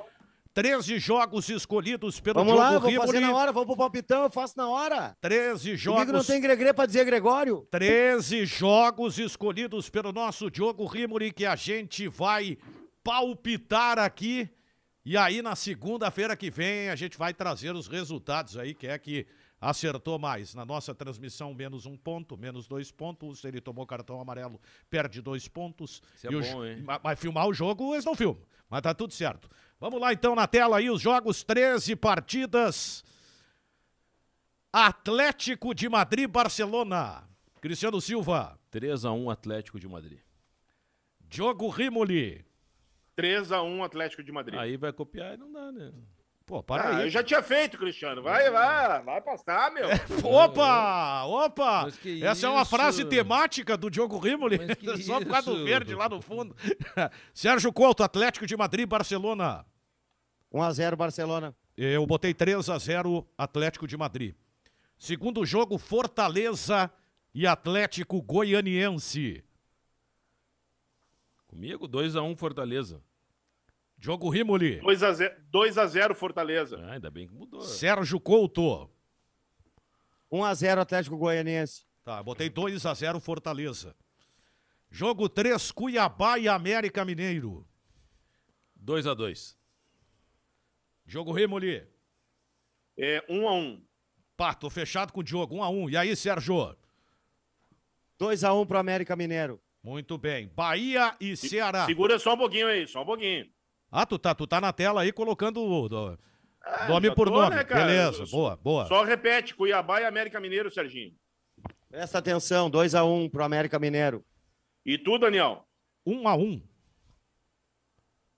13 0.55 0.97
jogos 0.97 1.49
escolhidos 1.49 2.19
pelo 2.19 2.39
Vamos 2.39 2.53
Diogo 2.53 2.73
lá, 2.73 2.79
vou 2.79 3.05
fazer 3.05 3.19
na 3.19 3.31
hora, 3.31 3.51
vamos 3.51 3.67
pro 3.67 3.77
palpitão, 3.77 4.23
eu 4.23 4.31
faço 4.31 4.57
na 4.57 4.67
hora. 4.67 5.15
13 5.21 5.75
jogos. 5.75 5.99
Comigo 5.99 6.17
não 6.17 6.25
tem 6.25 6.41
Gregre 6.41 6.73
pra 6.73 6.87
dizer 6.87 7.05
Gregório. 7.05 7.67
13 7.69 8.43
jogos 8.47 9.19
escolhidos 9.19 9.87
pelo 9.87 10.11
nosso 10.11 10.49
Diogo 10.49 10.87
Rimuri 10.87 11.31
que 11.31 11.45
a 11.45 11.55
gente 11.55 12.07
vai 12.07 12.57
palpitar 13.07 13.97
aqui. 13.97 14.49
E 15.05 15.15
aí, 15.15 15.41
na 15.41 15.55
segunda-feira 15.55 16.35
que 16.35 16.51
vem, 16.51 16.89
a 16.89 16.95
gente 16.97 17.17
vai 17.17 17.33
trazer 17.33 17.73
os 17.73 17.87
resultados 17.87 18.57
aí, 18.57 18.73
que 18.73 18.85
é 18.85 18.99
que 18.99 19.25
acertou 19.61 20.19
mais. 20.19 20.53
Na 20.53 20.65
nossa 20.65 20.93
transmissão, 20.93 21.53
menos 21.53 21.85
um 21.85 21.95
ponto, 21.95 22.37
menos 22.37 22.67
dois 22.67 22.91
pontos. 22.91 23.45
Ele 23.45 23.61
tomou 23.61 23.87
cartão 23.87 24.19
amarelo, 24.19 24.59
perde 24.89 25.21
dois 25.21 25.47
pontos. 25.47 26.01
Isso 26.15 26.27
é 26.27 26.31
bom, 26.31 26.65
hein? 26.65 26.83
Vai 27.01 27.15
filmar 27.15 27.47
o 27.47 27.53
jogo, 27.53 27.95
eles 27.95 28.03
não 28.03 28.13
filmam. 28.13 28.41
Mas 28.69 28.81
tá 28.81 28.93
tudo 28.93 29.13
certo. 29.13 29.49
Vamos 29.79 30.01
lá 30.01 30.11
então 30.11 30.35
na 30.35 30.45
tela 30.45 30.75
aí, 30.75 30.89
os 30.89 31.01
jogos, 31.01 31.45
13 31.45 31.95
partidas. 31.95 33.05
Atlético 34.73 35.73
de 35.73 35.87
Madrid, 35.87 36.29
Barcelona. 36.29 37.23
Cristiano 37.61 38.01
Silva. 38.01 38.59
3 38.69 39.05
a 39.05 39.13
1 39.13 39.29
Atlético 39.29 39.79
de 39.79 39.87
Madrid. 39.87 40.19
Diogo 41.21 41.69
Rimoli. 41.69 42.46
3x1 43.17 43.83
Atlético 43.83 44.23
de 44.23 44.31
Madrid. 44.31 44.59
Aí 44.59 44.77
vai 44.77 44.93
copiar 44.93 45.33
e 45.33 45.37
não 45.37 45.51
dá, 45.51 45.71
né? 45.71 45.91
Pô, 46.47 46.63
para 46.63 46.83
ah, 46.83 46.97
aí. 46.99 47.03
Eu 47.03 47.09
já 47.09 47.21
tinha 47.21 47.43
feito, 47.43 47.77
Cristiano. 47.77 48.21
Vai, 48.21 48.49
vai, 48.49 49.03
vai 49.03 49.21
passar, 49.21 49.69
meu. 49.69 49.85
Opa, 50.23 51.25
opa. 51.25 51.89
Essa 52.23 52.47
é 52.47 52.49
uma 52.49 52.63
frase 52.63 53.03
temática 53.03 53.75
do 53.75 53.89
Diogo 53.89 54.17
Rimoli. 54.17 54.57
Só 55.03 55.19
por 55.19 55.29
causa 55.29 55.53
do 55.53 55.65
verde 55.65 55.93
lá 55.93 56.07
no 56.07 56.21
fundo. 56.21 56.55
Sérgio 57.33 57.73
Couto, 57.73 58.01
Atlético 58.01 58.47
de 58.47 58.55
Madrid, 58.55 58.87
Barcelona. 58.87 59.65
1x0 60.53 60.95
Barcelona. 60.95 61.53
Eu 61.75 62.05
botei 62.07 62.33
3x0 62.33 63.25
Atlético 63.37 63.85
de 63.85 63.97
Madrid. 63.97 64.33
Segundo 64.97 65.45
jogo, 65.45 65.77
Fortaleza 65.77 66.89
e 67.33 67.45
Atlético 67.45 68.21
Goianiense. 68.21 69.43
Comigo, 71.45 71.89
2x1 71.89 72.37
Fortaleza. 72.37 73.01
Diogo 73.97 74.29
Rimoli. 74.29 74.79
2x0 74.79 76.13
Fortaleza. 76.13 76.77
Ah, 76.83 76.93
ainda 76.93 77.09
bem 77.09 77.27
que 77.27 77.33
mudou. 77.33 77.61
Sérgio 77.61 78.19
Couto. 78.19 78.89
1x0 80.31 80.79
Atlético 80.79 81.17
Goianiense. 81.17 81.85
Tá, 82.03 82.21
botei 82.21 82.49
2x0 82.49 83.19
Fortaleza. 83.19 83.95
Jogo 84.89 85.27
3, 85.27 85.71
Cuiabá 85.71 86.37
e 86.37 86.47
América 86.47 87.03
Mineiro. 87.03 87.67
2x2. 88.83 89.55
Jogo 91.05 91.31
Rimoli. 91.31 91.85
É 92.97 93.21
1x1. 93.29 93.81
Pá, 94.35 94.53
tô 94.53 94.69
fechado 94.69 95.11
com 95.11 95.21
o 95.21 95.23
Diogo, 95.23 95.55
1x1. 95.55 95.91
E 95.91 95.97
aí, 95.97 96.15
Sérgio? 96.15 96.75
2x1 98.19 98.65
pro 98.67 98.77
América 98.77 99.15
Mineiro. 99.15 99.59
Muito 99.83 100.17
bem. 100.17 100.47
Bahia 100.55 101.15
e 101.19 101.35
Ceará. 101.35 101.85
Segura 101.85 102.19
só 102.19 102.33
um 102.33 102.37
pouquinho 102.37 102.67
aí, 102.67 102.87
só 102.87 103.01
um 103.01 103.05
pouquinho. 103.05 103.49
Ah, 103.91 104.05
tu 104.05 104.19
tá, 104.19 104.35
tu 104.35 104.45
tá 104.45 104.59
na 104.59 104.73
tela 104.73 105.01
aí 105.01 105.11
colocando 105.11 105.61
o, 105.61 106.17
ah, 106.61 106.87
nome 106.87 107.13
por 107.13 107.27
tô, 107.27 107.35
nome. 107.35 107.55
Né, 107.55 107.63
Beleza, 107.63 108.25
boa, 108.25 108.55
boa. 108.57 108.85
Só 108.87 109.03
repete, 109.03 109.55
Cuiabá 109.55 110.01
e 110.01 110.05
América 110.05 110.39
Mineiro, 110.39 110.69
Serginho. 110.69 111.15
Presta 111.89 112.17
atenção, 112.17 112.69
2x1 112.69 113.05
um 113.05 113.29
pro 113.29 113.43
América 113.43 113.79
Mineiro. 113.79 114.25
E 114.85 114.97
tu, 114.97 115.17
Daniel? 115.17 115.65
1 116.05 116.21
um 116.21 116.27
a 116.27 116.35
1 116.35 116.41
um. 116.41 116.61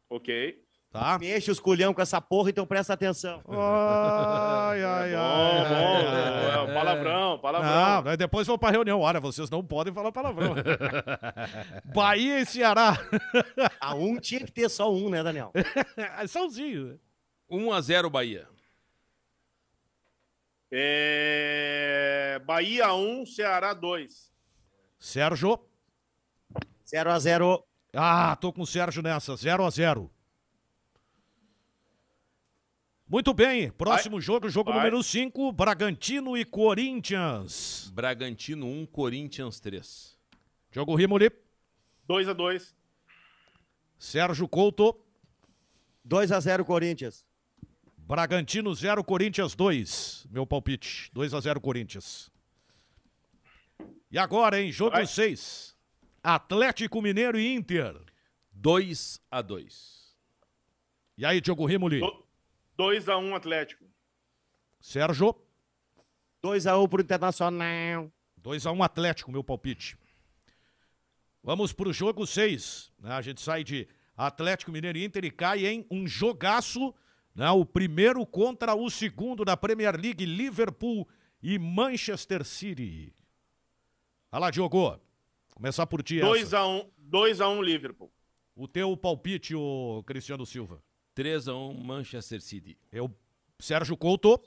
Ok. 0.10 0.64
Tá. 0.92 1.20
Me 1.20 1.36
enche 1.36 1.52
os 1.52 1.60
culhão 1.60 1.94
com 1.94 2.02
essa 2.02 2.20
porra, 2.20 2.50
então 2.50 2.66
presta 2.66 2.94
atenção. 2.94 3.44
Ai, 3.50 4.84
ai, 4.84 5.16
ai. 5.16 5.64
Bom, 5.64 6.66
bom. 6.66 6.72
É, 6.72 6.74
palavrão, 6.74 7.40
palavrão. 7.40 8.04
Não, 8.04 8.18
depois 8.18 8.48
vou 8.48 8.58
pra 8.58 8.72
reunião. 8.72 9.00
Olha, 9.02 9.20
vocês 9.20 9.50
não 9.50 9.64
podem 9.64 9.94
falar 9.94 10.12
palavrão. 10.12 10.56
Bahia 11.94 12.40
e 12.40 12.46
Ceará. 12.46 12.98
A 13.80 13.94
um 13.96 14.20
tinha 14.20 14.42
que 14.42 14.52
ter 14.52 14.70
só 14.70 14.92
um, 14.92 15.10
né, 15.10 15.24
Daniel? 15.24 15.52
Sãozinho. 16.28 17.00
1x0 17.52 18.10
Bahia. 18.10 18.48
É... 20.72 22.40
Bahia 22.46 22.94
1, 22.94 23.26
Ceará 23.26 23.74
2. 23.74 24.32
Sérgio. 25.00 25.60
0x0. 26.86 27.64
Ah, 27.94 28.36
tô 28.36 28.52
com 28.54 28.62
o 28.62 28.68
Sérgio 28.68 29.02
nessa. 29.02 29.34
0x0. 29.34 30.10
Muito 33.10 33.34
bem, 33.34 33.72
próximo 33.72 34.18
Vai. 34.18 34.22
jogo, 34.22 34.50
jogo 34.50 34.70
Vai. 34.70 34.82
número 34.82 35.02
5, 35.02 35.52
Bragantino 35.52 36.38
e 36.38 36.46
Corinthians. 36.46 37.92
Bragantino 37.92 38.68
1, 38.68 38.82
um, 38.82 38.86
Corinthians 38.86 39.60
3. 39.60 40.16
Jogo 40.72 40.94
Rimoli. 40.94 41.32
2 42.08 42.30
a 42.30 42.34
2 42.34 42.76
Sérgio 43.98 44.48
Couto. 44.48 44.96
2 46.06 46.32
a 46.32 46.40
0 46.40 46.64
Corinthians. 46.64 47.26
Bragantino 47.98 48.74
0, 48.76 49.04
Corinthians 49.04 49.56
2. 49.56 50.28
Meu 50.30 50.46
palpite. 50.46 51.10
2 51.12 51.34
a 51.34 51.40
0 51.40 51.60
Corinthians. 51.60 52.32
E 54.12 54.20
agora, 54.20 54.62
hein? 54.62 54.72
Jogo 54.72 55.04
6. 55.04 55.76
Atlético 56.22 57.02
Mineiro 57.02 57.40
e 57.40 57.56
Inter. 57.56 58.00
2 58.52 59.20
a 59.32 59.42
2 59.42 60.16
E 61.18 61.26
aí, 61.26 61.42
Diogo 61.42 61.66
Rimoli? 61.66 62.02
2x1 62.80 63.22
um 63.22 63.36
Atlético. 63.36 63.84
Sérgio? 64.80 65.36
2x1 66.42 66.82
um 66.82 66.88
pro 66.88 67.02
Internacional. 67.02 68.10
2x1 68.42 68.74
um 68.74 68.82
Atlético, 68.82 69.32
meu 69.34 69.44
palpite. 69.44 69.98
Vamos 71.44 71.74
pro 71.74 71.92
jogo 71.92 72.26
6. 72.26 72.94
Né? 73.00 73.12
A 73.12 73.22
gente 73.22 73.42
sai 73.42 73.66
de 73.66 73.86
Atlético 74.16 74.72
Mineiro 74.72 74.98
e 74.98 75.04
Inter 75.04 75.26
e 75.26 75.32
cai 75.32 75.66
em 75.66 75.86
um 75.92 76.08
jogaço. 76.08 76.96
Né? 77.36 77.50
O 77.52 77.66
primeiro 77.66 78.26
contra 78.26 78.74
o 78.74 78.90
segundo 78.90 79.44
da 79.44 79.58
Premier 79.58 80.00
League, 80.00 80.26
Liverpool 80.26 81.06
e 81.44 81.60
Manchester 81.60 82.46
City. 82.46 83.14
Olha 84.32 84.40
lá, 84.40 84.52
Diogo. 84.52 84.98
Começar 85.54 85.86
por 85.86 86.02
ti. 86.02 86.20
2x1 86.20 86.88
2 86.98 87.42
a 87.42 87.50
1 87.50 87.62
Liverpool. 87.62 88.10
O 88.56 88.70
teu 88.70 88.96
palpite, 88.96 89.54
o 89.54 90.02
Cristiano 90.06 90.46
Silva. 90.46 90.82
3x1 91.20 91.84
Manchester 91.84 92.42
City. 92.42 92.78
Eu, 92.90 93.14
Sérgio 93.60 93.98
Couto. 93.98 94.42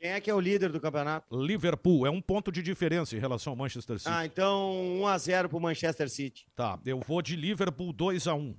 Quem 0.00 0.10
é 0.10 0.20
que 0.20 0.30
é 0.30 0.34
o 0.34 0.40
líder 0.40 0.72
do 0.72 0.80
campeonato? 0.80 1.38
Liverpool. 1.38 2.06
É 2.06 2.10
um 2.10 2.20
ponto 2.20 2.50
de 2.50 2.62
diferença 2.62 3.14
em 3.14 3.18
relação 3.18 3.52
ao 3.52 3.56
Manchester 3.56 3.98
City. 3.98 4.10
Ah, 4.10 4.24
então 4.24 4.98
1x0 5.02 5.48
pro 5.48 5.60
Manchester 5.60 6.08
City. 6.08 6.46
Tá, 6.56 6.78
eu 6.86 7.00
vou 7.00 7.20
de 7.20 7.36
Liverpool 7.36 7.92
2x1. 7.92 8.56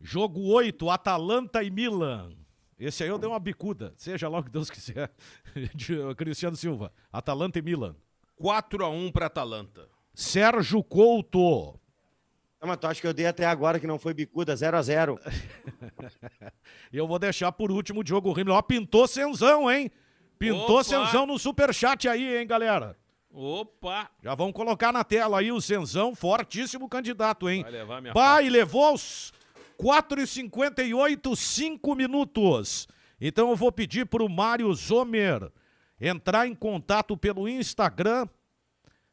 Jogo 0.00 0.40
8, 0.52 0.90
Atalanta 0.90 1.62
e 1.62 1.70
Milan. 1.70 2.32
Esse 2.78 3.04
aí 3.04 3.08
eu 3.08 3.18
dei 3.18 3.28
uma 3.28 3.40
bicuda, 3.40 3.92
seja 3.96 4.28
lá 4.28 4.38
o 4.38 4.44
que 4.44 4.50
Deus 4.50 4.70
quiser. 4.70 5.10
De, 5.74 5.96
Cristiano 6.16 6.56
Silva, 6.56 6.92
Atalanta 7.12 7.58
e 7.58 7.62
Milan. 7.62 7.96
4x1 8.40 9.12
para 9.12 9.26
Atalanta. 9.26 9.88
Sérgio 10.14 10.82
Couto. 10.82 11.78
Não, 12.60 12.68
mas 12.68 12.78
tu 12.78 12.86
acha 12.86 13.00
que 13.00 13.06
eu 13.06 13.14
dei 13.14 13.26
até 13.26 13.46
agora 13.46 13.78
que 13.78 13.86
não 13.86 13.98
foi 13.98 14.12
bicuda, 14.12 14.54
0x0. 14.54 15.18
E 16.90 16.96
eu 16.96 17.06
vou 17.06 17.18
deixar 17.18 17.52
por 17.52 17.70
último 17.70 18.00
o 18.00 18.04
Diogo 18.04 18.32
Rime. 18.32 18.50
Ó, 18.50 18.62
pintou 18.62 19.06
Senzão, 19.06 19.70
hein? 19.70 19.90
Pintou 20.38 20.76
Opa! 20.76 20.84
Senzão 20.84 21.26
no 21.26 21.38
superchat 21.38 22.08
aí, 22.08 22.38
hein, 22.38 22.46
galera? 22.46 22.96
Opa! 23.30 24.10
Já 24.22 24.34
vamos 24.34 24.54
colocar 24.54 24.90
na 24.90 25.04
tela 25.04 25.40
aí 25.40 25.52
o 25.52 25.60
Senzão, 25.60 26.14
fortíssimo 26.14 26.88
candidato, 26.88 27.48
hein? 27.48 27.62
Vai 27.62 27.72
levar 27.72 28.00
minha 28.00 28.14
Pai 28.14 28.48
levou 28.48 28.84
aos 28.86 29.32
4h58, 29.78 31.36
5 31.36 31.94
minutos. 31.94 32.88
Então 33.20 33.50
eu 33.50 33.56
vou 33.56 33.70
pedir 33.70 34.06
para 34.06 34.22
o 34.22 34.28
Mário 34.28 34.72
Zomer 34.72 35.52
entrar 36.00 36.46
em 36.46 36.54
contato 36.54 37.16
pelo 37.16 37.48
Instagram, 37.48 38.26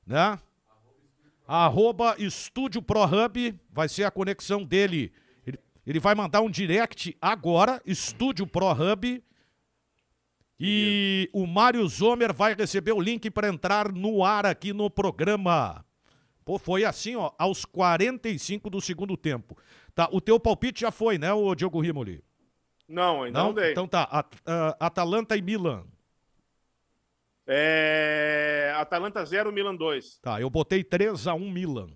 né? 0.06 0.40
Arroba 1.48 2.16
Estúdio 2.18 2.82
ProHub, 2.82 3.54
vai 3.72 3.88
ser 3.88 4.04
a 4.04 4.12
conexão 4.12 4.64
dele. 4.64 5.12
Ele, 5.46 5.60
ele 5.86 6.00
vai 6.00 6.16
mandar 6.16 6.42
um 6.42 6.50
direct 6.50 7.16
agora, 7.22 7.82
Estúdio 7.86 8.48
ProHub. 8.48 9.22
E 10.60 11.30
o 11.34 11.46
Mário 11.46 11.86
Zomer 11.88 12.34
vai 12.34 12.54
receber 12.56 12.94
o 12.94 13.02
link 13.02 13.30
para 13.30 13.50
entrar 13.50 13.92
no 13.92 14.24
ar 14.24 14.46
aqui 14.46 14.72
no 14.72 14.90
programa. 14.90 15.86
Pô, 16.46 16.58
foi 16.58 16.86
assim, 16.86 17.16
ó, 17.16 17.32
aos 17.38 17.66
45 17.66 18.70
do 18.70 18.80
segundo 18.80 19.18
tempo. 19.18 19.58
Tá, 19.94 20.08
o 20.12 20.22
teu 20.22 20.40
palpite 20.40 20.82
já 20.82 20.92
foi, 20.92 21.18
né, 21.18 21.34
o 21.34 21.54
Diogo 21.56 21.82
Rimoli? 21.82 22.24
Não, 22.88 23.24
ainda 23.24 23.44
não, 23.44 23.54
dei. 23.54 23.72
Então 23.72 23.88
tá, 23.88 24.04
At- 24.04 24.36
ah, 24.46 24.78
Atalanta 24.80 25.36
e 25.36 25.42
Milan. 25.42 25.84
É... 27.48 28.74
Atalanta 28.76 29.24
0, 29.24 29.52
Milan 29.52 29.76
2. 29.76 30.20
Tá, 30.20 30.42
eu 30.42 30.50
botei 30.50 30.84
3 30.84 31.28
a 31.28 31.34
1 31.34 31.52
Milan. 31.52 31.90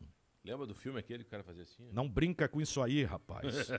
Lembra 0.44 0.66
do 0.66 0.74
filme 0.74 1.00
aquele 1.00 1.24
que 1.24 1.28
o 1.28 1.32
cara 1.32 1.44
fazia 1.44 1.64
assim? 1.64 1.90
Não 1.92 2.08
brinca 2.10 2.48
com 2.48 2.62
isso 2.62 2.82
aí, 2.82 3.04
rapaz. 3.04 3.70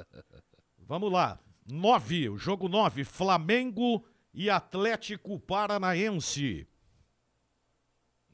Vamos 0.78 1.12
lá. 1.12 1.38
9, 1.66 2.30
o 2.30 2.38
jogo 2.38 2.68
9, 2.68 3.04
Flamengo 3.04 4.04
e 4.32 4.48
Atlético 4.48 5.38
Paranaense. 5.38 6.66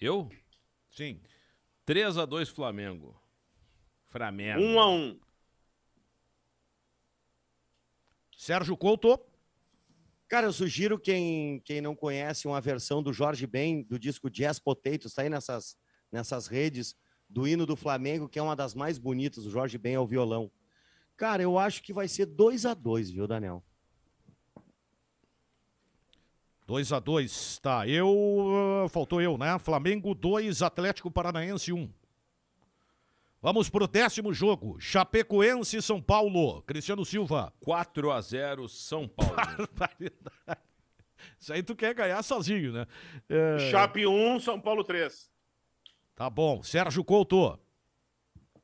Eu? 0.00 0.30
Sim. 0.90 1.20
3x2 1.86 2.54
Flamengo. 2.54 3.20
Flamengo. 4.06 4.60
1 4.60 4.80
a 4.80 4.88
1. 4.88 5.20
Sérgio 8.36 8.76
Couto. 8.76 9.20
Cara, 10.29 10.47
eu 10.47 10.53
sugiro 10.53 10.99
quem, 10.99 11.61
quem 11.61 11.81
não 11.81 11.95
conhece 11.95 12.49
uma 12.49 12.61
versão 12.61 13.01
do 13.03 13.12
Jorge 13.12 13.47
Ben, 13.47 13.85
do 13.85 13.99
disco 13.99 14.29
Jazz 14.29 14.59
Potatoes, 14.59 15.14
tá 15.14 15.22
aí 15.22 15.29
nessas, 15.29 15.77
nessas 16.11 16.49
redes, 16.49 16.97
do 17.29 17.47
hino 17.47 17.64
do 17.64 17.77
Flamengo, 17.77 18.29
que 18.29 18.39
é 18.39 18.43
uma 18.43 18.57
das 18.57 18.74
mais 18.74 18.99
bonitas, 18.99 19.47
o 19.47 19.51
Jorge 19.51 19.79
Ben 19.79 19.95
ao 19.95 20.07
violão. 20.07 20.51
Cara, 21.16 21.43
eu 21.43 21.59
acho 21.59 21.83
que 21.83 21.93
vai 21.93 22.09
ser 22.09 22.27
2 22.27 22.66
a 22.66 22.74
2 22.74 23.11
viu, 23.11 23.27
Daniel? 23.27 23.62
2 26.66 26.93
a 26.93 26.99
2 26.99 27.61
Tá, 27.61 27.87
eu. 27.89 28.87
Faltou 28.91 29.22
eu, 29.22 29.39
né? 29.39 29.59
Flamengo 29.59 30.14
2, 30.14 30.61
Atlético 30.62 31.11
Paranaense 31.11 31.72
1. 31.72 31.89
Vamos 33.47 33.70
pro 33.70 33.86
décimo 33.86 34.34
jogo. 34.34 34.76
Chapecoense 34.80 35.80
São 35.80 36.03
Paulo. 36.03 36.62
Cristiano 36.62 37.05
Silva. 37.05 37.53
4x0 37.64 38.66
São 38.66 39.07
Paulo. 39.07 39.36
Isso 41.38 41.53
aí 41.53 41.62
tu 41.62 41.76
quer 41.76 41.94
ganhar 41.94 42.20
sozinho, 42.24 42.72
né? 42.72 42.86
É, 43.28 43.70
Chape 43.70 44.05
1, 44.05 44.40
São 44.40 44.61
Paulo 44.61 44.82
3. 44.82 45.30
Tá 46.16 46.28
bom. 46.28 46.61
Sérgio 46.64 47.05
Couto. 47.05 47.57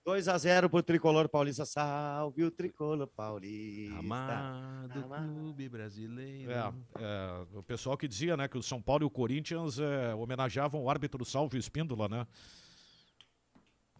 2 0.05 0.26
a 0.26 0.37
0 0.37 0.68
pro 0.68 0.83
Tricolor 0.83 1.28
Paulista. 1.28 1.64
Salve 1.64 2.43
o 2.43 2.51
Tricolor 2.51 3.07
Paulista. 3.07 4.01
Amado 4.01 4.99
Amado. 4.99 5.33
clube 5.33 5.68
brasileiro. 5.68 6.51
É, 6.51 6.72
é, 6.99 7.47
o 7.55 7.62
pessoal 7.62 7.97
que 7.97 8.09
dizia, 8.09 8.37
né, 8.37 8.49
que 8.49 8.59
o 8.59 8.62
São 8.64 8.83
Paulo 8.83 9.05
e 9.05 9.07
o 9.07 9.11
Corinthians 9.11 9.78
é, 9.78 10.12
homenageavam 10.12 10.83
o 10.83 10.91
árbitro 10.91 11.24
Salvio 11.24 11.61
Espíndola, 11.61 12.09
né? 12.09 12.26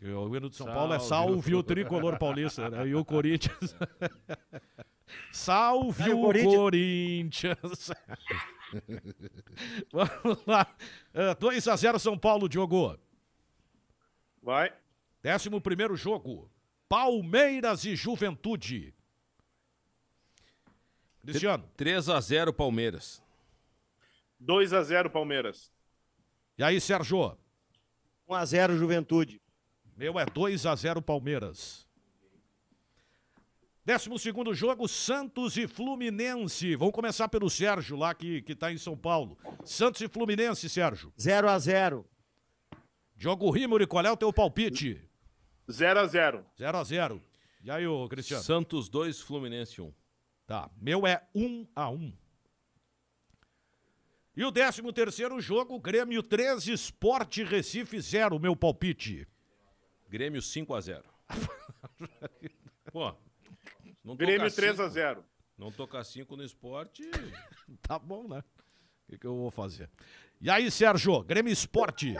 O 0.03 0.37
hino 0.37 0.51
de 0.51 0.57
São 0.57 0.67
Paulo 0.67 0.93
é 0.95 0.99
Salve 0.99 1.55
o 1.55 1.59
Salve 1.59 1.63
Tricolor 1.63 2.19
Paulista, 2.19 2.69
né? 2.69 2.89
E 2.89 2.95
o 2.95 3.05
Corinthians... 3.05 3.77
Salve 5.31 6.03
Aí 6.05 6.13
o 6.13 6.21
o 6.21 6.33
Corinthians! 6.33 7.91
Vamos 9.93 10.47
lá. 10.47 10.67
É, 11.13 11.35
2x0 11.35 11.99
São 11.99 12.19
Paulo, 12.19 12.49
Diogo. 12.49 12.99
Vai. 14.43 14.73
Décimo 15.23 15.61
primeiro 15.61 15.95
jogo. 15.95 16.51
Palmeiras 16.89 17.85
e 17.85 17.95
Juventude. 17.95 18.95
Cristiano. 21.21 21.69
3x0 21.77 22.53
Palmeiras. 22.53 23.23
2 24.41 24.73
a 24.73 24.83
0 24.83 25.09
Palmeiras. 25.09 25.71
E 26.59 26.65
aí, 26.65 26.81
Sérgio? 26.81 27.39
1 28.29 28.35
a 28.35 28.45
0 28.45 28.77
Juventude. 28.77 29.41
Meu 29.97 30.19
é 30.19 30.25
2 30.25 30.67
a 30.67 30.75
0 30.75 31.03
Palmeiras. 31.03 31.87
Décimo 33.85 34.17
segundo 34.19 34.55
jogo, 34.55 34.87
Santos 34.87 35.57
e 35.57 35.67
Fluminense. 35.67 36.77
Vamos 36.77 36.95
começar 36.95 37.29
pelo 37.29 37.51
Sérgio, 37.51 37.97
lá 37.97 38.15
que, 38.15 38.41
que 38.43 38.55
tá 38.55 38.73
em 38.73 38.79
São 38.79 38.97
Paulo. 38.97 39.37
Santos 39.65 40.01
e 40.01 40.09
Fluminense, 40.09 40.69
Sérgio. 40.69 41.13
0 41.21 41.49
a 41.49 41.59
0 41.59 42.07
Diogo 43.17 43.51
Rimori, 43.51 43.87
qual 43.87 44.05
é 44.05 44.11
o 44.11 44.17
teu 44.17 44.33
palpite? 44.33 45.01
0 45.71 46.01
a 46.01 46.07
0 46.07 46.47
0 46.57 46.79
a 46.79 46.85
0 46.85 47.23
E 47.63 47.71
aí, 47.71 47.87
ô 47.87 48.09
Cristiano? 48.09 48.43
Santos 48.43 48.89
2, 48.89 49.21
Fluminense 49.21 49.81
1. 49.81 49.93
Tá, 50.47 50.71
meu 50.81 51.07
é 51.07 51.27
1 51.35 51.67
a 51.75 51.91
1 51.91 52.13
E 54.37 54.45
o 54.45 54.51
décimo 54.51 54.93
terceiro 54.93 55.41
jogo, 55.41 55.79
Grêmio 55.81 56.23
3, 56.23 56.69
Esporte 56.69 57.43
Recife 57.43 58.01
0, 58.01 58.39
meu 58.39 58.55
palpite. 58.55 59.27
Grêmio 60.13 60.43
5x0. 60.43 61.03
Pô, 62.93 63.15
não 64.05 64.15
Grêmio 64.15 64.41
tocar 64.51 64.57
3 64.57 64.73
a 64.81 64.85
cinco- 64.85 64.91
0 64.91 65.25
Não 65.57 65.73
tocar 65.73 66.05
5 66.05 66.37
no 66.37 66.45
esporte. 66.45 67.03
Tá 67.81 67.99
bom, 67.99 68.29
né? 68.29 68.45
O 69.09 69.11
que, 69.11 69.19
que 69.19 69.27
eu 69.27 69.35
vou 69.35 69.51
fazer? 69.51 69.89
E 70.39 70.51
aí, 70.51 70.71
Sérgio, 70.71 71.23
Grêmio 71.23 71.51
Esporte. 71.51 72.15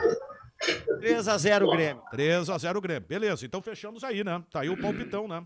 3 0.99 1.27
a 1.27 1.37
0 1.37 1.69
Grêmio. 1.69 2.01
3 2.09 2.49
a 2.49 2.57
0 2.57 2.81
Grêmio. 2.81 3.07
Beleza, 3.07 3.45
então 3.45 3.61
fechamos 3.61 4.03
aí, 4.03 4.23
né? 4.23 4.43
Tá 4.49 4.61
aí 4.61 4.69
o 4.69 4.81
palpitão, 4.81 5.27
né? 5.27 5.45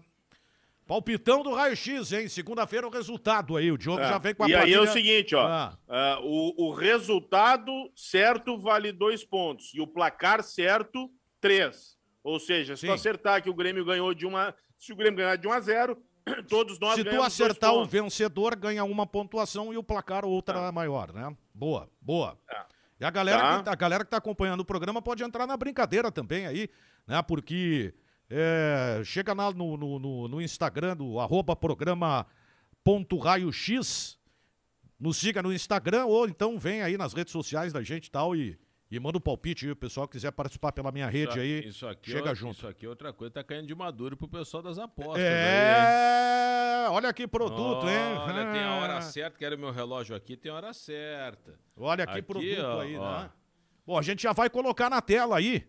Palpitão 0.87 1.43
do 1.43 1.53
raio-x, 1.53 2.13
hein? 2.13 2.29
Segunda-feira 2.29 2.87
o 2.87 2.89
resultado 2.89 3.57
aí. 3.57 3.69
O 3.69 3.77
Diogo 3.77 4.01
já 4.01 4.17
vem 4.17 4.33
com 4.33 4.45
a 4.45 4.47
É. 4.47 4.51
E 4.51 4.55
aí 4.55 4.73
é 4.73 4.79
o 4.79 4.87
seguinte, 4.87 5.35
ó. 5.35 5.45
Ah. 5.45 5.77
ah, 5.89 6.19
o, 6.23 6.67
o 6.69 6.73
resultado 6.73 7.71
certo 7.93 8.57
vale 8.57 8.93
dois 8.93 9.25
pontos. 9.25 9.73
E 9.73 9.81
o 9.81 9.87
placar 9.87 10.41
certo, 10.41 11.11
três. 11.41 11.96
Ou 12.27 12.39
seja, 12.39 12.75
se 12.75 12.81
Sim. 12.81 12.87
tu 12.87 12.93
acertar 12.93 13.41
que 13.41 13.49
o 13.49 13.53
Grêmio 13.53 13.85
ganhou 13.85 14.13
de 14.13 14.25
uma. 14.25 14.53
Se 14.77 14.91
o 14.91 14.95
Grêmio 14.95 15.17
ganhar 15.17 15.37
de 15.37 15.47
1 15.47 15.51
a 15.53 15.59
0 15.61 15.97
todos 16.49 16.77
nós 16.77 16.95
Se 16.95 17.03
tu 17.05 17.21
acertar 17.21 17.73
o 17.73 17.85
vencedor, 17.85 18.53
ganha 18.55 18.83
uma 18.83 19.07
pontuação 19.07 19.71
e 19.73 19.77
o 19.77 19.83
placar 19.83 20.25
outra 20.25 20.69
maior, 20.71 21.13
né? 21.13 21.33
Boa, 21.53 21.89
boa. 22.01 22.37
Tá. 22.45 22.67
E 22.99 23.05
a 23.05 23.09
galera, 23.09 23.39
Tá. 23.39 23.57
que, 23.59 23.63
tá- 23.63 23.71
a 23.71 23.75
galera 23.75 24.03
que 24.03 24.11
tá 24.11 24.17
acompanhando 24.17 24.59
o 24.59 24.65
programa 24.65 25.01
pode 25.01 25.23
entrar 25.23 25.47
na 25.47 25.55
brincadeira 25.55 26.11
também 26.11 26.45
aí, 26.47 26.67
né? 27.07 27.21
Porque 27.21 27.93
é, 28.29 29.01
chega 29.05 29.31
lá 29.33 29.51
no, 29.53 29.77
no, 29.77 30.27
no- 30.27 30.41
Instagram 30.41 30.97
do 30.97 31.19
arroba 31.21 31.55
programa 31.55 32.25
ponto 32.83 33.17
raio-x, 33.17 34.19
nos 34.99 35.15
siga 35.15 35.41
no 35.41 35.53
Instagram 35.53 36.05
ou 36.07 36.27
então 36.27 36.59
vem 36.59 36.81
aí 36.81 36.97
nas 36.97 37.13
redes 37.13 37.31
sociais 37.31 37.71
da 37.71 37.81
gente 37.81 38.07
e 38.07 38.11
tal 38.11 38.35
e, 38.35 38.59
e 38.89 38.99
manda 38.99 39.17
o 39.17 39.21
palpite 39.21 39.65
aí, 39.65 39.71
o 39.71 39.75
pessoal 39.75 40.07
que 40.07 40.13
quiser 40.13 40.31
participar 40.31 40.71
pela 40.71 40.91
minha 40.91 41.07
rede 41.07 41.31
Isso- 41.31 41.39
aí. 41.39 41.67
Isso 41.67 41.87
aqui, 41.87 42.11
chega 42.11 42.31
é, 42.31 42.35
junto. 42.35 42.55
Isso 42.57 42.67
aqui 42.67 42.85
é 42.85 42.89
outra 42.89 43.11
coisa, 43.11 43.33
tá 43.33 43.43
caindo 43.43 43.67
de 43.67 43.75
maduro 43.75 44.15
pro 44.15 44.27
pessoal 44.27 44.63
das 44.63 44.77
apostas. 44.79 45.17
aí? 45.17 45.23
É, 45.23 46.87
olha 46.89 47.11
que 47.13 47.27
produto, 47.27 47.87
hein? 47.87 47.97
Olha, 48.25 48.51
tem 48.51 48.63
a 48.63 48.75
hora 48.75 48.97
Ah. 48.97 49.01
certa, 49.01 49.37
quero 49.37 49.57
meu 49.57 49.71
relógio 49.71 50.15
aqui, 50.15 50.37
tem 50.37 50.51
a 50.51 50.55
hora 50.55 50.73
certa. 50.73 51.59
Olha 51.75 52.05
que 52.05 52.13
Aqui, 52.13 52.21
produto 52.21 52.61
ó, 52.63 52.79
aí, 52.81 52.95
ó. 52.97 53.21
né? 53.23 53.29
Bom, 53.85 53.97
a 53.97 54.01
gente 54.01 54.23
já 54.23 54.31
vai 54.33 54.49
colocar 54.49 54.89
na 54.89 55.01
tela 55.01 55.37
aí 55.37 55.67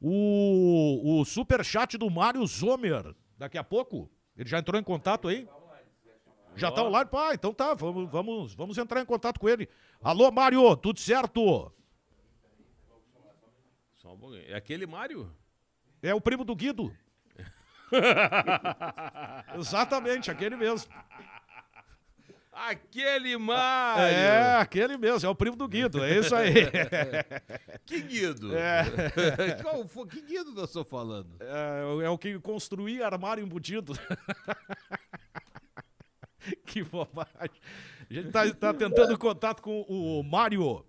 o, 0.00 1.20
o 1.20 1.24
superchat 1.24 1.96
do 1.98 2.08
Mário 2.10 2.44
Zomer. 2.46 3.14
Daqui 3.36 3.58
a 3.58 3.64
pouco. 3.64 4.10
Ele 4.36 4.48
já 4.48 4.58
entrou 4.58 4.80
em 4.80 4.84
contato 4.84 5.28
aí? 5.28 5.48
Já 6.56 6.70
tá 6.72 6.82
online? 6.82 7.08
Pá, 7.08 7.34
então 7.34 7.52
tá, 7.54 7.72
vamos, 7.74 8.10
vamos, 8.10 8.54
vamos 8.54 8.78
entrar 8.78 9.00
em 9.00 9.04
contato 9.04 9.38
com 9.38 9.48
ele. 9.48 9.68
Alô, 10.02 10.30
Mário, 10.32 10.76
tudo 10.76 10.98
certo? 10.98 11.72
Só 14.08 14.14
um 14.14 14.18
pouquinho. 14.18 14.44
É 14.48 14.54
aquele 14.54 14.86
Mário? 14.86 15.30
É 16.02 16.14
o 16.14 16.20
primo 16.20 16.42
do 16.42 16.56
Guido. 16.56 16.96
Exatamente, 19.58 20.30
aquele 20.30 20.56
mesmo. 20.56 20.90
Aquele 22.50 23.36
Mário! 23.36 24.02
É, 24.02 24.56
aquele 24.56 24.96
mesmo, 24.96 25.28
é 25.28 25.30
o 25.30 25.34
primo 25.34 25.56
do 25.56 25.68
Guido, 25.68 26.02
é 26.02 26.18
isso 26.18 26.34
aí. 26.34 26.54
que 27.84 28.00
Guido? 28.00 28.56
É. 28.56 28.84
Qual 29.62 29.86
foi, 29.86 30.06
que 30.06 30.22
Guido 30.22 30.52
nós 30.52 30.70
estamos 30.70 30.88
falando? 30.88 31.36
É, 31.40 32.06
é 32.06 32.08
o 32.08 32.16
que 32.16 32.38
construía 32.40 33.04
armário 33.04 33.44
embutido. 33.44 33.92
que 36.64 36.82
bobagem. 36.82 37.60
A 38.08 38.14
gente 38.14 38.30
tá, 38.30 38.54
tá 38.54 38.72
tentando 38.72 39.18
contato 39.18 39.62
com 39.62 39.82
o 39.82 40.22
Mário 40.22 40.82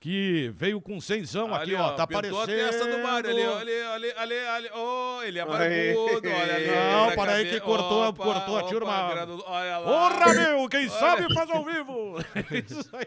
que 0.00 0.52
veio 0.54 0.80
com 0.80 1.00
cenzão 1.00 1.52
aqui, 1.52 1.74
ó, 1.74 1.90
tá 1.90 2.04
aparecendo. 2.04 2.40
a 2.40 2.46
testa 2.46 2.86
do 2.86 3.02
Mário 3.02 3.30
ali, 3.30 3.42
olha 3.42 3.90
ali, 3.90 4.12
ali, 4.12 4.34
ali, 4.34 4.70
oh, 4.72 5.22
ele 5.24 5.38
é 5.40 5.44
barbudo, 5.44 6.28
olha 6.28 6.54
ali. 6.54 6.66
Não, 6.66 7.16
para 7.16 7.32
aí 7.32 7.50
que 7.50 7.60
cortou, 7.60 8.08
opa, 8.08 8.24
cortou 8.24 8.58
a 8.58 8.62
turma. 8.62 9.10
Olha 9.46 9.78
lá. 9.78 9.84
Porra, 9.84 10.34
meu, 10.34 10.68
quem 10.68 10.88
olha. 10.88 10.90
sabe 10.90 11.34
faz 11.34 11.50
ao 11.50 11.64
vivo. 11.64 12.14
Isso 12.70 12.90
aí. 12.92 13.06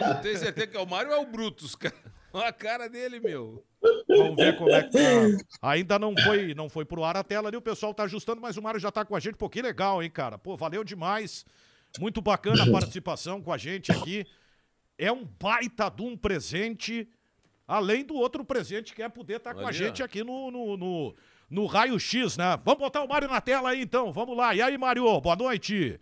Não, 0.00 0.20
tenho 0.20 0.38
certeza 0.38 0.66
que 0.66 0.76
é 0.76 0.80
o 0.80 0.86
Mário 0.86 1.12
é 1.12 1.16
o 1.16 1.26
Brutus, 1.26 1.74
cara. 1.74 1.94
Olha 2.30 2.48
a 2.48 2.52
cara 2.52 2.88
dele, 2.88 3.20
meu. 3.20 3.64
Vamos 4.08 4.36
ver 4.36 4.56
como 4.58 4.70
é 4.70 4.82
que 4.82 4.90
tá. 4.90 5.44
Ainda 5.62 5.98
não 5.98 6.14
foi, 6.16 6.52
não 6.52 6.68
foi 6.68 6.84
pro 6.84 7.04
ar 7.04 7.16
a 7.16 7.24
tela 7.24 7.48
ali, 7.48 7.56
o 7.56 7.62
pessoal 7.62 7.94
tá 7.94 8.02
ajustando, 8.02 8.40
mas 8.40 8.56
o 8.56 8.62
Mário 8.62 8.80
já 8.80 8.90
tá 8.90 9.04
com 9.04 9.16
a 9.16 9.20
gente. 9.20 9.36
Pô, 9.36 9.48
que 9.48 9.62
legal, 9.62 10.02
hein, 10.02 10.10
cara. 10.10 10.36
Pô, 10.36 10.56
valeu 10.56 10.84
demais. 10.84 11.46
Muito 11.98 12.20
bacana 12.20 12.64
a 12.64 12.70
participação 12.70 13.40
com 13.40 13.52
a 13.52 13.56
gente 13.56 13.92
aqui 13.92 14.26
é 14.98 15.10
um 15.10 15.24
baita 15.24 15.90
de 15.90 16.02
um 16.02 16.16
presente, 16.16 17.08
além 17.66 18.04
do 18.04 18.14
outro 18.14 18.44
presente 18.44 18.94
que 18.94 19.02
é 19.02 19.08
poder 19.08 19.36
estar 19.36 19.54
tá 19.54 19.60
com 19.60 19.66
a 19.66 19.72
gente 19.72 20.02
aqui 20.02 20.22
no, 20.22 20.50
no, 20.50 20.76
no, 20.76 21.14
no 21.50 21.66
Raio 21.66 21.98
X, 21.98 22.36
né? 22.36 22.58
Vamos 22.64 22.80
botar 22.80 23.02
o 23.02 23.08
Mário 23.08 23.28
na 23.28 23.40
tela 23.40 23.70
aí 23.70 23.82
então, 23.82 24.12
vamos 24.12 24.36
lá. 24.36 24.54
E 24.54 24.62
aí, 24.62 24.76
Mário, 24.78 25.20
boa 25.20 25.36
noite. 25.36 26.00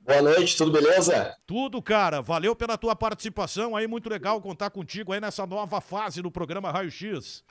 Boa 0.00 0.22
noite, 0.22 0.56
tudo 0.56 0.70
beleza? 0.70 1.36
Tudo, 1.46 1.82
cara. 1.82 2.22
Valeu 2.22 2.54
pela 2.54 2.78
tua 2.78 2.94
participação 2.94 3.74
aí, 3.74 3.88
muito 3.88 4.08
legal 4.08 4.40
contar 4.40 4.70
contigo 4.70 5.12
aí 5.12 5.20
nessa 5.20 5.44
nova 5.44 5.80
fase 5.80 6.22
do 6.22 6.30
programa 6.30 6.70
Raio 6.70 6.90
X. 6.90 7.44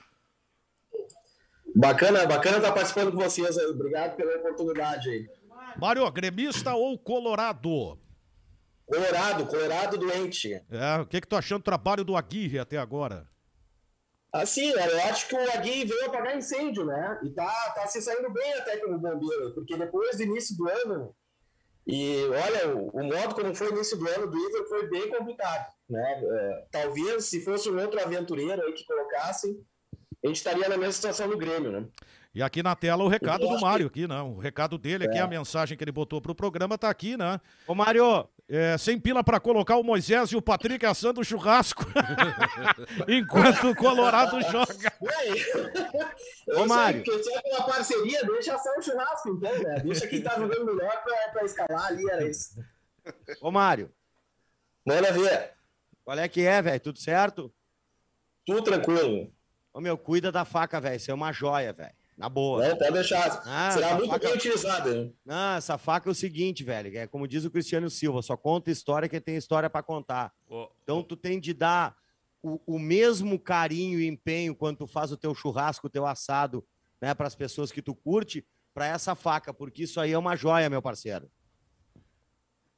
Bacana, 1.74 2.24
bacana 2.24 2.56
estar 2.56 2.72
participando 2.72 3.12
com 3.12 3.18
vocês 3.18 3.58
aí. 3.58 3.66
Obrigado 3.66 4.16
pela 4.16 4.38
oportunidade 4.38 5.10
aí. 5.10 5.28
Mário, 5.78 6.10
gremista 6.10 6.74
ou 6.74 6.98
colorado? 6.98 7.98
Colorado, 8.86 9.46
Colorado 9.46 9.98
doente. 9.98 10.54
É, 10.54 11.00
o 11.00 11.06
que, 11.06 11.20
que 11.20 11.26
tu 11.26 11.36
achando 11.36 11.60
do 11.60 11.64
trabalho 11.64 12.04
do 12.04 12.16
Aguirre 12.16 12.58
até 12.58 12.78
agora? 12.78 13.28
Assim, 14.32 14.70
eu 14.70 15.00
acho 15.04 15.28
que 15.28 15.34
o 15.34 15.52
Aguirre 15.52 15.86
veio 15.86 16.06
apagar 16.06 16.36
incêndio, 16.36 16.84
né? 16.84 17.20
E 17.24 17.30
tá, 17.30 17.72
tá 17.74 17.86
se 17.86 18.00
saindo 18.00 18.30
bem 18.32 18.54
até 18.54 18.76
como 18.76 18.98
bombeiro, 18.98 19.54
porque 19.54 19.76
depois 19.76 20.16
do 20.16 20.22
início 20.22 20.56
do 20.56 20.68
ano, 20.68 21.14
e 21.86 22.24
olha, 22.26 22.76
o, 22.76 22.88
o 22.88 23.04
modo 23.04 23.34
como 23.34 23.54
foi 23.54 23.68
o 23.68 23.74
início 23.74 23.96
do 23.96 24.08
ano 24.08 24.30
do 24.30 24.36
Iver 24.36 24.68
foi 24.68 24.88
bem 24.88 25.10
complicado, 25.10 25.72
né? 25.88 26.22
É, 26.22 26.66
talvez 26.70 27.24
se 27.24 27.44
fosse 27.44 27.70
um 27.70 27.80
outro 27.80 28.00
aventureiro 28.00 28.60
aí 28.62 28.72
que 28.72 28.84
colocassem, 28.84 29.58
a 30.24 30.26
gente 30.26 30.36
estaria 30.36 30.68
na 30.68 30.76
mesma 30.76 30.92
situação 30.92 31.28
do 31.28 31.36
Grêmio, 31.36 31.70
né? 31.72 31.86
E 32.34 32.42
aqui 32.42 32.62
na 32.62 32.76
tela 32.76 33.02
o 33.02 33.08
recado 33.08 33.48
do 33.48 33.60
Mário, 33.60 33.86
aqui, 33.86 34.06
né? 34.06 34.20
O 34.20 34.36
recado 34.36 34.76
dele 34.76 35.06
aqui, 35.06 35.16
é. 35.16 35.22
a 35.22 35.26
mensagem 35.26 35.78
que 35.78 35.82
ele 35.82 35.92
botou 35.92 36.20
pro 36.20 36.34
programa 36.34 36.76
tá 36.76 36.90
aqui, 36.90 37.16
né? 37.16 37.40
Ô, 37.66 37.74
Mário, 37.74 38.28
é, 38.48 38.78
sem 38.78 38.98
pila 38.98 39.24
para 39.24 39.40
colocar 39.40 39.76
o 39.76 39.82
Moisés 39.82 40.30
e 40.30 40.36
o 40.36 40.42
Patrick 40.42 40.84
assando 40.86 41.20
o 41.20 41.24
churrasco 41.24 41.84
enquanto 43.08 43.70
o 43.70 43.74
Colorado 43.74 44.40
joga. 44.42 44.92
Ô, 46.56 46.64
Mário. 46.66 47.02
Porque 47.02 47.22
se 47.24 47.34
é 47.34 47.40
uma 47.56 47.66
parceria, 47.66 48.22
deixa 48.24 48.54
assar 48.54 48.78
o 48.78 48.82
churrasco, 48.82 49.30
então, 49.30 49.58
né? 49.62 49.80
Deixa 49.80 50.06
quem 50.06 50.22
tá 50.22 50.38
jogando 50.38 50.64
melhor 50.64 51.02
para 51.32 51.44
escalar 51.44 51.86
ali, 51.86 52.08
era 52.08 52.28
isso. 52.28 52.62
Ô, 53.40 53.50
Mário. 53.50 53.92
Manda 54.84 55.10
ver. 55.10 55.54
Qual 56.04 56.16
é 56.16 56.28
que 56.28 56.42
é, 56.42 56.62
velho? 56.62 56.80
Tudo 56.80 57.00
certo? 57.00 57.52
Tudo 58.44 58.62
tranquilo. 58.62 59.32
Ô, 59.74 59.80
meu, 59.80 59.98
cuida 59.98 60.30
da 60.30 60.44
faca, 60.44 60.80
velho. 60.80 60.96
Isso 60.96 61.10
é 61.10 61.14
uma 61.14 61.32
joia, 61.32 61.72
velho. 61.72 61.94
Na 62.16 62.30
boa. 62.30 62.66
Não, 62.66 62.76
pode 62.76 62.92
deixar. 62.92 63.42
Ah, 63.44 63.70
Será 63.70 63.94
muito 63.94 64.08
faca... 64.08 64.26
bem 64.26 64.36
utilizada. 64.36 65.12
Não, 65.24 65.56
essa 65.56 65.76
faca 65.76 66.08
é 66.08 66.12
o 66.12 66.14
seguinte, 66.14 66.64
velho. 66.64 66.96
É 66.96 67.06
como 67.06 67.28
diz 67.28 67.44
o 67.44 67.50
Cristiano 67.50 67.90
Silva, 67.90 68.22
só 68.22 68.36
conta 68.36 68.70
história 68.70 69.08
quem 69.08 69.20
tem 69.20 69.36
história 69.36 69.68
para 69.68 69.82
contar. 69.82 70.32
Oh, 70.48 70.68
então 70.82 71.02
tu 71.02 71.14
tem 71.14 71.38
de 71.38 71.52
dar 71.52 71.94
o, 72.42 72.58
o, 72.66 72.78
mesmo 72.78 73.38
carinho 73.38 74.00
e 74.00 74.06
empenho 74.06 74.54
quando 74.54 74.78
tu 74.78 74.86
faz 74.86 75.12
o 75.12 75.16
teu 75.16 75.34
churrasco, 75.34 75.88
o 75.88 75.90
teu 75.90 76.06
assado, 76.06 76.66
né, 77.02 77.12
para 77.12 77.26
as 77.26 77.34
pessoas 77.34 77.70
que 77.70 77.82
tu 77.82 77.94
curte, 77.94 78.46
para 78.72 78.86
essa 78.86 79.14
faca, 79.14 79.52
porque 79.52 79.82
isso 79.82 80.00
aí 80.00 80.12
é 80.12 80.18
uma 80.18 80.36
joia, 80.36 80.70
meu 80.70 80.80
parceiro. 80.80 81.30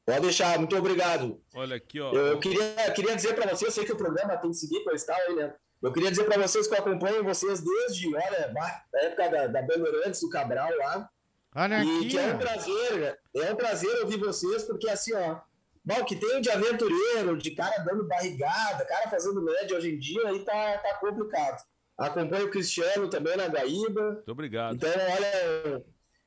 Pode 0.05 0.21
deixar, 0.21 0.59
muito 0.59 0.75
obrigado. 0.75 1.41
Olha 1.55 1.77
aqui, 1.77 2.01
ó. 2.01 2.13
Eu, 2.13 2.27
eu 2.27 2.41
queria, 2.41 2.91
queria 2.93 3.15
dizer 3.15 3.35
para 3.35 3.55
você, 3.55 3.67
eu 3.67 3.71
sei 3.71 3.85
que 3.85 3.93
o 3.93 3.97
programa 3.97 4.37
tem 4.39 4.51
que 4.51 4.57
seguir 4.57 4.83
com 4.83 4.91
a 4.91 4.95
escala, 4.95 5.35
né? 5.35 5.55
Eu 5.83 5.93
queria 5.93 6.11
dizer 6.11 6.25
para 6.25 6.41
vocês 6.41 6.67
que 6.67 6.75
eu 6.75 6.79
acompanho 6.79 7.23
vocês 7.23 7.61
desde 7.61 8.15
olha, 8.15 8.53
a 8.55 9.05
época 9.05 9.29
da, 9.29 9.47
da 9.47 9.63
Bandeirantes 9.63 10.21
do 10.21 10.29
Cabral 10.29 10.71
lá. 10.77 11.09
Anarquia. 11.55 12.01
E 12.01 12.09
que 12.09 12.19
é 12.19 12.35
um 12.35 12.39
prazer, 12.39 13.21
é 13.37 13.53
um 13.53 13.57
prazer 13.57 14.01
ouvir 14.03 14.19
vocês, 14.19 14.65
porque 14.65 14.89
assim, 14.89 15.15
ó, 15.15 15.39
bom, 15.85 16.05
que 16.05 16.17
tem 16.17 16.41
de 16.41 16.51
aventureiro, 16.51 17.37
de 17.37 17.53
cara 17.53 17.79
dando 17.79 18.07
barrigada, 18.07 18.85
cara 18.85 19.09
fazendo 19.09 19.43
média 19.43 19.77
hoje 19.77 19.95
em 19.95 19.99
dia, 19.99 20.29
aí 20.29 20.45
tá, 20.45 20.79
tá 20.79 20.95
complicado. 20.95 21.63
Acompanho 21.97 22.47
o 22.47 22.51
Cristiano 22.51 23.09
também 23.09 23.37
na 23.37 23.49
Gaíba. 23.49 24.13
Muito 24.13 24.33
obrigado. 24.33 24.75
Então, 24.75 24.91
olha, 24.91 25.85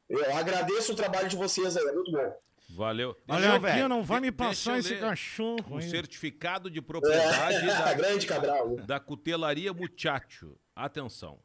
eu 0.09 0.35
agradeço 0.35 0.91
o 0.91 0.95
trabalho 0.95 1.29
de 1.29 1.37
vocês 1.37 1.77
aí, 1.77 1.85
é 1.85 1.91
muito 1.93 2.11
bom. 2.11 2.35
Valeu. 2.73 3.17
Olha 3.27 3.55
aqui, 3.55 3.87
não 3.87 4.03
vai 4.03 4.21
me 4.21 4.31
passar 4.31 4.79
esse 4.79 4.97
cachorro. 4.97 5.77
Um 5.77 5.81
certificado 5.81 6.69
de 6.69 6.81
propriedade 6.81 7.57
é, 7.57 7.65
da, 7.77 7.93
grande 7.93 8.25
Cabral. 8.25 8.77
da 8.77 8.99
cutelaria 8.99 9.73
Muchacho. 9.73 10.57
Atenção. 10.75 11.39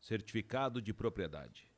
Certificado 0.00 0.82
de 0.82 0.92
propriedade. 0.92 1.70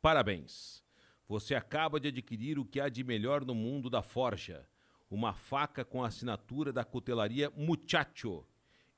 Parabéns. 0.00 0.82
Você 1.28 1.54
acaba 1.54 2.00
de 2.00 2.08
adquirir 2.08 2.58
o 2.58 2.64
que 2.64 2.80
há 2.80 2.88
de 2.88 3.04
melhor 3.04 3.44
no 3.44 3.54
mundo 3.54 3.88
da 3.88 4.02
forja. 4.02 4.66
Uma 5.08 5.32
faca 5.32 5.84
com 5.84 6.02
a 6.02 6.08
assinatura 6.08 6.72
da 6.72 6.84
cutelaria 6.84 7.50
Muchacho. 7.50 8.44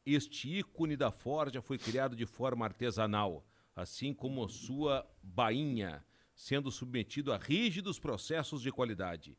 Este 0.07 0.59
ícone 0.59 0.97
da 0.97 1.11
forja 1.11 1.61
foi 1.61 1.79
criado 1.79 2.17
de 2.17 2.27
forma 2.27 2.65
artesanal, 2.65 3.47
assim 3.77 4.13
como 4.15 4.49
sua 4.49 5.07
bainha 5.23 6.05
sendo 6.35 6.71
submetido 6.71 7.33
a 7.33 7.37
rígidos 7.37 7.99
processos 7.99 8.61
de 8.61 8.73
qualidade. 8.73 9.37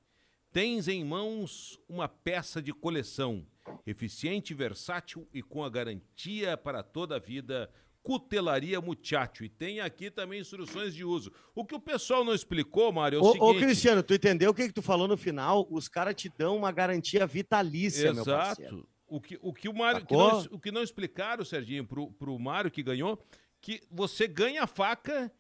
Tens 0.52 0.88
em 0.88 1.04
mãos 1.04 1.78
uma 1.88 2.08
peça 2.08 2.62
de 2.62 2.74
coleção, 2.74 3.46
eficiente, 3.86 4.54
versátil 4.54 5.28
e 5.34 5.42
com 5.42 5.64
a 5.64 5.70
garantia 5.70 6.56
para 6.56 6.82
toda 6.82 7.18
a 7.18 7.20
vida. 7.20 7.70
Cutelaria 8.02 8.80
Muchacho. 8.80 9.44
E 9.44 9.50
tem 9.50 9.80
aqui 9.80 10.12
também 10.12 10.40
instruções 10.40 10.94
de 10.94 11.04
uso. 11.04 11.32
O 11.56 11.66
que 11.66 11.74
o 11.74 11.80
pessoal 11.80 12.24
não 12.24 12.36
explicou, 12.36 12.92
Mário, 12.92 13.18
é 13.18 13.20
o 13.20 13.26
ô, 13.26 13.32
seguinte... 13.34 13.44
Ô, 13.44 13.60
Cristiano, 13.60 14.04
tu 14.04 14.14
entendeu 14.14 14.52
o 14.52 14.54
que, 14.54 14.68
que 14.68 14.74
tu 14.74 14.82
falou 14.84 15.08
no 15.08 15.18
final? 15.18 15.68
Os 15.72 15.88
caras 15.88 16.14
te 16.14 16.32
dão 16.38 16.56
uma 16.56 16.72
garantia 16.72 17.26
vitalícia, 17.26 18.10
Exato. 18.10 18.16
meu 18.16 18.38
parceiro. 18.38 18.90
O 19.08 19.20
que, 19.20 19.40
o 19.42 19.52
que 19.52 19.68
o 19.68 19.74
Mário... 19.74 20.06
Que 20.06 20.16
não, 20.16 20.40
o 20.52 20.60
que 20.60 20.72
não 20.72 20.84
explicaram, 20.84 21.44
Serginho, 21.44 21.86
pro, 21.86 22.12
pro 22.12 22.38
Mário 22.38 22.70
que 22.70 22.84
ganhou, 22.84 23.20
que 23.60 23.82
você 23.90 24.28
ganha 24.28 24.64
a 24.64 24.68
faca 24.68 25.32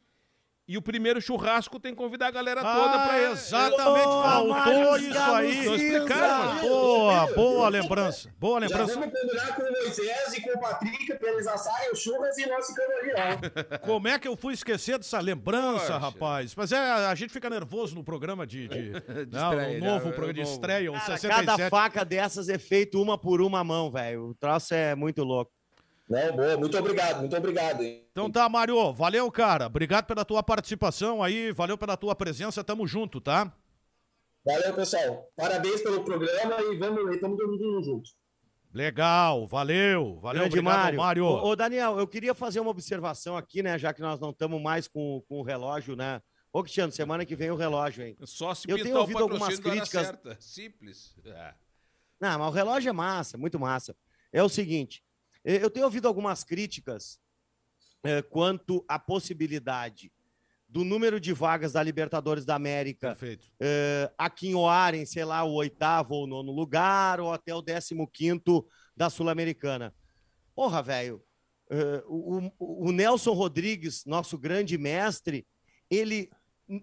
e 0.68 0.78
o 0.78 0.82
primeiro 0.82 1.22
churrasco 1.22 1.80
tem 1.80 1.92
que 1.92 1.98
convidar 1.98 2.28
a 2.28 2.32
galera 2.32 2.62
toda 2.62 2.96
ah, 2.96 3.08
pra. 3.08 3.32
Exatamente, 3.32 4.08
oh, 4.08 4.24
faltou 4.24 4.98
isso 4.98 5.20
aí. 5.20 5.66
Não 5.66 5.76
explicaram, 5.76 6.62
Boa, 6.62 7.34
boa 7.36 7.70
lembrança. 7.70 8.34
Boa 8.40 8.60
lembrança. 8.60 8.94
Já 8.94 9.00
vamos 9.00 9.14
combinar 9.14 9.56
com 9.56 9.62
o 9.62 9.72
Moisés 9.72 10.34
e 10.34 10.42
com 10.42 10.50
o 10.58 10.60
Patrick 10.60 11.16
pra 11.20 11.30
eles 11.30 11.46
assarem 11.46 11.92
os 11.92 12.00
churras 12.00 12.38
e 12.40 12.48
nós 12.48 12.66
ficamos 12.66 12.96
ali, 12.96 13.14
ó. 13.14 13.78
Como 13.86 14.08
é 14.08 14.18
que 14.18 14.28
eu 14.28 14.36
fui 14.36 14.56
esquecer 14.56 14.98
dessa 14.98 15.20
lembrança, 15.20 15.86
Poxa. 15.86 15.98
rapaz? 16.00 16.56
Mas 16.56 16.72
é, 16.72 16.80
a 16.80 17.14
gente 17.14 17.32
fica 17.32 17.50
nervoso 17.50 17.94
no 17.94 18.04
programa 18.04 18.48
de. 18.48 18.68
de, 18.68 18.90
de 19.26 19.32
não, 19.32 19.52
estreia, 19.52 19.80
no 19.80 19.86
novo 19.86 20.12
programa 20.14 20.34
de 20.34 20.42
estreia, 20.42 20.92
o 20.92 21.00
67. 21.00 21.46
Cada 21.46 21.70
faca 21.70 22.04
dessas 22.04 22.50
é 22.50 22.58
feito 22.58 23.00
uma 23.00 23.20
por 23.20 23.40
uma 23.40 23.64
mão, 23.64 23.92
velho. 23.92 24.30
O 24.30 24.34
troço 24.34 24.74
é 24.74 24.96
muito 24.96 25.24
louco. 25.24 25.55
Não, 26.08 26.36
boa, 26.36 26.58
muito 26.58 26.78
obrigado, 26.78 27.20
muito 27.20 27.36
obrigado. 27.36 27.84
Então 27.84 28.30
tá, 28.30 28.48
Mário, 28.48 28.94
valeu, 28.94 29.32
cara. 29.32 29.66
Obrigado 29.66 30.06
pela 30.06 30.24
tua 30.24 30.44
participação 30.44 31.24
aí, 31.24 31.52
valeu 31.52 31.78
pela 31.78 31.98
tua 31.98 32.16
presença, 32.16 32.64
tamo 32.64 32.86
junto, 32.86 33.20
tá? 33.20 33.52
Valeu, 34.46 34.74
pessoal. 34.76 35.28
Parabéns 35.36 35.82
pelo 35.82 36.04
programa 36.04 36.62
e 36.62 36.78
vamos, 36.78 37.16
estamos 37.16 37.38
dormindo 37.38 37.84
juntos. 37.84 38.16
Legal, 38.72 39.48
valeu, 39.48 40.20
valeu, 40.20 40.42
Grande 40.42 40.60
obrigado, 40.60 40.96
Mário. 40.96 41.26
Ô, 41.26 41.48
ô, 41.48 41.56
Daniel, 41.56 41.98
eu 41.98 42.06
queria 42.06 42.36
fazer 42.36 42.60
uma 42.60 42.70
observação 42.70 43.36
aqui, 43.36 43.64
né, 43.64 43.80
já 43.80 43.94
que 43.94 44.02
nós 44.02 44.20
não 44.20 44.30
estamos 44.30 44.62
mais 44.62 44.88
com, 44.88 45.24
com 45.28 45.40
o 45.40 45.44
relógio, 45.44 45.96
né? 45.96 46.22
Ô, 46.52 46.62
Cristiano, 46.62 46.92
semana 46.92 47.26
que 47.26 47.36
vem 47.36 47.50
o 47.50 47.56
relógio, 47.56 48.06
hein? 48.06 48.16
Só 48.26 48.54
se 48.54 48.70
eu 48.70 48.82
tenho 48.82 48.98
ouvido 48.98 49.24
algumas 49.24 49.60
críticas. 49.60 50.14
Simples. 50.40 51.16
É. 51.26 51.54
Não, 52.20 52.40
mas 52.40 52.48
o 52.48 52.52
relógio 52.52 52.90
é 52.90 52.94
massa, 52.94 53.38
muito 53.38 53.60
massa. 53.60 53.96
É 54.32 54.44
o 54.44 54.50
seguinte, 54.50 55.02
eu 55.46 55.70
tenho 55.70 55.86
ouvido 55.86 56.08
algumas 56.08 56.44
críticas 56.44 57.20
é, 58.04 58.22
quanto 58.22 58.84
à 58.88 58.98
possibilidade 59.00 60.12
do 60.68 60.84
número 60.84 61.20
de 61.20 61.32
vagas 61.32 61.74
da 61.74 61.82
Libertadores 61.84 62.44
da 62.44 62.56
América 62.56 63.16
eh, 63.60 64.12
a 64.18 64.30
quinhoarem, 64.30 65.06
sei 65.06 65.24
lá, 65.24 65.44
o 65.44 65.54
oitavo 65.54 66.16
ou 66.16 66.28
nono 66.28 66.52
lugar, 66.52 67.20
ou 67.22 67.32
até 67.32 67.54
o 67.54 67.62
décimo 67.62 68.08
quinto 68.08 68.68
da 68.98 69.10
Sul-Americana. 69.10 69.94
Porra, 70.56 70.82
velho, 70.82 71.24
eh, 71.70 72.04
o, 72.08 72.40
o- 72.60 72.88
o 72.90 72.92
Nelson 72.92 73.32
Rodrigues, 73.34 74.04
nosso 74.06 74.38
grande 74.38 74.78
mestre, 74.78 75.48
ele, 75.90 76.30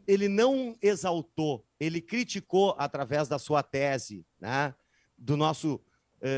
ele 0.06 0.28
não 0.28 0.74
exaltou, 0.80 1.66
ele 1.78 2.00
criticou 2.00 2.74
através 2.78 3.28
da 3.28 3.38
sua 3.38 3.62
tese, 3.62 4.24
né, 4.40 4.74
do 5.18 5.36
nosso 5.36 5.80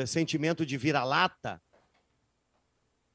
sentimento 0.06 0.64
de 0.64 0.78
vira-lata. 0.78 1.62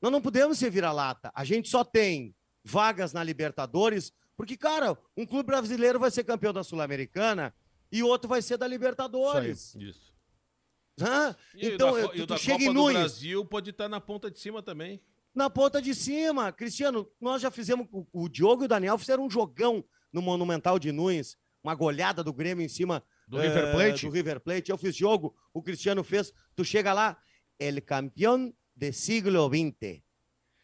Nós 0.01 0.11
não 0.11 0.21
podemos 0.21 0.57
ser 0.57 0.69
vira-lata. 0.69 1.31
A 1.35 1.43
gente 1.43 1.69
só 1.69 1.83
tem 1.83 2.35
vagas 2.63 3.13
na 3.13 3.23
Libertadores 3.23 4.11
porque, 4.37 4.55
cara, 4.55 4.97
um 5.17 5.25
clube 5.25 5.47
brasileiro 5.47 5.99
vai 5.99 6.09
ser 6.11 6.23
campeão 6.23 6.53
da 6.53 6.63
Sul-Americana 6.63 7.53
e 7.91 8.01
outro 8.03 8.29
vai 8.29 8.41
ser 8.41 8.57
da 8.57 8.65
Libertadores. 8.67 9.75
Isso. 9.75 10.13
Hã? 11.01 11.35
E 11.55 11.67
Então, 11.69 11.93
da, 11.95 12.07
Co- 12.07 12.15
e 12.15 12.21
o 12.21 12.27
tu 12.27 12.29
da 12.29 12.37
chega 12.37 12.53
Copa 12.59 12.63
em 12.63 12.67
do 12.67 12.73
Nunes. 12.73 12.97
Brasil 12.99 13.45
pode 13.45 13.69
estar 13.69 13.87
na 13.89 13.99
ponta 14.01 14.29
de 14.31 14.39
cima 14.39 14.61
também. 14.61 15.01
na 15.33 15.49
ponta 15.49 15.81
de 15.81 15.93
cima. 15.95 16.51
Cristiano, 16.51 17.09
nós 17.19 17.41
já 17.41 17.49
fizemos. 17.51 17.87
O, 17.91 18.05
o 18.11 18.29
Diogo 18.29 18.63
e 18.63 18.65
o 18.65 18.67
Daniel 18.67 18.97
fizeram 18.97 19.25
um 19.25 19.29
jogão 19.29 19.83
no 20.11 20.21
Monumental 20.21 20.77
de 20.79 20.91
Nunes, 20.91 21.37
uma 21.63 21.75
goleada 21.75 22.23
do 22.23 22.33
Grêmio 22.33 22.65
em 22.65 22.69
cima 22.69 23.03
Do 23.27 23.39
eh, 23.39 23.47
River 23.47 23.71
Plate. 23.71 24.05
do 24.07 24.11
River 24.11 24.39
Plate. 24.41 24.71
Eu 24.71 24.77
fiz 24.77 24.95
jogo, 24.95 25.35
o 25.53 25.61
Cristiano 25.61 26.03
fez. 26.03 26.33
Tu 26.55 26.65
chega 26.65 26.91
lá, 26.93 27.17
el 27.59 27.81
campeão 27.81 28.53
de 28.79 28.93
siglo 28.93 29.49
XX. 29.49 30.01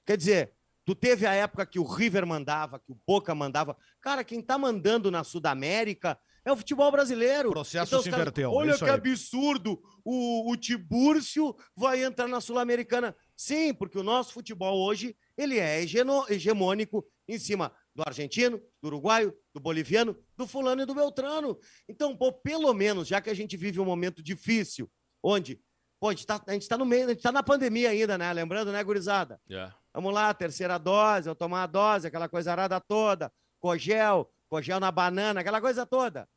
Quer 0.06 0.18
dizer, 0.18 0.54
tu 0.86 0.96
teve 0.96 1.28
a 1.28 1.34
época 1.34 1.66
que 1.66 1.78
o 1.78 1.84
River 1.84 2.26
mandava, 2.26 2.80
que 2.80 2.92
o 2.92 2.98
Boca 3.06 3.36
mandava. 3.36 3.76
Cara, 4.00 4.24
quem 4.24 4.42
tá 4.42 4.58
mandando 4.58 5.12
na 5.12 5.24
Sudamérica 5.24 6.18
é 6.46 6.52
o 6.52 6.56
futebol 6.56 6.90
brasileiro. 6.92 7.50
O 7.50 7.52
processo 7.52 7.90
Então, 7.90 8.02
se 8.02 8.10
caras, 8.10 8.22
inverteu. 8.22 8.52
Olha 8.52 8.72
isso 8.72 8.84
que 8.86 8.90
aí. 8.90 8.96
absurdo! 8.96 9.82
O, 10.06 10.50
o 10.50 10.56
Tibúrcio 10.56 11.56
vai 11.76 12.04
entrar 12.04 12.28
na 12.28 12.40
Sul-Americana. 12.40 13.14
Sim, 13.36 13.74
porque 13.74 13.98
o 13.98 14.04
nosso 14.04 14.32
futebol 14.32 14.80
hoje 14.80 15.18
ele 15.38 15.60
é 15.60 15.82
hegemônico 15.82 17.06
em 17.28 17.38
cima 17.38 17.76
do 17.94 18.04
argentino, 18.06 18.62
do 18.82 18.88
uruguaio, 18.88 19.34
do 19.54 19.60
boliviano, 19.60 20.16
do 20.38 20.48
fulano 20.48 20.84
e 20.84 20.86
do 20.86 20.96
beltrano. 20.96 21.58
Então, 21.90 22.16
pô, 22.16 22.32
pelo 22.32 22.74
menos, 22.74 23.08
já 23.08 23.20
que 23.20 23.30
a 23.30 23.34
gente 23.34 23.58
vive 23.58 23.80
um 23.80 23.86
momento 23.86 24.22
difícil, 24.24 24.90
onde 25.24 25.60
pô, 26.00 26.10
a 26.10 26.12
gente 26.12 26.26
tá, 26.26 26.42
a 26.46 26.54
gente 26.54 26.68
tá 26.68 26.78
no 26.78 26.86
meio, 26.86 27.06
a 27.06 27.10
gente 27.10 27.22
tá 27.22 27.32
na 27.32 27.44
pandemia 27.44 27.90
ainda, 27.90 28.18
né? 28.18 28.32
Lembrando, 28.34 28.72
né, 28.72 28.84
gurizada? 28.84 29.40
É. 29.50 29.72
Vamos 29.94 30.14
lá, 30.14 30.34
terceira 30.34 30.78
dose, 30.78 31.28
eu 31.30 31.36
tomar 31.36 31.64
a 31.64 31.68
dose, 31.68 32.08
aquela 32.08 32.28
coisa 32.28 32.52
arada 32.52 32.80
toda, 32.82 33.32
cogel, 33.60 34.30
cogel 34.50 34.80
na 34.80 34.92
banana, 34.92 35.40
aquela 35.40 35.62
coisa 35.62 35.86
toda. 35.86 36.28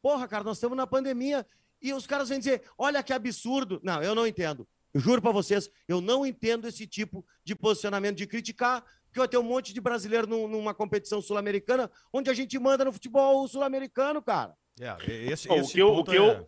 Porra, 0.00 0.28
cara, 0.28 0.44
nós 0.44 0.56
estamos 0.56 0.76
na 0.76 0.86
pandemia 0.86 1.44
e 1.82 1.92
os 1.92 2.06
caras 2.06 2.28
vêm 2.28 2.38
dizer, 2.38 2.62
olha 2.76 3.02
que 3.02 3.12
absurdo. 3.12 3.80
Não, 3.82 4.02
eu 4.02 4.14
não 4.14 4.26
entendo. 4.26 4.66
Eu 4.94 5.00
juro 5.00 5.20
pra 5.20 5.32
vocês, 5.32 5.68
eu 5.86 6.00
não 6.00 6.24
entendo 6.24 6.66
esse 6.68 6.86
tipo 6.86 7.24
de 7.44 7.54
posicionamento 7.54 8.16
de 8.16 8.26
criticar, 8.26 8.82
porque 9.04 9.18
vai 9.18 9.28
ter 9.28 9.38
um 9.38 9.42
monte 9.42 9.74
de 9.74 9.80
brasileiro 9.80 10.26
num- 10.26 10.48
numa 10.48 10.72
competição 10.72 11.20
sul-americana, 11.20 11.90
onde 12.12 12.30
a 12.30 12.34
gente 12.34 12.58
manda 12.58 12.84
no 12.84 12.92
futebol 12.92 13.46
sul-americano, 13.48 14.22
cara. 14.22 14.54
É, 14.80 14.96
esse, 15.32 15.48
Ó, 15.50 15.54
o 15.54 15.58
esse 15.58 15.72
que 15.72 15.80
eu- 15.82 15.92
o 15.94 16.04
que 16.04 16.14
eu- 16.16 16.30
é- 16.30 16.46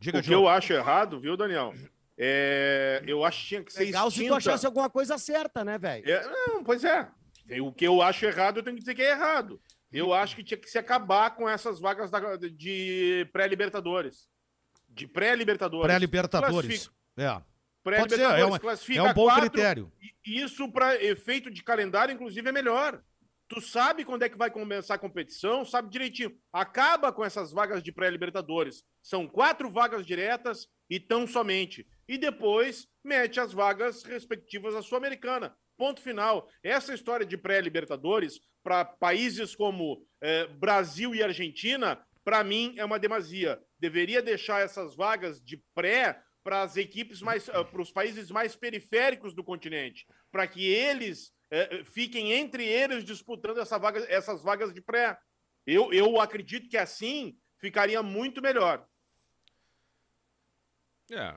Diga, 0.00 0.18
o 0.18 0.22
que 0.22 0.28
Diogo. 0.28 0.46
eu 0.46 0.48
acho 0.48 0.72
errado, 0.72 1.18
viu, 1.20 1.36
Daniel? 1.36 1.74
É, 2.16 3.02
eu 3.06 3.24
acho 3.24 3.40
que 3.42 3.46
tinha 3.48 3.62
que 3.64 3.72
ser 3.72 3.84
Legal 3.84 4.10
se 4.10 4.16
tu 4.16 4.22
extinta. 4.22 4.36
achasse 4.36 4.66
alguma 4.66 4.90
coisa 4.90 5.18
certa, 5.18 5.64
né, 5.64 5.78
velho? 5.78 6.08
É, 6.10 6.24
não, 6.48 6.64
pois 6.64 6.84
é. 6.84 7.08
O 7.62 7.72
que 7.72 7.86
eu 7.86 8.02
acho 8.02 8.26
errado, 8.26 8.58
eu 8.58 8.62
tenho 8.62 8.76
que 8.76 8.80
dizer 8.82 8.94
que 8.94 9.02
é 9.02 9.10
errado. 9.12 9.60
Eu 9.90 10.12
acho 10.12 10.36
que 10.36 10.44
tinha 10.44 10.58
que 10.58 10.68
se 10.68 10.78
acabar 10.78 11.30
com 11.34 11.48
essas 11.48 11.80
vagas 11.80 12.10
da- 12.10 12.36
de 12.36 13.26
pré-libertadores. 13.32 14.28
De 14.88 15.06
pré-libertadores. 15.06 15.86
Pré-Libertadores. 15.86 16.90
É. 17.16 17.28
Pode 17.30 18.14
ser, 18.14 18.20
é, 18.20 18.26
Pré-libertadores. 18.28 18.44
um- 18.52 18.56
é 18.56 18.58
classifica 18.58 19.02
um 19.04 19.14
bom 19.14 19.24
quatro, 19.24 19.50
critério. 19.50 19.92
e 20.26 20.42
Isso, 20.42 20.70
para 20.70 21.02
efeito 21.02 21.50
de 21.50 21.62
calendário, 21.62 22.12
inclusive, 22.12 22.46
é 22.48 22.52
melhor. 22.52 23.00
Tu 23.48 23.62
sabe 23.62 24.04
quando 24.04 24.24
é 24.24 24.28
que 24.28 24.36
vai 24.36 24.50
começar 24.50 24.94
a 24.94 24.98
competição, 24.98 25.64
sabe 25.64 25.88
direitinho. 25.88 26.38
Acaba 26.52 27.10
com 27.10 27.24
essas 27.24 27.50
vagas 27.50 27.82
de 27.82 27.90
pré-libertadores. 27.90 28.84
São 29.02 29.26
quatro 29.26 29.70
vagas 29.70 30.04
diretas 30.04 30.68
e 30.90 31.00
tão 31.00 31.26
somente. 31.26 31.86
E 32.06 32.18
depois 32.18 32.86
mete 33.02 33.40
as 33.40 33.52
vagas 33.52 34.02
respectivas 34.02 34.74
à 34.74 34.82
Sul-Americana. 34.82 35.56
Ponto 35.78 36.02
final. 36.02 36.46
Essa 36.62 36.92
história 36.92 37.24
de 37.24 37.38
pré-libertadores 37.38 38.38
para 38.62 38.84
países 38.84 39.54
como 39.54 40.06
eh, 40.20 40.46
Brasil 40.46 41.14
e 41.14 41.22
Argentina, 41.22 42.04
para 42.22 42.44
mim 42.44 42.74
é 42.76 42.84
uma 42.84 42.98
demasia. 42.98 43.58
Deveria 43.78 44.20
deixar 44.20 44.60
essas 44.60 44.94
vagas 44.94 45.40
de 45.40 45.62
pré 45.74 46.20
para 46.44 46.62
as 46.62 46.76
equipes 46.76 47.22
mais, 47.22 47.44
para 47.44 47.80
os 47.80 47.90
países 47.90 48.30
mais 48.30 48.54
periféricos 48.54 49.34
do 49.34 49.44
continente, 49.44 50.06
para 50.30 50.46
que 50.46 50.66
eles 50.66 51.32
eh, 51.50 51.84
fiquem 51.84 52.32
entre 52.32 52.64
eles 52.64 53.04
disputando 53.04 53.58
essa 53.58 53.78
vaga, 53.78 54.00
essas 54.08 54.42
vagas 54.42 54.72
de 54.72 54.80
pré. 54.80 55.18
Eu, 55.66 55.92
eu 55.92 56.20
acredito 56.20 56.68
que 56.68 56.76
assim 56.76 57.38
ficaria 57.58 58.02
muito 58.02 58.40
melhor. 58.40 58.86
É. 61.10 61.34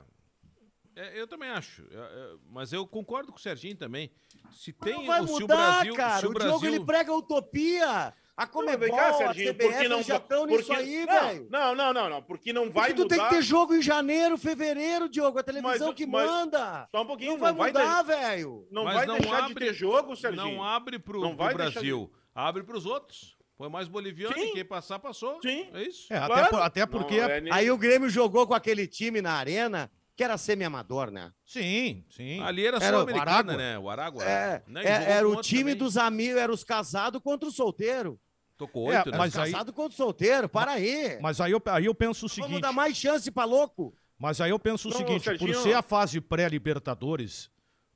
É, 0.94 1.18
eu 1.18 1.26
também 1.26 1.48
acho. 1.48 1.82
É, 1.90 1.96
é, 1.96 2.36
mas 2.46 2.72
eu 2.72 2.86
concordo 2.86 3.32
com 3.32 3.38
o 3.38 3.40
Serginho 3.40 3.76
também. 3.76 4.10
Se 4.50 4.72
tem 4.72 4.94
não 4.94 5.06
vai 5.06 5.22
o, 5.22 5.26
se 5.26 5.32
o 5.32 5.40
mudar, 5.40 5.56
Brasil, 5.56 5.94
cara. 5.94 6.20
se 6.20 6.26
o 6.26 6.30
o 6.30 6.32
Brasil 6.34 6.58
Diogo, 6.58 6.66
ele 6.76 6.84
prega 6.84 7.14
utopia. 7.14 8.14
A 8.34 8.46
Comebol, 8.46 8.78
vem 8.78 8.90
cá, 8.90 9.10
a 9.10 9.12
Serginho, 9.12 9.52
CBF, 9.52 9.68
por 9.72 9.78
que 9.82 9.88
não 9.88 10.02
já 10.02 10.16
estão 10.16 10.46
nisso 10.46 10.64
porque- 10.66 10.80
aí, 10.80 11.04
não, 11.06 11.20
velho. 11.28 11.48
Não, 11.50 11.74
não, 11.74 11.92
não, 11.92 12.08
não, 12.10 12.22
porque 12.22 12.52
não 12.52 12.70
vai 12.70 12.88
Porque 12.88 12.94
tu 12.94 13.02
mudar. 13.02 13.16
tem 13.16 13.24
que 13.28 13.34
ter 13.34 13.42
jogo 13.42 13.74
em 13.74 13.82
janeiro, 13.82 14.38
fevereiro, 14.38 15.06
Diogo. 15.08 15.38
A 15.38 15.42
televisão 15.42 15.88
Mas- 15.88 15.96
que 15.96 16.06
mas- 16.06 16.26
manda. 16.30 16.88
Só 16.90 17.02
um 17.02 17.06
pouquinho, 17.06 17.32
Não 17.32 17.38
vai 17.38 17.52
vai 17.52 17.66
mudar, 17.68 18.02
velho. 18.02 18.66
Não 18.70 18.84
Mas 18.84 18.94
vai 18.94 19.06
não 19.06 19.18
deixar 19.18 19.40
de 19.46 19.52
abre- 19.52 19.66
ter 19.66 19.74
jogo, 19.74 20.16
Serginho. 20.16 20.44
não 20.56 20.64
abre 20.64 20.98
pro, 20.98 21.20
Não 21.20 21.36
pro 21.36 21.52
Brasil, 21.52 22.10
abre 22.34 22.62
pros 22.62 22.86
outros. 22.86 23.36
Põe 23.58 23.68
mais 23.68 23.86
boliviano 23.86 24.34
Sim. 24.34 24.48
e 24.48 24.52
quem 24.54 24.64
passar, 24.64 24.98
passou. 24.98 25.38
Sim. 25.42 25.68
É 25.74 25.82
isso. 25.82 26.12
É, 26.12 26.16
até, 26.16 26.26
Claro. 26.26 26.48
por- 26.50 26.62
até 26.62 26.86
porque. 26.86 27.20
Não, 27.20 27.28
é 27.30 27.40
nem- 27.40 27.52
Aí 27.52 27.70
o 27.70 27.76
Grêmio 27.76 28.08
jogou 28.08 28.46
com 28.46 28.54
aquele 28.54 28.86
time 28.88 29.20
na 29.20 29.34
arena 29.34 29.90
que 30.16 30.22
era 30.22 30.36
semi-amador, 30.36 31.10
né? 31.10 31.32
Sim, 31.44 32.04
sim. 32.10 32.40
Ali 32.42 32.66
era 32.66 32.76
Era 32.76 32.90
só 32.90 32.98
o 32.98 33.02
americana, 33.02 33.30
Aragua. 33.32 33.56
né? 33.56 33.78
O 33.78 33.88
Aragua. 33.90 34.24
É, 34.24 34.62
né? 34.66 34.82
E 34.82 34.86
é, 34.86 35.10
era 35.12 35.28
o 35.28 35.40
time 35.40 35.62
também. 35.72 35.76
dos 35.76 35.96
amigos, 35.96 36.36
era 36.40 36.52
os 36.52 36.62
casados 36.64 37.20
contra 37.22 37.48
o 37.48 37.52
solteiro. 37.52 38.20
Tocou 38.58 38.92
É, 38.92 38.98
oito, 38.98 39.10
né? 39.10 39.18
mas 39.18 39.36
aí- 39.36 39.50
casados 39.52 39.74
contra 39.74 39.92
o 39.94 39.96
solteiro, 39.96 40.48
para 40.48 40.72
aí. 40.72 41.18
Mas 41.20 41.40
aí 41.40 41.50
eu, 41.52 41.62
aí 41.66 41.86
eu 41.86 41.94
penso 41.94 42.26
o 42.26 42.28
Vamos 42.28 42.44
seguinte. 42.46 42.60
dar 42.62 42.72
mais 42.72 42.96
chance 42.96 43.30
pra 43.30 43.44
louco. 43.44 43.94
Mas 44.18 44.40
aí 44.40 44.50
eu 44.50 44.58
penso 44.58 44.88
o 44.88 44.90
Não, 44.92 44.98
seguinte, 44.98 45.36
por 45.38 45.52
ser 45.56 45.72
a 45.74 45.82
fase 45.82 46.20
pré-Libertadores, 46.20 47.50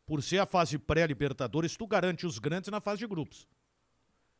por 0.04 0.22
ser 0.22 0.38
a 0.38 0.46
fase 0.46 0.78
pré-Libertadores, 0.78 1.76
tu 1.76 1.86
garante 1.86 2.26
os 2.26 2.38
grandes 2.38 2.70
na 2.70 2.80
fase 2.80 2.98
de 3.00 3.06
grupos. 3.06 3.46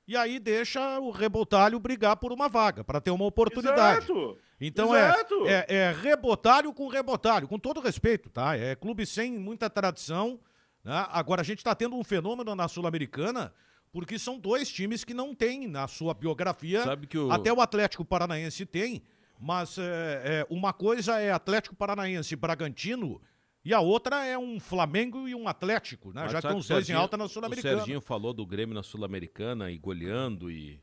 E 0.07 0.17
aí 0.17 0.39
deixa 0.39 1.01
o 1.01 1.11
rebotalho 1.11 1.81
brigar 1.81 2.17
por 2.17 2.33
uma 2.33 2.49
vaga, 2.49 2.85
para 2.85 3.01
ter 3.01 3.11
uma 3.11 3.25
oportunidade. 3.25 4.05
Exato. 4.05 4.39
Então 4.61 4.97
Exato. 4.97 5.47
é, 5.47 5.67
é, 5.69 5.75
é 5.77 5.93
rebotalho 5.93 6.73
com 6.73 6.87
rebotalho, 6.87 7.49
com 7.49 7.59
todo 7.59 7.81
respeito, 7.81 8.31
tá? 8.31 8.57
É 8.57 8.75
clube 8.75 9.05
sem 9.05 9.33
muita 9.33 9.69
tradição. 9.69 10.39
Né? 10.85 11.07
Agora 11.11 11.41
a 11.41 11.45
gente 11.45 11.59
está 11.59 11.75
tendo 11.75 11.97
um 11.97 12.05
fenômeno 12.05 12.55
na 12.55 12.69
Sul-Americana, 12.69 13.53
porque 13.93 14.19
são 14.19 14.39
dois 14.39 14.71
times 14.71 15.03
que 15.03 15.13
não 15.13 15.35
têm 15.35 15.67
na 15.67 15.89
sua 15.89 16.15
biografia. 16.15 16.85
Sabe 16.85 17.09
que 17.09 17.19
o... 17.19 17.31
Até 17.33 17.53
o 17.53 17.61
Atlético 17.61 18.05
Paranaense 18.05 18.65
tem, 18.65 19.03
mas 19.39 19.77
é, 19.77 19.83
é, 20.25 20.47
uma 20.49 20.73
coisa 20.73 21.19
é 21.19 21.33
Atlético 21.33 21.75
Paranaense 21.75 22.33
e 22.33 22.37
Bragantino, 22.37 23.21
e 23.69 23.75
a 23.75 23.81
outra 23.81 24.25
é 24.25 24.39
um 24.39 24.59
Flamengo 24.61 25.27
e 25.29 25.35
um 25.35 25.47
Atlético, 25.49 26.13
né? 26.13 26.23
Mas 26.23 26.33
Já 26.33 26.39
estão 26.39 26.57
os 26.59 26.67
o 26.67 26.69
dois 26.73 26.89
em 26.89 26.93
alta 26.95 27.17
na 27.17 27.25
O 27.25 27.29
Sul-Americana. 27.29 27.79
Serginho 27.79 28.01
falou 28.01 28.33
do 28.33 28.47
Grêmio 28.47 28.75
na 28.75 28.83
Sul-Americana 28.83 29.71
e 29.71 29.79
goleando 29.79 30.51
e. 30.51 30.81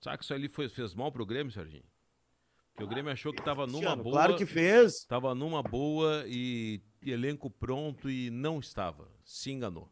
Sabe 0.00 0.18
que 0.18 0.24
isso 0.24 0.34
ali 0.34 0.48
foi- 0.48 0.68
fez 0.68 0.94
mal 0.94 1.10
pro 1.10 1.24
Grêmio, 1.24 1.50
Serginho? 1.52 1.84
Porque 2.72 2.84
o 2.84 2.88
Grêmio 2.88 3.10
achou 3.12 3.32
que 3.32 3.42
tava 3.42 3.66
numa 3.66 3.94
boa. 3.96 4.12
Claro 4.12 4.36
que 4.36 4.44
fez. 4.44 5.04
Tava 5.04 5.34
numa 5.34 5.62
boa 5.62 6.24
e, 6.26 6.82
e 7.02 7.10
elenco 7.12 7.48
pronto 7.48 8.10
e 8.10 8.30
não 8.30 8.58
estava. 8.58 9.08
Se 9.24 9.50
enganou. 9.50 9.88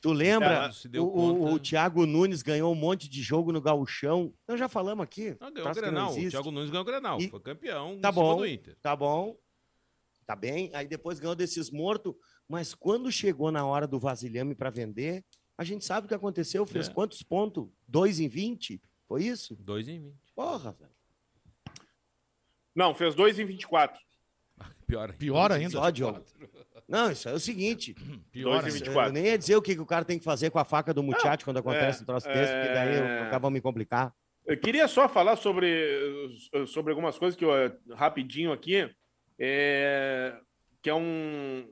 Tu 0.00 0.12
lembra? 0.12 0.70
Deu 0.88 1.04
o, 1.04 1.08
o- 1.08 1.38
conta. 1.38 1.54
o 1.54 1.58
Thiago 1.58 2.06
Nunes 2.06 2.42
ganhou 2.42 2.70
um 2.70 2.76
monte 2.76 3.08
de 3.08 3.20
jogo 3.22 3.50
no 3.50 3.60
gauchão. 3.60 4.32
Nós 4.46 4.58
já 4.60 4.68
falamos 4.68 5.02
aqui. 5.02 5.36
Não, 5.40 5.52
ganhou 5.52 5.68
o 5.70 5.74
Grenal. 5.74 6.12
O. 6.12 6.30
Thiago 6.30 6.50
Nunes 6.52 6.70
ganhou 6.70 6.82
o 6.82 6.86
Grenal. 6.86 7.20
E- 7.20 7.28
Foi 7.28 7.40
campeão 7.40 7.98
Tá 7.98 8.10
em 8.10 8.12
cima 8.12 8.24
bom. 8.24 8.36
do 8.36 8.46
Inter. 8.46 8.76
Tá 8.80 8.94
bom. 8.94 9.36
Tá 10.28 10.36
bem. 10.36 10.70
Aí 10.74 10.86
depois 10.86 11.18
ganhou 11.18 11.34
desses 11.34 11.70
mortos. 11.70 12.14
Mas 12.46 12.74
quando 12.74 13.10
chegou 13.10 13.50
na 13.50 13.64
hora 13.64 13.86
do 13.86 13.98
vasilhame 13.98 14.54
para 14.54 14.68
vender, 14.68 15.24
a 15.56 15.64
gente 15.64 15.86
sabe 15.86 16.04
o 16.04 16.08
que 16.08 16.14
aconteceu. 16.14 16.66
Fez 16.66 16.86
É. 16.86 16.92
quantos 16.92 17.22
pontos? 17.22 17.66
2 17.88 18.20
em 18.20 18.28
20? 18.28 18.78
Foi 19.08 19.24
isso? 19.24 19.56
2 19.56 19.88
em 19.88 20.02
20. 20.02 20.14
Porra, 20.36 20.72
velho. 20.72 20.90
Não, 22.76 22.94
fez 22.94 23.14
2 23.14 23.38
em 23.38 23.46
24. 23.46 23.98
Pior, 24.86 25.14
Pior 25.14 25.50
ainda. 25.50 25.70
Só, 25.70 25.88
Diogo. 25.88 26.22
Não, 26.86 27.10
isso 27.10 27.26
é 27.26 27.32
o 27.32 27.40
seguinte. 27.40 27.94
Pior 28.30 28.60
Dois 28.60 28.64
e 28.64 28.66
ainda. 28.66 28.78
vinte 28.78 28.84
e 28.84 28.88
Eu 28.88 28.92
quatro. 28.92 29.12
nem 29.14 29.24
ia 29.24 29.38
dizer 29.38 29.56
o 29.56 29.62
que, 29.62 29.74
que 29.74 29.80
o 29.80 29.86
cara 29.86 30.04
tem 30.04 30.18
que 30.18 30.24
fazer 30.26 30.50
com 30.50 30.58
a 30.58 30.64
faca 30.64 30.92
do 30.92 31.02
Muchacho 31.02 31.42
quando 31.42 31.56
acontece 31.56 32.00
é, 32.00 32.02
um 32.02 32.04
troço 32.04 32.26
desse, 32.28 32.52
porque 32.52 32.74
daí 32.74 32.96
é. 32.96 33.22
acaba 33.22 33.50
me 33.50 33.62
complicar. 33.62 34.14
Eu 34.44 34.60
queria 34.60 34.86
só 34.88 35.08
falar 35.08 35.36
sobre, 35.36 36.46
sobre 36.66 36.90
algumas 36.92 37.18
coisas 37.18 37.34
que 37.34 37.44
eu, 37.46 37.50
rapidinho 37.94 38.52
aqui, 38.52 38.90
é, 39.38 40.34
que 40.82 40.90
é 40.90 40.94
um. 40.94 41.66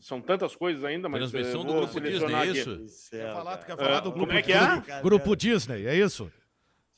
São 0.00 0.20
tantas 0.20 0.54
coisas 0.54 0.84
ainda, 0.84 1.08
mas 1.08 1.30
Transmissão 1.30 1.62
eh, 1.62 1.64
do 1.64 1.72
grupo 1.74 2.00
Disney, 2.00 2.34
é 2.34 2.46
isso? 2.46 3.10
Quer 3.10 3.32
falar, 3.32 3.56
tu 3.56 3.66
quer 3.66 3.72
É, 3.72 3.76
falar 3.76 4.00
do 4.00 4.12
como 4.12 4.24
grupo, 4.26 4.38
é 4.38 4.42
que 4.42 4.52
é? 4.52 5.02
grupo, 5.02 5.34
Disney, 5.36 5.86
é 5.86 5.96
isso? 5.96 6.30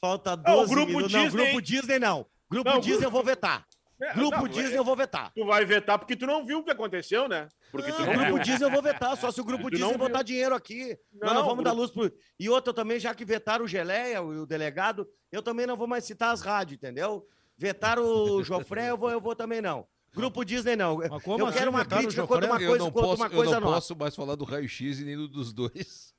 Falta 0.00 0.32
Ah, 0.44 0.54
o 0.54 0.60
12 0.60 0.74
grupo 0.74 0.86
minutos. 0.92 1.12
Não, 1.12 1.24
Disney- 1.24 1.44
grupo 1.44 1.62
Disney 1.62 1.98
não. 1.98 2.26
Grupo 2.50 2.70
Não, 2.70 2.80
Disney 2.80 2.92
grupo- 3.00 3.06
eu 3.06 3.10
vou 3.10 3.24
vetar. 3.24 3.66
É, 4.02 4.14
Grupo 4.14 4.36
não, 4.38 4.48
Disney 4.48 4.74
é- 4.74 4.78
eu 4.78 4.84
vou 4.84 4.96
vetar. 4.96 5.30
Tu 5.34 5.44
vai 5.44 5.64
vetar 5.64 5.98
porque 5.98 6.16
tu 6.16 6.26
não 6.26 6.44
viu 6.44 6.58
o 6.60 6.64
que 6.64 6.70
aconteceu, 6.70 7.28
né? 7.28 7.48
Porque 7.70 7.92
tu 7.92 7.98
Não, 8.00 8.06
não 8.06 8.14
grupo 8.14 8.34
viu. 8.34 8.42
Disney 8.42 8.66
eu 8.66 8.70
vou 8.70 8.82
vetar, 8.82 9.14
só 9.16 9.30
se 9.30 9.40
o 9.40 9.44
grupo 9.44 9.64
Tu 9.64 9.72
Disney 9.76 9.90
não 9.92 9.98
botar 9.98 10.18
viu. 10.18 10.24
dinheiro 10.24 10.54
aqui. 10.54 10.98
Nós 11.12 11.30
Não, 11.30 11.34
não 11.34 11.42
vamos 11.46 11.56
grupo- 11.56 11.62
dar 11.64 11.72
luz 11.72 11.90
pro. 11.90 12.10
E 12.38 12.48
outra 12.48 12.72
também, 12.74 12.98
já 12.98 13.14
que 13.14 13.24
vetaram 13.26 13.64
o 13.64 13.68
Geleia, 13.68 14.22
o, 14.22 14.42
o 14.42 14.46
delegado, 14.46 15.06
eu 15.30 15.42
também 15.42 15.66
não 15.66 15.76
vou 15.76 15.86
mais 15.86 16.04
citar 16.04 16.32
as 16.32 16.40
rádios, 16.40 16.76
entendeu? 16.78 17.26
Vetaram 17.60 18.02
o 18.02 18.42
Jofré, 18.42 18.88
eu 18.90 18.96
vou, 18.96 19.10
eu 19.10 19.20
vou 19.20 19.36
também 19.36 19.60
não. 19.60 19.86
Grupo 20.14 20.44
Disney 20.46 20.76
não. 20.76 20.96
Mas 20.96 21.22
como 21.22 21.38
eu 21.40 21.46
assim 21.46 21.58
quero 21.58 21.70
uma 21.70 21.84
crítica 21.84 22.22
Jofré? 22.22 22.46
uma 22.46 22.60
Eu 22.60 22.68
coisa, 22.68 22.84
não 22.84 22.90
quanto 22.90 23.04
posso, 23.04 23.16
uma 23.22 23.26
eu 23.26 23.30
coisa 23.30 23.52
não 23.54 23.60
nossa. 23.60 23.74
posso 23.74 23.96
mais 23.96 24.16
falar 24.16 24.34
do 24.34 24.44
raio-x 24.44 24.98
e 25.00 25.04
nem 25.04 25.14
do- 25.16 25.28
dos 25.28 25.52
dois. 25.52 26.14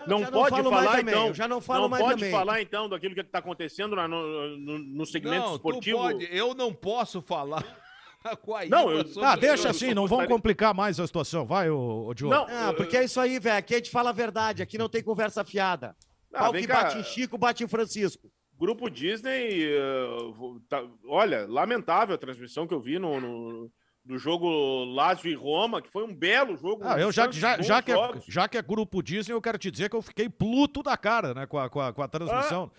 Não 0.07 0.21
já 0.21 0.31
não 0.31 0.33
pode 0.33 0.51
falo 0.57 0.71
mais 0.71 0.85
falar, 0.87 1.01
então. 1.01 1.27
eu 1.29 1.35
já 1.35 1.49
não 1.49 1.61
falo 1.61 1.83
não 1.83 1.89
mais 1.89 2.03
pode 2.03 2.15
também. 2.21 2.31
falar, 2.33 2.61
então, 2.63 2.89
daquilo 2.89 3.15
que 3.15 3.21
está 3.21 3.39
acontecendo 3.39 3.97
no, 3.97 4.09
no, 4.57 4.79
no 4.79 5.07
segmento 5.07 5.45
Não, 5.47 5.55
esportivo. 5.57 5.97
tu 5.99 6.03
pode. 6.03 6.29
Eu 6.31 6.55
não 6.55 6.73
posso 6.75 7.23
falar 7.23 7.65
com 8.43 8.55
a 8.55 8.65
Não, 8.67 8.91
eu- 8.91 9.07
sobre 9.07 9.21
Tá, 9.23 9.31
isso. 9.33 9.41
deixa 9.41 9.67
eu 9.67 9.71
assim, 9.71 9.89
só 9.89 9.95
não 9.95 10.07
vamos 10.07 10.27
complicar 10.27 10.75
mais 10.75 10.99
a 11.01 11.07
situação. 11.07 11.47
Vai, 11.47 11.71
ô, 11.71 12.07
ô 12.07 12.15
Diogo. 12.15 12.35
Não, 12.35 12.47
Ah, 12.49 12.73
porque 12.77 12.97
é 12.97 13.05
isso 13.05 13.19
aí, 13.21 13.39
velho. 13.39 13.57
Aqui 13.59 13.75
a 13.75 13.79
gente 13.79 13.91
fala 13.91 14.11
a 14.11 14.13
verdade, 14.13 14.63
aqui 14.63 14.77
não 14.77 14.89
tem 14.89 15.03
conversa 15.03 15.45
fiada. 15.45 15.97
Ah, 16.33 16.41
Pau 16.45 16.53
que 16.53 16.67
cá. 16.67 16.83
bate 16.83 16.99
em 16.99 17.05
Chico, 17.05 17.39
bate 17.39 17.65
em 17.65 17.69
Francisco. 17.69 18.31
Grupo 18.59 18.89
Disney, 18.89 19.69
vou- 20.35 20.61
tá- 20.69 20.85
olha, 21.07 21.47
lamentável 21.47 22.15
a 22.15 22.19
transmissão 22.19 22.67
que 22.67 22.75
eu 22.75 22.81
vi 22.81 22.99
no, 22.99 23.21
no- 23.21 23.71
do 24.05 24.17
jogo 24.19 24.85
Lazio 24.85 25.29
e 25.31 25.35
Roma, 25.35 25.83
que 25.83 25.91
foi 25.91 26.05
um 26.05 26.15
belo 26.15 26.57
jogo. 26.57 26.83
Ah, 26.85 26.99
eu 27.01 27.11
já, 27.11 27.25
já, 27.41 27.61
já, 27.63 27.83
que 27.83 27.91
é, 27.91 27.95
já 28.29 28.49
que 28.49 28.57
é 28.57 28.63
grupo 28.63 29.03
Disney, 29.03 29.35
eu 29.35 29.43
quero 29.43 29.59
te 29.59 29.69
dizer 29.69 29.91
que 29.91 29.97
eu 29.97 30.03
fiquei 30.03 30.29
pluto 30.29 30.81
da 30.81 30.97
cara, 30.97 31.35
né, 31.35 31.45
com 31.45 31.59
a, 31.59 31.69
com 31.69 31.81
a, 31.81 31.93
com 31.93 32.03
a 32.03 32.09
transmissão. 32.09 32.71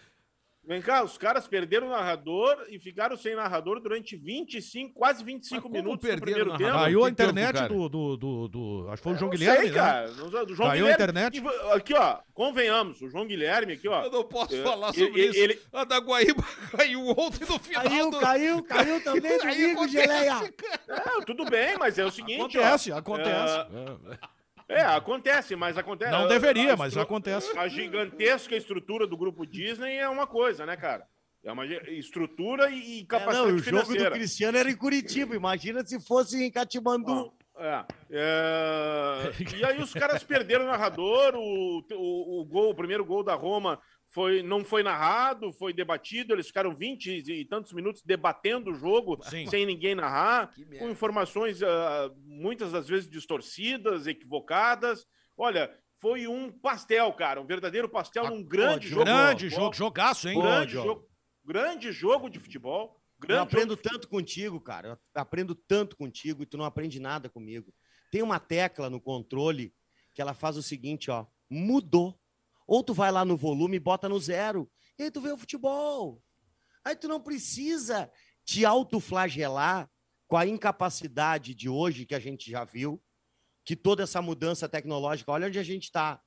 Vem 0.68 0.82
cá, 0.82 1.02
os 1.02 1.18
caras 1.18 1.48
perderam 1.48 1.88
o 1.88 1.92
narrador 1.92 2.66
e 2.70 2.78
ficaram 2.78 3.16
sem 3.16 3.34
narrador 3.34 3.80
durante 3.80 4.18
25, 4.18 4.94
quase 4.94 5.24
25 5.24 5.56
Mas 5.56 5.64
como 5.64 5.74
minutos 5.76 5.94
no 5.94 6.00
perderam 6.18 6.22
primeiro 6.26 6.54
o 6.54 6.58
tempo. 6.58 6.72
Caiu 6.72 7.06
a 7.06 7.10
internet 7.10 7.68
do, 7.70 7.88
do, 7.88 8.18
do, 8.18 8.48
do- 8.50 8.88
Acho 8.90 8.98
que 8.98 9.04
foi 9.04 9.12
o 9.14 9.16
Eu 9.16 9.20
João 9.20 9.32
Guilherme, 9.32 9.58
sei, 9.62 9.70
né? 9.70 9.76
cara. 9.78 10.08
Do 10.46 10.56
João 10.56 10.70
Caiu 10.70 10.86
a 10.88 10.90
Guilherme. 10.92 10.94
internet. 10.94 11.42
E, 11.42 11.72
Aqui, 11.72 11.94
ó, 11.94 12.18
convenhamos, 12.34 13.02
o 13.02 13.10
João 13.10 13.26
Guilherme 13.26 13.74
aqui, 13.74 13.88
ó. 13.88 14.04
Eu 14.04 14.12
não 14.12 14.24
posso 14.26 14.54
É, 14.56 14.62
falar 14.64 14.94
sobre 14.94 15.22
ele- 15.22 15.30
isso. 15.30 15.40
ele- 15.40 15.62
A 15.72 15.86
da 15.86 16.00
Guaíba 16.00 16.44
caiu 16.76 17.08
ontem 17.12 17.46
no 17.48 17.60
final 17.60 17.84
Caiu, 17.84 18.12
do... 18.12 18.20
caiu, 18.20 18.64
caiu 18.64 19.04
também 19.06 19.36
acontece, 19.36 19.88
Geleia. 19.88 20.54
Não, 21.06 21.22
tudo 21.22 21.46
bem, 21.46 21.78
mas 21.80 21.98
é 21.98 22.04
o 22.04 22.12
seguinte, 22.12 22.58
ó. 22.58 22.62
Acontece, 22.62 22.92
acontece. 22.92 23.68
É, 24.70 24.82
acontece, 24.82 25.56
mas 25.56 25.78
acontece. 25.78 26.12
Não 26.12 26.26
a- 26.26 26.28
deveria, 26.28 26.74
a 26.74 26.78
mas 26.78 26.90
estru- 26.90 27.02
acontece. 27.04 27.58
A 27.58 27.68
gigantesca 27.68 28.56
estrutura 28.56 29.08
do 29.08 29.16
grupo 29.16 29.46
Disney 29.46 29.96
é 29.98 30.10
uma 30.10 30.28
coisa, 30.28 30.66
né, 30.66 30.76
cara? 30.76 31.06
É 31.44 31.52
uma 31.52 31.66
estrutura 31.66 32.70
e, 32.70 33.00
e 33.00 33.02
É, 33.02 33.06
capacidade 33.06 33.48
não, 33.52 33.56
o 33.56 33.60
jogo 33.60 33.64
financeira. 33.86 34.10
do 34.10 34.14
Cristiano 34.14 34.58
era 34.58 34.70
em 34.70 34.76
Curitiba. 34.76 35.36
Imagina 35.36 35.86
se 35.86 36.00
fosse 36.06 36.44
em 36.44 36.52
Catimandu. 36.52 37.32
É, 37.60 37.86
é, 38.12 39.32
E 39.58 39.64
aí 39.66 39.82
os 39.82 39.94
caras 39.94 40.24
perderam 40.24 40.66
o 40.66 40.68
narrador, 40.68 41.34
o, 41.36 41.80
o, 41.94 42.42
o 42.42 42.46
gol, 42.46 42.72
o 42.72 42.76
primeiro 42.76 43.06
gol 43.06 43.24
da 43.24 43.34
Roma 43.36 43.80
foi, 44.10 44.42
não 44.42 44.64
foi 44.64 44.84
narrado, 44.84 45.52
foi 45.54 45.74
debatido, 45.74 46.34
eles 46.34 46.48
ficaram 46.48 46.76
20 46.76 47.08
e 47.30 47.46
tantos 47.46 47.74
minutos 47.74 48.02
debatendo 48.04 48.72
o 48.72 48.76
jogo 48.76 49.20
Sim. 49.24 49.46
sem 49.48 49.66
ninguém 49.66 49.96
narrar, 49.96 50.54
com 50.80 50.90
informações 50.90 51.62
ah, 51.62 52.10
muitas 52.24 52.72
das 52.72 52.88
vezes 52.88 53.10
distorcidas, 53.10 54.08
equivocadas. 54.08 55.06
Olha, 55.38 55.72
foi 56.00 56.28
um 56.28 56.52
pastel, 56.52 57.12
cara, 57.14 57.42
um 57.42 57.46
verdadeiro 57.46 57.90
pastel 57.90 58.26
Ah, 58.26 58.30
num 58.30 58.44
grande 58.44 58.88
pô, 58.90 58.96
jogo. 58.96 59.06
de 59.06 59.12
Grande 59.12 59.44
futebol, 59.46 59.66
jogo, 59.66 59.76
jogaço, 59.76 60.30
hein? 60.30 60.36
Pô, 60.36 60.42
grande 60.42 60.72
Diogo. 60.72 60.88
jogo, 60.88 61.08
grande 61.44 61.92
jogo 61.92 62.30
de 62.30 62.40
futebol. 62.40 62.96
Eu 63.20 63.28
Grande 63.28 63.42
aprendo 63.44 63.76
de 63.76 63.82
tanto 63.82 64.08
contigo, 64.08 64.62
cara. 64.62 64.90
Eu 64.90 64.98
aprendo 65.22 65.56
tanto 65.56 65.98
contigo 65.98 66.44
e 66.44 66.46
tu 66.46 66.56
não 66.56 66.66
aprende 66.66 67.00
nada 67.00 67.28
comigo. 67.30 67.74
Tem 68.12 68.22
uma 68.22 68.40
tecla 68.40 68.92
no 68.92 69.02
controle 69.02 69.74
que 70.14 70.22
ela 70.22 70.36
faz 70.36 70.56
o 70.56 70.62
seguinte, 70.62 71.10
ó. 71.10 71.26
Mudou. 71.50 72.16
Ou 72.68 72.84
tu 72.84 72.94
vai 72.94 73.12
lá 73.12 73.24
no 73.24 73.38
volume 73.38 73.78
e 73.78 73.80
bota 73.80 74.10
no 74.10 74.20
zero. 74.20 74.70
E 75.00 75.04
aí 75.04 75.12
tu 75.12 75.22
vê 75.22 75.32
o 75.32 75.38
futebol. 75.38 76.22
Aí 76.84 76.96
tu 76.96 77.08
não 77.08 77.20
precisa 77.22 78.12
te 78.44 78.66
autoflagelar 78.66 79.90
com 80.28 80.38
a 80.38 80.46
incapacidade 80.46 81.56
de 81.56 81.70
hoje 81.70 82.06
que 82.06 82.14
a 82.16 82.20
gente 82.20 82.52
já 82.52 82.64
viu, 82.66 83.02
que 83.64 83.76
toda 83.76 84.04
essa 84.04 84.22
mudança 84.22 84.68
tecnológica, 84.68 85.32
olha 85.32 85.48
onde 85.48 85.60
a 85.60 85.64
gente 85.64 85.92
tá. 85.92 86.20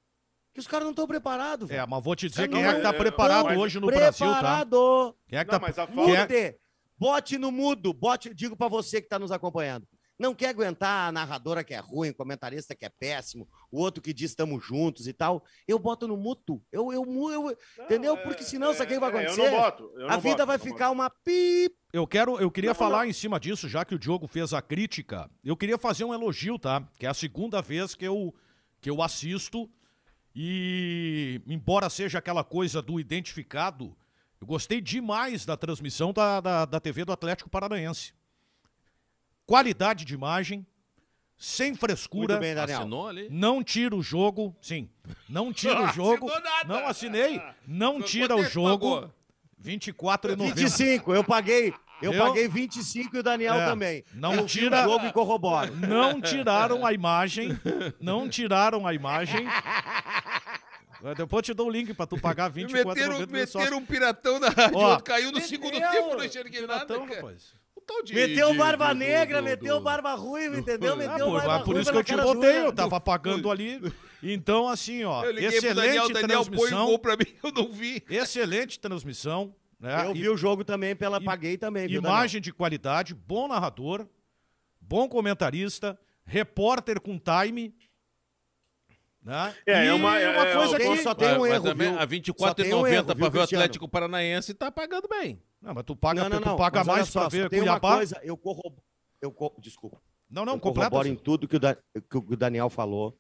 Que 0.53 0.61
os 0.61 0.67
caras 0.67 0.85
não 0.85 0.91
estão 0.93 1.07
preparados. 1.07 1.71
É, 1.71 1.85
mas 1.87 2.03
vou 2.03 2.17
te 2.17 2.29
dizer 2.29 2.49
quem 2.49 2.63
não- 2.63 2.71
é 2.71 2.75
que 2.77 2.83
tá 2.83 2.89
é, 2.89 2.93
preparado 2.93 3.45
mas- 3.47 3.59
hoje 3.59 3.79
no 3.79 3.87
Brasil, 3.87 4.27
tá? 4.27 4.33
Preparado. 4.35 5.17
Quem 5.29 5.39
é 5.39 5.45
que 5.45 5.53
Não, 5.53 5.61
tá... 5.61 5.67
mas 5.67 5.79
a 5.79 5.87
quem 5.87 5.95
falta- 5.97 6.35
é-. 6.35 6.59
Bote 6.99 7.39
no 7.39 7.53
mudo. 7.53 7.93
Bote, 7.95 8.35
digo 8.35 8.57
pra 8.57 8.69
você 8.69 9.01
que 9.01 9.09
tá 9.09 9.19
nos 9.19 9.31
acompanhando. 9.31 9.87
Não 10.21 10.35
quer 10.35 10.51
aguentar 10.51 11.09
a 11.09 11.13
narradora 11.13 11.65
que 11.65 11.73
é 11.73 11.79
ruim, 11.79 12.11
o 12.11 12.15
comentarista 12.15 12.75
que 12.75 12.85
é 12.85 12.91
péssimo, 12.91 13.49
o 13.73 13.81
outro 13.81 14.03
que 14.03 14.13
diz 14.13 14.33
estamos 14.33 14.63
juntos 14.63 15.07
e 15.09 15.15
tal. 15.15 15.43
Eu 15.67 15.79
boto 15.79 16.07
no 16.07 16.15
muto. 16.15 16.63
Eu, 16.71 16.93
eu, 16.93 17.07
eu, 17.31 17.57
entendeu? 17.83 18.15
Não, 18.17 18.23
Porque 18.23 18.43
é- 18.43 18.47
senão, 18.47 18.75
sabe 18.75 18.93
o 18.93 18.95
que 18.95 19.01
vai 19.01 19.11
é, 19.11 19.15
Eu 19.15 19.19
acontecer? 19.33 19.51
não 19.51 19.59
boto. 19.59 19.91
eu 19.97 20.07
a 20.07 20.11
não 20.13 20.21
vida 20.21 20.37
boto, 20.37 20.47
vai 20.47 20.59
ficar 20.59 20.91
uma 20.91 21.09
pip. 21.09 21.75
Eu 21.91 22.07
quero, 22.07 22.39
eu 22.39 22.51
queria 22.51 22.73
Não, 22.73 22.75
falar 22.75 22.99
não. 22.99 23.05
em 23.07 23.15
cima 23.15 23.41
disso, 23.41 23.67
já 23.67 23.83
que 23.83 23.95
o 23.95 23.99
Diogo 23.99 24.29
fez 24.29 24.53
a 24.53 24.61
crítica. 24.61 25.31
Eu 25.43 25.57
queria 25.57 25.79
fazer 25.79 26.05
um 26.05 26.13
elogio, 26.13 26.59
tá? 26.59 26.87
Que 26.99 27.07
é 27.07 27.09
a 27.09 27.15
segunda 27.15 27.63
vez 27.63 27.95
que 27.95 28.05
eu, 28.05 28.35
que 28.79 28.91
eu 28.91 29.01
assisto. 29.01 29.71
E, 30.37 31.41
embora 31.47 31.89
seja 31.89 32.19
aquela 32.19 32.45
coisa 32.45 32.83
do 32.83 33.01
identificado, 33.01 33.97
eu 34.39 34.47
gostei 34.47 34.83
demais 34.83 35.47
da 35.47 35.57
transmissão 35.57 36.13
da, 36.13 36.43
da, 36.43 36.65
da 36.67 36.79
TV 36.79 37.07
do 37.07 37.13
Atlético 37.13 37.49
Paranaense. 37.49 38.13
Qualidade 39.51 40.05
de 40.05 40.15
imagem, 40.15 40.65
sem 41.37 41.75
frescura. 41.75 42.35
Muito 42.35 42.41
bem, 42.41 42.55
Daniel. 42.55 42.79
Assinou 42.83 43.09
ali? 43.09 43.27
Não 43.33 43.65
tira 43.65 43.97
o 43.97 44.01
jogo, 44.01 44.55
sim. 44.63 44.89
Não 45.29 45.53
tira 45.53 45.83
o 45.83 45.89
jogo. 45.93 46.29
Nada. 46.29 46.69
Não 46.69 46.87
assinei. 46.87 47.43
Não 47.67 47.95
Quanto 47.95 48.07
tira 48.07 48.37
o 48.37 48.45
jogo. 48.45 49.01
pagou? 49.01 49.13
24,90. 49.61 50.55
25. 50.55 51.13
Eu 51.13 51.25
paguei. 51.25 51.75
Eu 52.01 52.13
Eu- 52.13 52.25
paguei 52.25 52.47
25 52.47 53.17
e 53.17 53.19
o 53.19 53.23
Daniel 53.25 53.55
É, 53.55 53.67
também. 53.67 54.05
não 54.15 54.35
eu 54.37 54.47
tira- 54.47 54.87
o 54.87 54.91
jogo 54.93 55.07
e 55.07 55.13
corroboro. 55.13 55.75
Não 55.85 56.21
tiraram 56.21 56.87
a 56.87 56.93
imagem. 56.93 57.59
Não 58.01 58.29
tiraram 58.29 58.87
a 58.87 58.95
imagem. 58.95 59.49
Depois 61.17 61.39
eu 61.41 61.43
te 61.43 61.55
dou 61.55 61.67
o 61.67 61.71
link 61.71 61.93
pra 61.93 62.07
tu 62.07 62.17
pagar 62.21 62.49
24 62.49 62.89
Meteram, 62.95 63.27
meteram 63.27 63.79
um 63.79 63.85
piratão 63.85 64.39
na 64.39 64.49
rádio, 64.51 64.79
Ó. 64.79 64.91
outro 64.91 65.05
caiu 65.05 65.33
no 65.33 65.41
segundo 65.41 65.73
tempo, 65.73 66.15
não 66.17 66.25
enxerguei 66.25 66.61
nada, 66.67 66.87
Piratão, 66.87 67.07
cara. 67.09 67.21
rapaz. 67.21 67.60
Tal 67.93 68.03
de- 68.05 68.15
Meteu 68.15 68.53
de- 68.53 68.57
barba 68.59 68.89
do- 68.93 68.99
negra, 69.01 69.39
do- 69.39 69.45
meteu 69.45 69.79
do- 69.79 69.83
barba 69.83 70.15
ruiva, 70.15 70.57
entendeu? 70.59 70.93
Ah, 70.93 70.97
Meteu 70.97 71.27
por, 71.27 71.43
barba 71.43 71.65
por 71.65 71.77
isso 71.77 71.91
que 71.91 71.99
eu 71.99 72.05
te 72.05 72.17
botei, 72.17 72.59
eu 72.59 72.73
tava 72.73 73.01
pagando 73.01 73.51
ali. 73.51 73.81
Então, 74.23 74.69
assim, 74.69 75.03
ó, 75.03 75.23
Daniel, 75.23 75.49
excelente 75.51 75.75
Daniel 75.75 76.03
põe 76.13 76.23
o 76.23 76.27
transmissão. 76.29 76.87
gol 76.87 76.99
pra 77.01 77.17
mim, 77.17 77.25
eu 77.43 77.51
não 77.53 77.73
vi. 77.73 78.01
Excelente 78.09 78.79
transmissão. 78.79 79.53
Né? 79.81 80.05
Eu 80.07 80.11
E- 80.15 80.21
vi 80.21 80.29
o 80.29 80.37
jogo 80.37 80.63
também, 80.63 80.95
pela 80.95 81.17
e- 81.19 81.25
paguei 81.25 81.57
também, 81.59 81.89
viu, 81.89 82.01
Daniel? 82.01 82.17
Imagem 82.19 82.41
de 82.41 82.53
qualidade, 82.53 83.13
bom 83.15 83.49
narrador, 83.49 84.07
bom 84.81 85.09
comentarista, 85.09 85.99
repórter 86.25 87.01
com 87.01 87.19
time. 87.19 87.75
Né? 89.23 89.55
É, 89.67 89.85
e 89.85 89.89
é 89.89 89.95
uma- 89.95 90.19
é- 90.19 90.55
coisa 90.55 90.77
é- 90.77 90.79
que. 90.79 90.85
Só- 90.97 91.03
só 91.03 91.15
tem 91.15 91.29
um 91.37 91.41
Mas 91.41 91.53
erro, 91.53 91.65
também 91.65 91.89
viu? 91.91 91.99
a 91.99 92.01
Só 92.01 92.07
24,90 92.07 92.55
tem 92.65 92.75
um 92.75 92.83
viu, 92.83 93.31
ver 93.31 93.39
o? 93.39 93.43
Atlético 93.43 93.89
Paranaense 93.89 94.55
tá 94.55 94.71
pagando 94.73 95.07
bem. 95.09 95.43
Não, 95.61 95.75
mas 95.75 95.85
tu 95.85 95.95
paga, 95.95 96.23
Não, 96.23 96.31
não, 96.31 96.41
tu 96.41 96.47
não. 96.49 96.57
paga 96.57 96.79
mas 96.79 96.89
olha 96.89 96.97
mais 96.99 97.09
só, 97.11 97.29
ver 97.29 97.51
tem 97.51 97.61
Cuiabá. 97.61 97.89
uma 97.89 97.97
coisa, 97.97 98.19
eu 98.23 98.37
corroboro, 98.37 98.83
eu 99.21 99.35
desculpa. 99.59 100.01
Não, 100.31 100.45
não, 100.47 100.55
eu 100.55 100.61
completa. 100.61 100.89
corroboro 100.91 101.09
em 101.09 101.17
tudo 101.17 101.47
que 101.47 101.57
o, 101.57 101.61
Da- 101.61 101.75
que 101.75 102.17
o 102.17 102.37
Daniel 102.37 102.71
falou. 102.71 103.19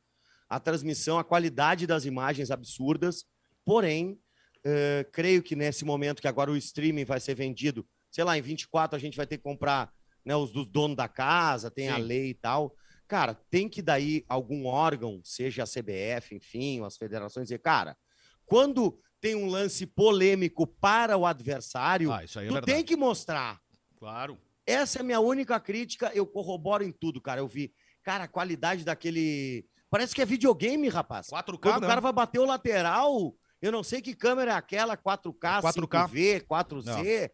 A 0.48 0.58
transmissão, 0.58 1.18
a 1.18 1.24
qualidade 1.24 1.86
das 1.86 2.04
imagens 2.06 2.50
absurdas, 2.50 3.24
porém, 3.64 4.18
eh, 4.64 5.06
creio 5.12 5.42
que 5.42 5.54
nesse 5.54 5.84
momento 5.84 6.22
que 6.22 6.28
agora 6.28 6.50
o 6.50 6.56
streaming 6.56 7.04
vai 7.04 7.20
ser 7.20 7.34
vendido, 7.34 7.86
sei 8.10 8.24
lá, 8.24 8.36
em 8.38 8.42
24 8.42 8.96
a 8.96 8.98
gente 8.98 9.16
vai 9.16 9.26
ter 9.26 9.36
que 9.36 9.44
comprar 9.44 9.92
né, 10.24 10.34
os 10.36 10.50
dos 10.52 10.66
donos 10.66 10.96
da 10.96 11.08
casa, 11.08 11.70
tem 11.70 11.88
a 11.88 11.96
Sim. 11.96 12.02
lei 12.02 12.30
e 12.30 12.34
tal. 12.34 12.74
Cara, 13.10 13.34
tem 13.34 13.68
que 13.68 13.82
daí 13.82 14.24
algum 14.28 14.66
órgão, 14.66 15.20
seja 15.24 15.64
a 15.64 15.66
CBF, 15.66 16.36
enfim, 16.36 16.80
as 16.84 16.96
federações, 16.96 17.46
dizer, 17.46 17.58
cara, 17.58 17.96
quando 18.46 18.96
tem 19.20 19.34
um 19.34 19.48
lance 19.48 19.84
polêmico 19.84 20.64
para 20.64 21.16
o 21.16 21.26
adversário, 21.26 22.12
Ah, 22.12 22.22
é 22.22 22.26
tu 22.26 22.60
tem 22.62 22.84
que 22.84 22.94
mostrar. 22.94 23.60
Claro. 23.96 24.38
Essa 24.64 24.98
é 24.98 25.00
a 25.00 25.04
minha 25.04 25.18
única 25.18 25.58
crítica. 25.58 26.12
Eu 26.14 26.24
corroboro 26.24 26.84
em 26.84 26.92
tudo, 26.92 27.20
cara. 27.20 27.40
Eu 27.40 27.48
vi, 27.48 27.74
cara, 28.00 28.24
a 28.24 28.28
qualidade 28.28 28.84
daquele. 28.84 29.66
Parece 29.90 30.14
que 30.14 30.22
é 30.22 30.24
videogame, 30.24 30.88
rapaz. 30.88 31.26
4K, 31.26 31.58
Quando 31.58 31.80
né? 31.80 31.86
o 31.88 31.90
cara 31.90 32.00
vai 32.00 32.12
bater 32.12 32.38
o 32.38 32.46
lateral, 32.46 33.34
eu 33.60 33.72
não 33.72 33.82
sei 33.82 34.00
que 34.00 34.14
câmera 34.14 34.52
é 34.52 34.54
aquela, 34.54 34.96
4K, 34.96 35.62
4K. 35.62 36.08
5V, 36.08 36.46
4C. 36.46 37.30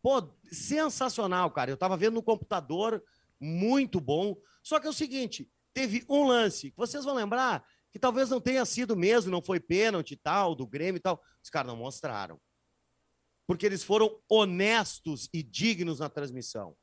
Pô, 0.00 0.32
sensacional, 0.52 1.50
cara. 1.50 1.72
Eu 1.72 1.76
tava 1.76 1.96
vendo 1.96 2.14
no 2.14 2.22
computador, 2.22 3.02
muito 3.40 4.00
bom. 4.00 4.36
Só 4.62 4.78
que 4.80 4.86
é 4.86 4.90
o 4.90 4.94
seguinte, 4.94 5.50
teve 5.72 6.04
um 6.08 6.26
lance, 6.26 6.72
vocês 6.76 7.04
vão 7.04 7.14
lembrar, 7.14 7.64
que 7.90 7.98
talvez 7.98 8.28
não 8.28 8.40
tenha 8.40 8.64
sido 8.64 8.96
mesmo, 8.96 9.30
não 9.30 9.42
foi 9.42 9.58
pênalti 9.58 10.16
tal, 10.16 10.54
do 10.54 10.66
Grêmio 10.66 10.98
e 10.98 11.00
tal. 11.00 11.22
Os 11.42 11.50
caras 11.50 11.68
não 11.68 11.76
mostraram. 11.76 12.40
Porque 13.46 13.64
eles 13.64 13.82
foram 13.82 14.20
honestos 14.28 15.28
e 15.32 15.42
dignos 15.42 16.00
na 16.00 16.08
transmissão. 16.08 16.76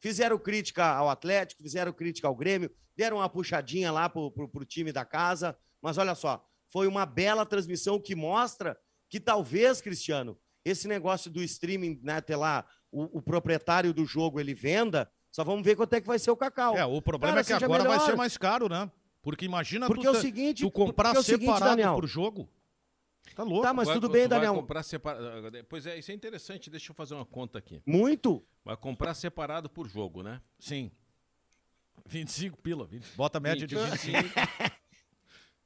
Fizeram 0.00 0.38
crítica 0.38 0.84
ao 0.84 1.08
Atlético, 1.08 1.62
fizeram 1.62 1.92
crítica 1.92 2.26
ao 2.26 2.34
Grêmio, 2.34 2.74
deram 2.96 3.18
uma 3.18 3.28
puxadinha 3.28 3.92
lá 3.92 4.08
pro, 4.08 4.30
pro, 4.30 4.48
pro 4.48 4.64
time 4.64 4.92
da 4.92 5.04
casa. 5.04 5.56
Mas 5.80 5.96
olha 5.96 6.14
só, 6.14 6.44
foi 6.72 6.86
uma 6.86 7.06
bela 7.06 7.46
transmissão 7.46 8.00
que 8.00 8.14
mostra 8.14 8.78
que 9.08 9.20
talvez, 9.20 9.80
Cristiano, 9.80 10.38
esse 10.64 10.86
negócio 10.86 11.30
do 11.30 11.42
streaming, 11.42 12.00
né, 12.02 12.20
ter 12.20 12.36
lá 12.36 12.66
o, 12.90 13.18
o 13.18 13.22
proprietário 13.22 13.94
do 13.94 14.04
jogo 14.04 14.40
ele 14.40 14.54
venda, 14.54 15.10
só 15.30 15.44
vamos 15.44 15.64
ver 15.64 15.76
quanto 15.76 15.92
é 15.94 16.00
que 16.00 16.06
vai 16.06 16.18
ser 16.18 16.30
o 16.30 16.36
Cacau. 16.36 16.76
É, 16.76 16.84
o 16.84 17.00
problema 17.02 17.34
Cara, 17.34 17.40
é 17.40 17.58
que 17.58 17.64
agora 17.64 17.82
vai 17.84 17.92
melhor. 17.92 18.06
ser 18.06 18.16
mais 18.16 18.36
caro, 18.36 18.68
né? 18.68 18.90
Porque 19.22 19.44
imagina 19.44 19.86
Porque 19.86 20.02
tu, 20.02 20.08
é 20.08 20.10
o 20.10 20.14
te- 20.14 20.20
seguinte, 20.20 20.62
tu 20.62 20.70
comprar 20.70 21.10
porque 21.14 21.18
é 21.18 21.20
o 21.20 21.24
seguinte, 21.24 21.46
separado 21.52 21.70
Daniel. 21.76 21.94
por 21.94 22.06
jogo. 22.06 22.48
Tá 23.34 23.42
louco. 23.42 23.62
Tá, 23.62 23.74
mas 23.74 23.86
Vai- 23.86 23.96
tudo 23.96 24.08
tu 24.08 24.12
bem, 24.12 24.22
vai 24.22 24.28
Daniel. 24.28 24.54
comprar 24.54 24.82
separa- 24.82 25.64
Pois 25.68 25.86
é, 25.86 25.98
isso 25.98 26.10
é 26.10 26.14
interessante. 26.14 26.70
Deixa 26.70 26.90
eu 26.90 26.94
fazer 26.94 27.14
uma 27.14 27.26
conta 27.26 27.58
aqui. 27.58 27.82
Muito. 27.84 28.42
Vai 28.64 28.76
comprar 28.76 29.12
separado 29.14 29.68
por 29.68 29.86
jogo, 29.88 30.22
né? 30.22 30.40
Sim. 30.58 30.90
25 32.06 32.56
pila. 32.58 32.86
20 32.86 33.04
Bota 33.16 33.38
a 33.38 33.40
média 33.40 33.66
de 33.66 33.74
25. 33.76 34.18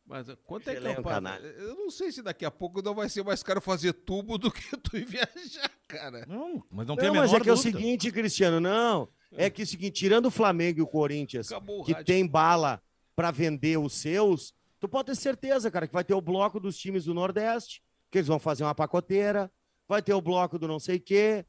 Mas 0.05 0.29
uh, 0.29 0.37
quanto 0.45 0.69
é 0.69 0.75
que 0.75 0.85
é 0.87 0.91
eu 0.91 0.95
pago? 0.97 1.09
canalha. 1.09 1.47
Eu 1.47 1.77
não 1.77 1.89
sei 1.91 2.11
se 2.11 2.21
daqui 2.23 2.45
a 2.45 2.51
pouco 2.51 2.83
não 2.83 2.95
vai 2.95 3.09
ser 3.09 3.23
mais 3.23 3.43
caro 3.43 3.61
fazer 3.61 3.93
tubo 3.93 4.37
do 4.37 4.51
que 4.51 4.77
tu 4.79 4.97
ir 4.97 5.05
viajar, 5.07 5.71
cara. 5.87 6.27
Não, 6.27 6.63
mas 6.71 6.87
não 6.87 6.97
tem 6.97 7.05
Não, 7.07 7.11
a 7.11 7.23
menor 7.23 7.31
mas 7.33 7.41
é 7.41 7.41
que 7.45 7.49
é 7.49 7.53
o 7.53 7.57
dúvida. 7.57 7.79
seguinte, 7.79 8.11
Cristiano, 8.11 8.59
não. 8.61 9.09
É 9.37 9.49
que 9.49 9.63
é 9.63 9.65
o 9.65 9.67
seguinte, 9.67 10.01
tirando 10.01 10.27
o 10.27 10.31
Flamengo 10.31 10.79
e 10.79 10.83
o 10.83 10.87
Corinthians, 10.87 11.51
Acabou 11.51 11.85
que 11.85 11.95
tem 12.05 12.27
bala 12.27 12.83
para 13.15 13.31
vender 13.31 13.79
os 13.79 13.95
seus, 13.95 14.55
tu 14.79 14.89
pode 14.89 15.07
ter 15.07 15.17
certeza, 15.17 15.71
cara, 15.71 15.87
que 15.87 15.93
vai 15.93 16.05
ter 16.05 16.15
o 16.15 16.21
bloco 16.21 16.59
dos 16.59 16.77
times 16.77 17.05
do 17.05 17.15
Nordeste, 17.15 17.83
que 18.11 18.19
eles 18.19 18.29
vão 18.29 18.39
fazer 18.39 18.65
uma 18.65 18.75
pacoteira, 18.75 19.51
vai 19.89 20.03
ter 20.03 20.15
o 20.15 20.21
bloco 20.21 20.59
do 20.59 20.69
não 20.69 20.79
sei 20.79 20.99
quê. 20.99 21.47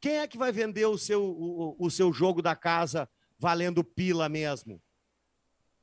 Quem 0.00 0.18
é 0.18 0.26
que 0.26 0.38
vai 0.38 0.52
vender 0.52 0.86
o 0.86 0.98
seu, 0.98 1.22
o, 1.24 1.76
o 1.78 1.90
seu 1.90 2.12
jogo 2.12 2.40
da 2.40 2.54
casa 2.54 3.08
valendo 3.38 3.82
pila 3.82 4.28
mesmo? 4.28 4.80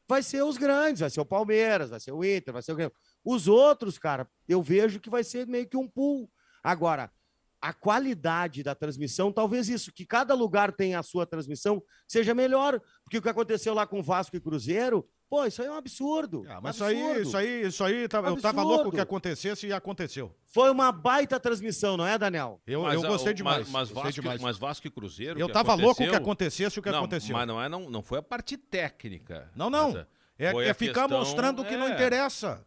Vai 0.07 0.21
ser 0.21 0.43
os 0.43 0.57
grandes, 0.57 0.99
vai 0.99 1.09
ser 1.09 1.21
o 1.21 1.25
Palmeiras, 1.25 1.89
vai 1.89 1.99
ser 1.99 2.11
o 2.11 2.23
Inter, 2.23 2.53
vai 2.53 2.61
ser 2.61 2.73
o 2.73 2.75
Grêmio. 2.75 2.93
Os 3.23 3.47
outros, 3.47 3.97
cara, 3.97 4.29
eu 4.47 4.61
vejo 4.61 4.99
que 4.99 5.09
vai 5.09 5.23
ser 5.23 5.47
meio 5.47 5.67
que 5.67 5.77
um 5.77 5.87
pool. 5.87 6.29
Agora, 6.63 7.11
a 7.63 7.71
qualidade 7.71 8.61
da 8.61 8.75
transmissão, 8.75 9.31
talvez 9.31 9.69
isso, 9.69 9.89
que 9.93 10.05
cada 10.05 10.33
lugar 10.33 10.73
tenha 10.73 10.99
a 10.99 11.03
sua 11.03 11.25
transmissão, 11.25 11.81
seja 12.05 12.33
melhor. 12.33 12.77
Porque 13.05 13.17
o 13.17 13.21
que 13.21 13.29
aconteceu 13.29 13.73
lá 13.73 13.87
com 13.87 14.03
Vasco 14.03 14.35
e 14.35 14.39
Cruzeiro, 14.41 15.07
pô, 15.29 15.45
isso 15.45 15.61
aí 15.61 15.69
é 15.69 15.71
um 15.71 15.75
absurdo. 15.77 16.43
Ah, 16.49 16.59
mas 16.61 16.75
isso 16.75 16.83
aí, 16.83 17.01
absurdo. 17.01 17.21
isso 17.21 17.37
aí, 17.37 17.61
isso 17.67 17.83
aí, 17.85 18.07
tava- 18.09 18.27
eu 18.27 18.35
tava 18.35 18.59
Absurdo. 18.61 18.67
louco 18.83 18.91
que 18.91 18.99
acontecesse 18.99 19.65
e 19.67 19.71
aconteceu. 19.71 20.35
Foi 20.45 20.69
uma 20.69 20.91
baita 20.91 21.39
transmissão, 21.39 21.95
não 21.95 22.05
é, 22.05 22.17
Daniel? 22.17 22.61
Eu, 22.67 22.81
Mas, 22.83 22.95
eu 23.01 23.09
gostei 23.09 23.33
demais. 23.33 23.59
Mas, 23.59 23.69
mas 23.69 23.87
gostei 23.89 24.03
Vasco, 24.03 24.21
demais. 24.21 24.41
mas 24.41 24.57
Vasco 24.57 24.85
e 24.87 24.91
Cruzeiro. 24.91 25.39
eu 25.39 25.47
que 25.47 25.53
tava 25.53 25.73
louco 25.73 26.03
que 26.03 26.13
acontecesse 26.15 26.77
o 26.77 26.81
que 26.81 26.91
não, 26.91 26.97
aconteceu. 26.99 27.33
Mas 27.33 27.47
não, 27.47 27.63
é, 27.63 27.69
não, 27.69 27.89
não 27.89 28.01
foi 28.03 28.19
a 28.19 28.21
parte 28.21 28.57
técnica. 28.57 29.49
Não, 29.55 29.69
não. 29.69 29.93
Mas, 29.93 30.05
É, 30.37 30.47
é 30.65 30.69
a 30.69 30.73
ficar 30.73 31.01
questão- 31.03 31.19
mostrando 31.19 31.61
o 31.61 31.65
que 31.65 31.77
não 31.77 31.87
é. 31.87 31.93
interessa. 31.93 32.65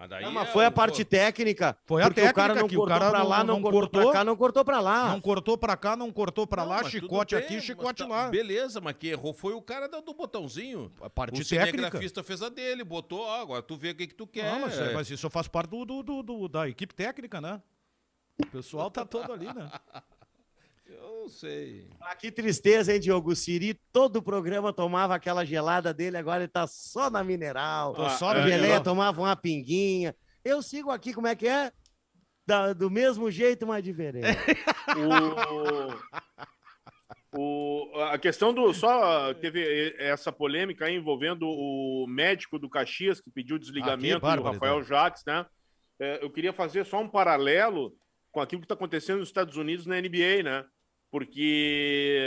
Mas 0.00 0.08
daí 0.10 0.22
Não, 0.24 0.30
mas 0.30 0.48
é 0.48 0.52
foi 0.52 0.64
a 0.64 0.68
o- 0.68 0.72
parte 0.72 1.04
técnica. 1.04 1.76
Foi 1.84 2.00
a 2.02 2.04
porque 2.06 2.20
o 2.20 2.24
cara 2.32 2.54
técnica 2.54 2.60
não 2.60 2.68
que 2.68 2.76
o 2.76 2.78
cortou 2.78 2.98
cara 3.00 3.10
pra 3.10 3.22
lá, 3.24 3.38
não- 3.38 3.46
não, 3.46 3.54
não 3.56 3.62
cortou, 3.62 3.80
cortou. 3.80 4.02
pra 4.04 4.12
cá, 4.12 4.24
não 4.24 4.36
cortou 4.36 4.64
pra 4.64 4.80
lá. 4.80 5.08
Não 5.08 5.20
cortou 5.20 5.58
pra 5.58 5.76
cá, 5.76 5.96
não 5.96 6.12
cortou 6.12 6.46
pra 6.46 6.62
Não, 6.62 6.68
lá, 6.70 6.76
mas 6.84 6.92
chicote 6.92 7.34
bem, 7.34 7.44
aqui, 7.44 7.54
mas 7.56 7.64
chicote 7.64 8.02
tá- 8.04 8.08
lá. 8.08 8.28
Beleza, 8.28 8.80
mas 8.80 8.94
quem 8.96 9.10
errou 9.10 9.32
foi 9.34 9.54
o 9.54 9.60
cara 9.60 9.88
do, 9.88 10.00
do 10.00 10.14
botãozinho. 10.14 10.92
A 11.02 11.10
parte 11.10 11.42
o 11.42 11.44
técnica. 11.44 11.76
cinegrafista 11.78 12.22
fez 12.22 12.40
a 12.42 12.48
dele, 12.48 12.84
botou, 12.84 13.22
ó, 13.22 13.40
agora 13.42 13.60
tu 13.60 13.76
vê 13.76 13.90
o 13.90 13.94
que, 13.96 14.06
que 14.06 14.14
tu 14.14 14.24
quer. 14.24 14.52
Não, 14.52 14.60
mas, 14.60 14.78
é, 14.78 14.94
mas 14.94 15.10
isso 15.10 15.28
faz 15.28 15.48
parte 15.48 15.70
do, 15.70 15.84
do- 15.84 16.02
do- 16.04 16.22
do- 16.22 16.48
da 16.48 16.68
equipe 16.68 16.94
técnica, 16.94 17.40
né? 17.40 17.60
O 18.40 18.46
pessoal 18.46 18.92
tá 18.92 19.04
todo 19.04 19.32
ali, 19.32 19.46
né? 19.52 19.68
Eu 21.08 21.20
não 21.22 21.28
sei. 21.28 21.88
Ah, 22.00 22.14
que 22.14 22.30
tristeza, 22.30 22.92
hein, 22.92 23.00
Diogo? 23.00 23.34
Siri, 23.34 23.74
todo 23.92 24.16
o 24.16 24.22
programa 24.22 24.72
tomava 24.72 25.14
aquela 25.14 25.44
gelada 25.44 25.92
dele, 25.94 26.16
agora 26.16 26.42
ele 26.44 26.48
tá 26.52 26.66
só 26.66 27.08
na 27.10 27.24
mineral. 27.24 27.94
Tô 27.94 28.02
Ah, 28.02 28.10
só 28.10 28.32
na 28.34 28.40
é, 28.40 28.42
geleia 28.42 28.60
geleia. 28.60 28.80
tomava 28.82 29.20
uma 29.20 29.34
pinguinha. 29.36 30.14
Eu 30.44 30.60
sigo 30.62 30.90
aqui, 30.90 31.12
como 31.14 31.26
é 31.26 31.34
que 31.34 31.48
é? 31.48 31.72
Da- 32.46 32.72
do 32.72 32.90
mesmo 32.90 33.30
jeito, 33.30 33.66
mas 33.66 33.82
diferente. 33.84 34.26
O, 37.30 37.92
o- 37.94 38.00
a 38.04 38.18
questão 38.18 38.54
do. 38.54 38.72
Só 38.72 39.34
teve 39.34 39.94
essa 39.98 40.32
polêmica 40.32 40.86
aí 40.86 40.96
envolvendo 40.96 41.42
o 41.46 42.06
médico 42.08 42.58
do 42.58 42.70
Caxias 42.70 43.20
que 43.20 43.30
pediu 43.30 43.58
desligamento 43.58 44.26
e 44.26 44.38
o. 44.38 44.42
Rafael 44.42 44.82
Jacques, 44.82 45.22
né? 45.26 45.44
É, 46.00 46.24
eu 46.24 46.30
queria 46.30 46.54
fazer 46.54 46.86
só 46.86 46.98
um 47.00 47.08
paralelo 47.08 47.94
com 48.32 48.40
aquilo 48.40 48.62
que 48.62 48.64
está 48.64 48.74
acontecendo 48.74 49.18
nos 49.18 49.28
Estados 49.28 49.56
Unidos 49.58 49.84
na 49.84 50.00
NBA, 50.00 50.42
né? 50.42 50.64
Porque 51.10 52.20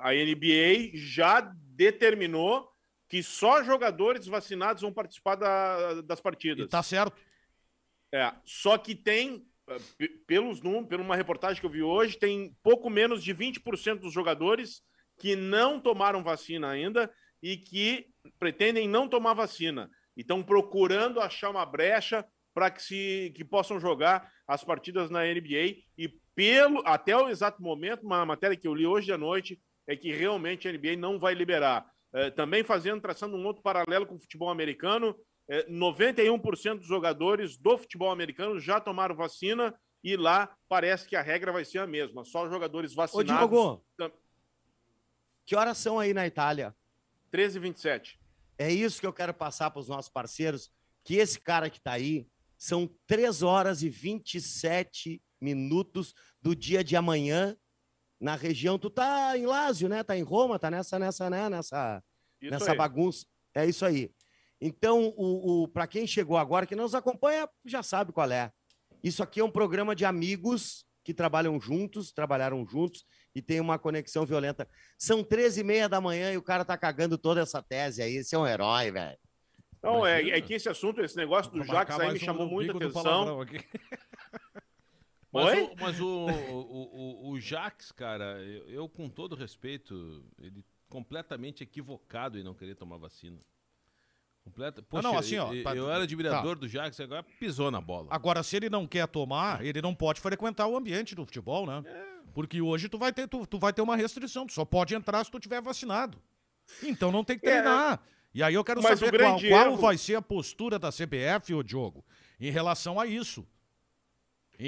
a 0.00 0.12
NBA 0.14 0.90
já 0.94 1.40
determinou 1.76 2.70
que 3.08 3.22
só 3.22 3.62
jogadores 3.62 4.26
vacinados 4.26 4.82
vão 4.82 4.92
participar 4.92 5.34
da- 5.36 6.00
das 6.02 6.20
partidas. 6.20 6.66
E 6.66 6.68
tá 6.68 6.82
certo. 6.82 7.14
É, 8.14 8.32
só 8.44 8.78
que 8.78 8.94
tem, 8.94 9.46
eh, 9.68 9.78
pe- 9.98 10.08
pelos 10.26 10.62
números, 10.62 10.88
por 10.88 11.00
uma 11.00 11.16
reportagem 11.16 11.60
que 11.60 11.66
eu 11.66 11.70
vi 11.70 11.82
hoje, 11.82 12.18
tem 12.18 12.56
pouco 12.62 12.88
menos 12.88 13.22
de 13.22 13.32
20% 13.34 14.00
dos 14.00 14.12
jogadores 14.12 14.82
que 15.18 15.36
não 15.36 15.78
tomaram 15.80 16.22
vacina 16.22 16.70
ainda 16.70 17.12
e 17.42 17.56
que 17.56 18.06
pretendem 18.38 18.88
não 18.88 19.08
tomar 19.08 19.34
vacina. 19.34 19.90
E 20.16 20.22
estão 20.22 20.42
procurando 20.42 21.20
achar 21.20 21.50
uma 21.50 21.64
brecha 21.66 22.24
para 22.54 22.70
que, 22.70 22.82
se, 22.82 23.32
que 23.34 23.44
possam 23.44 23.78
jogar 23.80 24.30
as 24.46 24.62
partidas 24.64 25.10
na 25.10 25.24
NBA. 25.26 25.82
E 25.96 26.20
pelo 26.34 26.82
até 26.86 27.16
o 27.16 27.28
exato 27.28 27.62
momento, 27.62 28.04
uma 28.04 28.24
matéria 28.24 28.56
que 28.56 28.66
eu 28.66 28.74
li 28.74 28.86
hoje 28.86 29.12
à 29.12 29.18
noite, 29.18 29.60
é 29.86 29.96
que 29.96 30.12
realmente 30.12 30.68
a 30.68 30.72
NBA 30.72 30.96
não 30.96 31.18
vai 31.18 31.34
liberar. 31.34 31.90
Eh, 32.14 32.30
também 32.30 32.62
fazendo, 32.62 33.00
traçando 33.00 33.36
um 33.36 33.44
outro 33.46 33.62
paralelo 33.62 34.06
com 34.06 34.16
o 34.16 34.20
futebol 34.20 34.50
americano, 34.50 35.16
é, 35.48 35.66
91% 35.68 36.78
dos 36.78 36.86
jogadores 36.86 37.56
do 37.56 37.76
futebol 37.76 38.10
americano 38.10 38.60
já 38.60 38.80
tomaram 38.80 39.14
vacina 39.14 39.74
e 40.04 40.16
lá 40.16 40.54
parece 40.68 41.06
que 41.06 41.16
a 41.16 41.22
regra 41.22 41.52
vai 41.52 41.64
ser 41.64 41.78
a 41.78 41.86
mesma. 41.86 42.24
Só 42.24 42.48
jogadores 42.48 42.92
Ô, 42.92 42.96
vacinados. 42.96 43.26
Diogo, 43.26 43.84
Tam- 43.96 44.12
que 45.44 45.56
horas 45.56 45.78
são 45.78 45.98
aí 45.98 46.14
na 46.14 46.26
Itália? 46.26 46.74
13 47.30 47.58
e 47.58 47.60
27. 47.60 48.20
É 48.58 48.70
isso 48.70 49.00
que 49.00 49.06
eu 49.06 49.12
quero 49.12 49.34
passar 49.34 49.70
para 49.70 49.80
os 49.80 49.88
nossos 49.88 50.10
parceiros, 50.10 50.70
que 51.04 51.16
esse 51.16 51.40
cara 51.40 51.68
que 51.68 51.78
está 51.78 51.92
aí 51.92 52.28
são 52.56 52.88
3 53.06 53.42
horas 53.42 53.82
e 53.82 53.88
27 53.88 55.20
minutos 55.42 56.14
do 56.40 56.54
dia 56.54 56.82
de 56.82 56.96
amanhã 56.96 57.56
na 58.20 58.36
região. 58.36 58.78
Tu 58.78 58.88
tá 58.88 59.36
em 59.36 59.44
Lázio, 59.44 59.88
né? 59.88 60.02
Tá 60.02 60.16
em 60.16 60.22
Roma, 60.22 60.58
tá 60.58 60.70
nessa 60.70 60.98
nessa 60.98 61.28
né? 61.28 61.48
nessa 61.50 62.02
Isso 62.40 62.50
nessa 62.50 62.70
aí. 62.72 62.78
bagunça. 62.78 63.26
É 63.54 63.66
isso 63.66 63.84
aí. 63.84 64.10
Então, 64.60 65.12
o, 65.16 65.64
o 65.64 65.68
para 65.68 65.88
quem 65.88 66.06
chegou 66.06 66.36
agora, 66.36 66.64
que 66.64 66.76
não 66.76 66.84
nos 66.84 66.94
acompanha, 66.94 67.48
já 67.64 67.82
sabe 67.82 68.12
qual 68.12 68.30
é. 68.30 68.50
Isso 69.02 69.22
aqui 69.22 69.40
é 69.40 69.44
um 69.44 69.50
programa 69.50 69.94
de 69.96 70.04
amigos 70.04 70.86
que 71.04 71.12
trabalham 71.12 71.60
juntos, 71.60 72.12
trabalharam 72.12 72.64
juntos 72.64 73.04
e 73.34 73.42
tem 73.42 73.60
uma 73.60 73.76
conexão 73.76 74.24
violenta. 74.24 74.68
São 74.96 75.24
13 75.24 75.60
e 75.60 75.64
meia 75.64 75.88
da 75.88 76.00
manhã 76.00 76.32
e 76.32 76.36
o 76.36 76.42
cara 76.42 76.64
tá 76.64 76.78
cagando 76.78 77.18
toda 77.18 77.40
essa 77.40 77.60
tese 77.60 78.00
aí. 78.00 78.18
Esse 78.18 78.36
é 78.36 78.38
um 78.38 78.46
herói, 78.46 78.92
velho. 78.92 79.18
Não, 79.82 80.06
é, 80.06 80.22
é 80.30 80.40
que 80.40 80.54
esse 80.54 80.68
assunto, 80.68 81.00
esse 81.00 81.16
negócio 81.16 81.50
do 81.50 81.64
Jacques 81.64 81.98
aí 81.98 82.12
me 82.12 82.14
um 82.14 82.18
chamou 82.20 82.46
no 82.46 82.52
muita 82.52 82.76
atenção. 82.76 83.44
Mas, 85.32 85.46
Oi? 85.46 85.62
o, 85.62 85.76
mas 85.80 86.00
o, 86.00 86.06
o, 86.06 87.26
o, 87.26 87.30
o 87.30 87.40
Jax, 87.40 87.90
cara, 87.90 88.38
eu, 88.42 88.68
eu, 88.68 88.88
com 88.88 89.08
todo 89.08 89.34
respeito, 89.34 90.22
ele 90.38 90.62
completamente 90.90 91.62
equivocado 91.62 92.38
em 92.38 92.42
não 92.42 92.52
querer 92.54 92.74
tomar 92.74 92.98
vacina. 92.98 93.38
Completa... 94.44 94.82
Poxa, 94.82 95.02
não, 95.02 95.16
assim, 95.16 95.38
ó, 95.38 95.52
eu, 95.54 95.62
tá- 95.62 95.74
eu 95.74 95.90
era 95.90 96.04
admirador 96.04 96.56
do 96.56 96.68
Jax, 96.68 97.00
agora 97.00 97.22
pisou 97.22 97.70
na 97.70 97.80
bola. 97.80 98.08
Agora, 98.10 98.42
se 98.42 98.56
ele 98.56 98.68
não 98.68 98.86
quer 98.86 99.06
tomar, 99.08 99.64
ele 99.64 99.80
não 99.80 99.94
pode 99.94 100.20
frequentar 100.20 100.66
o 100.66 100.76
ambiente 100.76 101.14
do 101.14 101.24
futebol, 101.24 101.64
né? 101.66 101.82
É. 101.86 102.12
Porque 102.34 102.60
hoje 102.60 102.88
tu 102.88 102.98
vai 102.98 103.12
ter, 103.12 103.26
tu, 103.26 103.46
tu 103.46 103.58
vai 103.58 103.72
ter 103.72 103.80
uma 103.82 103.96
restrição, 103.96 104.46
tu 104.46 104.52
só 104.52 104.64
pode 104.64 104.94
entrar 104.94 105.24
se 105.24 105.30
tu 105.30 105.38
tiver 105.40 105.62
vacinado. 105.62 106.20
Então 106.82 107.10
não 107.10 107.24
tem 107.24 107.38
que 107.38 107.46
É, 107.46 107.60
treinar. 107.60 108.02
E 108.34 108.42
aí 108.42 108.54
eu 108.54 108.64
quero 108.64 108.82
mas 108.82 108.98
saber 108.98 109.18
qual, 109.18 109.38
qual 109.40 109.76
vai 109.76 109.96
ser 109.96 110.16
a 110.16 110.22
postura 110.22 110.78
da 110.78 110.90
CBF, 110.90 111.54
ô 111.54 111.62
Diogo, 111.62 112.04
em 112.40 112.50
relação 112.50 112.98
a 112.98 113.06
isso. 113.06 113.46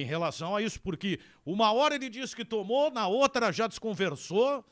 Em 0.00 0.04
relação 0.04 0.56
a 0.56 0.62
isso, 0.62 0.80
porque 0.80 1.20
uma 1.44 1.72
hora 1.72 1.94
ele 1.94 2.08
disse 2.08 2.34
que 2.34 2.44
tomou, 2.44 2.90
na 2.90 3.06
outra 3.06 3.52
já 3.52 3.66
desconversou. 3.66 4.64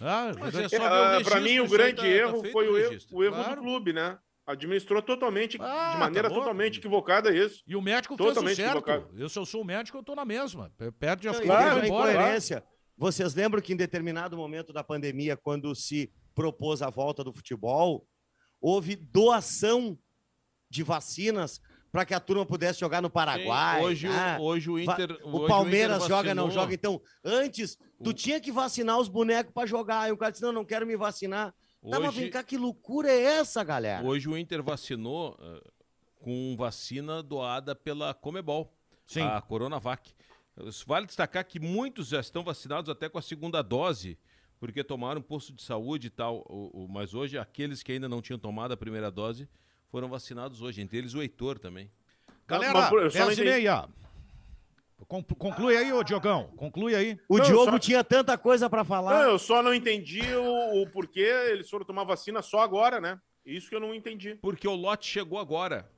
Ah, 0.00 0.30
Mas 0.38 0.54
é 0.54 0.68
só 0.68 0.78
ver 0.78 1.22
o 1.22 1.24
Para 1.24 1.40
mim, 1.40 1.58
o 1.58 1.68
grande 1.68 1.96
tá- 1.96 2.02
tá 2.02 2.08
erro 2.08 2.40
feito 2.40 2.52
foi 2.52 2.68
o 2.68 2.72
o 2.72 2.78
erro, 2.78 2.98
o 3.10 3.24
erro 3.24 3.34
Claro. 3.34 3.56
do 3.56 3.62
clube, 3.62 3.92
né? 3.92 4.18
Administrou 4.46 5.02
totalmente, 5.02 5.58
Ah, 5.60 5.90
de 5.92 5.98
maneira 5.98 6.28
tá 6.28 6.34
totalmente 6.34 6.78
equivocada 6.78 7.34
isso. 7.34 7.62
E 7.66 7.74
o 7.76 7.82
médico 7.82 8.16
fez 8.16 8.26
o 8.30 8.32
Totalmente 8.34 8.56
certo. 8.56 8.78
equivocado. 8.78 9.08
Eu, 9.20 9.28
se 9.28 9.38
eu 9.38 9.44
sou 9.44 9.60
o 9.62 9.64
médico, 9.64 9.98
eu 9.98 10.02
tô 10.02 10.14
na 10.14 10.24
mesma. 10.24 10.72
Perde 10.98 11.28
as 11.28 11.36
coisas 11.38 11.84
embora. 11.84 11.86
incoerência. 12.12 12.64
Vocês 12.96 13.34
lembram 13.34 13.60
que 13.60 13.72
em 13.72 13.76
determinado 13.76 14.36
momento 14.36 14.72
da 14.72 14.82
pandemia, 14.82 15.36
quando 15.36 15.74
se 15.74 16.10
propôs 16.34 16.80
a 16.80 16.88
volta 16.88 17.22
do 17.22 17.32
futebol, 17.32 18.06
houve 18.60 18.96
doação 18.96 19.98
de 20.70 20.82
vacinas 20.82 21.60
para 21.90 22.04
que 22.04 22.14
a 22.14 22.20
turma 22.20 22.44
pudesse 22.44 22.80
jogar 22.80 23.00
no 23.00 23.08
Paraguai. 23.10 23.78
Sim, 23.80 23.84
hoje, 23.86 24.08
né? 24.08 24.38
o, 24.38 24.42
hoje 24.42 24.70
o 24.70 24.78
Inter. 24.78 25.18
O 25.24 25.38
hoje 25.38 25.48
Palmeiras 25.48 25.96
Inter 25.98 26.08
joga, 26.08 26.34
não 26.34 26.50
joga. 26.50 26.74
Então, 26.74 27.00
antes, 27.24 27.76
tu 28.02 28.10
O- 28.10 28.12
tinha 28.14 28.40
que 28.40 28.52
vacinar 28.52 28.98
os 28.98 29.08
bonecos 29.08 29.52
para 29.52 29.66
jogar. 29.66 30.00
Aí 30.02 30.12
o 30.12 30.16
cara 30.16 30.30
disse: 30.30 30.42
não, 30.42 30.52
não 30.52 30.64
quero 30.64 30.86
me 30.86 30.96
vacinar. 30.96 31.54
Tá, 31.90 32.00
mas 32.00 32.12
vem 32.14 32.24
Hoje, 32.24 32.30
cá, 32.32 32.42
que 32.42 32.56
loucura 32.58 33.08
é 33.10 33.22
essa, 33.22 33.62
galera? 33.62 34.04
hoje 34.04 34.28
o 34.28 34.36
Inter 34.36 34.62
vacinou 34.62 35.36
eh, 35.40 35.60
com 36.20 36.56
vacina 36.58 37.22
doada 37.22 37.74
pela 37.74 38.12
Comebol, 38.12 38.72
Sim. 39.06 39.22
a 39.22 39.40
Coronavac. 39.40 40.12
Vale 40.86 41.06
destacar 41.06 41.44
que 41.44 41.60
muitos 41.60 42.08
já 42.08 42.18
estão 42.18 42.42
vacinados 42.42 42.90
até 42.90 43.08
com 43.08 43.16
a 43.16 43.22
segunda 43.22 43.62
dose, 43.62 44.18
porque 44.58 44.82
tomaram 44.82 45.22
posto 45.22 45.52
de 45.52 45.62
saúde 45.62 46.08
e 46.08 46.10
tal. 46.10 46.44
o- 46.48 46.84
o- 46.84 46.88
mas 46.88 47.14
hoje, 47.14 47.38
aqueles 47.38 47.80
que 47.80 47.92
ainda 47.92 48.08
não 48.08 48.20
tinham 48.20 48.40
tomado 48.40 48.72
a 48.72 48.76
primeira 48.76 49.08
dose 49.08 49.48
foram 49.90 50.08
vacinados 50.08 50.60
hoje, 50.62 50.80
entre 50.80 50.98
eles 50.98 51.14
o 51.14 51.22
Heitor 51.22 51.58
também. 51.58 51.90
Galera, 52.46 52.72
Mas, 52.72 52.92
eu 52.92 53.10
só 53.10 53.18
não 53.20 53.26
10 53.26 53.38
e 53.38 53.42
entendi. 53.42 53.44
meia. 53.44 53.88
Con- 55.06 55.22
Conclui 55.22 55.76
aí, 55.76 55.92
ô 55.92 56.02
Diogão. 56.02 56.52
Conclui 56.56 56.94
aí. 56.94 57.18
O 57.28 57.38
Não, 57.38 57.44
Diogo 57.44 57.72
só- 57.72 57.78
tinha 57.78 58.04
tanta 58.04 58.36
coisa 58.36 58.68
para 58.68 58.80
Não, 58.80 58.84
falar. 58.84 59.22
eu 59.24 59.38
só 59.38 59.62
não 59.62 59.72
entendi 59.74 60.20
o, 60.34 60.82
o 60.82 60.86
porquê 60.90 61.20
eles 61.50 61.68
foram 61.70 61.84
tomar 61.84 62.04
vacina 62.04 62.42
só 62.42 62.60
agora, 62.60 63.00
né? 63.00 63.18
Isso 63.44 63.68
que 63.70 63.74
eu 63.74 63.80
não 63.80 63.94
entendi. 63.94 64.34
Porque 64.42 64.68
o 64.68 64.74
lote 64.74 65.06
chegou 65.06 65.38
agora. 65.38 65.90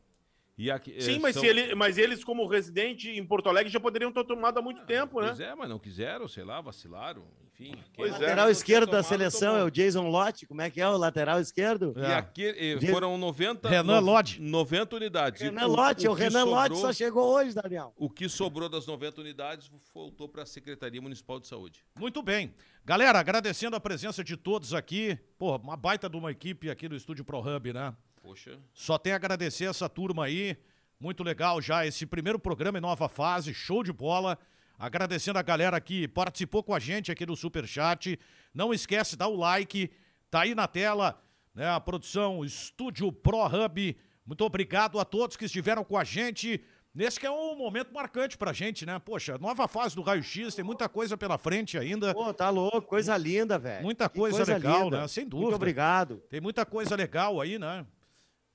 E 0.62 0.70
aqui, 0.70 0.94
eh, 0.94 1.00
Sim, 1.00 1.18
mas, 1.20 1.32
são- 1.32 1.42
se 1.42 1.48
ele, 1.48 1.74
mas 1.74 1.96
eles, 1.96 2.22
como 2.22 2.46
residente 2.46 3.08
em 3.08 3.24
Porto 3.24 3.48
Alegre, 3.48 3.72
já 3.72 3.80
poderiam 3.80 4.12
ter 4.12 4.22
tomado 4.26 4.58
há 4.58 4.62
muito 4.62 4.82
tempo, 4.84 5.18
né? 5.22 5.28
Pois 5.28 5.40
é, 5.40 5.54
mas 5.54 5.70
não 5.70 5.78
quiseram, 5.78 6.28
sei 6.28 6.44
lá, 6.44 6.60
vacilaram, 6.60 7.24
enfim. 7.46 7.72
Pois 7.96 8.10
não 8.10 8.16
é. 8.18 8.20
lateral 8.20 8.44
tinha 8.44 8.52
esquerdo 8.52 8.84
da 8.90 9.02
tomado, 9.02 9.04
seleção 9.08 9.52
tomou. 9.52 9.60
é 9.60 9.64
o 9.64 9.70
Jason 9.70 10.08
Lott. 10.10 10.44
Como 10.46 10.60
é 10.60 10.68
que 10.68 10.78
é 10.78 10.86
o 10.86 10.98
lateral 10.98 11.40
esquerdo? 11.40 11.94
E 11.96 12.02
É. 12.02 12.14
aqui 12.14 12.44
eh, 12.44 12.78
foram 12.90 13.16
90, 13.16 13.70
Renan 13.70 14.00
no- 14.02 14.06
Lodge. 14.06 14.38
90 14.38 14.96
unidades. 14.96 15.40
Renan 15.40 15.64
Lott, 15.66 16.06
o, 16.06 16.14
que 16.14 16.22
Renan 16.24 16.44
Lott 16.44 16.74
sobrou- 16.74 16.80
só 16.80 16.92
chegou 16.92 17.34
hoje, 17.36 17.54
Daniel. 17.54 17.94
O 17.96 18.10
que 18.10 18.28
sobrou 18.28 18.68
das 18.68 18.86
90 18.86 19.18
unidades 19.22 19.70
voltou 19.94 20.28
para 20.28 20.42
a 20.42 20.46
Secretaria 20.46 21.00
Municipal 21.00 21.40
de 21.40 21.48
Saúde. 21.48 21.82
Muito 21.98 22.20
bem. 22.22 22.52
Galera, 22.84 23.18
agradecendo 23.18 23.76
a 23.76 23.80
presença 23.80 24.22
de 24.22 24.36
todos 24.36 24.74
aqui. 24.74 25.18
Pô, 25.38 25.56
uma 25.56 25.76
baita 25.76 26.06
de 26.06 26.18
uma 26.18 26.30
equipe 26.30 26.68
aqui 26.68 26.86
do 26.86 26.94
Estúdio 26.96 27.24
Pro 27.24 27.38
Hub, 27.40 27.72
né? 27.72 27.94
Poxa, 28.22 28.58
Só 28.72 28.98
tem 28.98 29.12
a 29.12 29.16
agradecer 29.16 29.64
essa 29.64 29.88
turma 29.88 30.24
aí. 30.26 30.56
Muito 30.98 31.22
legal 31.22 31.60
já 31.60 31.86
esse 31.86 32.04
primeiro 32.04 32.38
programa 32.38 32.78
em 32.78 32.80
nova 32.80 33.08
fase, 33.08 33.54
show 33.54 33.82
de 33.82 33.92
bola. 33.92 34.38
Agradecendo 34.78 35.38
a 35.38 35.42
galera 35.42 35.80
que 35.80 36.06
participou 36.08 36.62
com 36.62 36.74
a 36.74 36.78
gente 36.78 37.10
aqui 37.10 37.24
no 37.26 37.36
Superchat. 37.36 38.18
Não 38.54 38.72
esquece, 38.72 39.16
dá 39.16 39.26
o 39.26 39.36
like. 39.36 39.90
Tá 40.30 40.42
aí 40.42 40.54
na 40.54 40.66
tela, 40.68 41.20
né? 41.54 41.68
A 41.68 41.80
produção 41.80 42.44
Estúdio 42.44 43.10
Pro 43.12 43.44
Hub. 43.46 43.96
Muito 44.26 44.44
obrigado 44.44 44.98
a 45.00 45.04
todos 45.04 45.36
que 45.36 45.46
estiveram 45.46 45.82
com 45.84 45.96
a 45.98 46.04
gente. 46.04 46.62
Nesse 46.94 47.20
que 47.20 47.26
é 47.26 47.30
um 47.30 47.56
momento 47.56 47.92
marcante 47.94 48.36
pra 48.36 48.52
gente, 48.52 48.84
né? 48.84 48.98
Poxa, 48.98 49.38
nova 49.38 49.68
fase 49.68 49.94
do 49.94 50.02
Raio 50.02 50.22
X, 50.22 50.54
tem 50.54 50.64
muita 50.64 50.88
coisa 50.88 51.16
pela 51.16 51.38
frente 51.38 51.78
ainda. 51.78 52.12
Pô, 52.12 52.32
tá 52.34 52.50
louco, 52.50 52.82
coisa 52.82 53.16
linda, 53.16 53.58
velho. 53.58 53.82
Muita 53.84 54.08
Que 54.08 54.18
coisa, 54.18 54.44
legal, 54.44 54.84
linda. 54.84 55.00
né? 55.02 55.08
Sem 55.08 55.24
Muito 55.24 55.36
dúvida. 55.36 55.56
obrigado. 55.56 56.16
Tem 56.28 56.40
muita 56.40 56.66
coisa 56.66 56.96
legal 56.96 57.40
aí, 57.40 57.58
né? 57.58 57.86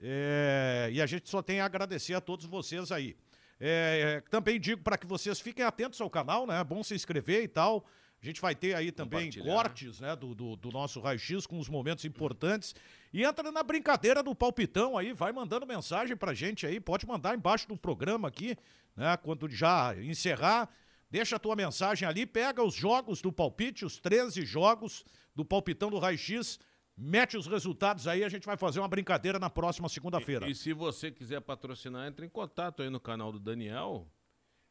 É, 0.07 0.89
e 0.91 1.01
a 1.01 1.05
gente 1.07 1.27
só 1.27 1.41
tem 1.41 1.59
a 1.59 1.65
agradecer 1.65 2.13
a 2.13 2.21
todos 2.21 2.45
vocês 2.45 2.91
aí. 2.91 3.15
É, 3.59 4.17
é, 4.17 4.29
também 4.29 4.59
digo 4.59 4.83
para 4.83 4.99
que 4.99 5.07
vocês 5.07 5.39
fiquem 5.39 5.65
atentos 5.65 5.99
ao 5.99 6.09
canal, 6.11 6.45
né? 6.45 6.61
É 6.61 6.63
bom 6.63 6.83
se 6.83 6.93
inscrever 6.93 7.41
e 7.43 7.47
tal. 7.47 7.83
A 8.21 8.25
gente 8.25 8.39
vai 8.39 8.53
ter 8.53 8.75
aí 8.75 8.91
também 8.91 9.31
cortes 9.31 9.99
né, 9.99 10.15
do, 10.15 10.35
do, 10.35 10.55
do 10.55 10.71
nosso 10.71 10.99
raio-x 10.99 11.47
com 11.47 11.57
os 11.57 11.67
momentos 11.67 12.05
importantes. 12.05 12.75
E 13.11 13.23
entra 13.23 13.51
na 13.51 13.63
brincadeira 13.63 14.21
do 14.21 14.35
palpitão 14.35 14.95
aí, 14.95 15.11
vai 15.11 15.31
mandando 15.31 15.65
mensagem 15.65 16.15
pra 16.15 16.35
gente 16.35 16.67
aí. 16.67 16.79
Pode 16.79 17.07
mandar 17.07 17.35
embaixo 17.35 17.67
do 17.67 17.75
programa 17.75 18.27
aqui, 18.27 18.55
né? 18.95 19.17
Quando 19.17 19.49
já 19.49 19.95
encerrar, 19.99 20.69
deixa 21.09 21.37
a 21.37 21.39
tua 21.39 21.55
mensagem 21.55 22.07
ali, 22.07 22.27
pega 22.27 22.63
os 22.63 22.75
jogos 22.75 23.23
do 23.23 23.31
palpite, 23.31 23.85
os 23.85 23.99
13 23.99 24.45
jogos 24.45 25.03
do 25.35 25.43
palpitão 25.43 25.89
do 25.89 25.97
raio-x. 25.97 26.59
Mete 26.97 27.35
os 27.35 27.45
resultados 27.45 28.07
aí, 28.07 28.23
a 28.23 28.29
gente 28.29 28.45
vai 28.45 28.55
fazer 28.55 28.79
uma 28.79 28.87
brincadeira 28.87 29.37
na 29.37 29.49
próxima 29.49 29.89
segunda-feira. 29.89 30.47
E, 30.47 30.51
e 30.51 30.55
se 30.55 30.71
você 30.71 31.11
quiser 31.11 31.41
patrocinar, 31.41 32.07
entre 32.07 32.25
em 32.25 32.29
contato 32.29 32.81
aí 32.81 32.89
no 32.89 33.01
canal 33.01 33.33
do 33.33 33.39
Daniel, 33.39 34.07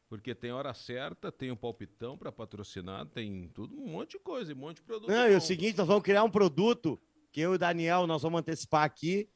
porque 0.09 0.33
tem 0.33 0.51
hora 0.51 0.73
certa, 0.73 1.31
tem 1.31 1.51
o 1.51 1.57
palpitão 1.57 2.17
para 2.17 2.31
patrocinar, 2.31 3.05
tem 3.05 3.49
tudo, 3.49 3.79
um 3.79 3.87
monte 3.87 4.11
de 4.11 4.19
coisa, 4.19 4.53
um 4.53 4.57
monte 4.57 4.77
de 4.77 4.83
produto. 4.83 5.09
Não, 5.09 5.27
e 5.27 5.31
bom. 5.31 5.37
o 5.37 5.41
seguinte, 5.41 5.77
nós 5.77 5.87
vamos 5.87 6.03
criar 6.03 6.23
um 6.23 6.29
produto 6.29 6.99
que 7.31 7.41
eu 7.41 7.53
e 7.53 7.55
o 7.55 7.59
Daniel, 7.59 8.07
nós 8.07 8.23
vamos 8.23 8.39
antecipar 8.39 8.83
aqui, 8.83 9.29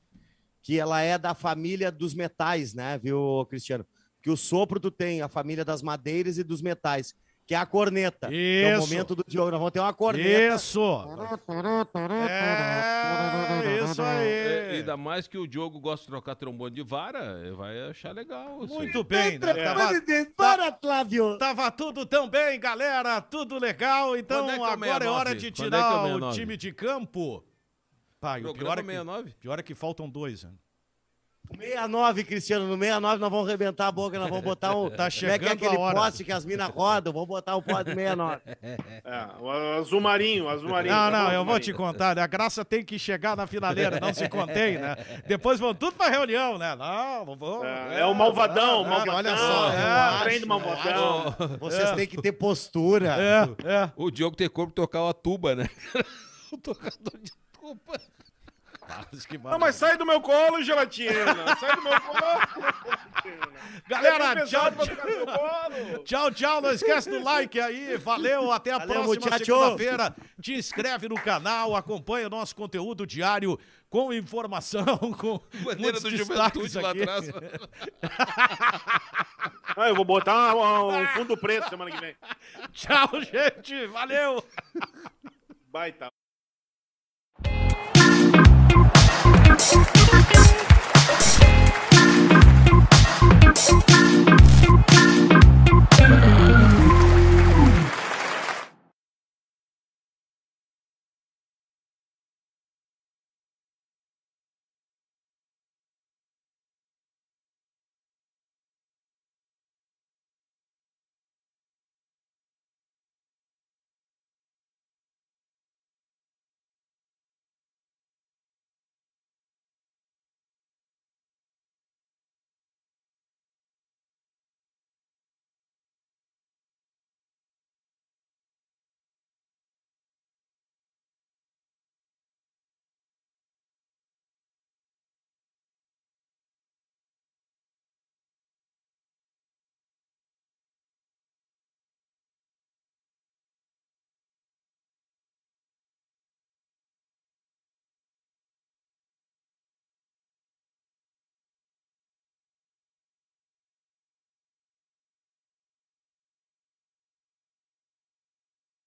que 0.62 0.80
ela 0.80 1.02
é 1.02 1.18
da 1.18 1.36
família 1.36 1.92
dos 1.92 2.16
metais, 2.16 2.74
né, 2.74 2.98
viu, 2.98 3.46
Cristiano? 3.50 3.86
Que 4.22 4.30
o 4.30 4.38
sopro 4.38 4.80
tu 4.80 4.90
tem 4.90 5.22
a 5.22 5.30
família 5.30 5.64
das 5.64 5.82
madeiras 5.82 6.38
e 6.38 6.44
dos 6.44 6.62
metais, 6.62 7.16
que 7.50 7.56
é 7.56 7.58
a 7.58 7.66
corneta. 7.66 8.28
Que 8.28 8.62
é 8.64 8.76
o 8.76 8.80
Isso. 8.80 8.88
momento 8.88 9.16
do 9.16 9.24
Diogo, 9.28 9.50
nós 9.50 9.60
vamos 9.60 9.72
ter 9.72 9.80
uma 9.80 9.92
corneta. 9.92 10.54
Isso! 10.54 10.80
É, 13.64 13.84
isso 13.84 14.02
É, 14.04 14.70
aí! 14.70 14.76
ainda 14.78 14.96
mais 14.96 15.28
que 15.28 15.36
o 15.36 15.48
Diogo 15.48 15.80
gosta 15.80 16.06
de 16.06 16.12
trocar 16.12 16.36
trombone 16.36 16.76
de 16.76 16.84
vara, 16.84 17.42
ele 17.44 17.56
vai 17.56 17.90
achar 17.90 18.14
legal. 18.14 18.64
isso 18.64 18.74
aí. 18.74 18.80
Muito 18.82 19.04
bem, 19.04 19.40
né? 19.40 19.54
Tava, 19.56 20.02
Para, 20.38 20.72
Flávio! 20.74 21.40
tava 21.40 21.72
tudo 21.72 22.06
tão 22.06 22.30
bem, 22.30 22.60
galera, 22.60 23.20
tudo 23.20 23.58
legal. 23.58 24.16
Então 24.16 24.48
é 24.48 24.52
é 24.52 24.64
agora 24.64 25.06
é 25.06 25.10
hora 25.10 25.30
69? 25.32 25.36
de 25.40 25.52
Quando 25.52 25.74
é 25.74 25.78
é 25.78 25.80
o 25.80 25.84
tirar 25.84 25.96
o 25.96 26.04
69? 26.04 26.36
time 26.40 26.56
de 26.56 26.72
campo. 26.72 27.44
Pai, 28.20 28.46
o 28.46 28.54
pior 28.54 28.78
é, 28.78 28.82
que, 28.84 28.88
69? 28.92 29.34
pior 29.40 29.58
é 29.58 29.64
que 29.64 29.74
faltam 29.74 30.08
dois. 30.08 30.44
Né? 30.44 30.52
69, 31.58 32.24
Cristiano, 32.24 32.68
no 32.68 32.78
69 32.78 33.20
nós 33.20 33.32
vamos 33.32 33.48
arrebentar 33.48 33.88
a 33.88 33.92
boca, 33.92 34.20
nós 34.20 34.30
vamos 34.30 34.44
botar 34.44 34.76
um... 34.76 34.90
Tá 35.00 35.10
Como 35.10 35.32
é 35.32 35.40
que 35.40 35.46
é 35.46 35.50
chegando 35.50 35.52
aquele 35.54 35.76
a 35.76 35.80
hora. 35.80 36.00
poste 36.00 36.24
que 36.24 36.32
as 36.32 36.46
minas 36.46 36.70
rodam? 36.70 37.14
Vamos 37.14 37.28
botar 37.28 37.56
o 37.56 37.62
poste 37.62 37.86
do 37.86 37.96
69. 37.96 38.42
É, 39.04 39.28
o 39.40 39.50
azul 39.50 40.02
marinho, 40.02 40.46
o 40.46 40.50
azul 40.50 40.70
marinho. 40.70 40.94
Não, 40.94 41.12
tá 41.12 41.18
não, 41.18 41.26
bom, 41.26 41.32
eu 41.32 41.46
vou 41.46 41.54
marinho. 41.54 41.64
te 41.64 41.74
contar, 41.74 42.16
né? 42.16 42.22
A 42.22 42.28
graça 42.28 42.66
tem 42.66 42.84
que 42.84 43.00
chegar 43.00 43.38
na 43.38 43.48
finaleira, 43.48 44.00
não 44.00 44.14
se 44.14 44.28
contém, 44.28 44.78
né? 44.78 44.96
Depois 45.28 45.60
vão 45.60 45.74
tudo 45.74 45.94
pra 45.94 46.10
reunião, 46.10 46.58
né? 46.58 46.76
Não, 46.76 47.26
não 47.26 47.36
vou. 47.36 47.66
É, 47.66 48.02
é 48.02 48.06
o 48.06 48.14
malvadão, 48.14 48.84
o 48.84 48.86
é, 48.86 48.90
malvadão. 48.90 49.16
olha 49.16 49.38
só, 49.38 49.72
é, 49.72 50.20
é, 50.20 50.24
trem 50.24 50.42
do 50.42 50.48
malvadão. 50.48 51.36
Vocês 51.60 51.92
têm 51.92 52.08
que 52.08 52.22
ter 52.22 52.34
postura. 52.34 53.16
É, 53.20 53.72
é. 53.72 53.92
O 53.96 54.12
Diogo 54.12 54.36
tem 54.36 54.50
corpo 54.50 54.74
tocar 54.74 55.04
uma 55.04 55.14
tuba, 55.14 55.56
né? 55.56 55.70
o 56.52 56.58
tocador 56.58 57.20
de 57.22 57.32
tuba. 57.54 58.00
Que 59.28 59.38
Não, 59.38 59.60
mas 59.60 59.76
sai 59.76 59.98
do 59.98 60.06
meu 60.06 60.20
colo, 60.22 60.64
gelatina. 60.64 61.56
Sai 61.60 61.76
do 61.76 61.82
meu 61.82 62.02
colo. 62.02 62.42
Galera, 63.88 64.46
tchau, 64.46 64.72
colo. 64.72 66.04
Tchau, 66.04 66.32
tchau. 66.32 66.62
Não 66.62 66.72
esquece 66.72 67.10
do 67.10 67.24
like 67.24 67.60
aí. 67.60 67.98
Valeu. 67.98 68.52
Até 68.52 68.72
a 68.72 68.80
Valeu, 68.80 69.04
próxima 69.04 69.38
segunda-feira. 69.38 70.16
Te 70.42 70.54
inscreve 70.56 71.08
no 71.08 71.16
canal, 71.16 71.76
acompanha 71.76 72.28
o 72.28 72.30
nosso 72.30 72.56
conteúdo 72.56 73.06
diário 73.06 73.60
com 73.90 74.14
informação, 74.14 74.84
com 75.18 75.40
Bandeira 75.64 75.80
muitos 75.80 76.04
do 76.04 76.10
Juventude 76.12 76.80
lá 76.80 76.92
aqui. 76.92 77.02
atrás. 77.04 77.30
Ah, 79.76 79.88
eu 79.88 79.96
vou 79.96 80.06
botar 80.06 80.56
um, 80.56 81.02
um 81.02 81.08
fundo 81.10 81.38
preto 81.38 81.70
semana 81.70 81.92
que 81.92 82.00
vem. 82.00 82.16
Tchau, 82.72 83.10
gente. 83.22 83.88
Valeu. 83.88 84.44
Baita. 85.72 86.12
Mm-hmm. 89.60 90.00